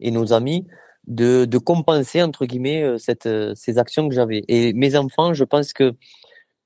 et 0.00 0.10
nos 0.10 0.32
amis, 0.32 0.66
de, 1.06 1.44
de 1.44 1.58
compenser 1.58 2.22
entre 2.22 2.46
guillemets 2.46 2.82
euh, 2.82 2.98
cette, 2.98 3.26
euh, 3.26 3.54
ces 3.54 3.78
actions 3.78 4.08
que 4.08 4.14
j'avais. 4.14 4.44
Et 4.48 4.72
mes 4.72 4.96
enfants, 4.96 5.34
je 5.34 5.44
pense 5.44 5.72
que 5.72 5.94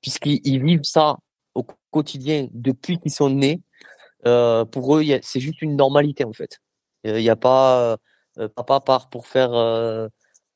puisqu'ils 0.01 0.63
vivent 0.63 0.83
ça 0.83 1.17
au 1.55 1.65
quotidien 1.91 2.47
depuis 2.51 2.99
qu'ils 2.99 3.11
sont 3.11 3.29
nés, 3.29 3.61
euh, 4.25 4.65
pour 4.65 4.97
eux, 4.97 5.03
c'est 5.21 5.39
juste 5.39 5.61
une 5.61 5.75
normalité 5.75 6.23
en 6.25 6.33
fait. 6.33 6.59
Il 7.03 7.13
n'y 7.15 7.29
a 7.29 7.35
pas 7.35 7.97
euh, 8.39 8.47
papa 8.49 8.79
part 8.79 9.09
pour 9.09 9.27
faire 9.27 9.53
euh, 9.53 10.07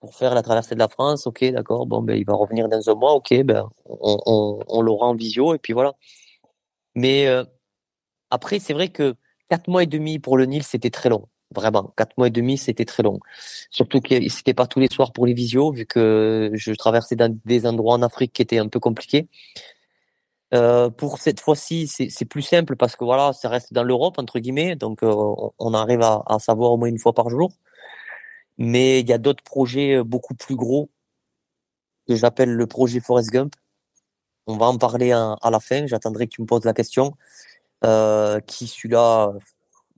pour 0.02 0.16
faire 0.16 0.36
la 0.36 0.42
traversée 0.42 0.76
de 0.76 0.80
la 0.80 0.90
France, 0.90 1.28
ok, 1.28 1.46
d'accord, 1.52 1.86
bon 1.86 2.02
ben 2.02 2.16
il 2.18 2.26
va 2.26 2.34
revenir 2.34 2.68
dans 2.68 2.90
un 2.90 2.96
mois, 2.96 3.14
ok, 3.14 3.44
ben 3.44 3.70
on, 3.86 4.18
on, 4.26 4.60
on 4.68 4.82
l'aura 4.82 5.08
en 5.08 5.16
visio 5.16 5.54
et 5.56 5.60
puis 5.60 5.74
voilà. 5.74 5.94
Mais 6.96 7.28
après, 8.32 8.60
c'est 8.60 8.74
vrai 8.74 8.90
que 8.90 9.16
quatre 9.50 9.68
mois 9.68 9.84
et 9.84 9.88
demi 9.88 10.18
pour 10.18 10.38
le 10.38 10.46
Nil, 10.46 10.64
c'était 10.64 10.90
très 10.90 11.10
long. 11.10 11.28
Vraiment, 11.54 11.94
quatre 11.98 12.18
mois 12.18 12.28
et 12.28 12.32
demi, 12.32 12.58
c'était 12.58 12.86
très 12.86 13.04
long. 13.04 13.20
Surtout 13.70 14.00
que 14.00 14.30
c'était 14.30 14.54
pas 14.54 14.68
tous 14.68 14.80
les 14.80 14.88
soirs 14.90 15.12
pour 15.12 15.26
les 15.26 15.34
visios, 15.34 15.72
vu 15.72 15.86
que 15.86 16.50
je 16.54 16.72
traversais 16.72 17.18
dans 17.18 17.38
des 17.46 17.66
endroits 17.66 17.96
en 17.96 18.02
Afrique 18.02 18.32
qui 18.32 18.42
étaient 18.42 18.58
un 18.58 18.70
peu 18.70 18.80
compliqués. 18.80 19.28
Euh, 20.54 20.90
pour 20.90 21.18
cette 21.20 21.42
fois-ci, 21.42 21.88
c'est 21.88 22.26
plus 22.26 22.42
simple 22.42 22.76
parce 22.78 22.96
que 22.96 23.04
voilà, 23.04 23.34
ça 23.34 23.50
reste 23.50 23.74
dans 23.74 23.84
l'Europe 23.84 24.18
entre 24.18 24.40
guillemets, 24.40 24.76
donc 24.76 25.04
euh, 25.04 25.14
on 25.60 25.74
arrive 25.74 26.02
à, 26.02 26.24
à, 26.26 26.40
savoir 26.40 26.72
au 26.72 26.78
moins 26.78 26.90
une 26.90 27.00
fois 27.00 27.14
par 27.14 27.30
jour. 27.30 27.52
Mais 28.62 29.00
il 29.00 29.10
y 29.10 29.14
a 29.14 29.18
d'autres 29.18 29.44
projets 29.44 29.96
euh, 29.96 30.04
beaucoup 30.04 30.36
plus 30.36 30.56
gros 30.56 30.90
que 32.08 32.16
j'appelle 32.16 32.52
le 32.52 32.68
projet 32.68 33.00
Forest 33.00 33.30
Gump. 33.32 33.56
On 34.48 34.58
va 34.58 34.68
en 34.68 34.78
parler 34.78 35.12
à, 35.12 35.38
la 35.50 35.60
fin. 35.60 35.88
J'attendrai 35.88 36.28
que 36.28 36.36
tu 36.36 36.42
me 36.42 36.48
poses 36.48 36.66
la 36.66 36.74
question. 36.74 37.14
Euh, 37.84 38.40
qui 38.42 38.68
celui-là 38.68 39.34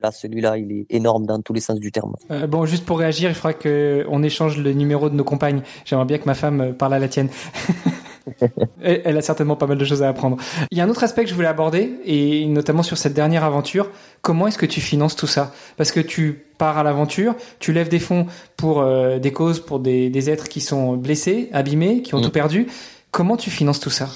Là, 0.04 0.12
celui-là, 0.12 0.58
il 0.58 0.70
est 0.74 0.86
énorme 0.90 1.26
dans 1.26 1.42
tous 1.42 1.54
les 1.54 1.62
sens 1.62 1.80
du 1.80 1.90
terme. 1.90 2.14
Euh, 2.30 2.46
bon, 2.46 2.66
juste 2.66 2.86
pour 2.86 3.00
réagir, 3.00 3.30
il 3.30 3.36
faudra 3.36 3.54
qu'on 3.54 4.22
échange 4.22 4.58
le 4.58 4.74
numéro 4.74 5.10
de 5.10 5.16
nos 5.16 5.24
compagnes. 5.24 5.62
J'aimerais 5.86 6.06
bien 6.06 6.18
que 6.18 6.26
ma 6.26 6.34
femme 6.34 6.60
euh, 6.60 6.74
parle 6.74 6.96
à 6.96 7.00
la 7.00 7.08
tienne. 7.08 7.30
Elle 8.82 9.18
a 9.18 9.22
certainement 9.22 9.56
pas 9.56 9.68
mal 9.68 9.78
de 9.78 9.86
choses 9.86 10.04
à 10.04 10.10
apprendre. 10.10 10.38
Il 10.72 10.78
y 10.78 10.82
a 10.82 10.84
un 10.84 10.90
autre 10.90 11.04
aspect 11.04 11.24
que 11.24 11.30
je 11.30 11.36
voulais 11.36 11.48
aborder, 11.48 12.00
et 12.06 12.46
notamment 12.48 12.84
sur 12.84 12.98
cette 12.98 13.14
dernière 13.14 13.44
aventure. 13.44 13.90
Comment 14.22 14.48
est-ce 14.48 14.58
que 14.58 14.66
tu 14.66 14.82
finances 14.82 15.16
tout 15.16 15.28
ça? 15.28 15.54
Parce 15.78 15.92
que 15.92 16.00
tu 16.00 16.46
pars 16.58 16.78
à 16.78 16.84
l'aventure, 16.84 17.36
tu 17.60 17.74
lèves 17.74 17.90
des 17.90 18.00
fonds 18.00 18.28
pour 18.58 18.82
euh, 18.82 19.20
des 19.20 19.34
causes, 19.34 19.60
pour 19.60 19.80
des, 19.80 20.10
des, 20.10 20.30
êtres 20.30 20.48
qui 20.48 20.62
sont 20.62 20.96
blessés, 20.96 21.50
abîmés, 21.52 22.02
qui 22.02 22.16
ont 22.16 22.20
mmh. 22.20 22.24
tout 22.24 22.32
perdu. 22.32 22.68
Comment 23.12 23.38
tu 23.38 23.50
finances 23.50 23.80
tout 23.80 23.90
ça? 23.90 24.10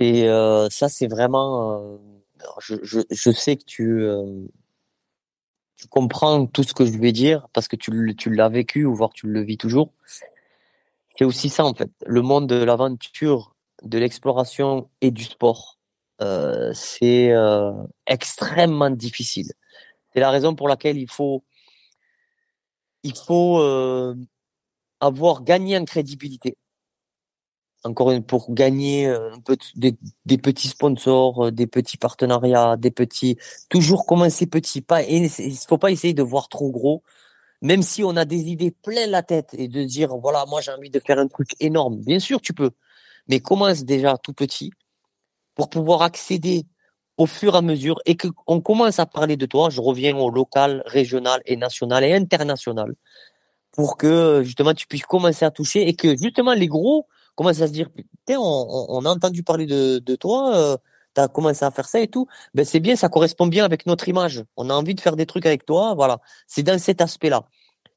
Et 0.00 0.28
euh, 0.28 0.68
ça, 0.70 0.88
c'est 0.88 1.06
vraiment. 1.06 1.80
Euh, 1.80 1.96
je, 2.60 2.74
je, 2.82 3.00
je, 3.10 3.30
sais 3.30 3.56
que 3.56 3.64
tu 3.64 4.06
tu 5.76 5.88
comprends 5.88 6.46
tout 6.46 6.62
ce 6.62 6.72
que 6.72 6.84
je 6.84 6.98
vais 6.98 7.12
dire 7.12 7.48
parce 7.52 7.68
que 7.68 7.76
tu, 7.76 8.14
tu 8.16 8.30
l'as 8.30 8.48
vécu 8.48 8.84
ou 8.84 8.94
voire 8.94 9.10
tu 9.12 9.26
le 9.26 9.42
vis 9.42 9.58
toujours. 9.58 9.92
C'est 11.18 11.24
aussi 11.24 11.48
ça 11.48 11.64
en 11.64 11.74
fait. 11.74 11.90
Le 12.04 12.22
monde 12.22 12.48
de 12.48 12.56
l'aventure, 12.56 13.54
de 13.82 13.98
l'exploration 13.98 14.90
et 15.00 15.10
du 15.10 15.24
sport, 15.24 15.78
euh, 16.22 16.70
c'est 16.74 17.32
euh, 17.32 17.72
extrêmement 18.06 18.90
difficile. 18.90 19.52
C'est 20.12 20.20
la 20.20 20.30
raison 20.30 20.54
pour 20.54 20.68
laquelle 20.68 20.98
il 20.98 21.10
faut 21.10 21.44
il 23.02 23.16
faut 23.16 23.60
euh, 23.60 24.14
avoir 25.00 25.42
gagné 25.44 25.78
en 25.78 25.84
crédibilité 25.84 26.56
encore 27.86 28.10
une 28.10 28.22
pour 28.22 28.52
gagner 28.52 29.06
euh, 29.06 29.32
un 29.32 29.40
peu 29.40 29.56
des, 29.76 29.96
des, 30.26 30.38
petits 30.38 30.68
sponsors, 30.68 31.46
euh, 31.46 31.50
des 31.52 31.66
petits 31.66 31.96
partenariats, 31.96 32.76
des 32.76 32.90
petits 32.90 33.38
toujours 33.70 34.06
commencer 34.06 34.46
petit. 34.46 34.82
Pas 34.82 35.02
il 35.02 35.30
faut 35.66 35.78
pas 35.78 35.90
essayer 35.90 36.14
de 36.14 36.22
voir 36.22 36.48
trop 36.48 36.70
gros, 36.70 37.02
même 37.62 37.82
si 37.82 38.04
on 38.04 38.16
a 38.16 38.24
des 38.24 38.48
idées 38.48 38.70
plein 38.70 39.06
la 39.06 39.22
tête 39.22 39.54
et 39.54 39.68
de 39.68 39.84
dire 39.84 40.16
voilà 40.16 40.44
moi 40.46 40.60
j'ai 40.60 40.72
envie 40.72 40.90
de 40.90 41.00
faire 41.00 41.18
un 41.18 41.28
truc 41.28 41.50
énorme. 41.60 41.96
Bien 41.98 42.18
sûr 42.18 42.40
tu 42.40 42.52
peux, 42.52 42.70
mais 43.28 43.40
commence 43.40 43.84
déjà 43.84 44.16
tout 44.18 44.32
petit 44.32 44.70
pour 45.54 45.70
pouvoir 45.70 46.02
accéder 46.02 46.66
au 47.18 47.26
fur 47.26 47.54
et 47.54 47.58
à 47.58 47.62
mesure 47.62 48.00
et 48.04 48.16
que 48.16 48.28
on 48.46 48.60
commence 48.60 48.98
à 48.98 49.06
parler 49.06 49.36
de 49.36 49.46
toi. 49.46 49.70
Je 49.70 49.80
reviens 49.80 50.16
au 50.16 50.30
local, 50.30 50.82
régional 50.86 51.40
et 51.46 51.56
national 51.56 52.04
et 52.04 52.14
international 52.14 52.94
pour 53.72 53.96
que 53.96 54.42
justement 54.42 54.74
tu 54.74 54.86
puisses 54.86 55.04
commencer 55.04 55.44
à 55.44 55.50
toucher 55.50 55.88
et 55.88 55.94
que 55.94 56.16
justement 56.16 56.54
les 56.54 56.66
gros 56.66 57.06
commence 57.36 57.60
à 57.60 57.68
se 57.68 57.72
dire, 57.72 57.90
putain, 57.90 58.38
on, 58.38 59.04
a 59.04 59.10
entendu 59.10 59.42
parler 59.42 59.66
de, 59.66 59.98
de 59.98 60.16
toi, 60.16 60.56
euh, 60.56 60.76
tu 61.16 61.22
as 61.22 61.28
commencé 61.28 61.64
à 61.64 61.70
faire 61.70 61.88
ça 61.88 62.00
et 62.00 62.08
tout. 62.08 62.26
Ben 62.54 62.64
c'est 62.64 62.80
bien, 62.80 62.96
ça 62.96 63.08
correspond 63.08 63.46
bien 63.46 63.64
avec 63.64 63.86
notre 63.86 64.08
image. 64.08 64.44
On 64.56 64.70
a 64.70 64.74
envie 64.74 64.94
de 64.94 65.00
faire 65.00 65.16
des 65.16 65.26
trucs 65.26 65.46
avec 65.46 65.64
toi, 65.66 65.94
voilà. 65.94 66.20
C'est 66.46 66.62
dans 66.62 66.78
cet 66.78 67.00
aspect-là. 67.00 67.44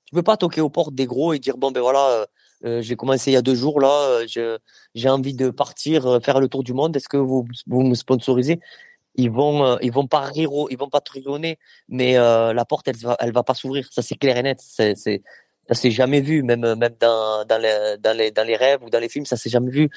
Tu 0.05 0.15
peux 0.15 0.23
pas 0.23 0.37
toquer 0.37 0.61
aux 0.61 0.69
portes 0.69 0.95
des 0.95 1.05
gros 1.05 1.33
et 1.33 1.39
dire 1.39 1.57
bon 1.57 1.71
ben 1.71 1.81
voilà, 1.81 2.05
euh, 2.09 2.25
euh 2.65 2.81
j'ai 2.81 2.95
commencé 2.95 3.31
il 3.31 3.33
y 3.35 3.37
a 3.37 3.41
deux 3.41 3.55
jours 3.55 3.79
là, 3.81 4.23
euh, 4.37 4.57
j'ai 4.95 5.09
envie 5.09 5.33
de 5.35 5.49
partir 5.49 6.19
faire 6.23 6.39
le 6.39 6.47
tour 6.47 6.63
du 6.63 6.73
monde. 6.73 6.95
Est-ce 6.95 7.09
que 7.09 7.17
vous 7.17 7.47
vous 7.67 7.83
me 7.83 7.95
sponsorisez? 7.95 8.59
Ils 9.15 9.31
vont 9.31 9.77
ils 9.81 9.91
vont 9.91 10.07
pas 10.07 10.21
rire, 10.21 10.51
ils 10.69 10.77
vont 10.77 10.89
pas 10.89 11.01
trionner, 11.01 11.59
mais 11.89 12.13
la 12.15 12.65
porte 12.65 12.87
elle 12.87 12.97
va 12.97 13.17
elle 13.19 13.33
va 13.33 13.43
pas 13.43 13.53
s'ouvrir. 13.55 13.87
Ça 13.91 14.01
c'est 14.01 14.15
clair 14.15 14.37
et 14.37 14.43
net. 14.43 14.59
C'est 14.61 15.21
ça 15.69 15.75
s'est 15.75 15.91
jamais 15.91 16.19
vu, 16.19 16.41
même 16.41 16.75
même 16.75 16.95
dans 16.99 17.45
dans 17.45 17.61
les 17.61 17.95
dans 17.99 18.17
les 18.17 18.31
dans 18.31 18.45
les 18.45 18.55
rêves 18.55 18.83
ou 18.83 18.89
dans 18.89 18.99
les 18.99 19.07
films, 19.07 19.25
ça 19.25 19.37
s'est 19.37 19.51
jamais 19.51 19.69
vu. 19.69 19.89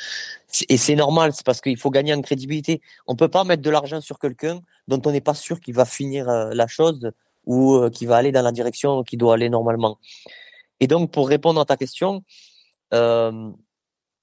Et 0.69 0.77
c'est 0.77 0.95
normal, 0.95 1.33
c'est 1.33 1.47
parce 1.47 1.63
qu'il 1.63 1.79
faut 1.79 1.91
gagner 1.91 2.13
en 2.13 2.21
crédibilité. 2.21 2.83
On 3.07 3.17
peut 3.17 3.29
pas 3.29 3.45
mettre 3.45 3.63
de 3.63 3.71
l'argent 3.71 4.03
sur 4.03 4.19
quelqu'un 4.19 4.61
dont 4.87 5.01
on 5.07 5.13
n'est 5.13 5.23
pas 5.23 5.35
sûr 5.35 5.61
qu'il 5.61 5.75
va 5.75 5.87
finir 5.87 6.29
euh, 6.29 6.51
la 6.53 6.67
chose 6.67 7.11
ou 7.47 7.75
euh, 7.75 7.89
qu'il 7.89 8.07
va 8.07 8.17
aller 8.17 8.33
dans 8.33 8.43
la 8.43 8.53
direction 8.53 9.03
qu'il 9.03 9.19
doit 9.19 9.35
aller 9.35 9.49
normalement. 9.49 9.99
Et 10.81 10.87
donc 10.87 11.11
pour 11.11 11.27
répondre 11.27 11.59
à 11.61 11.65
ta 11.65 11.79
question, 11.79 12.23
euh, 12.93 13.51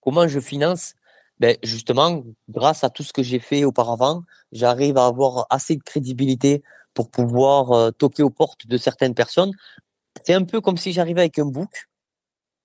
comment 0.01 0.27
je 0.27 0.39
finance? 0.39 0.93
Ben 1.39 1.57
justement, 1.63 2.23
grâce 2.49 2.83
à 2.83 2.89
tout 2.89 3.03
ce 3.03 3.13
que 3.13 3.23
j'ai 3.23 3.39
fait 3.39 3.63
auparavant, 3.63 4.23
j'arrive 4.51 4.97
à 4.97 5.05
avoir 5.05 5.47
assez 5.49 5.75
de 5.77 5.83
crédibilité 5.83 6.61
pour 6.93 7.09
pouvoir 7.09 7.71
euh, 7.71 7.91
toquer 7.91 8.23
aux 8.23 8.29
portes 8.29 8.67
de 8.67 8.77
certaines 8.77 9.15
personnes 9.15 9.53
c'est 10.23 10.33
un 10.33 10.43
peu 10.43 10.61
comme 10.61 10.77
si 10.77 10.91
j'arrivais 10.91 11.21
avec 11.21 11.39
un 11.39 11.45
book 11.45 11.87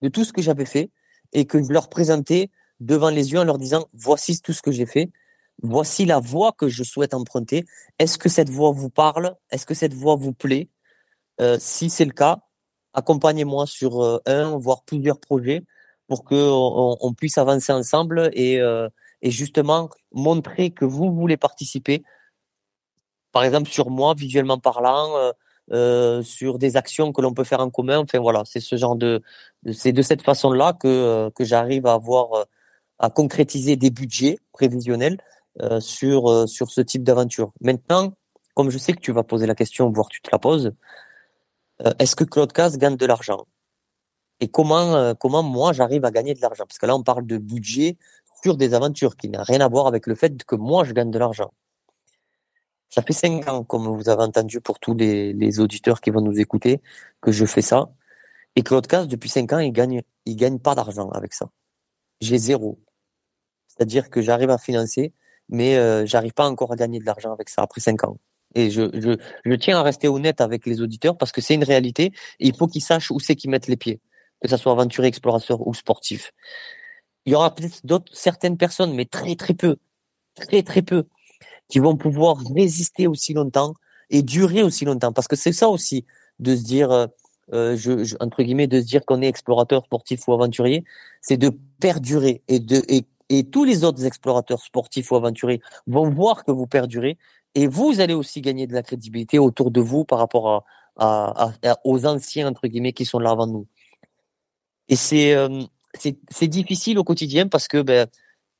de 0.02 0.09
tout 0.09 0.24
ce 0.24 0.32
que 0.32 0.42
j'avais 0.42 0.66
fait 0.66 0.90
et 1.32 1.46
que 1.46 1.62
je 1.62 1.72
leur 1.72 1.88
présentais 1.88 2.50
devant 2.80 3.11
les 3.11 3.32
yeux 3.32 3.40
en 3.40 3.44
leur 3.44 3.59
disant 3.59 3.86
voici 3.92 4.40
tout 4.40 4.52
ce 4.52 4.62
que 4.62 4.72
j'ai 4.72 4.86
fait, 4.86 5.11
voici 5.62 6.05
la 6.05 6.20
voie 6.20 6.52
que 6.52 6.68
je 6.68 6.82
souhaite 6.82 7.14
emprunter. 7.14 7.64
Est-ce 7.98 8.18
que 8.18 8.28
cette 8.28 8.50
voie 8.50 8.72
vous 8.72 8.90
parle? 8.90 9.36
Est-ce 9.50 9.66
que 9.66 9.74
cette 9.74 9.94
voie 9.94 10.16
vous 10.16 10.32
plaît? 10.32 10.68
Euh, 11.40 11.57
si 11.59 11.90
c'est 11.90 12.05
le 12.05 12.12
cas, 12.12 12.40
accompagnez-moi 12.92 13.66
sur 13.66 14.02
euh, 14.02 14.18
un, 14.26 14.57
voire 14.57 14.84
plusieurs 14.84 15.18
projets 15.18 15.64
pour 16.07 16.24
que 16.24 16.34
on, 16.34 17.14
puisse 17.14 17.38
avancer 17.38 17.72
ensemble 17.72 18.30
et, 18.34 18.61
euh, 18.61 18.88
et 19.22 19.30
justement 19.30 19.88
montrer 20.12 20.70
que 20.70 20.84
vous 20.84 21.12
voulez 21.12 21.38
participer. 21.38 22.05
Par 23.32 23.42
exemple, 23.42 23.70
sur 23.70 23.90
moi, 23.90 24.14
visuellement 24.14 24.59
parlant, 24.59 25.32
euh 25.72 26.22
sur 26.22 26.58
des 26.58 26.76
actions 26.76 27.12
que 27.12 27.22
l'on 27.22 27.34
peut 27.34 27.44
faire 27.44 27.60
en 27.60 27.70
commun. 27.70 27.98
Enfin 27.98 28.18
voilà, 28.18 28.42
c'est 28.44 28.60
ce 28.60 28.76
genre 28.76 28.96
de, 28.96 29.22
c'est 29.72 29.92
de 29.92 30.02
cette 30.02 30.22
façon-là 30.22 30.74
que 30.74 31.30
que 31.34 31.44
j'arrive 31.44 31.86
à 31.86 31.94
avoir 31.94 32.46
à 32.98 33.10
concrétiser 33.10 33.76
des 33.76 33.90
budgets 33.90 34.38
prévisionnels 34.52 35.18
euh, 35.62 35.80
sur 35.80 36.48
sur 36.48 36.70
ce 36.70 36.80
type 36.80 37.02
d'aventure. 37.04 37.52
Maintenant, 37.60 38.14
comme 38.54 38.70
je 38.70 38.78
sais 38.78 38.92
que 38.92 39.00
tu 39.00 39.12
vas 39.12 39.24
poser 39.24 39.46
la 39.46 39.54
question, 39.54 39.90
voire 39.90 40.08
tu 40.08 40.20
te 40.22 40.30
la 40.32 40.38
poses, 40.38 40.72
euh, 41.82 41.92
est-ce 41.98 42.16
que 42.16 42.24
Claude 42.24 42.52
Casse 42.52 42.78
gagne 42.78 42.96
de 42.96 43.06
l'argent? 43.06 43.46
Et 44.40 44.48
comment, 44.48 44.94
euh, 44.94 45.14
comment 45.14 45.42
moi 45.42 45.72
j'arrive 45.72 46.04
à 46.04 46.10
gagner 46.10 46.34
de 46.34 46.40
l'argent? 46.40 46.64
Parce 46.66 46.78
que 46.78 46.86
là, 46.86 46.94
on 46.96 47.02
parle 47.02 47.26
de 47.26 47.38
budget 47.38 47.96
sur 48.42 48.56
des 48.56 48.74
aventures 48.74 49.16
qui 49.16 49.28
n'a 49.28 49.42
rien 49.42 49.60
à 49.60 49.68
voir 49.68 49.86
avec 49.86 50.06
le 50.06 50.14
fait 50.14 50.44
que 50.44 50.54
moi 50.56 50.84
je 50.84 50.92
gagne 50.92 51.10
de 51.10 51.18
l'argent. 51.18 51.52
Ça 52.91 53.03
fait 53.03 53.12
cinq 53.12 53.49
ans, 53.49 53.64
comme 53.64 53.89
vous 53.89 54.09
avez 54.09 54.22
entendu 54.22 54.61
pour 54.61 54.78
tous 54.78 54.95
les, 54.95 55.61
auditeurs 55.61 56.01
qui 56.01 56.11
vont 56.11 56.20
nous 56.20 56.39
écouter, 56.39 56.80
que 57.20 57.32
je 57.32 57.45
fais 57.45 57.62
ça. 57.62 57.91
Et 58.57 58.62
Claude 58.62 58.87
Casse, 58.87 59.09
depuis 59.09 59.28
cinq 59.28 59.53
ans, 59.53 59.59
il 59.59 59.72
gagne, 59.72 60.03
il 60.26 60.37
gagne 60.37 60.59
pas 60.59 60.74
d'argent 60.74 61.09
avec 61.11 61.35
ça. 61.35 61.51
J'ai 62.20 62.39
zéro. 62.39 62.78
C'est-à-dire 63.66 64.11
que 64.11 64.22
j'arrive 64.22 64.51
à 64.51 64.59
financer, 64.59 65.12
mais 65.49 65.76
euh, 65.76 66.07
j'arrive 66.07 66.32
pas 66.32 66.49
encore 66.49 66.72
à 66.72 66.76
gagner 66.76 67.01
de 67.01 67.05
l'argent 67.05 67.32
avec 67.32 67.49
ça 67.49 67.62
après 67.62 67.80
cinq 67.80 68.05
ans. 68.05 68.18
Et 68.55 68.70
je, 68.70 68.82
je, 68.95 69.16
je, 69.45 69.55
tiens 69.55 69.78
à 69.78 69.82
rester 69.82 70.07
honnête 70.07 70.41
avec 70.41 70.64
les 70.64 70.80
auditeurs 70.80 71.16
parce 71.18 71.32
que 71.32 71.41
c'est 71.41 71.55
une 71.55 71.64
réalité 71.64 72.12
et 72.39 72.47
il 72.47 72.57
faut 72.57 72.68
qu'ils 72.68 72.82
sachent 72.82 73.11
où 73.11 73.18
c'est 73.18 73.35
qu'ils 73.35 73.51
mettent 73.51 73.66
les 73.66 73.76
pieds, 73.76 74.01
que 74.41 74.49
ce 74.49 74.57
soit 74.57 74.70
aventurier, 74.70 75.09
explorateur 75.09 75.66
ou 75.66 75.74
sportif. 75.74 76.32
Il 77.26 77.32
y 77.32 77.37
aura 77.37 77.55
peut-être 77.55 77.85
d'autres, 77.85 78.12
certaines 78.14 78.57
personnes, 78.57 78.95
mais 78.95 79.07
très 79.07 79.35
très 79.35 79.55
peu, 79.55 79.76
très 80.35 80.62
très 80.62 80.82
peu, 80.82 81.05
qui 81.68 81.78
vont 81.78 81.96
pouvoir 81.96 82.38
résister 82.54 83.06
aussi 83.06 83.34
longtemps 83.34 83.74
et 84.10 84.22
durer 84.22 84.62
aussi 84.62 84.84
longtemps. 84.84 85.12
Parce 85.12 85.28
que 85.28 85.36
c'est 85.36 85.52
ça 85.52 85.68
aussi, 85.68 86.04
de 86.38 86.54
se 86.56 86.62
dire, 86.62 86.90
euh, 86.90 87.06
euh 87.52 87.76
je, 87.76 88.14
entre 88.20 88.42
guillemets, 88.42 88.66
de 88.66 88.80
se 88.80 88.86
dire 88.86 89.04
qu'on 89.04 89.22
est 89.22 89.28
explorateur, 89.28 89.84
sportif 89.84 90.26
ou 90.28 90.32
aventurier, 90.32 90.84
c'est 91.20 91.36
de 91.36 91.50
perdurer 91.80 92.42
et 92.48 92.60
de 92.60 92.82
et, 92.88 93.06
et 93.30 93.44
tous 93.44 93.64
les 93.64 93.84
autres 93.84 94.04
explorateurs 94.04 94.60
sportifs 94.60 95.10
ou 95.10 95.16
aventuriers 95.16 95.60
vont 95.86 96.10
voir 96.10 96.44
que 96.44 96.52
vous 96.52 96.66
perdurez 96.66 97.16
et 97.54 97.66
vous 97.66 98.00
allez 98.00 98.14
aussi 98.14 98.40
gagner 98.40 98.66
de 98.66 98.74
la 98.74 98.82
crédibilité 98.82 99.38
autour 99.38 99.70
de 99.70 99.80
vous 99.80 100.04
par 100.04 100.18
rapport 100.18 100.64
à, 100.96 101.52
à, 101.66 101.78
aux 101.84 102.06
anciens, 102.06 102.48
entre 102.48 102.66
guillemets, 102.66 102.92
qui 102.92 103.04
sont 103.04 103.18
là 103.18 103.30
avant 103.30 103.46
nous. 103.46 103.66
Et 104.88 104.96
c'est 104.96 105.34
euh, 105.34 105.62
c'est 105.96 106.48
difficile 106.48 106.98
au 106.98 107.04
quotidien 107.04 107.48
parce 107.48 107.68
que 107.68 107.80
ben, 107.80 108.08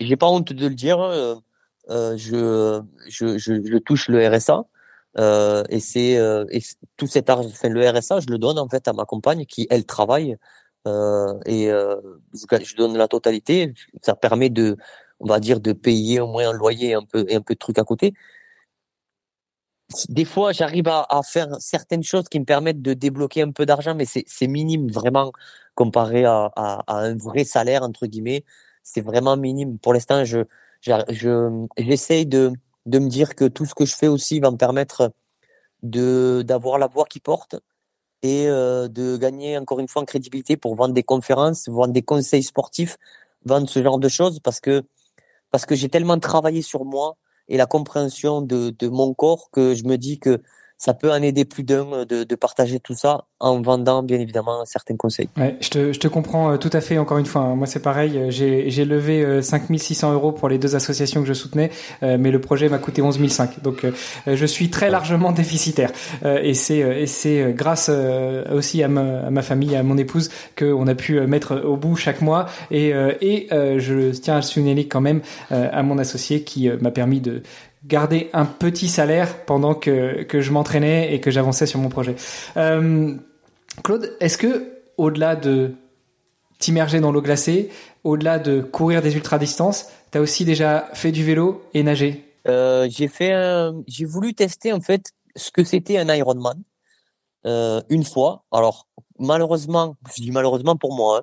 j'ai 0.01 0.17
pas 0.17 0.29
honte 0.29 0.53
de 0.53 0.69
le 0.69 0.75
dire, 0.75 1.01
euh, 1.01 1.35
euh 1.35 1.41
je, 1.89 2.81
je, 3.09 3.39
je, 3.39 3.55
je, 3.65 3.79
touche 3.79 4.09
le 4.09 4.27
RSA. 4.27 4.65
Euh, 5.19 5.63
et 5.69 5.81
c'est 5.81 6.19
euh, 6.19 6.45
tout 6.97 7.07
cet 7.07 7.31
argent, 7.31 7.49
enfin, 7.49 7.69
le 7.69 7.89
RSA, 7.89 8.21
je 8.21 8.27
le 8.29 8.39
donne 8.39 8.59
en 8.59 8.69
fait 8.69 8.89
à 8.89 8.93
ma 8.93 9.05
compagne 9.05 9.47
qui 9.47 9.67
elle 9.71 9.87
travaille 9.87 10.37
euh, 10.89 11.39
et 11.47 11.67
je 11.67 12.77
donne 12.77 12.97
la 12.97 13.09
totalité. 13.09 13.73
Ça 14.03 14.17
permet 14.17 14.51
de, 14.51 14.77
on 15.21 15.27
va 15.27 15.41
dire, 15.41 15.61
de 15.61 15.73
payer 15.73 16.21
au 16.21 16.27
moins 16.27 16.49
un 16.51 16.53
loyer 16.53 16.95
un 16.95 17.05
peu 17.05 17.25
et 17.29 17.37
un 17.37 17.43
peu 17.43 17.55
de 17.55 17.59
trucs 17.59 17.79
à 17.79 17.85
côté 17.85 18.15
des 20.09 20.25
fois, 20.25 20.53
j'arrive 20.53 20.89
à, 20.89 21.07
à, 21.09 21.23
faire 21.23 21.49
certaines 21.61 22.03
choses 22.03 22.29
qui 22.29 22.41
me 22.41 22.45
permettent 22.45 22.83
de 22.83 22.95
débloquer 22.95 23.43
un 23.43 23.53
peu 23.53 23.67
d'argent, 23.67 23.95
mais 23.95 24.07
c'est 24.07 24.47
minime 24.47 24.91
vraiment 24.91 25.31
comparé 25.75 26.25
à, 26.25 26.51
à, 26.57 26.83
à, 26.87 26.99
un 27.01 27.17
vrai 27.17 27.45
salaire 27.45 27.83
entre 27.83 28.07
guillemets. 28.07 28.45
C'est 28.83 29.03
vraiment 29.03 29.37
minime. 29.37 29.79
Pour 29.79 29.93
l'instant, 29.93 30.25
je 30.25 30.39
j'essaye 30.85 32.27
de 32.27 32.53
de 32.87 32.99
me 32.99 33.09
dire 33.09 33.35
que 33.35 33.47
tout 33.47 33.65
ce 33.65 33.75
que 33.75 33.87
je 33.87 33.97
fais 33.97 34.09
aussi 34.09 34.41
va 34.41 34.51
me 34.51 34.57
permettre 34.57 35.13
de 35.83 36.43
d'avoir 36.47 36.79
la 36.79 36.87
voix 36.87 37.07
qui 37.07 37.21
porte 37.21 37.57
et 38.23 38.49
euh, 38.49 38.89
de 38.89 39.17
gagner 39.17 39.59
encore 39.59 39.81
une 39.81 39.89
fois 39.89 40.03
en 40.03 40.05
crédibilité 40.05 40.57
pour 40.57 40.75
vendre 40.75 40.95
des 40.95 41.03
conférences, 41.03 41.69
vendre 41.69 41.93
des 41.93 42.03
conseils 42.03 42.43
sportifs, 42.43 42.97
vendre 43.45 43.69
ce 43.69 43.83
genre 43.83 43.99
de 43.99 44.09
choses 44.09 44.41
parce 44.41 44.61
que 44.61 44.83
parce 45.51 45.67
que 45.67 45.75
j'ai 45.75 45.89
tellement 45.89 46.19
travaillé 46.19 46.63
sur 46.63 46.85
moi 46.85 47.17
et 47.49 47.57
la 47.57 47.67
compréhension 47.67 48.41
de, 48.43 48.71
de 48.71 48.89
mon 48.89 49.15
corps 49.15 49.51
que 49.51 49.75
je 49.75 49.85
me 49.85 49.97
dis 49.97 50.19
que 50.19 50.43
ça 50.79 50.95
peut 50.95 51.11
en 51.11 51.23
aider 51.23 51.45
plus 51.45 51.63
d'un 51.63 51.87
euh, 51.93 52.05
de, 52.05 52.25
de, 52.25 52.35
partager 52.35 52.81
tout 52.81 52.95
ça 52.95 53.25
en 53.41 53.61
vendant 53.61 54.03
bien 54.03 54.19
évidemment 54.19 54.65
certains 54.65 54.97
conseils. 54.97 55.29
Ouais, 55.37 55.57
je 55.61 55.71
te, 55.71 55.93
je 55.93 55.99
te 55.99 56.09
comprends 56.09 56.53
euh, 56.53 56.57
tout 56.57 56.71
à 56.73 56.81
fait 56.81 56.99
encore 56.99 57.19
une 57.19 57.27
fois. 57.27 57.43
Hein. 57.43 57.55
Moi 57.55 57.67
c'est 57.67 57.81
pareil, 57.81 58.19
euh, 58.19 58.31
j'ai, 58.31 58.85
levé 58.85 59.41
5600 59.41 60.13
euros 60.13 60.33
pour 60.33 60.49
les 60.49 60.59
deux 60.59 60.77
associations 60.77 61.23
que 61.23 61.27
je 61.27 61.33
soutenais, 61.33 61.71
mais 62.03 62.31
le 62.31 62.39
projet 62.39 62.69
m'a 62.69 62.77
coûté 62.77 63.01
11 63.01 63.27
500. 63.29 63.63
Donc 63.63 63.87
je 64.27 64.47
suis 64.47 64.69
très 64.69 64.91
largement 64.91 65.33
déficitaire 65.33 65.91
et 66.23 66.53
c'est, 66.53 67.55
grâce 67.57 67.91
aussi 68.53 68.83
à 68.83 68.89
ma, 68.89 69.21
à 69.27 69.31
ma 69.31 69.41
famille, 69.41 69.75
à 69.75 69.83
mon 69.83 69.97
épouse 69.97 70.31
qu'on 70.59 70.87
a 70.87 70.95
pu 70.95 71.19
mettre 71.21 71.63
au 71.65 71.79
bout 71.79 71.97
chaque 71.97 72.21
mois 72.21 72.47
et, 72.71 72.91
et 73.21 73.49
je 73.51 74.11
tiens 74.11 74.37
à 74.37 74.43
souligner 74.43 74.87
quand 74.87 75.01
même 75.01 75.23
à 75.51 75.83
mon 75.83 75.97
associé 75.97 76.43
qui 76.43 76.69
m'a 76.69 76.91
permis 76.91 77.21
de 77.21 77.43
garder 77.85 78.31
un 78.33 78.47
petit 78.47 78.89
salaire 78.89 79.45
pendant 79.45 79.75
que, 79.75 80.23
que 80.23 80.41
je 80.41 80.51
m'entraînais 80.51 81.15
et 81.15 81.21
que 81.21 81.31
j'avançais 81.31 81.67
sur 81.67 81.79
mon 81.79 81.89
projet. 81.89 82.17
Euh, 82.57 83.15
Claude, 83.83 84.17
est-ce 84.21 84.39
que 84.39 84.81
au-delà 84.97 85.37
de 85.37 85.75
t'immerger 86.59 87.01
dans 87.01 87.13
l'eau 87.13 87.21
glacée, 87.23 87.71
au-delà 88.05 88.39
de 88.39 88.61
courir 88.61 89.03
des 89.03 89.15
ultra-distances, 89.17 89.87
tu 90.13 90.19
as 90.19 90.21
aussi 90.21 90.45
déjà 90.45 90.89
fait 90.95 91.13
du 91.13 91.25
vélo 91.25 91.63
et 91.75 91.83
nager? 91.83 92.25
Euh, 92.47 92.87
J'ai 92.91 93.09
fait, 93.09 93.35
j'ai 93.87 94.05
voulu 94.05 94.35
tester 94.35 94.73
en 94.73 94.81
fait 94.81 95.11
ce 95.37 95.51
que 95.51 95.65
c'était 95.65 95.99
un 95.99 96.15
Ironman 96.15 96.63
euh, 97.47 97.81
une 97.89 98.05
fois. 98.05 98.45
Alors 98.53 98.87
malheureusement, 99.19 99.97
je 100.15 100.23
dis 100.23 100.31
malheureusement 100.31 100.77
pour 100.77 100.95
moi, 100.95 101.19
hein, 101.19 101.23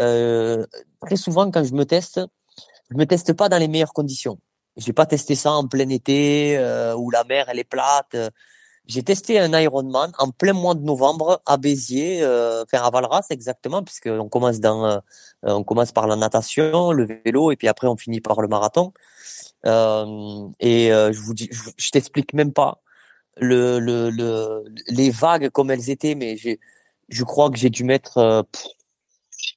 euh, 0.00 0.66
très 1.00 1.16
souvent 1.16 1.50
quand 1.50 1.64
je 1.64 1.74
me 1.74 1.84
teste, 1.84 2.20
je 2.90 2.96
me 2.96 3.06
teste 3.06 3.32
pas 3.32 3.48
dans 3.48 3.58
les 3.58 3.68
meilleures 3.68 3.92
conditions. 3.92 4.38
J'ai 4.78 4.92
pas 4.92 5.06
testé 5.06 5.34
ça 5.34 5.52
en 5.52 5.66
plein 5.66 5.88
été 5.88 6.56
euh, 6.56 6.94
où 6.94 7.10
la 7.10 7.24
mer 7.24 7.46
elle 7.48 7.58
est 7.58 7.64
plate. 7.64 8.16
J'ai 8.86 9.02
testé 9.02 9.38
un 9.38 9.52
Ironman 9.60 10.12
en 10.18 10.30
plein 10.30 10.54
mois 10.54 10.74
de 10.74 10.82
novembre 10.82 11.42
à 11.44 11.58
Béziers, 11.58 12.22
euh, 12.22 12.62
enfin 12.62 12.82
à 12.82 12.88
Valras 12.88 13.26
exactement, 13.28 13.82
puisque 13.82 14.06
on 14.06 14.30
commence 14.30 14.60
dans, 14.60 14.86
euh, 14.86 14.98
on 15.42 15.62
commence 15.62 15.92
par 15.92 16.06
la 16.06 16.16
natation, 16.16 16.92
le 16.92 17.04
vélo 17.04 17.52
et 17.52 17.56
puis 17.56 17.68
après 17.68 17.86
on 17.86 17.98
finit 17.98 18.22
par 18.22 18.40
le 18.40 18.48
marathon. 18.48 18.94
Euh, 19.66 20.48
et 20.60 20.90
euh, 20.90 21.12
je 21.12 21.20
vous 21.20 21.34
dis, 21.34 21.50
je, 21.76 21.90
t'explique 21.90 22.32
même 22.32 22.52
pas 22.54 22.80
le, 23.36 23.78
le, 23.78 24.08
le, 24.08 24.64
les 24.88 25.10
vagues 25.10 25.50
comme 25.50 25.70
elles 25.70 25.90
étaient, 25.90 26.14
mais 26.14 26.38
j'ai, 26.38 26.58
je 27.10 27.24
crois 27.24 27.50
que 27.50 27.58
j'ai 27.58 27.70
dû 27.70 27.84
mettre, 27.84 28.46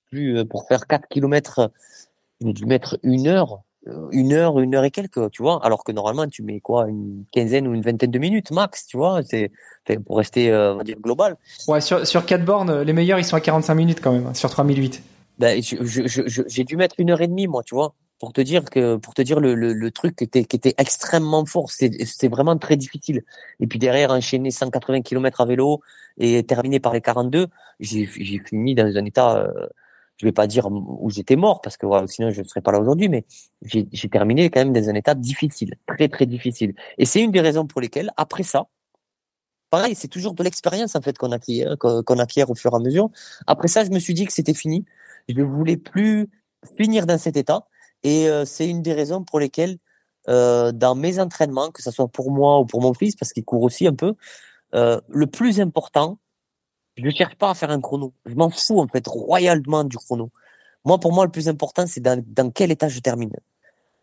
plus 0.09 0.45
pour 0.45 0.67
faire 0.67 0.88
4 0.88 1.07
kilomètres, 1.07 1.72
j'ai 2.41 2.53
dû 2.53 2.65
mettre 2.65 2.99
une 3.03 3.28
heure 3.28 3.61
une 4.11 4.34
heure, 4.34 4.59
une 4.59 4.75
heure 4.75 4.84
et 4.84 4.91
quelques, 4.91 5.32
tu 5.32 5.41
vois, 5.41 5.63
alors 5.65 5.84
que 5.84 5.91
normalement 5.91 6.27
tu 6.27 6.43
mets 6.43 6.59
quoi, 6.59 6.88
une 6.88 7.25
quinzaine 7.32 7.67
ou 7.67 7.73
une 7.73 7.82
vingtaine 7.82 8.11
de 8.11 8.19
minutes 8.19 8.51
max, 8.51 8.86
tu 8.86 8.97
vois, 8.97 9.21
c'est 9.23 9.51
pour 10.05 10.17
rester, 10.17 10.51
euh, 10.51 10.73
on 10.73 10.77
va 10.77 10.84
dire 10.84 10.99
global. 10.99 11.38
Ouais, 11.67 11.82
sur 11.82 12.05
sur 12.05 12.25
quatre 12.25 12.45
bornes, 12.45 12.82
les 12.82 12.93
meilleurs 12.93 13.17
ils 13.17 13.25
sont 13.25 13.36
à 13.36 13.41
45 13.41 13.73
minutes 13.73 14.01
quand 14.01 14.11
même, 14.11 14.27
hein, 14.27 14.34
sur 14.34 14.49
3008. 14.49 15.01
Ben, 15.39 15.61
j'ai 15.63 15.77
je, 15.82 16.23
je, 16.27 16.61
dû 16.61 16.77
mettre 16.77 16.95
une 16.99 17.09
heure 17.09 17.21
et 17.21 17.27
demie 17.27 17.47
moi, 17.47 17.63
tu 17.63 17.73
vois, 17.73 17.95
pour 18.19 18.34
te 18.34 18.41
dire 18.41 18.65
que 18.65 18.97
pour 18.97 19.15
te 19.15 19.23
dire 19.23 19.39
le, 19.39 19.55
le, 19.55 19.73
le 19.73 19.91
truc 19.91 20.15
qui 20.15 20.25
était 20.25 20.45
qui 20.45 20.55
était 20.55 20.75
extrêmement 20.77 21.43
fort, 21.45 21.71
c'est 21.71 22.27
vraiment 22.27 22.57
très 22.57 22.77
difficile. 22.77 23.23
Et 23.59 23.65
puis 23.65 23.79
derrière 23.79 24.11
enchaîner 24.11 24.51
180 24.51 25.01
km 25.01 25.41
à 25.41 25.45
vélo 25.45 25.82
et 26.19 26.43
terminer 26.43 26.79
par 26.79 26.93
les 26.93 27.01
42, 27.01 27.47
j'ai 27.79 28.07
j'ai 28.19 28.39
fini 28.47 28.75
dans 28.75 28.95
un 28.95 29.05
état 29.05 29.38
euh, 29.38 29.67
je 30.22 30.28
vais 30.28 30.32
pas 30.32 30.45
dire 30.45 30.67
où 30.69 31.09
j'étais 31.09 31.36
mort 31.36 31.61
parce 31.61 31.78
que 31.78 31.88
sinon 32.05 32.30
je 32.30 32.41
ne 32.41 32.47
serais 32.47 32.61
pas 32.61 32.72
là 32.72 32.80
aujourd'hui, 32.80 33.09
mais 33.09 33.26
j'ai 33.63 34.09
terminé 34.09 34.51
quand 34.51 34.59
même 34.59 34.72
dans 34.72 34.88
un 34.88 34.93
état 34.93 35.15
difficile, 35.15 35.74
très 35.88 36.09
très 36.09 36.28
difficile. 36.28 36.76
Et 36.99 37.05
c'est 37.05 37.24
une 37.24 37.32
des 37.32 37.41
raisons 37.41 37.65
pour 37.65 37.82
lesquelles 37.82 38.11
après 38.17 38.43
ça, 38.43 38.67
pareil, 39.72 39.95
c'est 39.95 40.09
toujours 40.09 40.36
de 40.36 40.43
l'expérience 40.43 40.95
en 40.95 41.01
fait 41.01 41.17
qu'on 41.17 41.32
acquiert, 41.32 41.76
qu'on 41.80 42.19
acquiert 42.19 42.51
au 42.51 42.55
fur 42.55 42.72
et 42.72 42.76
à 42.76 42.80
mesure. 42.80 43.09
Après 43.47 43.67
ça, 43.67 43.84
je 43.84 43.89
me 43.89 43.97
suis 43.97 44.13
dit 44.13 44.28
que 44.28 44.34
c'était 44.34 44.53
fini. 44.53 44.86
Je 45.28 45.34
ne 45.34 45.43
voulais 45.43 45.78
plus 45.78 46.30
finir 46.78 47.07
dans 47.07 47.17
cet 47.17 47.36
état, 47.36 47.65
et 48.03 48.30
euh, 48.30 48.45
c'est 48.45 48.69
une 48.69 48.84
des 48.84 48.93
raisons 48.93 49.24
pour 49.24 49.39
lesquelles 49.39 49.78
euh, 50.30 50.72
dans 50.72 50.93
mes 50.93 51.19
entraînements, 51.19 51.72
que 51.72 51.82
ce 51.82 51.89
soit 51.89 52.07
pour 52.07 52.30
moi 52.30 52.59
ou 52.59 52.65
pour 52.65 52.80
mon 52.80 52.93
fils, 52.93 53.15
parce 53.15 53.34
qu'il 53.34 53.43
court 53.43 53.63
aussi 53.63 53.88
un 53.88 53.95
peu, 53.95 54.13
euh, 54.76 55.01
le 55.09 55.26
plus 55.26 55.59
important, 55.59 56.19
je 56.97 57.05
ne 57.05 57.11
cherche 57.11 57.35
pas 57.35 57.51
à 57.51 57.53
faire 57.53 57.71
un 57.71 57.81
chrono. 57.81 58.13
Je 58.25 58.35
m'en 58.35 58.49
fous 58.49 58.79
en 58.79 58.87
fait 58.87 59.05
royalement 59.07 59.83
du 59.83 59.97
chrono. 59.97 60.29
Moi, 60.83 60.99
pour 60.99 61.13
moi, 61.13 61.25
le 61.25 61.31
plus 61.31 61.47
important, 61.47 61.85
c'est 61.87 62.01
dans, 62.01 62.23
dans, 62.25 62.51
quel 62.51 62.71
état 62.71 62.89
je 62.89 62.99
termine. 62.99 63.31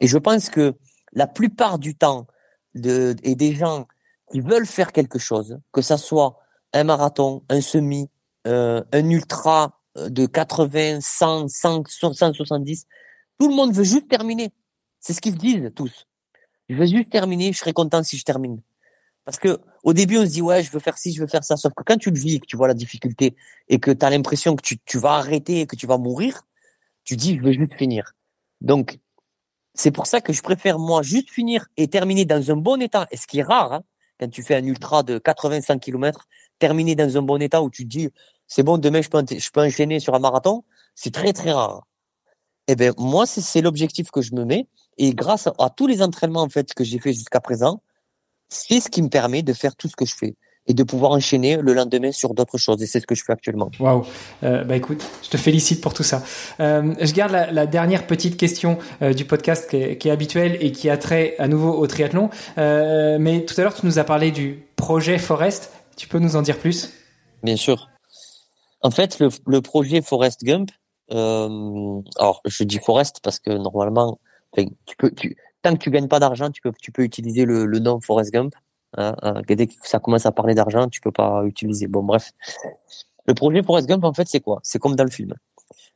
Et 0.01 0.07
je 0.07 0.19
pense 0.19 0.49
que 0.49 0.75
la 1.13 1.27
plupart 1.27 1.79
du 1.79 1.97
temps, 1.97 2.27
de, 2.75 3.17
et 3.23 3.35
des 3.35 3.55
gens 3.55 3.87
qui 4.31 4.41
veulent 4.41 4.67
faire 4.67 4.93
quelque 4.93 5.19
chose, 5.19 5.59
que 5.73 5.83
ça 5.83 5.97
soit 5.97 6.39
un 6.73 6.85
marathon, 6.85 7.43
un 7.49 7.61
semi, 7.61 8.09
euh, 8.47 8.83
un 8.93 9.11
ultra 9.11 9.81
de 9.97 10.27
80, 10.27 11.01
100, 11.01 11.49
100, 11.49 11.85
170. 11.89 12.87
Tout 13.39 13.49
le 13.49 13.55
monde 13.55 13.73
veut 13.73 13.85
juste 13.85 14.09
terminer. 14.09 14.53
C'est 15.01 15.13
ce 15.13 15.21
qu'ils 15.21 15.37
disent 15.37 15.71
tous. 15.75 16.07
Je 16.69 16.77
veux 16.77 16.87
juste 16.87 17.11
terminer, 17.11 17.53
je 17.53 17.59
serai 17.59 17.73
content 17.73 18.03
si 18.03 18.17
je 18.17 18.25
termine. 18.25 18.61
Parce 19.25 19.39
que 19.39 19.59
au 19.89 19.95
début, 19.95 20.19
on 20.19 20.27
se 20.27 20.31
dit 20.31 20.43
ouais, 20.43 20.63
je 20.63 20.71
veux 20.71 20.81
faire 20.81 20.99
ci, 20.99 21.15
je 21.15 21.21
veux 21.23 21.27
faire 21.27 21.45
ça. 21.45 21.57
Sauf 21.57 21.73
que 21.73 21.83
quand 21.83 21.97
tu 21.97 22.11
le 22.11 22.19
vis, 22.19 22.41
que 22.41 22.47
tu 22.47 22.59
vois 22.59 22.69
la 22.69 22.75
difficulté 22.75 23.35
et 23.71 23.79
que 23.79 23.91
tu 23.91 24.05
as 24.05 24.11
l'impression 24.11 24.55
que 24.55 24.61
tu, 24.61 24.79
tu 24.85 24.99
vas 24.99 25.13
arrêter 25.13 25.61
et 25.61 25.67
que 25.67 25.77
tu 25.77 25.87
vas 25.87 25.97
mourir, 25.97 26.43
tu 27.05 27.17
dis 27.17 27.39
je 27.39 27.43
veux 27.43 27.53
juste 27.53 27.73
finir. 27.73 28.13
Donc 28.61 28.99
c'est 29.73 29.91
pour 29.91 30.07
ça 30.07 30.21
que 30.21 30.35
je 30.35 30.43
préfère 30.43 30.79
moi 30.79 31.01
juste 31.01 31.31
finir 31.31 31.69
et 31.79 31.89
terminer 31.89 32.27
dans 32.27 32.51
un 32.51 32.57
bon 32.57 32.83
état. 32.83 33.07
Et 33.13 33.17
ce 33.17 33.27
qui 33.27 33.39
est 33.39 33.43
rare, 33.43 33.73
hein, 33.73 33.83
quand 34.21 34.29
tu 34.29 34.43
fais 34.43 34.57
un 34.57 34.65
ultra 34.65 35.03
de 35.03 35.17
85 35.17 35.81
km, 35.81 36.29
terminer 36.59 36.95
dans 36.95 37.17
un 37.17 37.23
bon 37.23 37.41
état 37.41 37.63
où 37.63 37.71
tu 37.71 37.85
te 37.85 37.89
dis 37.89 38.11
c'est 38.47 38.63
bon, 38.63 38.77
demain 38.77 39.01
je 39.01 39.09
peux, 39.09 39.25
je 39.27 39.51
peux 39.51 39.63
enchaîner 39.63 40.01
sur 40.01 40.15
un 40.15 40.19
marathon, 40.19 40.65
c'est 40.95 41.15
très 41.15 41.33
très 41.33 41.53
rare. 41.53 41.87
Eh 42.67 42.77
ben 42.77 42.93
moi 42.99 43.25
c'est 43.25 43.63
l'objectif 43.63 44.11
que 44.11 44.21
je 44.21 44.35
me 44.35 44.45
mets 44.45 44.69
et 44.99 45.15
grâce 45.15 45.47
à, 45.47 45.71
tous 45.71 45.87
les 45.87 46.03
entraînements 46.03 46.43
en 46.43 46.51
fait 46.51 46.75
que 46.75 46.85
j'ai 46.85 46.99
fait 46.99 47.15
jusqu'à 47.15 47.41
présent, 47.41 47.81
c'est 48.49 48.81
ce 48.81 48.89
qui 48.89 49.03
me 49.03 49.09
permet 49.09 49.43
de 49.43 49.53
faire 49.53 49.77
tout 49.77 49.89
ce 49.89 49.97
que 49.97 50.07
je 50.07 50.15
fais 50.15 50.35
et 50.69 50.75
de 50.75 50.83
pouvoir 50.83 51.13
enchaîner 51.13 51.57
le 51.57 51.73
lendemain 51.73 52.13
sur 52.13 52.35
d'autres 52.35 52.59
choses. 52.59 52.83
Et 52.83 52.87
c'est 52.87 53.01
ce 53.01 53.07
que 53.07 53.15
je 53.15 53.25
fais 53.25 53.33
actuellement. 53.33 53.71
Waouh. 53.81 54.05
Euh, 54.45 54.65
bah 54.65 54.77
écoute, 54.77 55.03
je 55.23 55.31
te 55.31 55.39
félicite 55.39 55.81
pour 55.81 55.95
tout 55.95 56.03
ça. 56.03 56.23
Euh, 56.61 56.95
je 57.01 57.13
garde 57.15 57.33
la, 57.33 57.51
la, 57.51 57.67
dernière 57.67 58.07
petite 58.07 58.37
question 58.37 58.79
euh, 59.01 59.15
du 59.15 59.25
podcast 59.25 59.69
qui 59.71 59.77
est, 59.77 59.99
qui 59.99 60.09
est, 60.09 60.11
habituelle 60.11 60.59
et 60.61 60.71
qui 60.71 60.91
a 60.91 60.99
trait 60.99 61.35
à 61.39 61.49
nouveau 61.49 61.73
au 61.73 61.87
triathlon. 61.87 62.29
Euh, 62.59 63.17
mais 63.19 63.47
tout 63.47 63.59
à 63.59 63.65
l'heure, 63.65 63.75
tu 63.75 63.87
nous 63.87 63.99
as 63.99 64.05
parlé 64.05 64.31
du 64.31 64.63
projet 64.77 65.19
Forest. 65.19 65.73
Tu 65.97 66.07
peux 66.07 66.19
nous 66.19 66.37
en 66.37 66.43
dire 66.43 66.59
plus? 66.59 66.93
Bien 67.43 67.57
sûr. 67.57 67.89
En 68.83 68.91
fait, 68.91 69.19
le, 69.19 69.31
le 69.47 69.63
projet 69.63 70.03
Forest 70.03 70.45
Gump, 70.45 70.71
alors 71.11 72.43
je 72.45 72.65
dis 72.65 72.79
Forest 72.79 73.21
parce 73.23 73.39
que 73.39 73.51
normalement, 73.51 74.21
tu 74.55 74.97
peux, 74.99 75.11
tu, 75.11 75.37
tant 75.63 75.73
que 75.75 75.79
tu 75.79 75.91
gagnes 75.91 76.09
pas 76.09 76.21
d'argent, 76.21 76.51
tu 76.51 76.61
peux, 76.63 76.73
tu 76.81 76.93
peux 76.93 77.03
utiliser 77.03 77.45
le, 77.45 77.67
le 77.67 77.79
nom 77.79 78.01
Forest 78.01 78.33
Gump. 78.33 78.55
Hein, 78.97 79.15
hein, 79.23 79.43
dès 79.47 79.67
que 79.67 79.75
ça 79.83 79.99
commence 79.99 80.25
à 80.27 80.33
parler 80.33 80.55
d'argent, 80.55 80.89
tu 80.89 81.01
peux 81.01 81.13
pas 81.13 81.45
utiliser. 81.45 81.87
Bon, 81.87 82.03
bref. 82.03 82.33
Le 83.27 83.35
projet 83.35 83.63
Forest 83.63 83.89
Gump, 83.89 84.05
en 84.05 84.15
fait, 84.15 84.27
c'est 84.29 84.41
quoi? 84.41 84.61
C'est 84.63 84.79
comme 84.79 84.97
dans 84.97 85.05
le 85.05 85.11
film. 85.11 85.35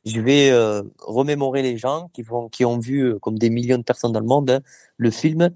Je 0.05 0.21
vais 0.21 0.51
euh, 0.51 0.83
remémorer 1.01 1.63
les 1.63 1.79
gens 1.79 2.11
qui 2.13 2.25
qui 2.51 2.65
ont 2.65 2.79
vu, 2.79 3.01
euh, 3.01 3.19
comme 3.19 3.39
des 3.39 3.51
millions 3.51 3.79
de 3.79 3.85
personnes 3.85 4.13
dans 4.13 4.21
le 4.21 4.27
monde, 4.27 4.51
hein, 4.51 4.61
le 4.97 5.11
film. 5.11 5.51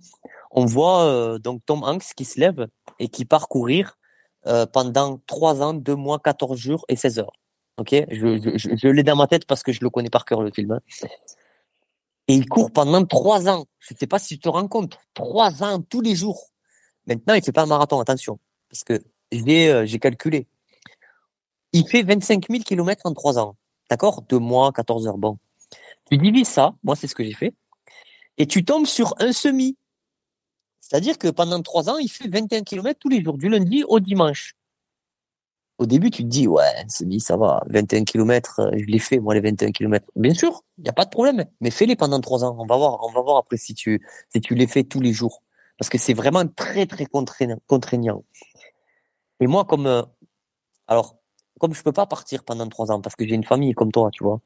On 0.53 0.65
voit 0.65 1.05
euh, 1.05 1.39
donc 1.39 1.61
Tom 1.67 1.83
Hanks 1.83 2.15
qui 2.17 2.25
se 2.25 2.41
lève 2.41 2.67
et 2.99 3.09
qui 3.09 3.25
part 3.25 3.49
courir 3.49 3.99
euh, 4.47 4.65
pendant 4.65 5.21
3 5.27 5.63
ans, 5.63 5.75
2 5.75 5.95
mois, 5.97 6.19
14 6.19 6.59
jours 6.59 6.85
et 6.89 6.97
16 6.97 7.19
heures. 7.19 7.33
Ok, 7.79 7.91
je, 7.93 8.39
je, 8.57 8.75
je, 8.75 8.89
l'ai 8.89 9.03
dans 9.03 9.17
ma 9.17 9.27
tête 9.27 9.45
parce 9.45 9.63
que 9.63 9.71
je 9.71 9.81
le 9.83 9.91
connais 9.91 10.09
par 10.09 10.25
cœur 10.25 10.43
le 10.43 10.51
film. 10.51 10.73
Hein. 10.73 10.81
Et 12.29 12.35
il 12.35 12.49
court 12.49 12.73
pendant 12.73 13.05
3 13.05 13.49
ans. 13.49 13.67
Je 13.79 13.95
sais 13.99 14.07
pas 14.07 14.19
si 14.19 14.35
tu 14.35 14.41
te 14.41 14.49
rends 14.49 14.69
compte. 14.69 14.99
3 15.15 15.63
ans 15.63 15.81
tous 15.81 16.01
les 16.01 16.17
jours. 16.17 16.51
Maintenant, 17.07 17.35
il 17.35 17.43
fait 17.43 17.53
pas 17.53 17.63
un 17.63 17.67
marathon, 17.67 18.01
attention, 18.01 18.41
parce 18.69 18.83
que 18.83 19.01
j'ai 19.31 19.71
euh, 19.71 19.99
calculé. 19.99 20.49
Il 21.73 21.87
fait 21.87 22.03
25 22.03 22.47
000 22.51 22.65
km 22.65 23.03
en 23.05 23.13
3 23.13 23.39
ans. 23.39 23.57
D'accord? 23.89 24.23
2 24.23 24.39
mois, 24.39 24.73
14 24.73 25.07
heures. 25.07 25.19
Bon. 25.19 25.39
Tu 26.11 26.19
divises 26.19 26.49
ça, 26.49 26.75
moi 26.83 26.95
c'est 26.95 27.09
ce 27.09 27.15
que 27.15 27.25
j'ai 27.25 27.33
fait, 27.33 27.55
et 28.39 28.47
tu 28.47 28.65
tombes 28.65 28.87
sur 28.87 29.15
un 29.19 29.33
semi. 29.33 29.77
C'est-à-dire 30.81 31.19
que 31.19 31.29
pendant 31.29 31.61
trois 31.63 31.91
ans, 31.91 31.99
il 31.99 32.09
fait 32.09 32.29
21 32.29 32.63
km 32.63 32.99
tous 33.01 33.09
les 33.09 33.23
jours, 33.23 33.39
du 33.39 33.49
lundi 33.49 33.83
au 33.89 33.99
dimanche. 33.99 34.55
Au 35.79 35.85
début, 35.85 36.11
tu 36.11 36.23
te 36.23 36.29
dis, 36.29 36.49
ouais, 36.49 36.87
semi, 36.89 37.21
ça 37.21 37.37
va, 37.37 37.63
21 37.69 38.05
km, 38.05 38.61
euh, 38.61 38.71
je 38.73 38.85
l'ai 38.87 38.99
fait, 38.99 39.19
moi, 39.19 39.35
les 39.35 39.41
21 39.41 39.73
km. 39.73 40.07
Bien 40.17 40.33
sûr, 40.33 40.65
il 40.79 40.85
n'y 40.85 40.89
a 40.89 40.95
pas 40.95 41.05
de 41.05 41.11
problème, 41.11 41.45
mais 41.61 41.71
fais-les 41.71 41.97
pendant 41.97 42.21
trois 42.21 42.45
ans. 42.45 42.57
On 42.59 42.67
va 42.67 42.77
voir, 42.77 42.99
on 43.03 43.13
va 43.13 43.21
voir 43.21 43.37
après 43.37 43.59
si 43.59 43.75
tu, 43.75 44.01
si 44.33 44.41
tu 44.41 44.55
les 44.55 44.67
fais 44.67 44.85
tous 44.85 45.01
les 45.01 45.13
jours. 45.13 45.43
Parce 45.79 45.91
que 45.91 45.99
c'est 45.99 46.15
vraiment 46.15 46.47
très, 46.47 46.87
très 46.87 47.05
contraignant. 47.07 48.25
Et 49.41 49.47
moi, 49.47 49.67
comme, 49.67 49.87
euh, 49.87 50.03
alors, 50.89 51.17
comme 51.61 51.75
je 51.75 51.83
peux 51.83 51.93
pas 51.93 52.07
partir 52.07 52.45
pendant 52.45 52.69
trois 52.69 52.91
ans, 52.91 53.01
parce 53.03 53.17
que 53.17 53.27
j'ai 53.27 53.35
une 53.35 53.45
famille 53.45 53.75
comme 53.75 53.93
toi, 53.93 54.11
tu 54.13 54.25
vois, 54.25 54.41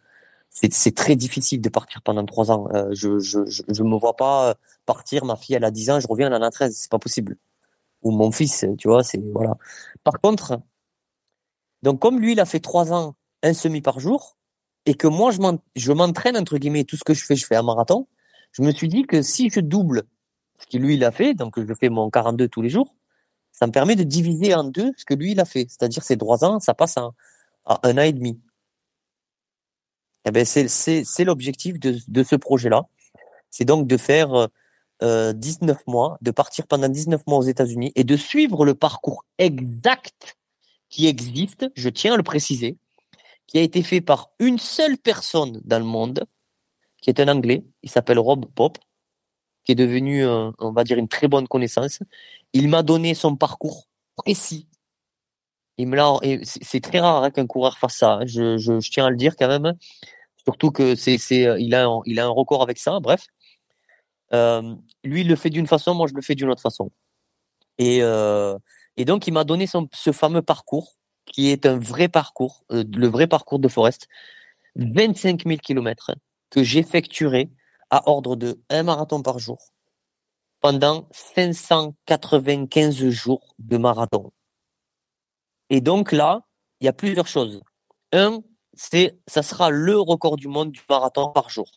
c'est 0.51 0.95
très 0.97 1.17
difficile 1.17 1.61
de 1.61 1.69
partir 1.69 2.03
pendant 2.03 2.25
trois 2.27 2.51
ans. 2.51 2.69
Euh, 2.75 2.89
je, 2.93 3.21
je, 3.21 3.41
je, 3.47 3.83
me 3.85 3.97
vois 3.97 4.17
pas 4.17 4.55
partir. 4.87 5.25
Ma 5.25 5.37
fille, 5.37 5.55
elle 5.55 5.65
a 5.65 5.71
10 5.71 5.91
ans, 5.91 6.01
je 6.01 6.09
reviens, 6.09 6.27
elle 6.27 6.35
en 6.35 6.43
a 6.43 6.51
13. 6.51 6.77
C'est 6.77 6.91
pas 6.91 6.99
possible. 6.99 7.37
Ou 8.03 8.11
mon 8.13 8.33
fils, 8.33 8.67
tu 8.79 8.89
vois, 8.89 9.05
c'est 9.05 9.23
voilà. 9.33 9.57
Par 10.05 10.21
contre, 10.21 10.61
donc 11.83 12.01
comme 12.01 12.21
lui, 12.21 12.33
il 12.33 12.41
a 12.41 12.45
fait 12.45 12.61
trois 12.61 12.93
ans, 12.93 13.15
un 13.43 13.55
semi 13.55 13.81
par 13.81 14.01
jour, 14.01 14.37
et 14.87 14.95
que 14.95 15.07
moi, 15.07 15.31
je 15.31 15.93
m'entraîne 15.93 16.37
entre 16.37 16.59
guillemets, 16.59 16.85
tout 16.85 16.97
ce 16.97 17.05
que 17.05 17.15
je 17.15 17.25
fais, 17.25 17.37
je 17.37 17.47
fais 17.47 17.57
un 17.57 17.63
marathon. 17.63 18.07
Je 18.53 18.63
me 18.63 18.73
suis 18.73 18.89
dit 18.89 19.05
que 19.05 19.23
si 19.23 19.51
je 19.51 19.61
double 19.61 20.05
ce 20.59 20.67
que 20.67 20.77
lui 20.77 20.95
il 20.95 21.05
a 21.05 21.11
fait, 21.11 21.35
donc 21.35 21.59
je 21.59 21.75
fais 21.75 21.89
mon 21.89 22.11
42 22.11 22.49
tous 22.49 22.63
les 22.63 22.69
jours, 22.69 22.95
ça 23.53 23.67
me 23.67 23.73
permet 23.73 23.97
de 23.97 24.03
diviser 24.03 24.55
en 24.55 24.65
deux 24.65 24.93
ce 24.97 25.05
que 25.05 25.15
lui 25.15 25.33
il 25.33 25.41
a 25.41 25.45
fait. 25.45 25.67
C'est-à-dire 25.69 26.03
ces 26.03 26.17
trois 26.17 26.45
ans, 26.45 26.61
ça 26.61 26.75
passe 26.75 26.97
à, 26.97 27.13
un 27.67 27.99
an 27.99 28.03
et 28.03 28.13
demi. 28.13 28.41
Eh 30.27 30.31
ben 30.33 30.45
c'est 30.45 30.69
c'est 30.69 31.25
l'objectif 31.25 31.79
de, 31.79 31.99
de 32.09 32.23
ce 32.23 32.37
projet-là. 32.37 32.87
C'est 33.51 33.65
donc 33.65 33.87
de 33.87 33.97
faire 33.97 34.49
euh, 35.03 35.33
19 35.33 35.87
mois, 35.87 36.19
de 36.21 36.31
partir 36.31 36.67
pendant 36.67 36.89
19 36.89 37.27
mois 37.27 37.39
aux 37.39 37.43
États-Unis 37.43 37.93
et 37.95 38.05
de 38.05 38.17
suivre 38.17 38.65
le 38.65 38.75
parcours 38.75 39.25
exact 39.39 40.37
qui 40.91 41.07
existe, 41.07 41.71
je 41.75 41.89
tiens 41.89 42.15
à 42.15 42.17
le 42.17 42.23
préciser, 42.23 42.77
qui 43.47 43.59
a 43.59 43.63
été 43.63 43.83
fait 43.83 44.01
par 44.01 44.31
une 44.39 44.59
seule 44.59 44.99
personne 44.99 45.61
dans 45.65 45.79
le 45.79 45.85
monde, 45.85 46.25
qui 47.01 47.11
est 47.11 47.21
un 47.21 47.29
Anglais, 47.29 47.65
il 47.83 47.91
s'appelle 47.91 48.19
Rob 48.19 48.47
Pop, 48.55 48.77
qui 49.65 49.73
est 49.73 49.77
devenu, 49.77 50.27
on 50.27 50.73
va 50.73 50.85
dire, 50.85 50.99
une 50.99 51.09
très 51.09 51.29
bonne 51.29 51.49
connaissance. 51.49 52.01
Il 52.53 52.69
m'a 52.69 52.83
donné 52.83 53.15
son 53.15 53.37
parcours 53.37 53.87
précis. 54.17 54.69
Il 55.79 55.89
me 55.89 55.97
l'a, 55.97 56.13
c'est 56.43 56.81
très 56.81 57.01
rare 57.01 57.25
hein, 57.25 57.31
qu'un 57.31 57.47
coureur 57.47 57.79
fasse 57.79 57.97
ça. 57.97 58.15
Hein. 58.15 58.27
Je, 58.27 58.91
tiens 58.91 59.07
à 59.07 59.11
le 59.11 59.17
dire 59.17 59.35
quand 59.37 59.49
même. 59.49 59.75
Surtout 60.45 60.71
que 60.71 60.95
c'est, 60.95 61.17
il 61.59 61.75
a, 61.75 61.87
un, 61.87 62.01
il 62.05 62.21
a 62.21 62.27
un 62.27 62.31
record 62.31 62.63
avec 62.63 62.79
ça. 62.79 63.01
Bref, 63.01 63.27
euh, 64.33 64.75
lui 65.05 65.23
il 65.23 65.29
le 65.29 65.37
fait 65.37 65.51
d'une 65.51 65.67
façon, 65.67 65.95
moi 65.95 66.07
je 66.07 66.15
le 66.15 66.23
fais 66.23 66.35
d'une 66.35 66.51
autre 66.51 66.63
façon. 66.63 66.91
Et 67.79 68.03
euh, 68.03 68.57
et 69.01 69.05
donc 69.07 69.27
il 69.27 69.33
m'a 69.33 69.45
donné 69.45 69.67
ce 69.67 70.13
fameux 70.13 70.43
parcours 70.43 70.99
qui 71.25 71.49
est 71.49 71.65
un 71.65 71.79
vrai 71.79 72.09
parcours, 72.09 72.65
euh, 72.71 72.85
le 72.95 73.07
vrai 73.07 73.27
parcours 73.27 73.59
de 73.59 73.69
Forest, 73.69 74.09
25 74.77 75.45
000 75.47 75.57
kilomètres 75.59 76.15
que 76.51 76.63
j'effectuerai 76.63 77.51
à 77.89 78.11
ordre 78.11 78.37
de 78.37 78.61
un 78.69 78.83
marathon 78.83 79.23
par 79.23 79.39
jour 79.39 79.59
pendant 80.61 81.09
595 81.13 83.09
jours 83.09 83.55
de 83.59 83.79
marathon. 83.79 84.33
Et 85.71 85.81
donc 85.81 86.13
là, 86.13 86.43
il 86.81 86.85
y 86.85 86.89
a 86.89 86.93
plusieurs 86.93 87.27
choses. 87.27 87.63
Un, 88.13 88.41
c'est, 88.75 89.19
ça 89.27 89.43
sera 89.43 89.71
le 89.71 89.99
record 89.99 90.37
du 90.37 90.49
monde 90.49 90.73
du 90.73 90.83
marathon 90.91 91.31
par 91.31 91.49
jour, 91.49 91.71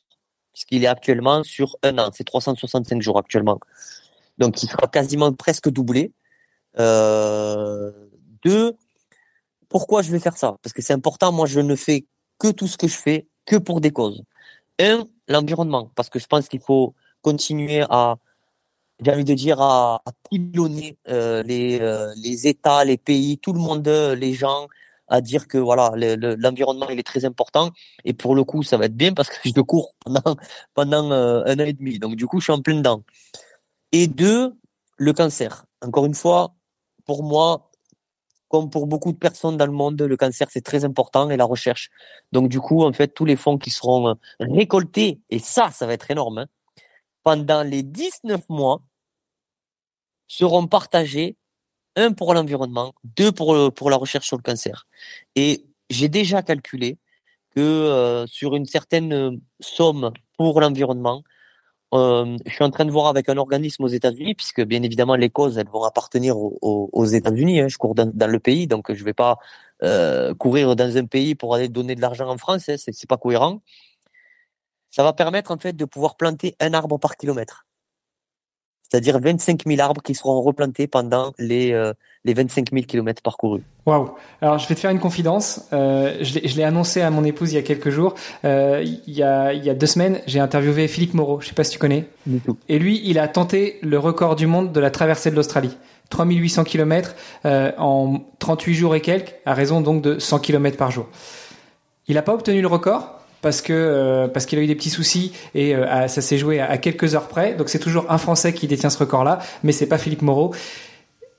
puisqu'il 0.51 0.83
est 0.83 0.87
actuellement 0.87 1.41
sur 1.43 1.77
un 1.83 1.97
an, 1.99 2.09
c'est 2.11 2.25
365 2.25 3.01
jours 3.01 3.17
actuellement. 3.17 3.59
Donc, 4.39 4.61
il 4.61 4.69
sera 4.69 4.87
quasiment 4.87 5.31
presque 5.31 5.69
doublé. 5.69 6.11
Euh, 6.79 7.91
deux, 8.43 8.75
pourquoi 9.69 10.01
je 10.01 10.11
vais 10.11 10.19
faire 10.19 10.37
ça? 10.37 10.57
Parce 10.61 10.73
que 10.73 10.81
c'est 10.81 10.93
important, 10.93 11.31
moi, 11.31 11.47
je 11.47 11.59
ne 11.59 11.75
fais 11.75 12.05
que 12.39 12.51
tout 12.51 12.67
ce 12.67 12.77
que 12.77 12.87
je 12.87 12.95
fais 12.95 13.27
que 13.45 13.55
pour 13.57 13.81
des 13.81 13.91
causes. 13.91 14.23
Un, 14.79 15.07
l'environnement, 15.27 15.91
parce 15.95 16.09
que 16.09 16.19
je 16.19 16.27
pense 16.27 16.47
qu'il 16.47 16.61
faut 16.61 16.93
continuer 17.21 17.83
à, 17.89 18.17
j'ai 19.03 19.11
envie 19.11 19.23
de 19.23 19.33
dire, 19.33 19.61
à, 19.61 20.01
à 20.05 20.11
pilonner 20.29 20.97
euh, 21.09 21.43
les, 21.43 21.79
euh, 21.81 22.13
les 22.17 22.47
États, 22.47 22.83
les 22.83 22.97
pays, 22.97 23.37
tout 23.37 23.53
le 23.53 23.59
monde, 23.59 23.87
les 23.87 24.33
gens, 24.33 24.67
à 25.07 25.21
dire 25.21 25.47
que 25.47 25.57
voilà, 25.57 25.91
l'environnement 25.95 26.89
il 26.89 26.99
est 26.99 27.03
très 27.03 27.25
important. 27.25 27.71
Et 28.05 28.13
pour 28.13 28.35
le 28.35 28.43
coup, 28.43 28.63
ça 28.63 28.77
va 28.77 28.85
être 28.85 28.95
bien 28.95 29.13
parce 29.13 29.29
que 29.29 29.35
je 29.43 29.61
cours 29.61 29.93
pendant 29.99 30.35
pendant 30.73 31.11
euh, 31.11 31.43
un 31.45 31.59
an 31.59 31.65
et 31.65 31.73
demi. 31.73 31.99
Donc 31.99 32.15
du 32.15 32.25
coup, 32.27 32.39
je 32.39 32.45
suis 32.45 32.53
en 32.53 32.61
plein 32.61 32.75
dedans. 32.75 33.03
Et 33.91 34.07
deux, 34.07 34.55
le 34.97 35.13
cancer. 35.13 35.65
Encore 35.81 36.05
une 36.05 36.15
fois, 36.15 36.53
pour 37.05 37.23
moi, 37.23 37.71
comme 38.47 38.69
pour 38.69 38.88
beaucoup 38.88 39.11
de 39.11 39.17
personnes 39.17 39.57
dans 39.57 39.65
le 39.65 39.71
monde, 39.71 40.01
le 40.01 40.17
cancer 40.17 40.47
c'est 40.51 40.61
très 40.61 40.85
important 40.85 41.30
et 41.30 41.38
la 41.38 41.45
recherche. 41.45 41.89
Donc 42.31 42.49
du 42.49 42.59
coup, 42.59 42.84
en 42.84 42.93
fait, 42.93 43.09
tous 43.09 43.25
les 43.25 43.35
fonds 43.35 43.57
qui 43.57 43.69
seront 43.69 44.15
récoltés, 44.39 45.19
et 45.30 45.39
ça, 45.39 45.71
ça 45.71 45.88
va 45.88 45.93
être 45.93 46.11
énorme, 46.11 46.39
hein, 46.39 46.47
pendant 47.23 47.63
les 47.63 47.84
19 47.84 48.41
mois, 48.49 48.81
seront 50.27 50.67
partagés, 50.67 51.38
un 51.95 52.11
pour 52.11 52.34
l'environnement, 52.34 52.93
deux 53.03 53.31
pour, 53.31 53.73
pour 53.73 53.89
la 53.89 53.97
recherche 53.97 54.27
sur 54.27 54.38
le 54.38 54.41
cancer. 54.41 54.88
Et 55.35 55.65
j'ai 55.89 56.09
déjà 56.09 56.41
calculé 56.41 56.97
que 57.55 57.61
euh, 57.61 58.25
sur 58.27 58.55
une 58.55 58.65
certaine 58.65 59.39
somme 59.59 60.11
pour 60.38 60.59
l'environnement, 60.59 61.23
euh, 61.93 62.37
je 62.45 62.53
suis 62.53 62.63
en 62.63 62.71
train 62.71 62.85
de 62.85 62.91
voir 62.91 63.07
avec 63.07 63.29
un 63.29 63.37
organisme 63.37 63.83
aux 63.83 63.87
États-Unis, 63.87 64.35
puisque 64.35 64.61
bien 64.61 64.81
évidemment 64.83 65.15
les 65.15 65.29
causes 65.29 65.57
elles 65.57 65.69
vont 65.69 65.83
appartenir 65.83 66.35
aux, 66.37 67.05
États-Unis. 67.05 67.61
Hein. 67.61 67.67
Je 67.67 67.77
cours 67.77 67.95
dans, 67.95 68.31
le 68.31 68.39
pays, 68.39 68.67
donc 68.67 68.91
je 68.93 69.03
vais 69.03 69.13
pas 69.13 69.37
euh, 69.83 70.33
courir 70.33 70.75
dans 70.75 70.97
un 70.97 71.05
pays 71.05 71.35
pour 71.35 71.55
aller 71.55 71.69
donner 71.69 71.95
de 71.95 72.01
l'argent 72.01 72.27
en 72.29 72.37
France. 72.37 72.69
Hein. 72.69 72.75
C'est 72.77 73.09
pas 73.09 73.17
cohérent. 73.17 73.61
Ça 74.91 75.03
va 75.03 75.13
permettre 75.13 75.51
en 75.51 75.57
fait 75.57 75.73
de 75.73 75.85
pouvoir 75.85 76.17
planter 76.17 76.55
un 76.59 76.73
arbre 76.73 76.97
par 76.99 77.15
kilomètre 77.17 77.65
c'est-à-dire 78.93 79.19
25 79.19 79.63
000 79.65 79.81
arbres 79.81 80.03
qui 80.03 80.13
seront 80.13 80.39
replantés 80.41 80.85
pendant 80.85 81.33
les, 81.39 81.71
euh, 81.71 81.93
les 82.25 82.35
25 82.35 82.69
000 82.71 82.85
kilomètres 82.85 83.23
parcourus. 83.23 83.63
Waouh 83.87 84.11
Alors 84.39 84.59
je 84.59 84.67
vais 84.67 84.75
te 84.75 84.79
faire 84.79 84.91
une 84.91 84.99
confidence. 84.99 85.67
Euh, 85.73 86.15
je 86.21 86.55
l'ai 86.55 86.63
annoncé 86.63 87.01
à 87.01 87.09
mon 87.09 87.23
épouse 87.23 87.51
il 87.51 87.55
y 87.55 87.57
a 87.57 87.63
quelques 87.63 87.89
jours. 87.89 88.13
Euh, 88.45 88.83
il, 88.83 89.13
y 89.13 89.23
a, 89.23 89.51
il 89.53 89.65
y 89.65 89.69
a 89.71 89.73
deux 89.73 89.87
semaines, 89.87 90.21
j'ai 90.27 90.39
interviewé 90.39 90.87
Philippe 90.87 91.15
Moreau. 91.15 91.41
Je 91.41 91.47
sais 91.47 91.55
pas 91.55 91.63
si 91.63 91.71
tu 91.71 91.79
connais. 91.79 92.05
Du 92.27 92.39
tout. 92.39 92.55
Et 92.69 92.77
lui, 92.77 93.01
il 93.03 93.17
a 93.17 93.27
tenté 93.27 93.79
le 93.81 93.97
record 93.97 94.35
du 94.35 94.45
monde 94.45 94.71
de 94.71 94.79
la 94.79 94.91
traversée 94.91 95.31
de 95.31 95.35
l'Australie. 95.35 95.75
3800 96.11 96.63
kilomètres 96.63 97.15
euh, 97.45 97.71
en 97.79 98.19
38 98.37 98.75
jours 98.75 98.95
et 98.95 99.01
quelques, 99.01 99.33
à 99.47 99.55
raison 99.55 99.81
donc 99.81 100.03
de 100.03 100.19
100 100.19 100.37
kilomètres 100.37 100.77
par 100.77 100.91
jour. 100.91 101.07
Il 102.07 102.13
n'a 102.13 102.21
pas 102.21 102.35
obtenu 102.35 102.61
le 102.61 102.67
record, 102.67 103.22
parce 103.43 103.61
que 103.61 103.73
euh, 103.73 104.27
parce 104.27 104.47
qu'il 104.47 104.57
a 104.57 104.61
eu 104.63 104.67
des 104.67 104.73
petits 104.73 104.89
soucis 104.89 105.33
et 105.53 105.75
euh, 105.75 106.07
ça 106.07 106.21
s'est 106.21 106.39
joué 106.39 106.59
à, 106.59 106.77
quelques 106.79 107.13
heures 107.13 107.27
près. 107.27 107.53
Donc 107.53 107.69
c'est 107.69 107.77
toujours 107.77 108.05
un 108.09 108.17
Français 108.17 108.53
qui 108.53 108.65
détient 108.65 108.89
ce 108.89 108.97
record-là, 108.97 109.37
mais 109.63 109.71
c'est 109.71 109.85
pas 109.85 109.99
Philippe 109.99 110.23
Moreau. 110.23 110.55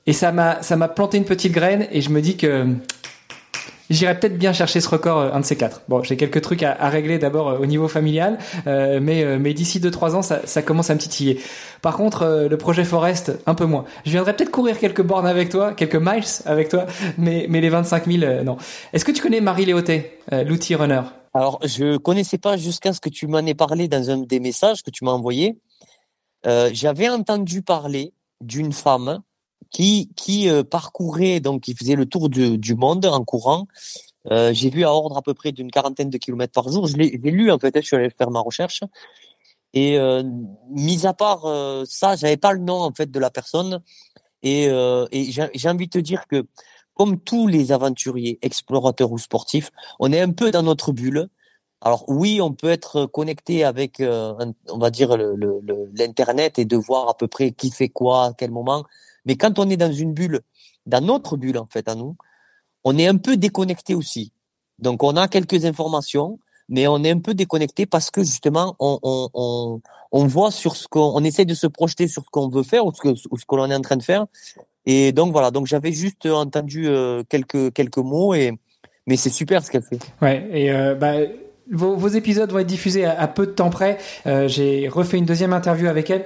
Et 0.07 0.13
ça 0.13 0.31
m'a 0.31 0.63
ça 0.63 0.77
m'a 0.77 0.87
planté 0.87 1.17
une 1.17 1.25
petite 1.25 1.53
graine 1.53 1.89
et 1.91 2.01
je 2.01 2.11
me 2.11 2.21
dis 2.21 2.37
que 2.37 2.67
J'irai 3.91 4.19
peut-être 4.19 4.39
bien 4.39 4.55
chercher 4.55 4.81
ce 4.81 4.89
record, 4.89 5.19
euh, 5.19 5.31
un 5.35 5.41
de 5.41 5.45
ces 5.45 5.57
quatre. 5.57 5.83
Bon, 5.89 6.03
j'ai 6.03 6.17
quelques 6.17 6.41
trucs 6.41 6.63
à, 6.63 6.89
régler 6.89 7.19
d'abord 7.19 7.61
au 7.61 7.67
niveau 7.67 7.87
familial, 7.87 8.39
mais, 8.65 9.39
mais 9.39 9.53
d'ici 9.53 9.79
2-3 9.79 10.15
ans, 10.15 10.23
ça, 10.23 10.41
ça, 10.47 10.63
commence 10.63 10.89
à 10.89 10.95
me 10.95 10.99
titiller. 10.99 11.39
Par 11.83 11.95
contre, 11.95 12.47
le 12.49 12.57
projet 12.57 12.85
Forest, 12.85 13.33
un 13.45 13.55
peu 13.55 13.67
moins. 13.67 13.85
Je 14.07 14.13
viendrai 14.13 14.35
peut-être 14.35 14.51
courir 14.51 14.79
quelques 14.79 15.03
bornes 15.03 15.27
avec 15.27 15.51
toi, 15.51 15.75
quelques 15.75 15.97
miles 15.97 16.25
avec 16.47 16.71
toi, 16.71 16.87
mais, 17.19 17.45
mais 17.51 17.61
les 17.61 17.69
25 17.69 18.11
000, 18.11 18.43
non. 18.43 18.57
Est-ce 18.95 19.05
que 19.05 19.13
tu 19.13 19.21
connais 19.21 19.43
Marie 19.43 19.67
Léoté, 19.67 20.19
l'outil 20.33 20.77
runner? 20.77 21.03
Alors, 21.35 21.59
je 21.67 21.97
connaissais 21.97 22.39
pas 22.39 22.57
jusqu'à 22.57 22.93
ce 22.93 23.01
que 23.01 23.09
tu 23.09 23.27
m'en 23.27 23.41
aies 23.41 23.55
parlé 23.55 23.89
dans 23.89 24.09
un 24.09 24.19
des 24.19 24.39
messages 24.39 24.83
que 24.85 24.91
tu 24.91 25.05
m'as 25.05 25.11
envoyé. 25.11 25.59
Euh, 26.47 26.71
J'avais 26.73 27.09
entendu 27.09 27.63
parler 27.63 28.13
d'une 28.41 28.73
femme 28.73 29.21
qui 29.71 30.11
qui 30.15 30.49
euh, 30.49 30.63
parcourait 30.63 31.41
donc 31.41 31.63
qui 31.63 31.75
faisait 31.75 31.97
le 31.97 32.07
tour 32.07 32.29
du, 32.29 32.57
du 32.57 32.77
monde 32.77 33.05
en 33.07 33.25
courant. 33.25 33.67
Euh, 34.31 34.53
J'ai 34.53 34.71
vu 34.71 34.85
à 34.85 34.93
ordre 34.93 35.17
à 35.17 35.23
peu 35.23 35.35
près 35.35 35.51
d'une 35.51 35.73
quarantaine 35.73 36.09
de 36.09 36.19
kilomètres 36.19 36.53
par 36.53 36.69
jour. 36.71 36.87
Je 36.87 36.97
l'ai 36.97 37.11
lu 37.11 37.51
en 37.51 37.59
fait. 37.59 37.75
Je 37.75 37.81
suis 37.81 37.97
allé 37.97 38.11
faire 38.11 38.31
ma 38.31 38.41
recherche. 38.41 38.83
Et 39.73 39.99
euh, 39.99 40.23
mis 40.71 41.05
à 41.05 41.15
part 41.15 41.47
euh, 41.47 41.85
ça, 41.85 42.15
j'avais 42.15 42.37
pas 42.37 42.53
le 42.53 42.61
nom 42.61 42.81
en 42.81 42.93
fait 42.93 43.11
de 43.11 43.19
la 43.19 43.31
personne. 43.31 43.83
Et, 44.45 44.69
euh, 44.69 45.07
et 45.11 45.33
j'ai 45.33 45.69
envie 45.69 45.87
de 45.87 45.91
te 45.91 45.99
dire 45.99 46.29
que 46.29 46.47
comme 46.95 47.19
tous 47.19 47.47
les 47.47 47.73
aventuriers, 47.73 48.39
explorateurs 48.43 49.13
ou 49.13 49.19
sportifs, 49.19 49.71
on 49.99 50.13
est 50.13 50.21
un 50.21 50.31
peu 50.33 50.51
dans 50.51 50.63
notre 50.63 50.93
bulle. 50.93 51.29
Alors 51.81 52.05
oui, 52.09 52.41
on 52.41 52.53
peut 52.53 52.71
être 52.71 53.07
connecté 53.07 53.65
avec, 53.65 54.01
euh, 54.01 54.35
on 54.71 54.79
va 54.79 54.91
dire, 54.91 55.17
l'internet 55.95 56.59
et 56.59 56.65
de 56.65 56.77
voir 56.77 57.09
à 57.09 57.17
peu 57.17 57.29
près 57.29 57.51
qui 57.51 57.71
fait 57.71 57.89
quoi, 57.89 58.27
à 58.27 58.33
quel 58.33 58.51
moment. 58.51 58.85
Mais 59.27 59.37
quand 59.37 59.59
on 59.59 59.69
est 59.69 59.77
dans 59.77 59.93
une 59.93 60.15
bulle, 60.15 60.41
dans 60.87 61.05
notre 61.05 61.37
bulle 61.37 61.59
en 61.59 61.67
fait 61.67 61.89
à 61.89 61.95
nous, 61.95 62.17
on 62.85 62.97
est 62.99 63.07
un 63.07 63.17
peu 63.17 63.37
déconnecté 63.37 63.95
aussi. 63.95 64.33
Donc 64.79 65.03
on 65.03 65.17
a 65.17 65.29
quelques 65.29 65.65
informations, 65.65 66.39
mais 66.69 66.87
on 66.87 67.03
est 67.05 67.11
un 67.11 67.21
peu 67.21 67.35
déconnecté 67.35 67.87
parce 67.87 68.11
que 68.11 68.23
justement 68.23 68.77
on, 68.79 68.99
on, 69.03 69.29
on, 69.35 69.81
on 70.13 70.27
voit 70.27 70.51
sur 70.51 70.77
ce 70.77 70.89
qu'on, 70.89 71.13
on 71.15 71.25
essaie 71.25 71.45
de 71.45 71.55
se 71.55 71.67
projeter 71.67 72.09
sur 72.09 72.25
ce 72.25 72.31
qu'on 72.31 72.49
veut 72.49 72.63
faire 72.63 72.87
ou 72.87 72.95
ce 72.95 73.01
que, 73.01 73.09
ou 73.31 73.39
ce 73.39 73.45
que 73.45 73.57
l'on 73.57 73.71
est 73.71 73.75
en 73.75 73.81
train 73.81 73.97
de 73.97 74.03
faire, 74.03 74.27
et 74.87 75.13
donc 75.13 75.33
voilà, 75.33 75.51
donc 75.51 75.67
j'avais 75.67 75.93
juste 75.93 76.27
entendu 76.27 76.89
euh, 76.89 77.23
quelques 77.29 77.73
quelques 77.73 77.99
mots 77.99 78.35
et 78.35 78.53
mais 79.07 79.17
c'est 79.17 79.31
super 79.31 79.65
ce 79.65 79.71
qu'elle 79.71 79.83
fait. 79.83 79.99
Ouais, 80.23 80.49
et 80.53 80.73
euh, 80.73 80.95
bah 80.95 81.15
vos, 81.71 82.09
épisodes 82.09 82.51
vont 82.51 82.59
être 82.59 82.67
diffusés 82.67 83.05
à, 83.05 83.27
peu 83.27 83.47
de 83.47 83.53
temps 83.53 83.71
près. 83.71 83.99
Euh, 84.27 84.49
j'ai 84.49 84.89
refait 84.89 85.17
une 85.17 85.25
deuxième 85.25 85.53
interview 85.53 85.89
avec 85.89 86.11
elle 86.11 86.25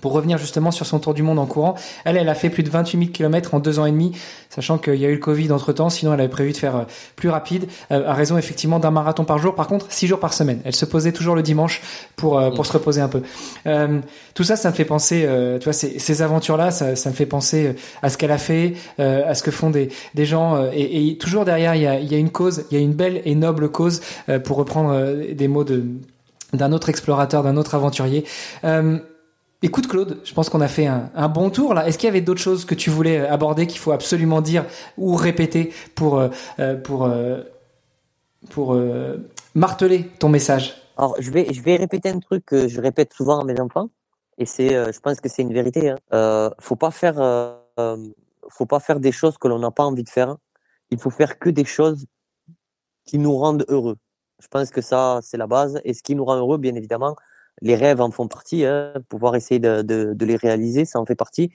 pour 0.00 0.12
revenir 0.12 0.38
justement 0.38 0.70
sur 0.70 0.86
son 0.86 0.98
tour 1.00 1.14
du 1.14 1.22
monde 1.22 1.38
en 1.38 1.46
courant, 1.46 1.74
elle, 2.04 2.16
elle 2.16 2.28
a 2.28 2.34
fait 2.34 2.48
plus 2.48 2.62
de 2.62 2.70
28 2.70 2.98
000 2.98 3.10
km 3.10 3.54
en 3.54 3.58
deux 3.58 3.78
ans 3.80 3.86
et 3.86 3.90
demi, 3.90 4.12
sachant 4.48 4.78
qu'il 4.78 4.94
y 4.94 5.04
a 5.04 5.08
eu 5.08 5.14
le 5.14 5.20
Covid 5.20 5.50
entre 5.50 5.72
temps, 5.72 5.90
sinon 5.90 6.14
elle 6.14 6.20
avait 6.20 6.28
prévu 6.28 6.52
de 6.52 6.56
faire 6.56 6.76
euh, 6.76 6.84
plus 7.16 7.28
rapide, 7.28 7.66
euh, 7.90 8.06
à 8.06 8.14
raison 8.14 8.38
effectivement 8.38 8.78
d'un 8.78 8.92
marathon 8.92 9.24
par 9.24 9.38
jour, 9.38 9.54
par 9.54 9.66
contre 9.66 9.86
six 9.90 10.06
jours 10.06 10.20
par 10.20 10.32
semaine. 10.32 10.60
Elle 10.64 10.76
se 10.76 10.84
posait 10.84 11.12
toujours 11.12 11.34
le 11.34 11.42
dimanche 11.42 11.82
pour 12.16 12.38
euh, 12.38 12.50
pour 12.50 12.66
se 12.66 12.72
reposer 12.72 13.00
un 13.00 13.08
peu. 13.08 13.22
tout 14.34 14.44
ça, 14.44 14.56
ça 14.56 14.70
me 14.70 14.74
fait 14.74 14.84
penser, 14.84 15.28
tu 15.60 15.64
vois, 15.64 15.72
ces, 15.72 15.98
ces 15.98 16.22
aventures-là, 16.22 16.70
ça, 16.70 16.96
ça, 16.96 17.10
me 17.10 17.14
fait 17.14 17.26
penser 17.26 17.74
à 18.02 18.10
ce 18.10 18.18
qu'elle 18.18 18.30
a 18.30 18.38
fait, 18.38 18.74
à 18.98 19.34
ce 19.34 19.42
que 19.42 19.50
font 19.50 19.70
des, 19.70 19.88
des 20.14 20.24
gens, 20.24 20.70
et, 20.72 21.08
et, 21.08 21.18
toujours 21.18 21.44
derrière, 21.44 21.74
il 21.74 21.82
y 21.82 21.86
a, 21.86 21.98
il 21.98 22.10
y 22.10 22.14
a 22.14 22.18
une 22.18 22.30
cause, 22.30 22.64
il 22.70 22.76
y 22.76 22.80
a 22.80 22.82
une 22.82 22.92
belle 22.92 23.22
et 23.24 23.34
noble 23.34 23.70
cause, 23.70 24.00
pour 24.44 24.56
reprendre 24.56 25.14
des 25.32 25.48
mots 25.48 25.64
de 25.64 25.84
d'un 26.52 26.72
autre 26.72 26.88
explorateur, 26.88 27.42
d'un 27.42 27.56
autre 27.56 27.74
aventurier. 27.74 28.24
Euh, 28.64 28.98
Écoute 29.62 29.88
Claude, 29.88 30.22
je 30.24 30.32
pense 30.32 30.48
qu'on 30.48 30.62
a 30.62 30.68
fait 30.68 30.86
un, 30.86 31.28
bon 31.28 31.50
tour 31.50 31.74
là. 31.74 31.86
Est-ce 31.86 31.98
qu'il 31.98 32.06
y 32.06 32.10
avait 32.10 32.22
d'autres 32.22 32.40
choses 32.40 32.64
que 32.64 32.74
tu 32.74 32.88
voulais 32.88 33.18
aborder 33.18 33.66
qu'il 33.66 33.78
faut 33.78 33.92
absolument 33.92 34.40
dire 34.40 34.64
ou 34.96 35.14
répéter 35.16 35.74
pour 35.94 36.18
euh, 36.18 36.28
euh, 36.60 36.76
pour 36.80 37.04
euh, 37.04 37.42
pour 38.48 38.74
marteler 39.54 40.08
ton 40.18 40.30
message? 40.30 40.80
Alors 40.96 41.14
je 41.18 41.30
vais 41.30 41.52
je 41.52 41.60
vais 41.60 41.76
répéter 41.76 42.08
un 42.08 42.20
truc 42.20 42.46
que 42.46 42.68
je 42.68 42.80
répète 42.80 43.12
souvent 43.12 43.40
à 43.40 43.44
mes 43.44 43.60
enfants 43.60 43.90
et 44.38 44.46
c'est 44.46 44.70
je 44.70 44.98
pense 45.00 45.20
que 45.20 45.28
c'est 45.28 45.42
une 45.42 45.52
vérité. 45.52 45.90
Hein. 45.90 45.98
Euh, 46.14 46.48
faut 46.58 46.76
pas 46.76 46.90
faire 46.90 47.16
faut 48.48 48.66
pas 48.66 48.80
faire 48.80 48.98
des 48.98 49.12
choses 49.12 49.36
que 49.36 49.46
l'on 49.46 49.58
n'a 49.58 49.70
pas 49.70 49.84
envie 49.84 50.04
de 50.04 50.08
faire. 50.08 50.36
Il 50.90 50.98
faut 50.98 51.10
faire 51.10 51.38
que 51.38 51.50
des 51.50 51.66
choses 51.66 52.06
qui 53.04 53.18
nous 53.18 53.36
rendent 53.36 53.66
heureux. 53.68 53.98
Je 54.38 54.48
pense 54.48 54.70
que 54.70 54.80
ça 54.80 55.20
c'est 55.22 55.36
la 55.36 55.46
base 55.46 55.82
et 55.84 55.92
ce 55.92 56.02
qui 56.02 56.14
nous 56.14 56.24
rend 56.24 56.36
heureux 56.36 56.56
bien 56.56 56.74
évidemment 56.74 57.14
les 57.62 57.74
rêves 57.74 58.00
en 58.00 58.10
font 58.10 58.28
partie, 58.28 58.64
hein, 58.64 58.92
pouvoir 59.08 59.36
essayer 59.36 59.60
de, 59.60 59.82
de, 59.82 60.14
de, 60.14 60.26
les 60.26 60.36
réaliser, 60.36 60.84
ça 60.84 61.00
en 61.00 61.06
fait 61.06 61.14
partie. 61.14 61.52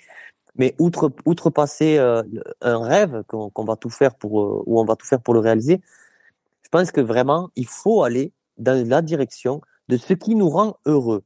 Mais 0.55 0.75
outre, 0.79 1.11
outrepasser 1.25 1.97
euh, 1.97 2.23
un 2.61 2.79
rêve 2.79 3.23
qu'on 3.27 3.65
va 3.65 3.75
tout 3.75 3.89
faire 3.89 4.15
pour, 4.15 4.41
euh, 4.41 4.63
ou 4.65 4.79
on 4.79 4.85
va 4.85 4.95
tout 4.95 5.05
faire 5.05 5.21
pour 5.21 5.33
le 5.33 5.39
réaliser, 5.39 5.81
je 6.63 6.69
pense 6.69 6.91
que 6.91 7.01
vraiment, 7.01 7.49
il 7.55 7.67
faut 7.67 8.03
aller 8.03 8.31
dans 8.57 8.87
la 8.87 9.01
direction 9.01 9.61
de 9.87 9.97
ce 9.97 10.13
qui 10.13 10.35
nous 10.35 10.49
rend 10.49 10.77
heureux. 10.85 11.23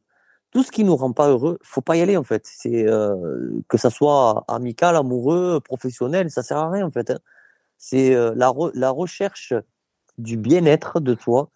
Tout 0.52 0.64
ce 0.64 0.72
qui 0.72 0.84
nous 0.84 0.96
rend 0.96 1.14
pas 1.14 1.30
heureux, 1.30 1.60
faut 1.64 1.82
pas 1.82 1.96
y 1.96 2.02
aller 2.02 2.18
en 2.18 2.24
fait. 2.24 2.42
C'est 2.46 2.88
euh, 2.88 3.62
que 3.68 3.78
ça 3.78 3.90
soit 3.90 4.44
amical, 4.48 4.96
amoureux, 4.96 5.60
professionnel, 5.60 6.32
ça 6.32 6.42
sert 6.42 6.58
à 6.58 6.70
rien 6.72 6.86
en 6.86 6.92
fait. 6.92 7.12
Hein. 7.12 7.20
C'est 7.78 8.16
euh, 8.16 8.34
la, 8.36 8.52
la 8.74 8.90
recherche 8.90 9.54
du 10.18 10.38
bien-être 10.38 11.00
de 11.00 11.16
soi 11.16 11.50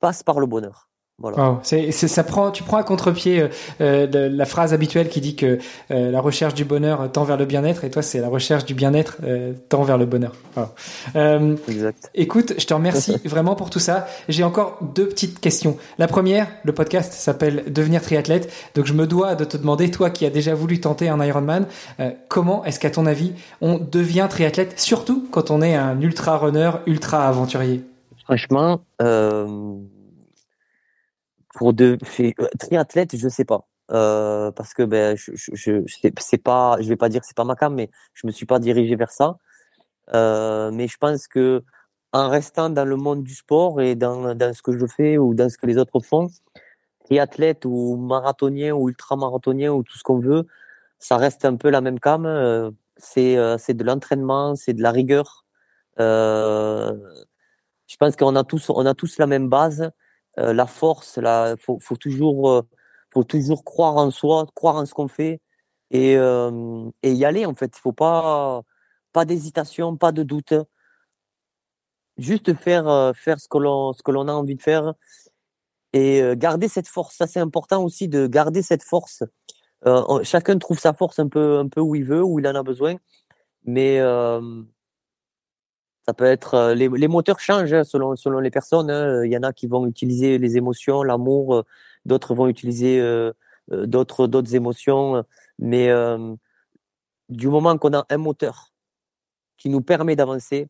passe 0.00 0.22
par 0.22 0.40
le 0.40 0.46
bonheur. 0.46 0.88
Voilà. 1.22 1.60
c'est, 1.62 1.92
ça 1.92 2.24
prend, 2.24 2.50
tu 2.50 2.64
prends 2.64 2.78
à 2.78 2.82
contre-pied 2.82 3.48
euh, 3.80 4.06
de, 4.08 4.18
la 4.18 4.44
phrase 4.44 4.74
habituelle 4.74 5.08
qui 5.08 5.20
dit 5.20 5.36
que 5.36 5.58
euh, 5.92 6.10
la 6.10 6.20
recherche 6.20 6.54
du 6.54 6.64
bonheur 6.64 7.12
tend 7.12 7.22
vers 7.22 7.36
le 7.36 7.44
bien-être, 7.44 7.84
et 7.84 7.90
toi, 7.90 8.02
c'est 8.02 8.18
la 8.18 8.28
recherche 8.28 8.64
du 8.64 8.74
bien-être 8.74 9.18
euh, 9.22 9.52
tend 9.68 9.84
vers 9.84 9.98
le 9.98 10.06
bonheur. 10.06 10.32
Euh, 11.14 11.56
exact. 11.68 12.10
Écoute, 12.14 12.54
je 12.58 12.66
te 12.66 12.74
remercie 12.74 13.16
vraiment 13.24 13.54
pour 13.54 13.70
tout 13.70 13.78
ça. 13.78 14.08
J'ai 14.28 14.42
encore 14.42 14.78
deux 14.94 15.08
petites 15.08 15.38
questions. 15.38 15.76
La 15.96 16.08
première, 16.08 16.48
le 16.64 16.72
podcast 16.72 17.12
s'appelle 17.12 17.72
Devenir 17.72 18.02
triathlète, 18.02 18.52
donc 18.74 18.86
je 18.86 18.92
me 18.92 19.06
dois 19.06 19.36
de 19.36 19.44
te 19.44 19.56
demander, 19.56 19.92
toi 19.92 20.10
qui 20.10 20.26
as 20.26 20.30
déjà 20.30 20.54
voulu 20.54 20.80
tenter 20.80 21.08
un 21.08 21.22
Ironman, 21.24 21.66
comment 22.28 22.64
est-ce 22.64 22.80
qu'à 22.80 22.90
ton 22.90 23.06
avis 23.06 23.32
on 23.60 23.78
devient 23.78 24.26
triathlète, 24.28 24.80
surtout 24.80 25.28
quand 25.30 25.50
on 25.50 25.62
est 25.62 25.76
un 25.76 26.00
ultra 26.00 26.36
runner, 26.36 26.70
ultra 26.86 27.28
aventurier 27.28 27.84
Franchement. 28.24 28.80
Euh 29.00 29.46
pour 31.54 31.72
de 31.74 31.98
euh, 32.20 32.32
triathlète, 32.58 33.16
je 33.16 33.28
sais 33.28 33.44
pas. 33.44 33.66
Euh, 33.90 34.50
parce 34.52 34.74
que 34.74 34.84
ben 34.84 35.16
je, 35.16 35.32
je, 35.34 35.54
je 35.54 36.10
c'est 36.20 36.38
pas 36.38 36.76
je 36.80 36.88
vais 36.88 36.96
pas 36.96 37.08
dire 37.08 37.22
c'est 37.24 37.36
pas 37.36 37.44
ma 37.44 37.56
cam 37.56 37.74
mais 37.74 37.90
je 38.14 38.26
me 38.26 38.32
suis 38.32 38.46
pas 38.46 38.58
dirigé 38.58 38.96
vers 38.96 39.10
ça. 39.10 39.36
Euh, 40.14 40.70
mais 40.72 40.88
je 40.88 40.96
pense 40.98 41.26
que 41.28 41.62
en 42.12 42.28
restant 42.28 42.70
dans 42.70 42.84
le 42.84 42.96
monde 42.96 43.24
du 43.24 43.34
sport 43.34 43.80
et 43.80 43.94
dans, 43.94 44.34
dans 44.34 44.54
ce 44.54 44.62
que 44.62 44.76
je 44.78 44.86
fais 44.86 45.18
ou 45.18 45.34
dans 45.34 45.48
ce 45.48 45.58
que 45.58 45.66
les 45.66 45.78
autres 45.78 46.00
font 46.00 46.28
triathlète 47.04 47.64
ou 47.64 47.96
marathonien 47.96 48.72
ou 48.74 48.88
ultramarathonien 48.88 49.72
ou 49.72 49.82
tout 49.82 49.98
ce 49.98 50.02
qu'on 50.02 50.18
veut 50.20 50.46
ça 50.98 51.16
reste 51.16 51.44
un 51.44 51.56
peu 51.56 51.70
la 51.70 51.80
même 51.80 52.00
cam. 52.00 52.26
Euh, 52.26 52.70
c'est 52.96 53.36
euh, 53.38 53.58
c'est 53.58 53.74
de 53.74 53.84
l'entraînement 53.84 54.56
c'est 54.56 54.74
de 54.74 54.82
la 54.82 54.92
rigueur. 54.92 55.44
Je 55.98 57.96
pense 57.98 58.16
qu'on 58.16 58.36
a 58.36 58.44
tous 58.44 58.70
on 58.70 58.86
a 58.86 58.94
tous 58.94 59.18
la 59.18 59.26
même 59.26 59.48
base 59.48 59.92
euh, 60.38 60.52
la 60.52 60.66
force, 60.66 61.18
là, 61.18 61.56
faut, 61.58 61.78
faut 61.80 61.96
toujours, 61.96 62.50
euh, 62.50 62.62
faut 63.10 63.24
toujours 63.24 63.64
croire 63.64 63.96
en 63.96 64.10
soi, 64.10 64.46
croire 64.54 64.76
en 64.76 64.86
ce 64.86 64.94
qu'on 64.94 65.08
fait 65.08 65.40
et, 65.90 66.16
euh, 66.16 66.90
et 67.02 67.12
y 67.12 67.24
aller 67.24 67.46
en 67.46 67.54
fait. 67.54 67.72
Il 67.76 67.80
faut 67.80 67.92
pas, 67.92 68.62
pas 69.12 69.24
d'hésitation, 69.24 69.96
pas 69.96 70.12
de 70.12 70.22
doute. 70.22 70.54
Juste 72.18 72.54
faire, 72.54 73.12
faire 73.16 73.40
ce 73.40 73.48
que 73.48 73.58
l'on, 73.58 73.92
ce 73.92 74.02
que 74.02 74.10
l'on 74.10 74.28
a 74.28 74.32
envie 74.32 74.54
de 74.56 74.62
faire. 74.62 74.94
et 75.92 76.22
garder 76.36 76.68
cette 76.68 76.88
force. 76.88 77.16
Ça, 77.16 77.26
c'est 77.26 77.40
important 77.40 77.82
aussi 77.84 78.08
de 78.08 78.26
garder 78.26 78.62
cette 78.62 78.82
force. 78.82 79.24
chacun 80.22 80.58
trouve 80.58 80.78
sa 80.78 80.92
force 80.92 81.18
un 81.18 81.28
peu, 81.28 81.58
un 81.58 81.68
peu 81.68 81.80
où 81.80 81.94
il 81.94 82.04
veut, 82.04 82.22
où 82.22 82.38
il 82.38 82.46
en 82.46 82.54
a 82.54 82.62
besoin. 82.62 82.96
Mais 83.64 84.00
ça 86.06 86.14
peut 86.14 86.24
être 86.24 86.72
les, 86.74 86.88
les 86.88 87.08
moteurs 87.08 87.40
changent 87.40 87.72
hein, 87.72 87.84
selon 87.84 88.16
selon 88.16 88.40
les 88.40 88.50
personnes. 88.50 88.90
Hein. 88.90 89.24
Il 89.24 89.32
y 89.32 89.36
en 89.36 89.42
a 89.42 89.52
qui 89.52 89.66
vont 89.66 89.86
utiliser 89.86 90.38
les 90.38 90.56
émotions, 90.56 91.02
l'amour. 91.02 91.64
D'autres 92.04 92.34
vont 92.34 92.48
utiliser 92.48 93.00
d'autres 93.70 94.26
d'autres 94.26 94.54
émotions. 94.54 95.24
Mais 95.58 95.90
du 97.28 97.48
moment 97.48 97.78
qu'on 97.78 97.94
a 97.94 98.04
un 98.10 98.16
moteur 98.16 98.72
qui 99.56 99.68
nous 99.68 99.80
permet 99.80 100.16
d'avancer, 100.16 100.66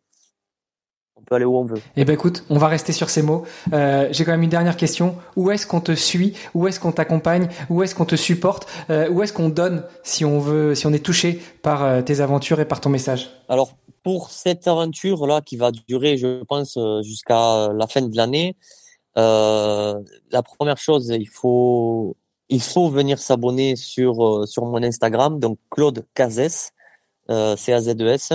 on 1.16 1.22
peut 1.22 1.34
aller 1.34 1.44
où 1.44 1.56
on 1.56 1.64
veut. 1.64 1.78
Eh 1.96 2.04
ben 2.04 2.12
écoute, 2.14 2.44
on 2.50 2.58
va 2.58 2.68
rester 2.68 2.92
sur 2.92 3.08
ces 3.08 3.22
mots. 3.22 3.44
Euh, 3.72 4.08
J'ai 4.10 4.24
quand 4.24 4.32
même 4.32 4.42
une 4.42 4.50
dernière 4.50 4.76
question. 4.76 5.16
Où 5.36 5.50
est-ce 5.50 5.66
qu'on 5.66 5.80
te 5.80 5.94
suit? 5.94 6.36
Où 6.54 6.66
est-ce 6.66 6.80
qu'on 6.80 6.92
t'accompagne? 6.92 7.48
Où 7.70 7.82
est-ce 7.82 7.94
qu'on 7.94 8.04
te 8.04 8.16
supporte? 8.16 8.68
Euh, 8.90 9.08
Où 9.08 9.22
est-ce 9.22 9.32
qu'on 9.32 9.48
donne 9.48 9.84
si 10.02 10.24
on 10.24 10.40
veut, 10.40 10.74
si 10.74 10.86
on 10.86 10.92
est 10.92 11.04
touché 11.04 11.40
par 11.62 11.84
euh, 11.84 12.02
tes 12.02 12.20
aventures 12.20 12.60
et 12.60 12.64
par 12.64 12.80
ton 12.80 12.90
message? 12.90 13.30
Alors 13.48 13.72
pour 14.02 14.30
cette 14.30 14.66
aventure 14.68 15.26
là 15.26 15.40
qui 15.40 15.56
va 15.56 15.70
durer, 15.70 16.16
je 16.16 16.42
pense, 16.44 16.76
euh, 16.76 17.02
jusqu'à 17.02 17.68
la 17.72 17.86
fin 17.86 18.02
de 18.02 18.16
l'année, 18.16 18.56
euh, 19.16 20.00
la 20.30 20.42
première 20.42 20.78
chose, 20.78 21.08
il 21.08 21.28
faut 21.28 22.16
il 22.48 22.62
faut 22.62 22.88
venir 22.88 23.18
s'abonner 23.18 23.76
sur 23.76 24.46
sur 24.46 24.64
mon 24.66 24.82
Instagram, 24.82 25.38
donc 25.38 25.58
Claude 25.70 26.06
Cazes, 26.14 26.72
C 27.28 27.72
A 27.72 27.80
Z 27.80 27.88
E 28.00 28.06
S. 28.08 28.32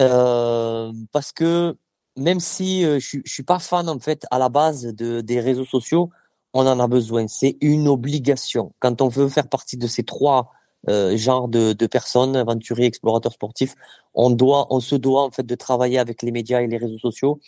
Euh, 0.00 0.92
parce 1.12 1.32
que 1.32 1.76
même 2.16 2.40
si 2.40 2.84
euh, 2.84 2.98
je, 2.98 3.18
je 3.24 3.32
suis 3.32 3.42
pas 3.42 3.58
fan 3.58 3.88
en 3.88 3.98
fait 3.98 4.26
à 4.30 4.38
la 4.38 4.48
base 4.48 4.82
de, 4.84 5.20
des 5.20 5.40
réseaux 5.40 5.64
sociaux, 5.64 6.10
on 6.54 6.66
en 6.66 6.80
a 6.80 6.86
besoin. 6.88 7.28
C'est 7.28 7.56
une 7.60 7.88
obligation. 7.88 8.72
Quand 8.80 9.00
on 9.00 9.08
veut 9.08 9.28
faire 9.28 9.48
partie 9.48 9.76
de 9.76 9.86
ces 9.86 10.02
trois 10.02 10.50
euh, 10.88 11.16
genres 11.16 11.48
de, 11.48 11.72
de, 11.72 11.86
personnes, 11.86 12.36
aventuriers, 12.36 12.86
explorateurs 12.86 13.32
sportifs, 13.32 13.74
on 14.14 14.30
doit, 14.30 14.66
on 14.70 14.80
se 14.80 14.94
doit 14.94 15.22
en 15.22 15.30
fait 15.30 15.44
de 15.44 15.54
travailler 15.54 15.98
avec 15.98 16.22
les 16.22 16.32
médias 16.32 16.60
et 16.60 16.66
les 16.66 16.78
réseaux 16.78 16.98
sociaux. 16.98 17.40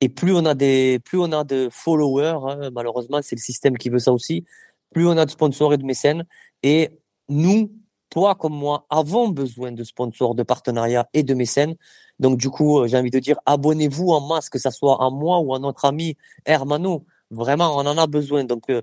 Et 0.00 0.08
plus 0.08 0.34
on 0.34 0.44
a 0.44 0.54
des, 0.54 0.98
plus 1.04 1.18
on 1.18 1.32
a 1.32 1.44
de 1.44 1.68
followers, 1.70 2.38
hein, 2.48 2.70
malheureusement 2.72 3.20
c'est 3.22 3.36
le 3.36 3.40
système 3.40 3.76
qui 3.78 3.88
veut 3.88 3.98
ça 3.98 4.12
aussi. 4.12 4.44
Plus 4.92 5.06
on 5.06 5.16
a 5.16 5.24
de 5.24 5.30
sponsors 5.30 5.74
et 5.74 5.78
de 5.78 5.84
mécènes. 5.84 6.24
Et 6.62 6.90
nous, 7.28 7.72
toi 8.10 8.34
comme 8.34 8.54
moi, 8.54 8.86
avons 8.90 9.28
besoin 9.28 9.72
de 9.72 9.84
sponsors, 9.84 10.34
de 10.34 10.42
partenariats 10.42 11.08
et 11.12 11.22
de 11.22 11.34
mécènes. 11.34 11.74
Donc 12.18 12.38
du 12.38 12.50
coup, 12.50 12.80
euh, 12.80 12.88
j'ai 12.88 12.96
envie 12.96 13.10
de 13.10 13.18
dire, 13.18 13.38
abonnez-vous 13.46 14.08
en 14.08 14.20
masse, 14.26 14.48
que 14.48 14.58
ça 14.58 14.70
soit 14.70 15.04
à 15.04 15.10
moi 15.10 15.40
ou 15.40 15.54
à 15.54 15.58
notre 15.58 15.84
ami 15.84 16.16
Hermano. 16.44 17.04
Vraiment, 17.30 17.76
on 17.76 17.86
en 17.86 17.98
a 17.98 18.06
besoin. 18.06 18.44
Donc, 18.44 18.70
euh, 18.70 18.82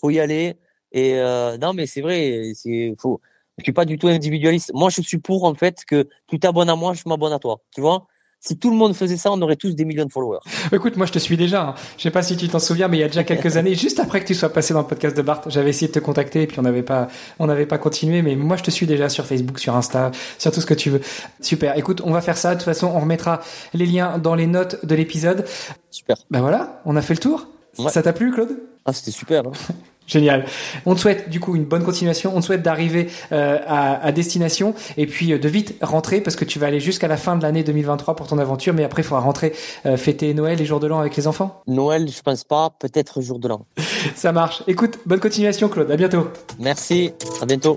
faut 0.00 0.10
y 0.10 0.20
aller. 0.20 0.56
Et 0.92 1.14
euh, 1.18 1.58
non, 1.58 1.72
mais 1.72 1.86
c'est 1.86 2.00
vrai, 2.00 2.52
c'est 2.54 2.94
faut. 2.98 3.20
Je 3.58 3.64
suis 3.64 3.72
pas 3.72 3.84
du 3.84 3.98
tout 3.98 4.08
individualiste. 4.08 4.72
Moi, 4.74 4.88
je 4.90 5.02
suis 5.02 5.18
pour 5.18 5.44
en 5.44 5.54
fait 5.54 5.84
que 5.86 6.08
tu 6.26 6.38
t'abonnes 6.38 6.70
à 6.70 6.76
moi, 6.76 6.94
je 6.94 7.02
m'abonne 7.06 7.32
à 7.32 7.38
toi. 7.38 7.60
Tu 7.74 7.80
vois 7.80 8.06
si 8.44 8.58
tout 8.58 8.70
le 8.70 8.76
monde 8.76 8.94
faisait 8.94 9.16
ça, 9.16 9.30
on 9.30 9.40
aurait 9.40 9.54
tous 9.54 9.76
des 9.76 9.84
millions 9.84 10.04
de 10.04 10.10
followers. 10.10 10.40
Écoute, 10.72 10.96
moi 10.96 11.06
je 11.06 11.12
te 11.12 11.20
suis 11.20 11.36
déjà. 11.36 11.62
Hein. 11.62 11.74
Je 11.96 12.02
sais 12.02 12.10
pas 12.10 12.22
si 12.22 12.36
tu 12.36 12.48
t'en 12.48 12.58
souviens, 12.58 12.88
mais 12.88 12.96
il 12.96 13.00
y 13.00 13.04
a 13.04 13.06
déjà 13.06 13.22
quelques 13.22 13.56
années, 13.56 13.76
juste 13.76 14.00
après 14.00 14.20
que 14.20 14.26
tu 14.26 14.34
sois 14.34 14.52
passé 14.52 14.74
dans 14.74 14.80
le 14.80 14.86
podcast 14.86 15.16
de 15.16 15.22
Bart, 15.22 15.42
j'avais 15.46 15.70
essayé 15.70 15.86
de 15.86 15.92
te 15.92 16.00
contacter 16.00 16.42
et 16.42 16.46
puis 16.48 16.58
on 16.58 16.62
n'avait 16.62 16.82
pas, 16.82 17.06
on 17.38 17.46
n'avait 17.46 17.66
pas 17.66 17.78
continué. 17.78 18.20
Mais 18.20 18.34
moi 18.34 18.56
je 18.56 18.64
te 18.64 18.72
suis 18.72 18.86
déjà 18.86 19.08
sur 19.08 19.24
Facebook, 19.26 19.60
sur 19.60 19.76
Insta, 19.76 20.10
sur 20.38 20.50
tout 20.50 20.60
ce 20.60 20.66
que 20.66 20.74
tu 20.74 20.90
veux. 20.90 21.00
Super. 21.40 21.78
Écoute, 21.78 22.02
on 22.04 22.10
va 22.10 22.20
faire 22.20 22.36
ça. 22.36 22.50
De 22.50 22.54
toute 22.56 22.64
façon, 22.64 22.88
on 22.92 22.98
remettra 22.98 23.42
les 23.74 23.86
liens 23.86 24.18
dans 24.18 24.34
les 24.34 24.48
notes 24.48 24.84
de 24.84 24.94
l'épisode. 24.96 25.46
Super. 25.92 26.16
Ben 26.30 26.40
voilà, 26.40 26.82
on 26.84 26.96
a 26.96 27.02
fait 27.02 27.14
le 27.14 27.20
tour. 27.20 27.46
Ça 27.88 28.02
t'a 28.02 28.12
plu, 28.12 28.32
Claude? 28.32 28.58
Ah, 28.84 28.92
c'était 28.92 29.10
super. 29.10 29.42
Hein 29.46 29.52
Génial. 30.06 30.44
On 30.84 30.94
te 30.94 31.00
souhaite 31.00 31.30
du 31.30 31.40
coup 31.40 31.54
une 31.54 31.64
bonne 31.64 31.84
continuation. 31.84 32.32
On 32.34 32.40
te 32.40 32.46
souhaite 32.46 32.62
d'arriver 32.62 33.08
euh, 33.30 33.58
à, 33.66 34.04
à, 34.04 34.12
destination 34.12 34.74
et 34.96 35.06
puis 35.06 35.32
euh, 35.32 35.38
de 35.38 35.48
vite 35.48 35.76
rentrer 35.80 36.20
parce 36.20 36.36
que 36.36 36.44
tu 36.44 36.58
vas 36.58 36.66
aller 36.66 36.80
jusqu'à 36.80 37.08
la 37.08 37.16
fin 37.16 37.36
de 37.36 37.42
l'année 37.42 37.62
2023 37.62 38.16
pour 38.16 38.26
ton 38.26 38.38
aventure. 38.38 38.74
Mais 38.74 38.84
après, 38.84 39.02
il 39.02 39.04
faudra 39.04 39.20
rentrer 39.22 39.52
euh, 39.86 39.96
fêter 39.96 40.34
Noël 40.34 40.60
et 40.60 40.64
jour 40.64 40.80
de 40.80 40.86
l'an 40.86 40.98
avec 40.98 41.16
les 41.16 41.26
enfants. 41.26 41.62
Noël, 41.66 42.08
je 42.08 42.20
pense 42.20 42.44
pas. 42.44 42.70
Peut-être 42.78 43.22
jour 43.22 43.38
de 43.38 43.48
l'an. 43.48 43.64
Ça 44.14 44.32
marche. 44.32 44.62
Écoute, 44.66 44.98
bonne 45.06 45.20
continuation, 45.20 45.68
Claude. 45.68 45.90
À 45.90 45.96
bientôt. 45.96 46.28
Merci. 46.58 47.12
À 47.40 47.46
bientôt. 47.46 47.76